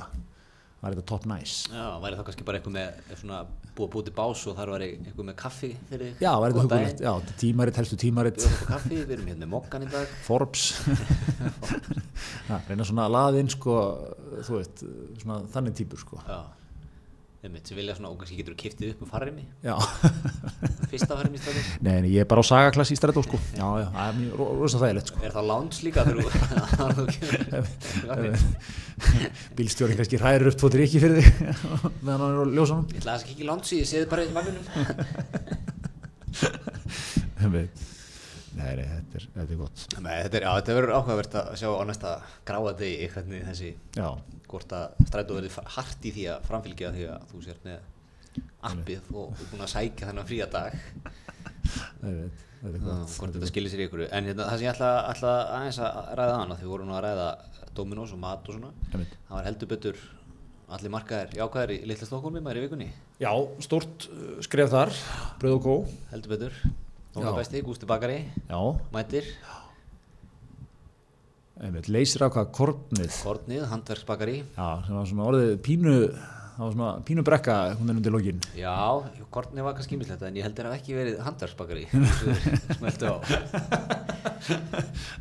væri 0.82 0.97
þetta 0.97 1.07
top 1.11 1.26
nice. 1.30 1.69
Já, 1.69 1.88
væri 2.01 2.17
þá 2.17 2.24
kannski 2.28 2.45
bara 2.47 2.57
eitthvað 2.59 2.78
með 2.78 3.17
svona 3.19 3.41
búið 3.72 3.86
að 3.88 3.91
búið 3.93 4.07
til 4.07 4.13
bás 4.17 4.41
og 4.49 4.55
þar 4.57 4.72
var 4.74 4.84
eitthvað 4.86 5.28
með 5.30 5.36
kaffi 5.39 5.69
fyrir 5.89 6.09
þig 6.09 6.24
já, 6.26 6.32
væri 6.41 6.55
þetta 6.55 6.63
hugulegt, 6.65 7.03
já, 7.05 7.11
þetta 7.19 7.34
er 7.36 7.39
tímarit, 7.43 7.78
helstu 7.80 7.99
tímarit. 8.01 8.39
Við 8.41 8.47
erum 8.47 8.57
upp 8.57 8.65
á 8.65 8.72
kaffi, 8.72 8.97
við 8.97 9.13
erum 9.15 9.30
hérna 9.32 9.45
með 9.45 9.51
mokkan 9.53 9.86
í 9.86 9.91
dag. 9.91 10.15
Forbes. 10.26 10.65
Reyna 12.67 12.88
svona 12.88 13.05
að 13.07 13.15
laða 13.15 13.43
inn 13.43 13.51
sko, 13.53 13.76
þú 14.47 14.57
veist, 14.57 14.84
svona 15.22 15.38
þannig 15.53 15.78
típur 15.80 16.01
sko. 16.01 16.19
Já, 16.28 16.39
einmitt, 17.41 17.65
sem 17.67 17.77
vilja 17.79 17.95
svona 17.97 18.09
og 18.13 18.17
kannski 18.21 18.35
getur 18.37 18.53
þú 18.53 18.59
kiftið 18.61 18.91
upp 18.93 18.99
með 19.01 19.09
farrimi 19.15 19.43
já, 19.65 19.75
fyrsta 20.91 21.15
farrimi 21.17 21.37
í 21.39 21.41
strætó 21.41 21.61
nei, 21.87 21.95
nei, 22.05 22.09
ég 22.13 22.21
er 22.21 22.27
bara 22.29 22.43
á 22.43 22.45
sagaklass 22.45 22.91
í 22.93 22.97
strætó 22.99 23.21
sko. 23.25 23.37
Já, 23.57 23.65
já, 23.81 23.87
það 23.95 24.05
er 24.05 24.15
mjög 24.19 24.33
ro- 24.41 24.53
rosa 24.59 24.77
þægilegt 24.83 25.07
sko. 25.09 25.17
Er 25.25 25.33
það 25.33 25.45
láns 25.49 25.77
líka 25.87 25.99
þegar 26.05 26.17
þú- 26.21 26.29
bílstjórin 29.57 29.97
kannski 29.99 30.19
hræður 30.21 30.51
upp 30.51 30.57
tvo 30.61 30.67
drikki 30.75 30.99
fyrir 31.01 31.17
þig 31.25 31.31
meðan 32.05 32.21
hann 32.21 32.33
er 32.35 32.41
á 32.45 32.53
ljósanum 32.59 32.85
Ég 32.91 32.99
ætla 33.01 33.11
að 33.15 33.23
það 33.23 33.33
ekki 33.35 33.49
lánsi, 33.49 33.73
ég 33.81 33.87
sé 33.89 33.95
þið 34.03 34.09
bara 34.13 34.25
í 34.25 34.35
vagnunum 34.37 34.65
nei, 38.51 38.75
nei, 38.75 38.85
þetta 38.85 39.17
er, 39.17 39.23
þetta 39.33 39.53
er 39.55 39.57
gott. 39.59 39.77
Nei, 40.03 40.15
þetta 40.25 40.37
er, 40.37 40.43
já, 40.45 40.51
þetta 40.59 40.75
verður 40.77 40.93
áhugavert 40.99 41.33
að 41.41 41.47
sjá 41.61 41.69
á 41.71 41.83
næsta 41.89 42.09
gráða 42.47 42.73
degi 42.81 43.07
hvernig 43.15 43.41
þessi, 43.47 43.69
já, 43.97 44.07
hvort 44.51 44.75
að 44.77 45.07
strætó 45.09 45.37
verður 45.37 45.73
hart 45.77 46.05
í 46.05 46.13
því 46.15 46.27
að 46.33 46.45
framfylgja 46.49 46.93
því 46.95 47.09
að 47.15 47.25
þú 47.31 47.41
sér 47.47 47.59
með 47.65 47.89
appið 48.71 49.11
og 49.17 49.33
er 49.35 49.49
búin 49.51 49.65
að 49.65 49.73
sækja 49.73 50.09
þennan 50.09 50.29
fría 50.29 50.47
dag. 50.51 50.77
Hvort 52.61 53.33
þetta 53.33 53.49
skilir 53.49 53.73
sér 53.73 53.83
í 53.83 53.87
ykkur 53.89 54.05
en 54.07 54.29
hérna, 54.29 54.47
það 54.47 54.57
sem 54.57 54.67
ég 54.67 54.73
ætla, 54.75 54.91
ætla 55.11 55.35
aðeins 55.57 55.81
að 55.81 56.11
ræða 56.19 56.39
hana 56.43 56.57
því 56.57 56.67
við 56.67 56.73
vorum 56.75 56.91
nú 56.91 56.97
að 56.97 57.05
ræða 57.07 57.29
Dominos 57.75 58.13
og 58.13 58.21
mat 58.21 58.49
og 58.51 58.57
svona 58.57 58.71
það 58.91 59.33
var 59.33 59.47
heldur 59.47 59.71
betur 59.71 60.01
allir 60.71 60.93
markaðir 60.93 61.33
jákvæðir 61.35 61.73
í 61.75 61.79
litla 61.89 62.07
Stokkólmi 62.07 62.43
maður 62.43 62.61
í 62.61 62.65
vikunni. 62.67 62.87
Já, 63.19 63.31
stórt 63.63 64.07
uh, 64.07 64.37
skref 64.45 64.71
þar 64.71 64.93
bröð 65.41 65.57
og 65.57 65.65
kó 65.65 65.75
heldur 66.13 66.35
betur. 66.35 66.61
Já. 67.11 67.17
Nóga 67.17 67.33
besti, 67.41 67.59
Gústi 67.65 67.87
Bakari, 67.89 68.21
já, 68.47 68.59
mætir 68.93 69.25
leysir 71.91 72.24
af 72.26 72.34
hvað 72.34 72.51
kornið. 72.57 73.18
Kornið, 73.22 73.66
Handverksbakari. 73.70 74.38
Já, 74.57 74.70
sem 74.86 74.95
var 74.97 75.09
svona 75.09 75.28
orðið 75.30 75.51
pínu 75.66 75.95
það 76.62 76.64
var 76.64 76.74
svona 76.76 76.89
pínu 77.07 77.24
brekka 77.26 77.57
hún 77.80 77.89
er 77.89 77.99
undir 77.99 78.14
lokin. 78.14 78.41
Já, 78.57 78.76
Kornið 79.32 79.66
var 79.66 79.76
kannski 79.78 79.95
ímislegt 79.95 80.24
en 80.28 80.39
ég 80.39 80.45
heldur 80.45 80.68
að 80.70 80.78
ekki 80.80 80.97
verið 80.97 81.22
Handverksbakari. 81.26 81.86
Smeltu 82.78 83.14
á. 83.14 83.16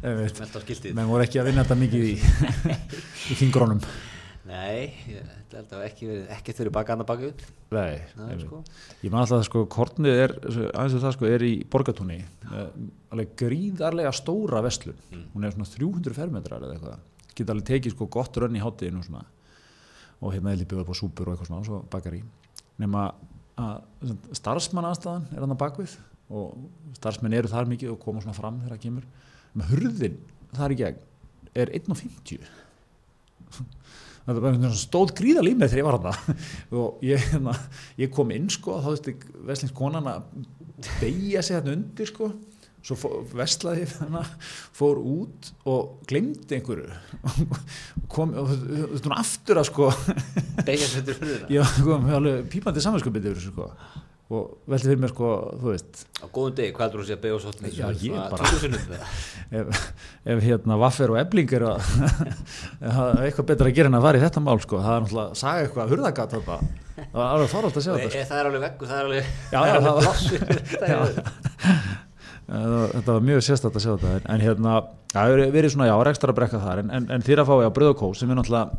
Smeltu 0.00 0.58
á 0.58 0.62
skiltið. 0.64 0.94
Menn 0.98 1.10
voru 1.10 1.26
ekki 1.26 1.42
að 1.42 1.52
vinna 1.52 1.64
þetta 1.64 1.78
mikið 1.84 2.08
í 2.08 2.14
í 3.32 3.38
fingrónum 3.38 3.84
Nei, 4.50 4.90
ég 5.06 5.26
held 5.52 5.72
að 5.76 5.82
ekki 5.86 6.08
verið 6.08 6.30
ekkert 6.34 6.60
verið 6.62 6.74
bakana 6.74 7.04
baku 7.06 7.28
upp 7.30 7.42
nei, 7.70 8.00
einmitt. 8.18 8.42
sko 8.42 8.62
Ég 9.04 9.12
man 9.12 9.22
alltaf 9.22 9.38
að 9.38 9.44
sko, 9.46 9.62
kornið 9.70 10.22
er, 10.24 10.34
aðeins 10.42 10.96
við 10.96 11.04
það 11.04 11.14
sko, 11.16 11.28
er 11.30 11.44
í 11.46 11.50
borgatúni, 11.70 12.16
með 12.48 12.72
alveg 13.14 13.34
gríðarlega 13.38 14.12
stóra 14.16 14.62
vestlun. 14.64 14.98
Mm. 15.10 15.26
Hún 15.34 15.46
er 15.46 15.54
svona 15.54 15.70
300 15.70 16.16
fermetrar 16.16 16.66
eða 16.66 16.76
eitthvað. 16.76 17.04
Geta 17.38 17.54
alveg 17.54 17.68
tekið 17.70 17.94
sko 17.94 18.08
gott 18.18 18.40
rönn 18.42 18.58
í 18.58 18.62
hátíðinu 18.64 19.02
og 19.02 19.06
svona. 19.06 19.24
Og 20.20 20.34
hérna 20.34 20.54
er 20.54 20.62
lípið 20.64 20.82
upp 20.82 20.90
á 20.90 20.96
súpur 20.98 21.30
og 21.30 21.36
eitthvað 21.36 21.50
svona, 21.52 21.62
og 21.62 21.68
svo 21.68 21.82
bakar 21.92 22.16
í. 22.18 22.22
Nefna 22.82 23.06
að 23.60 24.14
starfsmann 24.38 24.88
aðstæðan 24.88 25.28
er 25.34 25.44
hann 25.44 25.54
að 25.54 25.60
bakvið 25.60 25.98
og 26.30 26.96
starfsmenn 26.98 27.36
eru 27.36 27.50
þar 27.50 27.70
mikið 27.70 27.92
og 27.94 28.00
koma 28.02 28.22
svona 28.24 28.36
fram 28.36 28.58
þegar 28.64 28.74
það 28.76 28.82
kemur. 28.86 29.06
Með 29.54 29.74
hurðin 29.74 30.18
þar 30.56 30.74
í 30.74 30.80
gegn 30.80 31.06
er 31.60 31.72
1.50 31.80 32.58
þetta 34.30 34.68
var 34.68 34.76
stóð 34.78 35.14
gríðalíf 35.20 35.58
með 35.58 35.72
þegar 35.72 35.80
ég 35.80 35.88
var 35.88 35.98
hann 35.98 36.38
og 36.82 37.02
ég, 37.06 37.26
hérna, 37.32 37.56
ég 38.00 38.12
kom 38.14 38.30
inn 38.34 38.48
sko 38.52 38.78
þá 38.82 38.88
veist 38.92 39.10
ég 39.10 39.26
veslings 39.48 39.76
konan 39.76 40.08
að 40.10 40.30
beigja 41.00 41.42
sig 41.44 41.58
hérna 41.58 41.76
undir 41.76 42.08
sko. 42.10 42.32
Svo 42.80 42.96
fó, 42.96 43.08
veslaði 43.36 43.82
ég 43.82 43.90
hana 44.00 44.22
fór 44.72 45.02
út 45.04 45.50
og 45.68 45.98
glemdi 46.08 46.56
einhverju. 46.56 46.86
Kom 48.12 48.32
og 48.40 48.54
þú 48.54 48.86
veist 48.94 49.08
hún 49.08 49.16
aftur 49.18 49.60
að 49.60 49.68
sko. 49.68 49.90
Beigja 50.64 50.88
settur 50.88 51.18
fyrir 51.18 51.42
það 51.42 51.58
ég 51.58 51.74
kom 51.84 52.08
alveg 52.16 52.48
pípandi 52.54 52.84
samanskupið 52.84 53.28
yfir 53.28 53.42
þessu 53.42 53.52
sko 53.52 53.68
og 54.30 54.42
velti 54.70 54.86
fyrir 54.86 55.00
mér 55.02 55.10
sko 55.10 55.28
þú 55.58 55.66
veist. 55.72 56.04
Á 56.22 56.26
góðum 56.30 56.54
degi, 56.54 56.72
hvað 56.76 56.84
er 56.86 56.92
þú 56.94 57.00
að 57.00 57.06
segja 57.08 57.20
beigja 57.24 57.34
og 57.34 57.42
svolítið? 57.42 57.70
Já, 57.74 57.86
ég 58.04 58.14
bara- 58.30 58.46
ef, 59.60 59.66
ef 60.34 60.38
hérna 60.46 60.76
vaffer 60.78 61.10
og 61.10 61.18
ebling 61.18 61.50
er 61.58 61.64
að 61.66 61.78
eitthvað 63.26 63.48
betra 63.50 63.66
að 63.72 63.74
gera 63.80 63.90
en 63.90 63.98
að 63.98 64.06
fara 64.06 64.20
í 64.20 64.22
þetta 64.22 64.42
mál 64.46 64.60
sko, 64.62 64.78
það 64.84 64.94
er 64.94 65.02
náttúrulega 65.06 65.34
að 65.34 65.40
saga 65.42 65.64
eitthvað 65.64 65.90
hurðagat 65.96 66.36
þetta, 66.36 66.56
það 67.00 67.18
var 67.18 67.28
alveg 67.34 67.50
farast 67.56 67.80
að 67.80 67.86
sjá 67.86 67.92
þetta 67.96 68.10
sko. 68.14 68.22
Það 68.30 68.38
er 68.40 68.50
alveg 68.50 68.62
veggur, 68.66 68.86
það 68.90 68.98
er 68.98 69.04
alveg 69.10 69.24
Já, 69.50 69.58
það 69.70 71.00
var- 72.50 72.90
þetta 72.94 73.12
var- 73.14 73.20
mjög 73.22 73.42
sérstætt 73.46 73.76
að 73.78 73.84
sjá 73.84 73.92
þetta. 73.96 74.10
En, 74.16 74.22
en 74.34 74.40
hérna, 74.42 74.76
það 75.12 75.26
hefur 75.28 75.52
verið 75.54 75.70
svona 75.74 75.86
já, 75.90 75.96
rekstra 76.06 76.32
brekka 76.34 76.58
þar. 76.62 76.78
En, 76.82 76.90
en, 76.90 77.04
en 77.14 77.22
þér 77.26 77.42
að 77.44 77.50
fá 77.50 77.54
já, 77.62 77.68
bröð 77.76 77.92
og 77.94 77.98
kó 78.00 78.08
sem 78.18 78.30
er 78.30 78.38
náttúrulega 78.40 78.70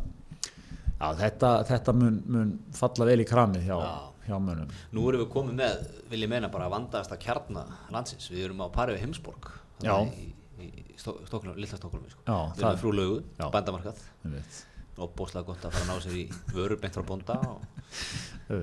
já, 1.00 1.08
þetta, 1.22 1.52
þetta 1.70 1.94
mun, 1.96 2.18
mun 2.28 2.50
falla 2.76 3.08
vel 3.08 3.20
í 3.24 3.28
kramið 3.28 3.64
hjá, 3.68 3.76
Já. 3.80 4.11
Hjá 4.26 4.36
mönnum. 4.38 4.70
Nú 4.94 5.06
erum 5.10 5.24
við 5.24 5.30
komið 5.34 5.58
með, 5.58 5.86
vil 6.12 6.22
ég 6.24 6.30
meina 6.32 6.50
bara 6.52 6.68
vandaðasta 6.72 7.18
kjarna 7.22 7.64
landsins. 7.94 8.28
Við 8.32 8.46
erum 8.48 8.62
á 8.64 8.68
pari 8.74 8.96
við 8.96 9.04
Heimsborg. 9.06 9.50
Í, 9.82 10.28
í, 10.62 10.84
Stokkólum, 11.02 11.56
Lilla 11.58 11.78
Stokkólum 11.78 12.06
sko. 12.12 12.22
Við 12.22 12.32
erum 12.32 12.52
það- 12.60 12.68
með 12.76 12.82
frú 12.84 12.92
lögu, 12.94 13.22
Já. 13.40 13.46
bændamarkað. 13.50 14.02
Ég 14.24 14.34
veit, 14.36 14.64
og 14.98 15.14
bóstlega 15.16 15.46
gott 15.46 15.64
að 15.64 15.72
fara 15.72 15.84
að 15.84 15.90
ná 15.90 16.02
sér 16.04 16.18
í 16.20 16.24
vörur 16.54 16.80
beint 16.80 16.94
frá 16.94 17.02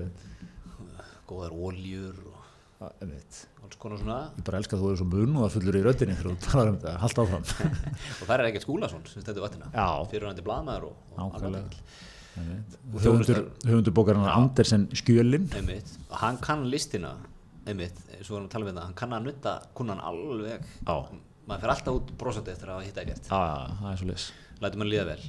veit, 0.00 0.22
góðar 1.28 1.52
óljur 1.52 2.16
og 2.30 2.40
alls 2.80 3.76
konar 3.76 3.98
svona. 4.00 4.18
Ég 4.38 4.44
bara 4.46 4.60
elska 4.60 4.76
að 4.76 4.82
þú 4.84 4.88
eru 4.90 5.00
svo 5.00 5.08
mun 5.10 5.36
og 5.36 5.42
það 5.44 5.56
fullur 5.56 5.76
í 5.76 5.82
röddinni 5.84 6.16
þegar 6.16 6.30
þú 6.30 6.46
talar 6.46 6.70
um 6.70 6.78
þetta, 6.78 6.94
haldt 7.02 7.20
áfram. 7.22 7.44
Og 8.20 8.24
það 8.24 8.34
er 8.36 8.44
ekkert 8.48 8.64
skúlason 8.64 9.02
sem 9.10 9.24
stendur 9.24 9.44
vatnina 9.44 9.68
Já. 9.74 9.86
fyrirhandi 10.10 10.44
blaðmaður 10.46 10.86
og, 10.88 10.96
og 11.18 11.36
alveg 11.36 11.76
höfundur, 12.96 13.42
höfundur 13.64 13.96
bókarinnar 13.96 14.36
Andersen 14.36 14.88
Skjölin. 14.96 15.48
Einmitt, 15.58 15.96
og 16.10 16.20
hann 16.22 16.38
kann 16.42 16.66
listina 16.70 17.16
einmitt, 17.68 17.98
svo 18.22 18.38
erum 18.38 18.46
við 18.46 18.50
að 18.50 18.54
tala 18.54 18.68
við 18.68 18.78
það 18.78 18.86
hann 18.88 19.00
kann 19.00 19.16
að 19.16 19.26
nutta 19.28 19.56
kunnan 19.78 20.04
alveg. 20.12 20.70
Já. 20.86 20.96
maður 21.50 21.64
fer 21.64 21.72
alltaf 21.74 21.96
út 21.98 22.14
brosandi 22.18 22.52
eftir 22.52 22.70
að 22.70 22.84
hitta 22.86 23.02
ekkert. 23.02 23.26
Það 23.30 23.90
er 23.90 24.00
svo 24.00 24.08
leys 24.12 24.30
lætur 24.60 24.80
mann 24.80 24.90
líða 24.90 25.06
vel. 25.08 25.22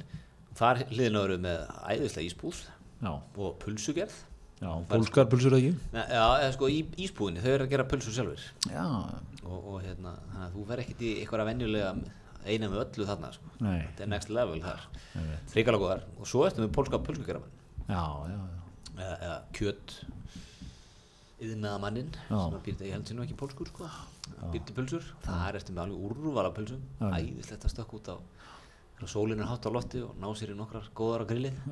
Þar 0.58 0.84
hliðina 0.90 1.24
eru 1.26 1.38
með 1.40 1.62
æðislega 1.88 2.28
ísbúð 2.28 2.60
já, 2.62 3.12
og 3.12 3.54
pulsugerð. 3.62 4.16
Já, 4.62 4.70
pólskar 4.86 5.26
pulsur 5.26 5.56
ekki? 5.56 5.72
Já, 5.90 6.02
eða 6.12 6.50
sko 6.54 6.68
í 6.70 6.82
ísbúðinni, 7.02 7.42
þau 7.42 7.54
eru 7.56 7.64
að 7.64 7.72
gera 7.72 7.86
pulsur 7.90 8.14
sjálfur 8.14 8.44
já, 8.70 8.84
og, 9.42 9.56
og 9.58 9.78
hérna, 9.82 10.12
að 10.38 10.52
þú 10.52 10.66
fer 10.68 10.82
ekkert 10.84 11.02
í 11.02 11.08
eitthvað 11.16 11.48
venjulega 11.48 11.88
eina 12.46 12.70
með 12.72 12.84
öllu 12.84 13.08
þarna 13.08 13.32
sko. 13.36 13.52
þetta 13.60 14.04
er 14.04 14.10
next 14.12 14.32
level 14.32 14.62
þar. 14.64 14.86
Hrikalega 15.52 15.82
góðar 15.82 16.04
og 16.18 16.30
svo 16.30 16.46
ertu 16.46 16.64
með 16.64 16.74
pólska 16.76 16.98
já, 17.88 18.02
eða, 18.96 19.14
eða 19.16 19.38
kjöt 19.56 19.94
yðnaðamannin 21.42 22.12
Já. 22.14 22.36
sem 22.36 22.56
að 22.56 22.64
býrta, 22.66 22.86
ég 22.86 22.94
held 22.96 23.08
sér 23.08 23.18
nú 23.18 23.24
ekki 23.24 23.38
pólskur 23.40 23.70
sko. 23.72 23.88
Býrti 24.52 24.74
pulsur, 24.76 25.08
það 25.24 25.58
ertu 25.58 25.74
með 25.74 25.84
alveg 25.84 26.04
úrvala 26.06 26.52
pulsum. 26.54 26.84
Æðislegt 27.02 27.66
að 27.66 27.74
stökk 27.74 27.96
út 27.98 28.12
á 28.14 28.16
sólinn 29.10 29.42
er 29.42 29.50
hátt 29.50 29.66
á 29.66 29.70
lotti 29.74 30.02
og 30.06 30.14
ná 30.22 30.28
sér 30.38 30.52
í 30.54 30.58
nokkrar 30.58 30.86
góðar 30.94 31.24
á 31.26 31.30
grillið. 31.32 31.58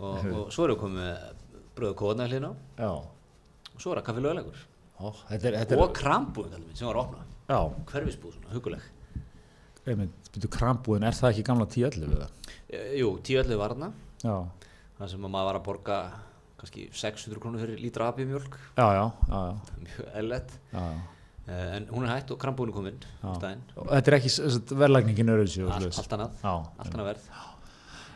Og, 0.00 0.22
og 0.32 0.46
svo 0.48 0.64
erum 0.64 0.78
við 0.78 0.80
komið 0.80 1.08
bröðu 1.76 1.96
já. 2.80 2.88
og 2.88 3.82
svo 3.82 3.92
er 3.92 4.00
það 4.00 4.06
kaffi 4.06 4.22
lögulegur 4.24 4.62
Ó, 4.96 5.12
þetta 5.28 5.50
er, 5.50 5.56
þetta 5.60 5.76
og 5.76 5.82
minn, 6.64 6.78
sem 6.78 6.88
var 6.88 6.96
að 6.96 7.02
opna 7.02 7.26
hverfisbúð 7.90 8.36
svona, 8.36 8.54
huguleg 8.54 8.88
krambúðin, 10.54 11.06
er 11.08 11.16
það 11.16 11.30
ekki 11.32 11.44
gamla 11.48 11.66
10-11 11.66 12.10
við 12.10 12.18
það? 12.22 12.34
e, 12.68 12.80
jú, 13.00 13.12
10-11 13.26 13.60
var 13.60 13.76
Já, 14.20 14.34
þar 14.98 15.10
sem 15.10 15.24
að 15.24 15.32
maður 15.32 15.48
var 15.48 15.58
að 15.58 15.64
borga 15.66 16.00
kannski 16.60 16.88
600 16.92 17.40
krónur 17.40 17.62
fyrir 17.64 17.80
lítra 17.80 18.10
abimjólk 18.10 18.58
já, 18.76 18.86
já, 18.94 19.04
já, 19.30 19.38
já, 19.48 19.78
mjög 19.86 20.50
já. 20.74 20.84
e, 21.48 21.60
en 21.78 21.88
hún 21.90 22.04
er 22.04 22.12
hætt 22.12 22.34
og 22.34 22.40
krambúðin 22.42 22.74
er 22.74 22.76
komin 22.76 22.98
Þetta 23.22 24.12
er 24.12 24.18
ekki 24.18 24.34
verðlagningin 24.82 25.32
öruðsjö 25.34 25.66
og 25.66 25.72
allt, 25.78 26.12
annað. 26.18 26.36
Já, 26.44 26.52
allt 26.52 26.92
annað 26.92 27.08
verð. 27.10 27.30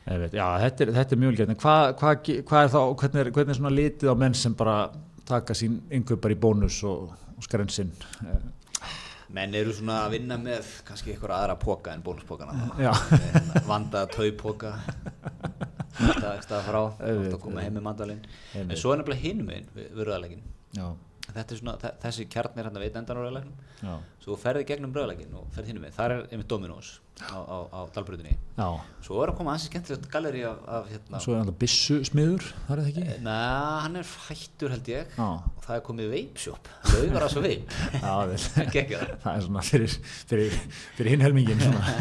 veit, 0.05 0.37
já, 0.37 0.47
þetta 0.67 0.85
er, 0.85 0.93
þetta 0.99 1.17
er 1.17 1.23
mjög 1.25 1.39
gæt 1.41 1.55
en 1.55 1.63
hvað 1.65 1.85
hva, 2.03 2.15
hva 2.51 2.61
er 2.61 2.75
þá, 2.75 2.81
hvernig 3.01 3.23
er, 3.25 3.33
hvernig 3.39 3.55
er 3.55 3.61
svona 3.63 3.75
litið 3.75 4.13
á 4.13 4.17
menn 4.21 4.37
sem 4.37 4.55
bara 4.59 4.77
taka 5.25 5.57
sín 5.57 5.81
yngöp 5.89 6.21
bara 6.21 6.37
í 6.37 6.41
bónus 6.45 6.83
og, 6.85 7.15
og 7.35 7.47
skrensinn 7.49 7.95
menn 9.33 9.55
eru 9.57 9.73
svona 9.73 10.03
að 10.05 10.17
vinna 10.19 10.37
með 10.41 10.69
kannski 10.89 11.15
eitthvað 11.15 11.37
aðra 11.39 11.57
póka 11.63 11.95
en 11.95 12.03
bónuspókana 12.05 12.71
Já. 12.81 12.93
vanda 13.69 14.05
taupoka. 14.13 14.75
Stað, 15.95 16.41
stað 16.43 16.65
frá 16.67 16.81
Auðvitað, 16.81 17.25
átt 17.29 17.37
að 17.37 17.43
koma 17.45 17.63
heim 17.63 17.77
með 17.79 17.85
mandalinn 17.87 18.23
en 18.59 18.75
svo 18.77 18.93
er 18.93 18.99
nefnilega 19.01 19.23
hinum 19.23 19.53
einn 19.55 20.43
já, 20.75 20.89
þetta 21.35 21.55
er 21.57 21.61
svona, 21.61 21.75
þe- 21.83 21.95
þessi 22.05 22.27
kjarn 22.33 22.59
er 22.61 22.69
hann 22.69 22.77
að 22.79 22.85
veita 22.87 23.01
endan 23.01 23.19
á 23.19 23.21
rauðalegnum 23.21 23.57
já, 23.85 23.95
svo 24.25 24.37
ferði 24.41 24.67
gegnum 24.69 24.93
rauðalegin 24.97 25.35
og 25.41 25.49
ferði 25.55 25.73
hinum 25.73 25.87
einn 25.89 25.97
þar 25.97 26.15
er 26.17 26.23
einmitt 26.31 26.49
Dominos 26.51 26.91
á, 27.21 27.39
á, 27.39 27.59
á 27.75 27.81
Dalbrutinni 27.95 28.35
svo 29.05 29.19
er 29.23 29.33
að 29.33 29.39
koma 29.39 29.55
ansi 29.55 29.69
skemmtilegt 29.71 30.09
galleri 30.13 30.45
af, 30.49 30.61
af 30.79 30.89
hérna, 30.93 31.21
svo 31.23 31.35
er 31.37 31.43
alltaf 31.43 31.59
bissu 31.63 31.99
smiður, 32.09 32.47
það 32.69 32.75
er 32.75 32.83
það 32.83 32.91
ekki? 32.93 33.19
Na, 33.27 33.37
hann 33.85 33.99
er 34.01 34.13
hættur 34.29 34.75
held 34.75 34.91
ég. 34.95 35.13
Já, 35.19 35.27
og 35.27 35.67
það 35.67 35.77
er 35.79 35.85
komið 35.91 36.13
veipsjóp 36.15 36.71
laugar 36.95 37.27
að 37.29 37.35
svo 37.37 37.45
veip 37.45 37.77
það 39.25 39.31
er 39.35 39.45
svona 39.49 39.65
fyrir, 39.69 39.99
fyrir, 40.31 40.57
fyrir 40.99 41.13
hinn 41.15 41.25
helmingin 41.27 41.63
svona. 41.63 41.99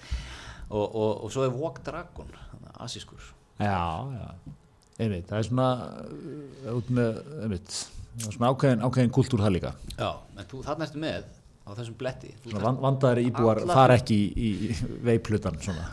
og, 0.76 0.86
og, 0.86 1.10
og 1.26 1.32
svo 1.34 1.44
er 1.46 1.52
Walk 1.56 1.82
Dragon 1.86 2.30
þarna, 2.36 2.72
asískur. 2.86 3.22
Já, 3.60 3.76
já, 4.16 4.54
einmitt 5.00 5.28
það 5.30 5.38
er 5.42 5.46
svona 5.50 5.68
uh, 6.06 6.72
út 6.76 6.88
með, 6.96 7.20
einmitt 7.44 7.76
það 8.16 8.28
er 8.30 8.36
svona 8.36 8.50
ákveðin, 8.52 8.84
ákveðin 8.86 9.12
kultúr 9.16 9.42
það 9.44 9.54
líka. 9.56 9.72
Já, 9.96 10.10
en 10.36 10.48
þú 10.50 10.62
þarna 10.66 10.88
ertu 10.88 11.02
með 11.02 11.28
á 11.66 11.70
þessum 11.74 11.96
bletti 11.98 12.32
van, 12.54 12.78
vandaðari 12.82 13.26
íbúar 13.30 13.60
Alla- 13.64 13.76
fara 13.80 13.96
ekki 13.98 14.18
í, 14.30 14.50
í 14.68 14.72
veiplutan 15.06 15.58
svona. 15.60 15.88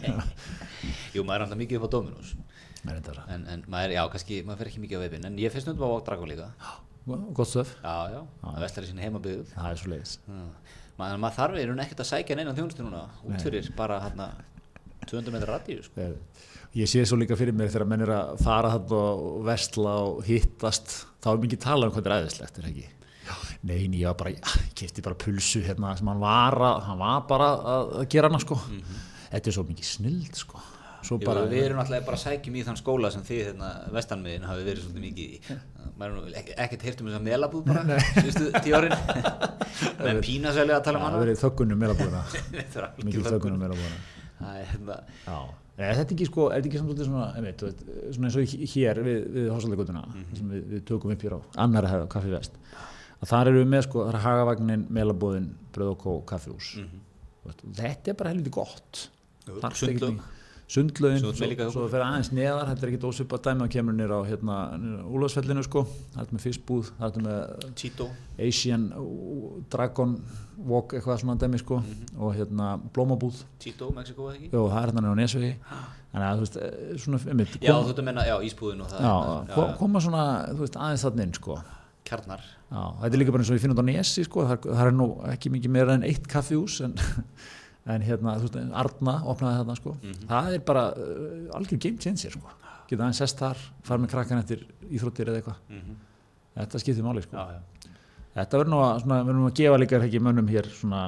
Jú, 1.14 1.24
maður 1.26 1.36
er 1.36 1.44
alltaf 1.46 1.60
mikið 1.60 1.80
upp 1.80 1.86
á 1.86 1.90
þetta 1.90 3.24
en, 3.34 3.42
en 3.52 3.64
maður, 3.68 3.92
já, 3.98 4.02
kannski, 4.14 4.38
maður 4.46 4.62
fer 4.62 4.70
ekki 4.70 4.82
mikið 4.86 4.96
á 4.96 5.04
veipin 5.04 5.26
en 5.28 5.34
ég 5.42 5.52
finnst 5.52 5.66
stundum 5.68 5.84
á 5.84 5.92
Walk 5.92 6.06
Dragon 6.06 6.30
líka. 6.30 6.46
Gott 7.36 7.48
stöf, 7.50 7.74
Já, 7.82 7.96
já, 8.14 8.20
það 8.44 8.62
vestar 8.64 8.86
í 8.86 8.88
sinni 8.88 9.04
heimabyggð. 9.04 9.52
Það 9.56 9.70
er 9.74 9.80
svo 9.80 9.90
leiðis 9.90 10.14
maður, 11.00 11.20
maður 11.24 11.36
þarf 11.38 11.58
í 11.60 11.66
raun 11.68 11.82
ekkert 11.84 12.02
að 12.04 12.08
sækja 12.10 12.36
neina 12.38 12.54
þjónustu 12.56 12.84
núna 12.86 13.02
út 13.26 13.44
fyrir 13.44 13.68
bara 13.76 14.00
hérna 14.04 14.30
200 15.08 15.34
metrar 15.34 15.54
radíu 15.56 15.84
sko. 15.84 16.08
ég 16.76 16.90
sé 16.90 17.04
svo 17.08 17.18
líka 17.20 17.38
fyrir 17.40 17.56
mér 17.56 17.72
þegar 17.72 17.88
menn 17.90 18.04
er 18.04 18.12
að 18.14 18.34
fara 18.44 18.72
þarna 18.76 19.00
og 19.16 19.38
vestla 19.48 19.94
og 20.10 20.20
hittast 20.28 20.92
þá 21.20 21.28
er 21.32 21.44
mikið 21.44 21.62
talað 21.66 21.90
um 21.90 21.94
hvað 21.94 22.02
þetta 22.02 22.16
er 22.16 22.24
æðislegt 22.24 22.58
er 22.58 22.66
það 22.66 22.72
ekki? 22.72 22.88
Nei, 23.60 23.78
en 23.84 23.94
ég 23.94 24.08
var 24.08 24.16
bara, 24.16 24.32
ég 24.32 24.74
kefti 24.78 25.04
bara 25.04 25.18
pulsu 25.20 25.60
hérna 25.64 25.92
sem 25.98 26.08
hann 26.08 26.20
var 26.22 26.56
að, 26.56 26.82
hann 26.86 27.00
var 27.00 27.24
bara 27.28 27.48
að, 27.74 27.96
gera 28.12 28.30
hana 28.30 28.40
sko. 28.40 28.56
Þetta 29.30 29.50
er 29.50 29.56
svo 29.56 29.64
mikið 29.68 29.88
snild 29.88 30.38
sko. 30.40 30.62
Jú, 31.00 31.16
bara, 31.24 31.46
við 31.48 31.64
erum 31.64 31.80
alltaf 31.80 32.04
bara 32.04 32.18
sækjum 32.20 32.56
í 32.60 32.62
þann 32.66 32.78
skóla 32.78 33.10
sem 33.12 33.22
þið 33.24 33.40
hérna, 33.50 33.68
vestanmiðin 33.94 34.44
hafi 34.48 34.66
verið 34.66 34.84
svolítið 34.84 35.04
mikið 35.06 35.30
í. 35.36 35.56
Maður 36.00 36.28
er 36.28 36.50
ekkert 36.64 36.84
heyrt 36.86 37.00
um 37.00 37.08
þess 37.08 37.18
að 37.20 37.26
melabúð 37.28 37.64
bara 37.68 38.00
síðustu 38.18 38.50
tíu 38.64 38.76
árin. 38.76 38.94
Menn 40.00 40.20
pína 40.24 40.52
svolítið 40.56 40.76
að 40.76 40.84
tala 40.86 41.00
um 41.00 41.06
það 41.06 41.08
hana. 41.08 41.16
er 41.20 41.24
verið 41.24 41.40
þöggunum 41.44 41.86
algjör 41.88 42.12
mikið 43.00 43.16
þöggun. 43.16 43.32
þöggunum 43.32 43.64
meira 43.64 43.78
búina. 43.80 44.00
Það 44.40 44.60
er 44.60 44.70
hérna 44.70 44.98
Já, 45.24 45.38
Nei, 45.80 45.90
þetta 45.96 46.10
er 46.12 46.14
ekki 46.16 46.26
sko, 46.28 46.46
er 46.52 46.60
ekki 46.60 46.76
samt 46.80 46.90
svolítið 46.90 47.06
svona, 47.08 47.26
einmitt, 47.40 47.62
svona 48.12 48.28
eins 48.28 48.36
og 48.36 48.54
hér 48.74 49.00
við, 49.06 49.20
við 49.36 49.46
Hásaldagutuna, 49.54 50.02
sem 50.36 50.50
við, 50.52 50.64
við 50.74 50.82
tökum 50.90 51.14
upp 51.14 51.22
hér 51.24 51.36
á 51.36 51.40
annara 51.64 51.88
hefða, 51.94 52.08
Kaffi 52.12 52.34
Vest, 52.34 52.58
að 53.20 53.30
þar 53.32 53.50
eru 53.52 53.62
við 53.62 53.70
með 53.74 53.86
sko, 53.88 54.02
það 54.04 54.18
er 54.18 54.24
Hagavagnin, 54.26 54.82
Melabóðin, 54.98 55.46
Bröð 55.72 55.94
og 55.94 55.98
Kó, 56.04 56.10
Kaffihús. 56.34 56.74
Þú 57.40 57.48
veist, 57.48 57.64
Þetta 57.80 58.12
er 58.12 58.18
bara 58.20 58.34
helviti 58.34 58.52
gott. 58.52 59.06
Jú, 59.48 59.56
mikið- 59.56 60.20
Sundlaugin, 60.70 61.24
Svo 61.24 61.82
það 61.82 61.94
fer 61.96 62.02
aðeins 62.04 62.28
neðar, 62.30 62.68
þetta 62.70 62.86
er 62.86 62.90
ekki 62.92 63.08
ósvipað 63.08 63.40
dæmi 63.48 63.64
að 63.64 63.70
kemur 63.74 63.96
nýr 63.98 64.12
á 64.14 64.20
hérna, 64.28 64.58
Úlfarsfellinu 65.10 65.64
sko, 65.66 65.82
það 66.14 66.20
er 66.22 66.34
með 66.36 66.44
fiskbúð, 66.44 66.90
það 67.00 67.16
er 67.18 67.24
með 67.24 67.64
Cheeto. 67.80 68.06
Asian 68.46 68.84
Dragon 69.72 70.12
Walk 70.70 70.94
eitthvað 70.94 71.22
svona 71.24 71.36
dæmi 71.40 71.58
sko. 71.58 71.80
Mhm. 71.80 72.20
og 72.20 72.34
hérna 72.36 72.68
Blómabúð. 72.94 73.42
Cheeto, 73.58 73.90
Mexiko 73.96 74.28
eða 74.28 74.36
ekki? 74.36 74.50
Jó, 74.52 74.62
það 74.70 74.78
er 74.82 74.92
hérna 74.92 75.10
á 75.10 75.16
Nesvegi. 75.18 75.52
Þannig 76.12 76.26
að 76.28 76.38
þú 76.38 76.44
veist, 76.44 76.56
eh, 76.56 76.96
svona 77.02 77.18
einmitt, 77.30 77.58
Já, 77.60 77.72
kom, 77.72 77.84
þú 77.84 77.90
ert 77.90 77.98
að 77.98 78.04
menna, 78.04 78.22
já, 78.26 78.36
ísbúðin 78.46 78.80
og 78.82 78.88
það. 78.90 79.00
Já, 79.00 79.14
já, 79.48 79.54
kom, 79.54 79.74
koma 79.78 80.00
svona, 80.00 80.24
þú 80.54 80.58
veist, 80.64 80.76
aðeins 80.76 81.04
þarna 81.06 81.22
inn 81.22 81.34
sko. 81.34 81.58
Kjarnar. 82.04 82.40
Já, 82.70 82.82
þetta 83.02 83.14
er 83.14 83.18
líka 83.18 83.32
bara 83.32 83.42
eins 83.42 83.50
og 83.50 83.56
ég 83.58 83.62
finn 83.62 83.74
út 83.74 83.82
á 83.82 83.86
Nesi 83.90 84.24
sko, 84.24 84.46
það, 84.46 84.70
það 84.70 84.86
er 84.86 84.92
nú 84.92 85.06
ekki 85.30 85.50
mikið 85.50 85.70
meira 85.70 85.94
en 85.94 86.02
eitt 86.06 86.26
kaffihús 86.30 86.80
en, 86.84 86.94
en 87.94 88.02
hérna, 88.06 88.36
þú 88.38 88.48
veist, 88.48 88.72
Arna 88.84 89.14
opnaði 89.24 89.60
þarna 89.62 89.76
sko, 89.76 89.96
Mhm. 90.02 90.28
það 90.28 90.54
er 90.54 90.58
bara 90.70 90.84
uh, 90.92 91.56
algjör 91.58 91.78
game 91.80 91.98
changer 91.98 92.30
sko, 92.36 92.48
geta 92.88 93.02
aðeins 93.04 93.20
sest 93.22 93.38
þar, 93.38 93.56
fara 93.82 93.98
með 94.02 94.10
krakkan 94.14 94.38
eftir 94.42 94.64
íþróttir 94.90 95.28
eða 95.30 95.42
eitthvað, 95.42 95.60
mm 95.70 95.98
þetta 96.60 96.80
skiptir 96.82 97.04
máli 97.06 97.22
sko. 97.22 97.36
Já, 97.36 97.46
já 97.54 97.60
Þetta 98.30 98.58
verður 98.60 98.70
nú 98.70 98.78
að, 98.78 99.00
svona, 99.02 99.16
verður 99.26 99.38
nú 99.40 99.46
að 99.48 99.54
gefa 99.58 99.78
líka 99.80 99.98
ekki 100.06 100.20
mönnum 100.22 100.46
hér 100.48 100.66
svona, 100.70 100.98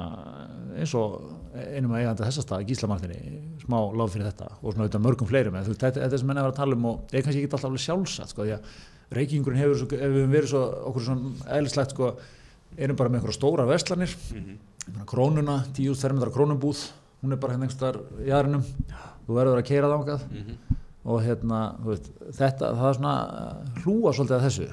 eins 0.75 0.91
og 0.99 1.21
einum 1.55 1.93
að 1.95 2.01
eigandi 2.01 2.25
þessa 2.27 2.43
stað, 2.43 2.65
Gíslamartinni, 2.67 3.19
smá 3.63 3.77
láð 3.95 4.09
fyrir 4.11 4.27
þetta 4.27 4.47
og 4.59 4.73
svona 4.73 4.83
auðvitað 4.87 5.03
mörgum 5.05 5.29
fleirum. 5.29 5.55
en 5.55 5.63
veist, 5.63 5.79
Þetta, 5.79 6.01
þetta 6.03 6.13
er 6.13 6.17
sem 6.19 6.27
menn 6.27 6.37
er 6.41 6.49
að 6.49 6.55
tala 6.57 6.75
um 6.75 6.85
og 6.85 6.99
er 7.13 7.21
kannski 7.23 7.39
ekki 7.43 7.47
alltaf 7.53 7.69
alveg 7.69 7.83
sjálfsagt, 7.85 8.29
sko, 8.33 8.43
því 8.43 8.53
að 8.57 8.61
reykingurinn 9.15 9.61
hefur, 9.61 9.77
svo, 9.79 9.87
höfum 10.03 10.31
verið 10.35 10.51
svo, 10.51 10.63
okkur 10.91 11.01
svona 11.07 11.31
eðlislegt, 11.59 11.95
sko, 11.95 12.11
erum 12.77 12.95
bara 12.99 13.09
með 13.09 13.21
einhverja 13.21 13.39
stóra 13.39 13.67
verslanir, 13.71 14.11
Mhm. 14.11 14.35
ég 14.35 14.43
meina, 14.43 14.59
krónuna, 15.09 15.57
10 15.73 15.95
fermetrar 16.01 16.33
krónumbúð, 16.35 16.83
hún 17.23 17.31
er 17.35 17.39
bara 17.41 17.53
hérna 17.55 17.67
einhverstaðar 17.67 17.99
í 18.25 18.31
aðrinum, 18.35 18.63
þú 19.27 19.37
verður 19.37 19.61
að 19.61 19.67
keira 19.69 19.91
þángað 19.91 20.25
Mhm. 20.31 20.57
og 21.05 21.21
hérna, 21.23 21.59
þú 21.83 21.89
veist, 21.91 22.09
þetta, 22.39 22.69
það 22.79 22.89
er 22.89 22.97
svona 22.99 23.13
hlúa 23.83 24.13
svolítið 24.15 24.37
að 24.37 24.45
þessu. 24.47 24.67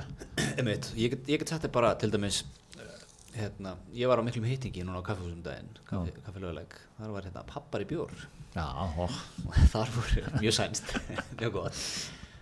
Einmitt, 0.58 0.92
ég 0.96 1.10
get, 1.10 1.26
ég 1.28 1.38
get 1.42 1.48
sagt 1.48 1.64
þér 1.64 1.72
bara 1.72 1.94
til 1.98 2.10
dæmis 2.10 2.42
uh, 2.78 2.82
hérna, 3.36 3.74
ég 3.94 4.06
var 4.10 4.18
á 4.18 4.22
miklum 4.26 4.44
hittingi 4.46 4.82
núna 4.84 5.02
á 5.02 5.06
kaffehúsum 5.06 5.42
daginn, 5.42 5.68
kaffi, 5.88 6.12
kaffilöguleik 6.26 6.74
þar 6.98 7.10
var 7.16 7.22
hérna 7.28 7.44
pappar 7.46 7.82
í 7.82 7.88
bjór. 7.90 8.10
Já, 8.54 8.66
ó, 8.66 9.06
og 9.06 9.10
þar 9.72 9.90
voru 9.94 10.24
mjög 10.40 10.54
sænst 10.58 10.94
mjög 11.38 11.52
gott. 11.52 11.82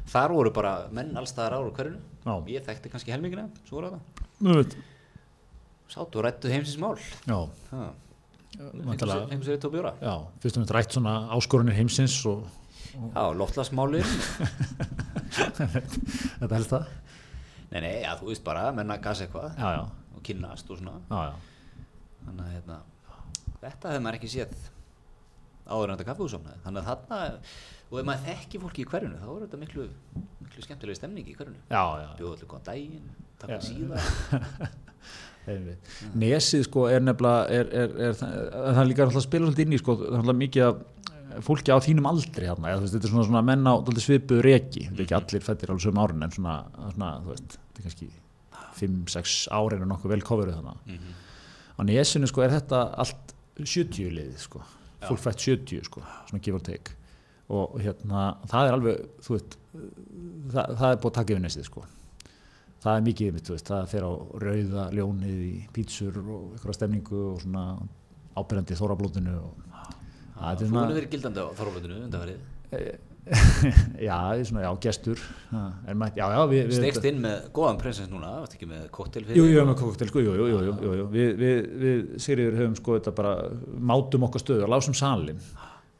Þar 0.09 0.33
voru 0.33 0.51
bara 0.57 0.89
menn 0.93 1.13
allstaðar 1.21 1.59
ára 1.59 1.73
hverjunu 1.77 2.01
ég 2.49 2.65
þekkti 2.65 2.89
kannski 2.93 3.13
helmingina, 3.13 3.49
svo 3.69 3.77
voru 3.83 3.91
það. 3.93 4.23
Nú 4.41 4.55
veit, 4.57 4.77
sátu 5.89 6.21
og 6.21 6.25
rættu 6.29 6.53
heimsins 6.53 6.79
mál. 6.81 6.97
Sér 8.59 9.55
eitt 9.55 9.67
og 9.69 9.73
bjóra 9.75 9.93
Já, 10.01 10.15
fyrst 10.43 10.57
og 10.59 10.65
nætt 10.65 10.73
rætt 10.75 10.95
svona 10.97 11.13
áskorunir 11.37 11.77
heimsins 11.77 12.17
og 12.27 12.47
já, 13.15 13.23
loftlasmálin 13.37 14.03
þetta 16.41 16.55
helst 16.57 16.73
það? 16.73 16.89
Nei, 17.69 17.81
nei, 17.85 17.93
já, 18.03 18.15
þú 18.19 18.31
veist 18.31 18.45
bara, 18.47 18.71
menna 18.75 18.97
gas 19.05 19.21
eitthvað 19.23 19.53
Já, 19.61 19.69
já, 19.77 19.85
og 20.17 20.25
kynnast 20.27 20.73
og 20.73 20.81
svona. 20.81 20.97
Já, 21.13 21.21
já, 21.29 21.85
þannig 22.25 22.45
að 22.47 22.57
hérna, 22.57 22.81
þetta 23.61 23.93
hefur 23.93 24.05
maður 24.09 24.19
ekki 24.19 24.33
séð 24.33 24.57
áður 25.69 25.85
en 25.93 25.95
þetta 25.99 26.09
kaffehúsofnaði 26.09 26.65
þannig 26.65 26.83
að 26.83 26.91
þarna, 26.91 27.17
og 27.93 27.97
ef 28.01 28.09
maður 28.09 28.27
þekki 28.33 28.63
fólki 28.65 28.85
í 28.85 28.89
hverjunu 28.89 29.21
þá 29.21 29.29
er 29.35 29.41
þetta 29.45 29.63
miklu, 29.63 29.89
miklu 30.43 30.65
skemmtilega 30.67 31.03
stemning 31.03 31.29
í 31.29 31.37
hverjunu 31.37 31.61
bjóða 31.69 32.11
allir 32.17 32.49
góðan 32.49 32.69
daginn, 32.73 33.09
takk 33.39 33.51
fyrir 33.53 33.67
síðan. 33.69 34.77
Nesið 36.19 36.65
sko 36.67 36.87
er 36.91 37.03
nefnilega 37.05 37.59
er, 37.59 37.73
er, 37.83 37.97
er, 38.09 38.15
það, 38.19 38.71
er 38.73 38.89
líka 38.89 39.05
alltaf 39.05 39.21
að 39.21 39.27
spila 39.27 39.49
svolítið 39.49 39.67
inn 39.67 39.77
í 39.77 39.81
sko, 39.81 39.97
það 40.01 40.13
er 40.13 40.23
alltaf 40.23 40.39
mikið 40.43 40.67
af 40.67 40.81
eh, 41.13 41.41
fólki 41.47 41.75
á 41.75 41.79
þínum 41.85 42.09
aldri 42.11 42.49
þarna, 42.51 42.73
eða, 42.73 42.83
veist, 42.85 42.97
þetta 42.97 43.09
er 43.09 43.15
svona, 43.15 43.27
svona 43.31 43.45
menn 43.49 43.69
á 43.69 43.75
svipuðu 44.05 44.45
reki, 44.47 44.85
þetta 44.87 44.99
er 44.99 45.07
ekki 45.07 45.19
allir 45.19 45.47
fættir 45.47 45.73
alveg 45.73 45.87
sömu 45.87 46.05
árin 46.05 46.27
en 46.27 46.35
svona, 46.37 46.57
svona 46.95 47.11
veist, 47.27 47.59
þetta 47.59 47.83
er 47.83 47.89
kannski 47.89 48.11
5-6 48.79 49.37
árin 49.59 49.85
og 49.85 49.93
nokkuð 49.95 50.15
vel 50.15 50.23
coveruð 50.27 50.59
þannig 50.61 50.79
mm 50.87 50.97
-hmm. 50.97 51.19
á 51.75 51.81
Nesinu 51.89 52.31
sko 52.31 52.45
er 52.45 52.55
þetta 52.55 52.85
allt 53.05 53.35
70 53.59 54.15
liðið 54.15 54.39
sko, 54.39 54.63
Já. 54.63 55.09
fólk 55.09 55.23
fætt 55.25 55.45
70 55.49 55.85
sko, 55.85 56.03
svona 56.29 56.43
give 56.43 56.55
or 56.55 56.63
take. 56.63 56.95
Og 57.49 57.81
hérna, 57.81 58.37
það 58.47 58.67
er 58.67 58.73
alveg 58.77 58.97
þú 59.25 59.35
veist, 59.35 59.57
það, 60.53 60.77
það 60.79 60.91
er 60.91 60.99
búið 61.01 61.11
að 61.11 61.17
taka 61.19 61.33
yfir 61.33 61.43
Nesið 61.43 61.65
sko 61.65 61.85
það 62.83 62.95
er 62.95 63.07
mikið 63.09 63.31
yfir, 63.33 63.47
veist, 63.55 63.71
það 63.73 63.89
fer 63.93 64.07
á 64.07 64.13
rauða 64.45 64.85
ljónið 64.95 65.41
í 65.49 65.55
pítsur 65.75 66.21
og 66.23 66.55
eitthvað 66.55 66.79
stemningu 66.79 67.25
og 67.33 67.43
svona 67.43 67.65
ábyrjandi 68.39 68.79
þórablótinu 68.79 69.37
þú 69.39 70.71
svona 70.71 70.87
hefur 70.87 70.99
verið 71.01 71.13
gildandi 71.17 71.43
á 71.43 71.47
þorflutinu 71.59 72.01
undanverið 72.07 72.97
já, 74.09 74.45
svona, 74.45 74.63
já, 74.63 74.71
gestur. 74.81 75.21
Ha, 75.51 75.63
en 75.91 75.99
mætt, 76.01 76.17
já, 76.17 76.25
já, 76.33 76.39
við, 76.49 76.63
við 76.71 76.79
stegst 76.79 77.09
inn 77.11 77.19
með 77.21 77.49
góðan 77.57 77.81
prinsess 77.83 78.09
núna, 78.09 78.31
varst 78.41 78.55
ekki 78.57 78.69
með 78.71 78.87
koktel 78.95 79.25
Jú, 79.27 79.45
jú, 79.51 79.65
með 79.69 79.77
koktel, 79.83 80.09
sko, 80.09 80.23
jú, 80.25 80.37
jú, 80.39 80.47
jú, 80.49 80.61
jú, 80.65 80.77
jú, 80.87 80.93
jú. 81.01 81.09
Við, 81.13 81.33
við, 81.43 81.59
við 81.83 82.07
Sigriður 82.25 82.57
höfum 82.63 82.79
sko 82.79 82.97
þetta 82.97 83.15
bara 83.19 83.35
mátum 83.91 84.25
okkar 84.29 84.45
stöðu 84.45 84.65
og 84.65 84.73
lásum 84.73 84.97
salin 84.97 85.43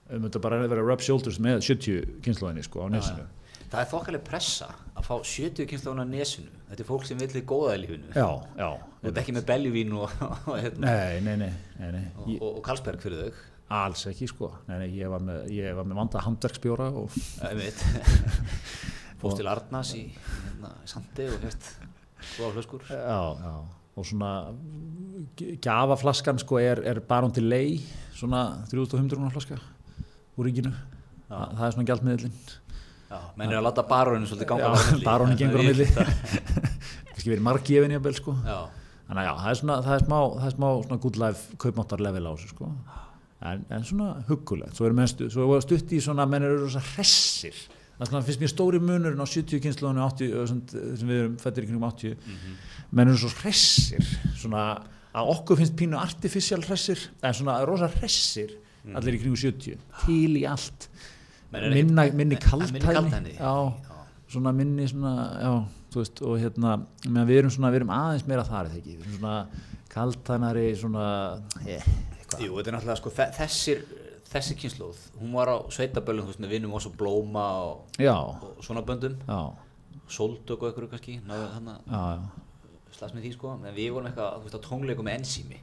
um 0.09 0.25
þetta 0.25 0.41
bara 0.41 0.63
að 0.63 0.73
vera 0.73 0.87
rub 0.87 1.05
shoulders 1.05 1.37
með 1.45 1.61
70 1.67 2.23
kynnslóðinni 2.25 2.65
sko 2.65 2.87
á 2.87 2.93
nesinu 2.97 3.27
það 3.69 3.83
er 3.83 3.91
þokkaleg 3.93 4.25
pressa 4.27 4.69
að 4.99 5.07
fá 5.07 5.15
70 5.21 5.69
kynslóðun 5.71 6.05
á 6.05 6.07
nesinu. 6.09 6.51
Þetta 6.69 6.85
er 6.85 6.89
fólk 6.89 7.07
sem 7.09 7.21
vill 7.21 7.31
þið 7.33 7.45
góða 7.49 7.77
í 7.77 7.83
lífinu. 7.85 8.11
Já, 8.17 8.29
já 8.59 8.69
og 8.99 9.21
ekki 9.23 9.35
með 9.37 9.47
beljuvín 9.49 9.95
og, 9.97 10.13
og, 10.51 10.57
hérna, 10.59 10.91
Nei, 10.91 11.21
nei, 11.25 11.37
nei, 11.45 11.53
nei, 11.79 11.91
nei. 11.95 12.05
og, 12.17 12.29
og, 12.35 12.51
og 12.51 12.61
Karlsberg 12.67 13.03
fyrir 13.03 13.29
þau. 13.29 13.47
Alls 13.79 14.05
ekki 14.09 14.29
sko. 14.31 14.51
Nei, 14.69 14.77
nei, 14.83 14.89
ég 14.97 15.11
var 15.13 15.25
með, 15.25 15.49
ég 15.53 15.75
var 15.77 15.89
með 15.89 16.01
vanda 16.01 16.23
handverksbjóra 16.25 16.89
og 16.97 17.13
fórst 19.21 19.41
til 19.41 19.51
Arnars 19.51 19.91
í, 19.99 20.07
hérna, 20.15 20.73
í 20.85 20.89
Sandi 20.89 21.27
og 21.29 21.43
hérst 21.45 21.75
flöskur. 22.39 22.87
Já, 22.89 23.21
já. 23.43 23.57
Og 23.99 24.07
svona 24.07 24.33
gjafaflaskan 25.37 26.39
sko 26.39 26.61
er, 26.63 26.81
er 26.87 27.01
baron 27.05 27.33
til 27.35 27.49
lei 27.51 27.81
svona 28.15 28.63
3500 28.71 29.33
flaska 29.35 29.59
úr 30.39 30.47
ríkinu. 30.47 30.71
Þa, 31.29 31.41
það 31.59 31.65
er 31.67 31.75
svona 31.75 31.89
gjaldmiðlinn 31.91 32.33
Já, 32.33 32.68
menn 33.39 33.53
er 33.53 33.61
að 33.61 33.67
láta 33.69 33.85
barónu 33.89 34.29
svolítið 34.29 34.51
ganga 34.51 34.73
baróninn 35.05 35.39
gengur 35.41 35.63
á 35.63 35.69
milli. 35.69 35.87
kannski 37.13 37.33
verið 37.33 37.47
marggefin 37.47 37.95
í 37.95 37.99
að 37.99 38.05
bel 38.09 38.15
sko 38.19 38.35
þannig 39.09 39.23
að 39.23 39.29
já, 39.29 39.33
það 39.41 39.51
er 39.51 39.59
svona, 39.63 39.79
það 39.87 39.95
er 39.95 40.05
smá, 40.05 40.19
það 40.37 40.47
er 40.49 40.55
smá 40.55 40.69
svona 40.85 41.01
good 41.05 41.19
life 41.23 41.59
kaupmáttar 41.65 42.05
level 42.05 42.29
á 42.29 42.33
þessu 42.35 42.51
sko. 42.53 42.69
En, 43.49 43.65
en 43.73 43.85
svona 43.87 44.09
huggulegt. 44.29 44.77
Svo 44.77 44.89
erum 44.89 45.01
við 45.01 45.63
stutt 45.65 45.95
í 45.95 46.01
svona 46.05 46.27
menn 46.29 46.45
eru 46.45 46.59
rosa 46.65 46.83
hressir. 46.93 47.57
Það 47.99 48.27
finnst 48.27 48.43
mér 48.43 48.53
stóri 48.53 48.81
munurinn 48.83 49.23
á 49.23 49.27
70 49.27 49.63
kynnslóðinu 49.65 50.05
80, 50.05 50.35
ö, 50.37 50.45
sem, 50.51 50.61
við 51.09 51.23
erum 51.23 51.39
fættir 51.41 51.65
í 51.65 51.71
kringum 51.71 51.87
80 51.89 52.29
menn 52.95 53.11
eru 53.11 53.19
svo 53.23 53.31
hressir. 53.41 54.13
Svona 54.39 54.65
að 55.19 55.33
okkur 55.33 55.59
finnst 55.63 55.77
pínu 55.79 55.99
artificial 55.99 56.61
hressir 56.67 57.09
en 57.25 57.35
svona 57.35 57.57
rosa 57.67 57.89
hressir 57.97 58.53
allir 58.93 59.17
í 59.17 59.23
kringum 59.23 59.41
70 59.41 59.81
til 60.05 60.37
í 60.39 60.45
allt 60.49 60.91
minna, 61.75 62.05
minni 62.13 62.37
kaldhæðni. 62.41 63.35
já, 63.39 63.53
Já. 63.89 63.99
svona 64.33 64.53
minni 64.53 64.87
svona, 64.89 65.13
já, 65.41 65.53
þú 65.93 66.03
veist 66.03 66.23
og 66.23 66.35
hérna, 66.43 66.75
meðan 67.09 67.29
við 67.31 67.39
erum 67.43 67.51
svona, 67.55 67.71
við 67.73 67.81
erum 67.83 67.93
aðeins 67.97 68.27
meira 68.29 68.45
þar 68.45 68.67
eða 68.69 68.81
ekki, 68.83 68.97
við 68.99 69.07
erum 69.07 69.19
svona 69.19 69.37
kaltænari 69.89 70.67
svona, 70.77 71.07
eh, 71.67 71.83
eitthvað. 72.19 72.43
Jú, 72.45 72.53
þetta 72.59 72.69
er 72.69 72.77
náttúrulega 72.77 72.97
sko, 73.01 73.11
þe- 73.17 73.31
þessir, 73.39 73.81
þessi 74.29 74.57
kynnslóð, 74.61 74.99
hún 75.23 75.33
var 75.33 75.49
á 75.49 75.57
sveitaböllum, 75.73 76.27
þú 76.27 76.33
veist, 76.35 76.41
með 76.45 76.53
vinnum 76.53 76.75
og 76.77 76.83
svo 76.85 76.93
blóma 76.93 77.47
og, 77.65 77.87
og 78.33 78.61
svona 78.65 78.83
böndum, 78.85 79.17
og 80.63 80.69
eitthvað 80.69 80.91
kannski, 80.91 81.21
slast 82.93 83.15
með 83.17 83.25
því 83.25 83.33
sko, 83.39 83.55
en 83.65 83.75
við 83.75 83.91
vorum 83.93 84.07
eitthvað, 84.11 84.37
þú 84.37 84.45
veist, 84.45 84.59
á 84.61 84.67
tónleikum 84.69 85.05
með 85.09 85.19
ensími. 85.23 85.59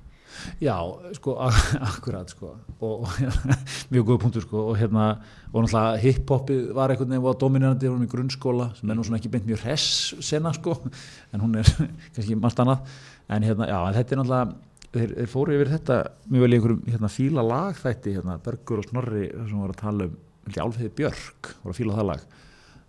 Já, 0.62 0.76
sko, 1.18 1.36
ak- 1.48 1.80
akkurat 1.90 2.30
sko. 2.34 2.52
Og, 2.80 3.06
og 3.06 3.10
mjög 3.94 4.06
góð 4.12 4.20
punktur 4.26 4.46
sko. 4.46 4.66
Og 4.72 4.78
hérna, 4.80 5.08
og 5.52 5.66
náttúrulega 5.66 6.02
hiphopið 6.04 6.62
var 6.76 6.94
einhvern 6.94 7.14
veginn 7.14 7.26
var 7.26 7.40
dominirandi, 7.42 7.90
hún 7.92 8.06
í 8.06 8.12
grunnskóla 8.12 8.70
sem 8.78 8.92
er 8.92 9.00
nú 9.00 9.06
svona 9.08 9.20
ekki 9.22 9.32
beint 9.34 9.48
mjög 9.50 9.64
hress 9.66 10.14
sena 10.26 10.54
sko. 10.56 10.78
En 11.34 11.44
hún 11.44 11.58
er 11.60 11.68
kannski 12.16 12.38
margt 12.40 12.62
annað. 12.64 12.86
En 13.32 13.44
hérna, 13.48 13.68
já, 13.72 13.80
en 13.90 13.98
þetta 13.98 14.16
er 14.16 14.22
náttúrulega 14.22 14.74
þeir, 14.96 15.16
þeir 15.18 15.32
fóru 15.32 15.56
yfir 15.58 15.72
þetta 15.74 16.00
mjög 16.32 16.46
vel 16.46 16.54
í 16.54 16.58
einhverjum 16.60 16.86
hérna, 16.94 17.10
fíla 17.12 17.44
lag 17.44 17.80
þætti, 17.82 18.14
hérna, 18.20 18.38
Bergur 18.46 18.80
og 18.84 18.88
Snorri 18.88 19.26
sem 19.34 19.58
voru 19.60 19.74
að 19.76 19.82
tala 19.82 20.08
um, 20.08 20.16
held 20.46 20.56
ég, 20.56 20.64
Álfheiði 20.64 20.92
Björk 21.00 21.50
voru 21.64 21.74
að 21.74 21.80
fíla 21.82 21.98
það 21.98 22.10
lag. 22.12 22.26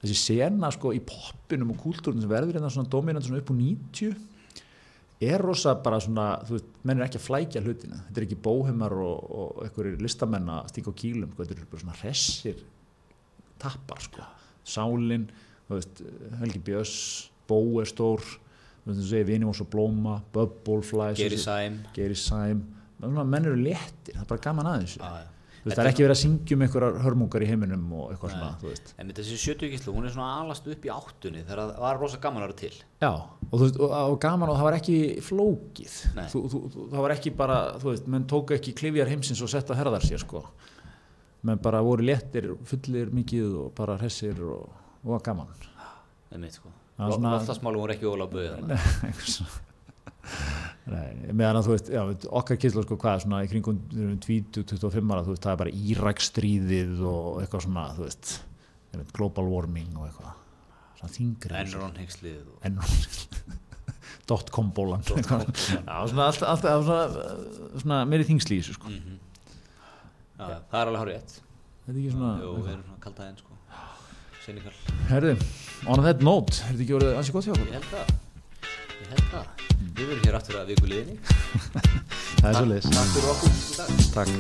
Þessi 0.03 0.17
sena 0.21 0.69
sko 0.75 0.93
í 0.95 1.01
poppinum 1.03 1.73
og 1.73 1.81
kúltúrunum 1.83 2.23
sem 2.23 2.31
verður 2.31 2.59
hérna 2.59 2.71
svona 2.71 2.91
dominandi 2.93 3.31
svona 3.31 3.41
upp 3.41 3.51
úr 3.55 3.59
90 3.59 4.13
er 5.21 5.41
rosa 5.41 5.75
bara 5.81 5.99
svona, 6.03 6.27
þú 6.45 6.57
veist, 6.59 6.73
menn 6.85 7.01
er 7.01 7.07
ekki 7.07 7.21
að 7.21 7.27
flækja 7.27 7.62
hlutina, 7.64 8.01
þetta 8.09 8.21
er 8.21 8.27
ekki 8.27 8.41
bóheimar 8.45 8.95
og, 9.01 9.31
og 9.41 9.62
einhverjir 9.64 10.03
listamenn 10.05 10.51
að 10.53 10.73
stinga 10.73 10.93
á 10.93 11.01
kýlum 11.01 11.31
sko, 11.33 11.45
þetta 11.45 11.57
er 11.57 11.71
bara 11.71 11.85
svona 11.85 12.01
hressir 12.03 12.64
tappar, 13.62 14.03
sko, 14.05 14.27
sálin 14.67 15.29
þú 15.69 15.79
veist, 15.79 16.03
Helgi 16.43 16.62
Björns 16.67 16.99
Bó 17.47 17.61
er 17.81 17.89
stór, 17.89 18.25
þú 18.27 18.91
veist, 18.91 19.01
þú 19.01 19.09
segir 19.09 19.31
Vinni 19.31 19.49
og 19.49 19.71
Blóma, 19.73 20.19
Bubble 20.35 20.83
Flies 20.85 21.21
Geri 21.21 21.39
Sæm. 21.41 21.81
Geri 21.95 22.19
Sæm. 22.19 22.64
Menn 23.01 23.45
eru 23.45 23.57
léttir, 23.61 24.17
það 24.17 24.23
er 24.25 24.31
bara 24.31 24.45
gaman 24.49 24.71
að 24.73 24.85
þessu 24.85 25.03
Það 25.67 25.81
er 25.83 25.89
ekki 25.91 26.05
verið 26.05 26.14
að 26.14 26.21
syngja 26.21 26.57
um 26.57 26.62
einhverjar 26.67 26.99
hörmungar 27.03 27.43
í 27.43 27.49
heiminum 27.51 27.87
og 27.99 28.12
eitthvað 28.12 28.35
svona, 28.37 28.51
þú 28.61 28.71
veist 28.71 28.93
En 29.03 29.11
þessi 29.17 29.39
70 29.43 29.73
kynslu, 29.73 29.95
hún 29.97 30.07
er 30.07 30.14
svona 30.14 30.29
alast 30.45 30.69
upp 30.71 30.87
í 30.87 30.93
áttunni 30.95 31.43
þegar 31.43 31.62
það 31.73 31.83
var 31.87 32.01
rosa 32.03 32.21
gaman 32.23 32.43
að 32.43 32.47
vera 32.47 32.59
til. 32.61 32.71
Já, 33.03 33.11
og, 33.11 33.57
þú 33.57 33.62
veist, 33.64 33.81
og, 33.89 34.17
gaman 34.23 34.53
og 34.53 34.61
það 34.61 34.69
var 34.69 34.79
ekki 34.79 34.97
flókið 35.27 35.99
þú, 36.33 36.45
þú, 36.55 36.62
það 36.95 37.05
var 37.09 37.17
ekki 37.17 37.35
bara, 37.43 37.59
þú 37.83 37.91
veist, 37.93 38.09
menn 38.14 38.29
tóku 38.31 38.57
ekki 38.57 38.77
klifjar 38.79 39.11
heimsins 39.11 39.43
og 39.43 39.51
setta 39.51 39.79
herðar 39.79 40.07
sér 40.07 40.23
sko 40.23 40.45
menn 41.47 41.61
bara 41.62 41.83
voru 41.85 42.03
léttir, 42.07 42.49
fullir 42.67 43.11
mikið 43.14 43.53
og 43.67 43.75
bara 43.77 43.99
hressir 44.01 44.39
og, 44.43 44.71
og 45.05 45.12
var 45.14 45.23
gaman 45.27 45.51
Það 46.27 46.35
er 46.35 46.43
mitt 46.43 46.57
sko. 46.59 46.73
Já, 46.97 47.11
svona- 47.12 47.37
Loftasmálum 47.37 47.83
voru 47.85 47.95
ekki 47.95 48.09
óla 48.11 48.27
bauð. 48.31 48.57
Nei, 48.67 48.79
eitthvað 49.07 49.29
svona. 49.31 49.62
Nei, 50.87 51.32
meðan 51.34 51.59
að 51.59 51.66
þú 51.66 51.72
veist, 51.74 51.89
já, 51.91 52.03
okkar 52.39 52.59
kynslu 52.62 52.84
sko 52.84 52.97
hvað, 53.03 53.22
svona 53.24 53.41
í 53.43 53.49
kringum 53.51 53.78
20-25 54.22 55.11
ára, 55.11 55.24
þú 55.26 55.32
veist, 55.34 55.43
það 55.43 55.53
er 55.53 55.61
bara 55.64 55.72
Írakstríðið 55.93 57.01
og 57.11 57.41
eitthvað 57.43 57.64
svona, 57.66 57.87
þú 57.97 58.05
veist 58.05 58.34
ég 58.93 59.01
veit, 59.01 59.11
global 59.16 59.49
warming 59.51 59.97
og 59.99 60.07
eitthvað 60.07 60.30
svona 61.01 61.14
þingri 61.16 61.59
Enron 61.59 61.99
en 62.70 62.78
dotcom 64.30 64.70
bólan 64.74 65.03
svona 65.07 65.41
allt, 65.99 66.43
allt, 66.43 66.45
allt 66.47 66.87
svona, 66.87 67.34
svona 67.82 67.99
meiri 68.09 68.26
þingsli 68.26 68.59
í 68.59 68.62
þessu 68.62 68.78
sko. 68.78 68.93
Mm 68.93 69.22
Já, 70.37 70.45
já, 70.53 70.57
það 70.68 70.80
er 70.82 70.89
alveg 70.91 71.01
hár 71.01 71.09
rétt. 71.09 71.30
þetta 71.87 71.93
er 71.95 71.99
ekki 72.03 72.11
svona 72.12 72.30
Jú, 72.43 72.49
við 72.61 72.72
erum 72.74 72.80
svona 72.84 72.99
kaltaðinn 73.01 73.39
sko. 73.41 73.55
Senikal. 74.45 74.72
herðu, 75.09 75.30
on 75.89 76.03
that 76.05 76.20
note 76.22 76.59
er 76.61 76.74
þetta 76.74 76.84
ekki 76.84 76.97
orðið 76.99 77.16
ansi 77.22 77.32
gott 77.32 77.47
hjá 77.47 77.55
Ég 77.55 77.62
okkur 77.62 77.78
held 77.78 77.89
það 77.95 78.11
ég 79.07 79.15
held 79.15 79.29
það. 79.33 79.47
Mm. 79.77 79.89
við 79.97 80.05
verum 80.11 80.25
hér 80.27 80.39
aftur 80.41 80.55
að 80.61 80.71
vikuleginni 80.75 81.17
það 82.41 82.49
er 82.51 82.55
svo 82.59 82.67
leys 82.73 82.87
takk 82.93 83.11
fyrir 83.15 83.31
okkur 83.35 83.53
takk. 84.17 84.33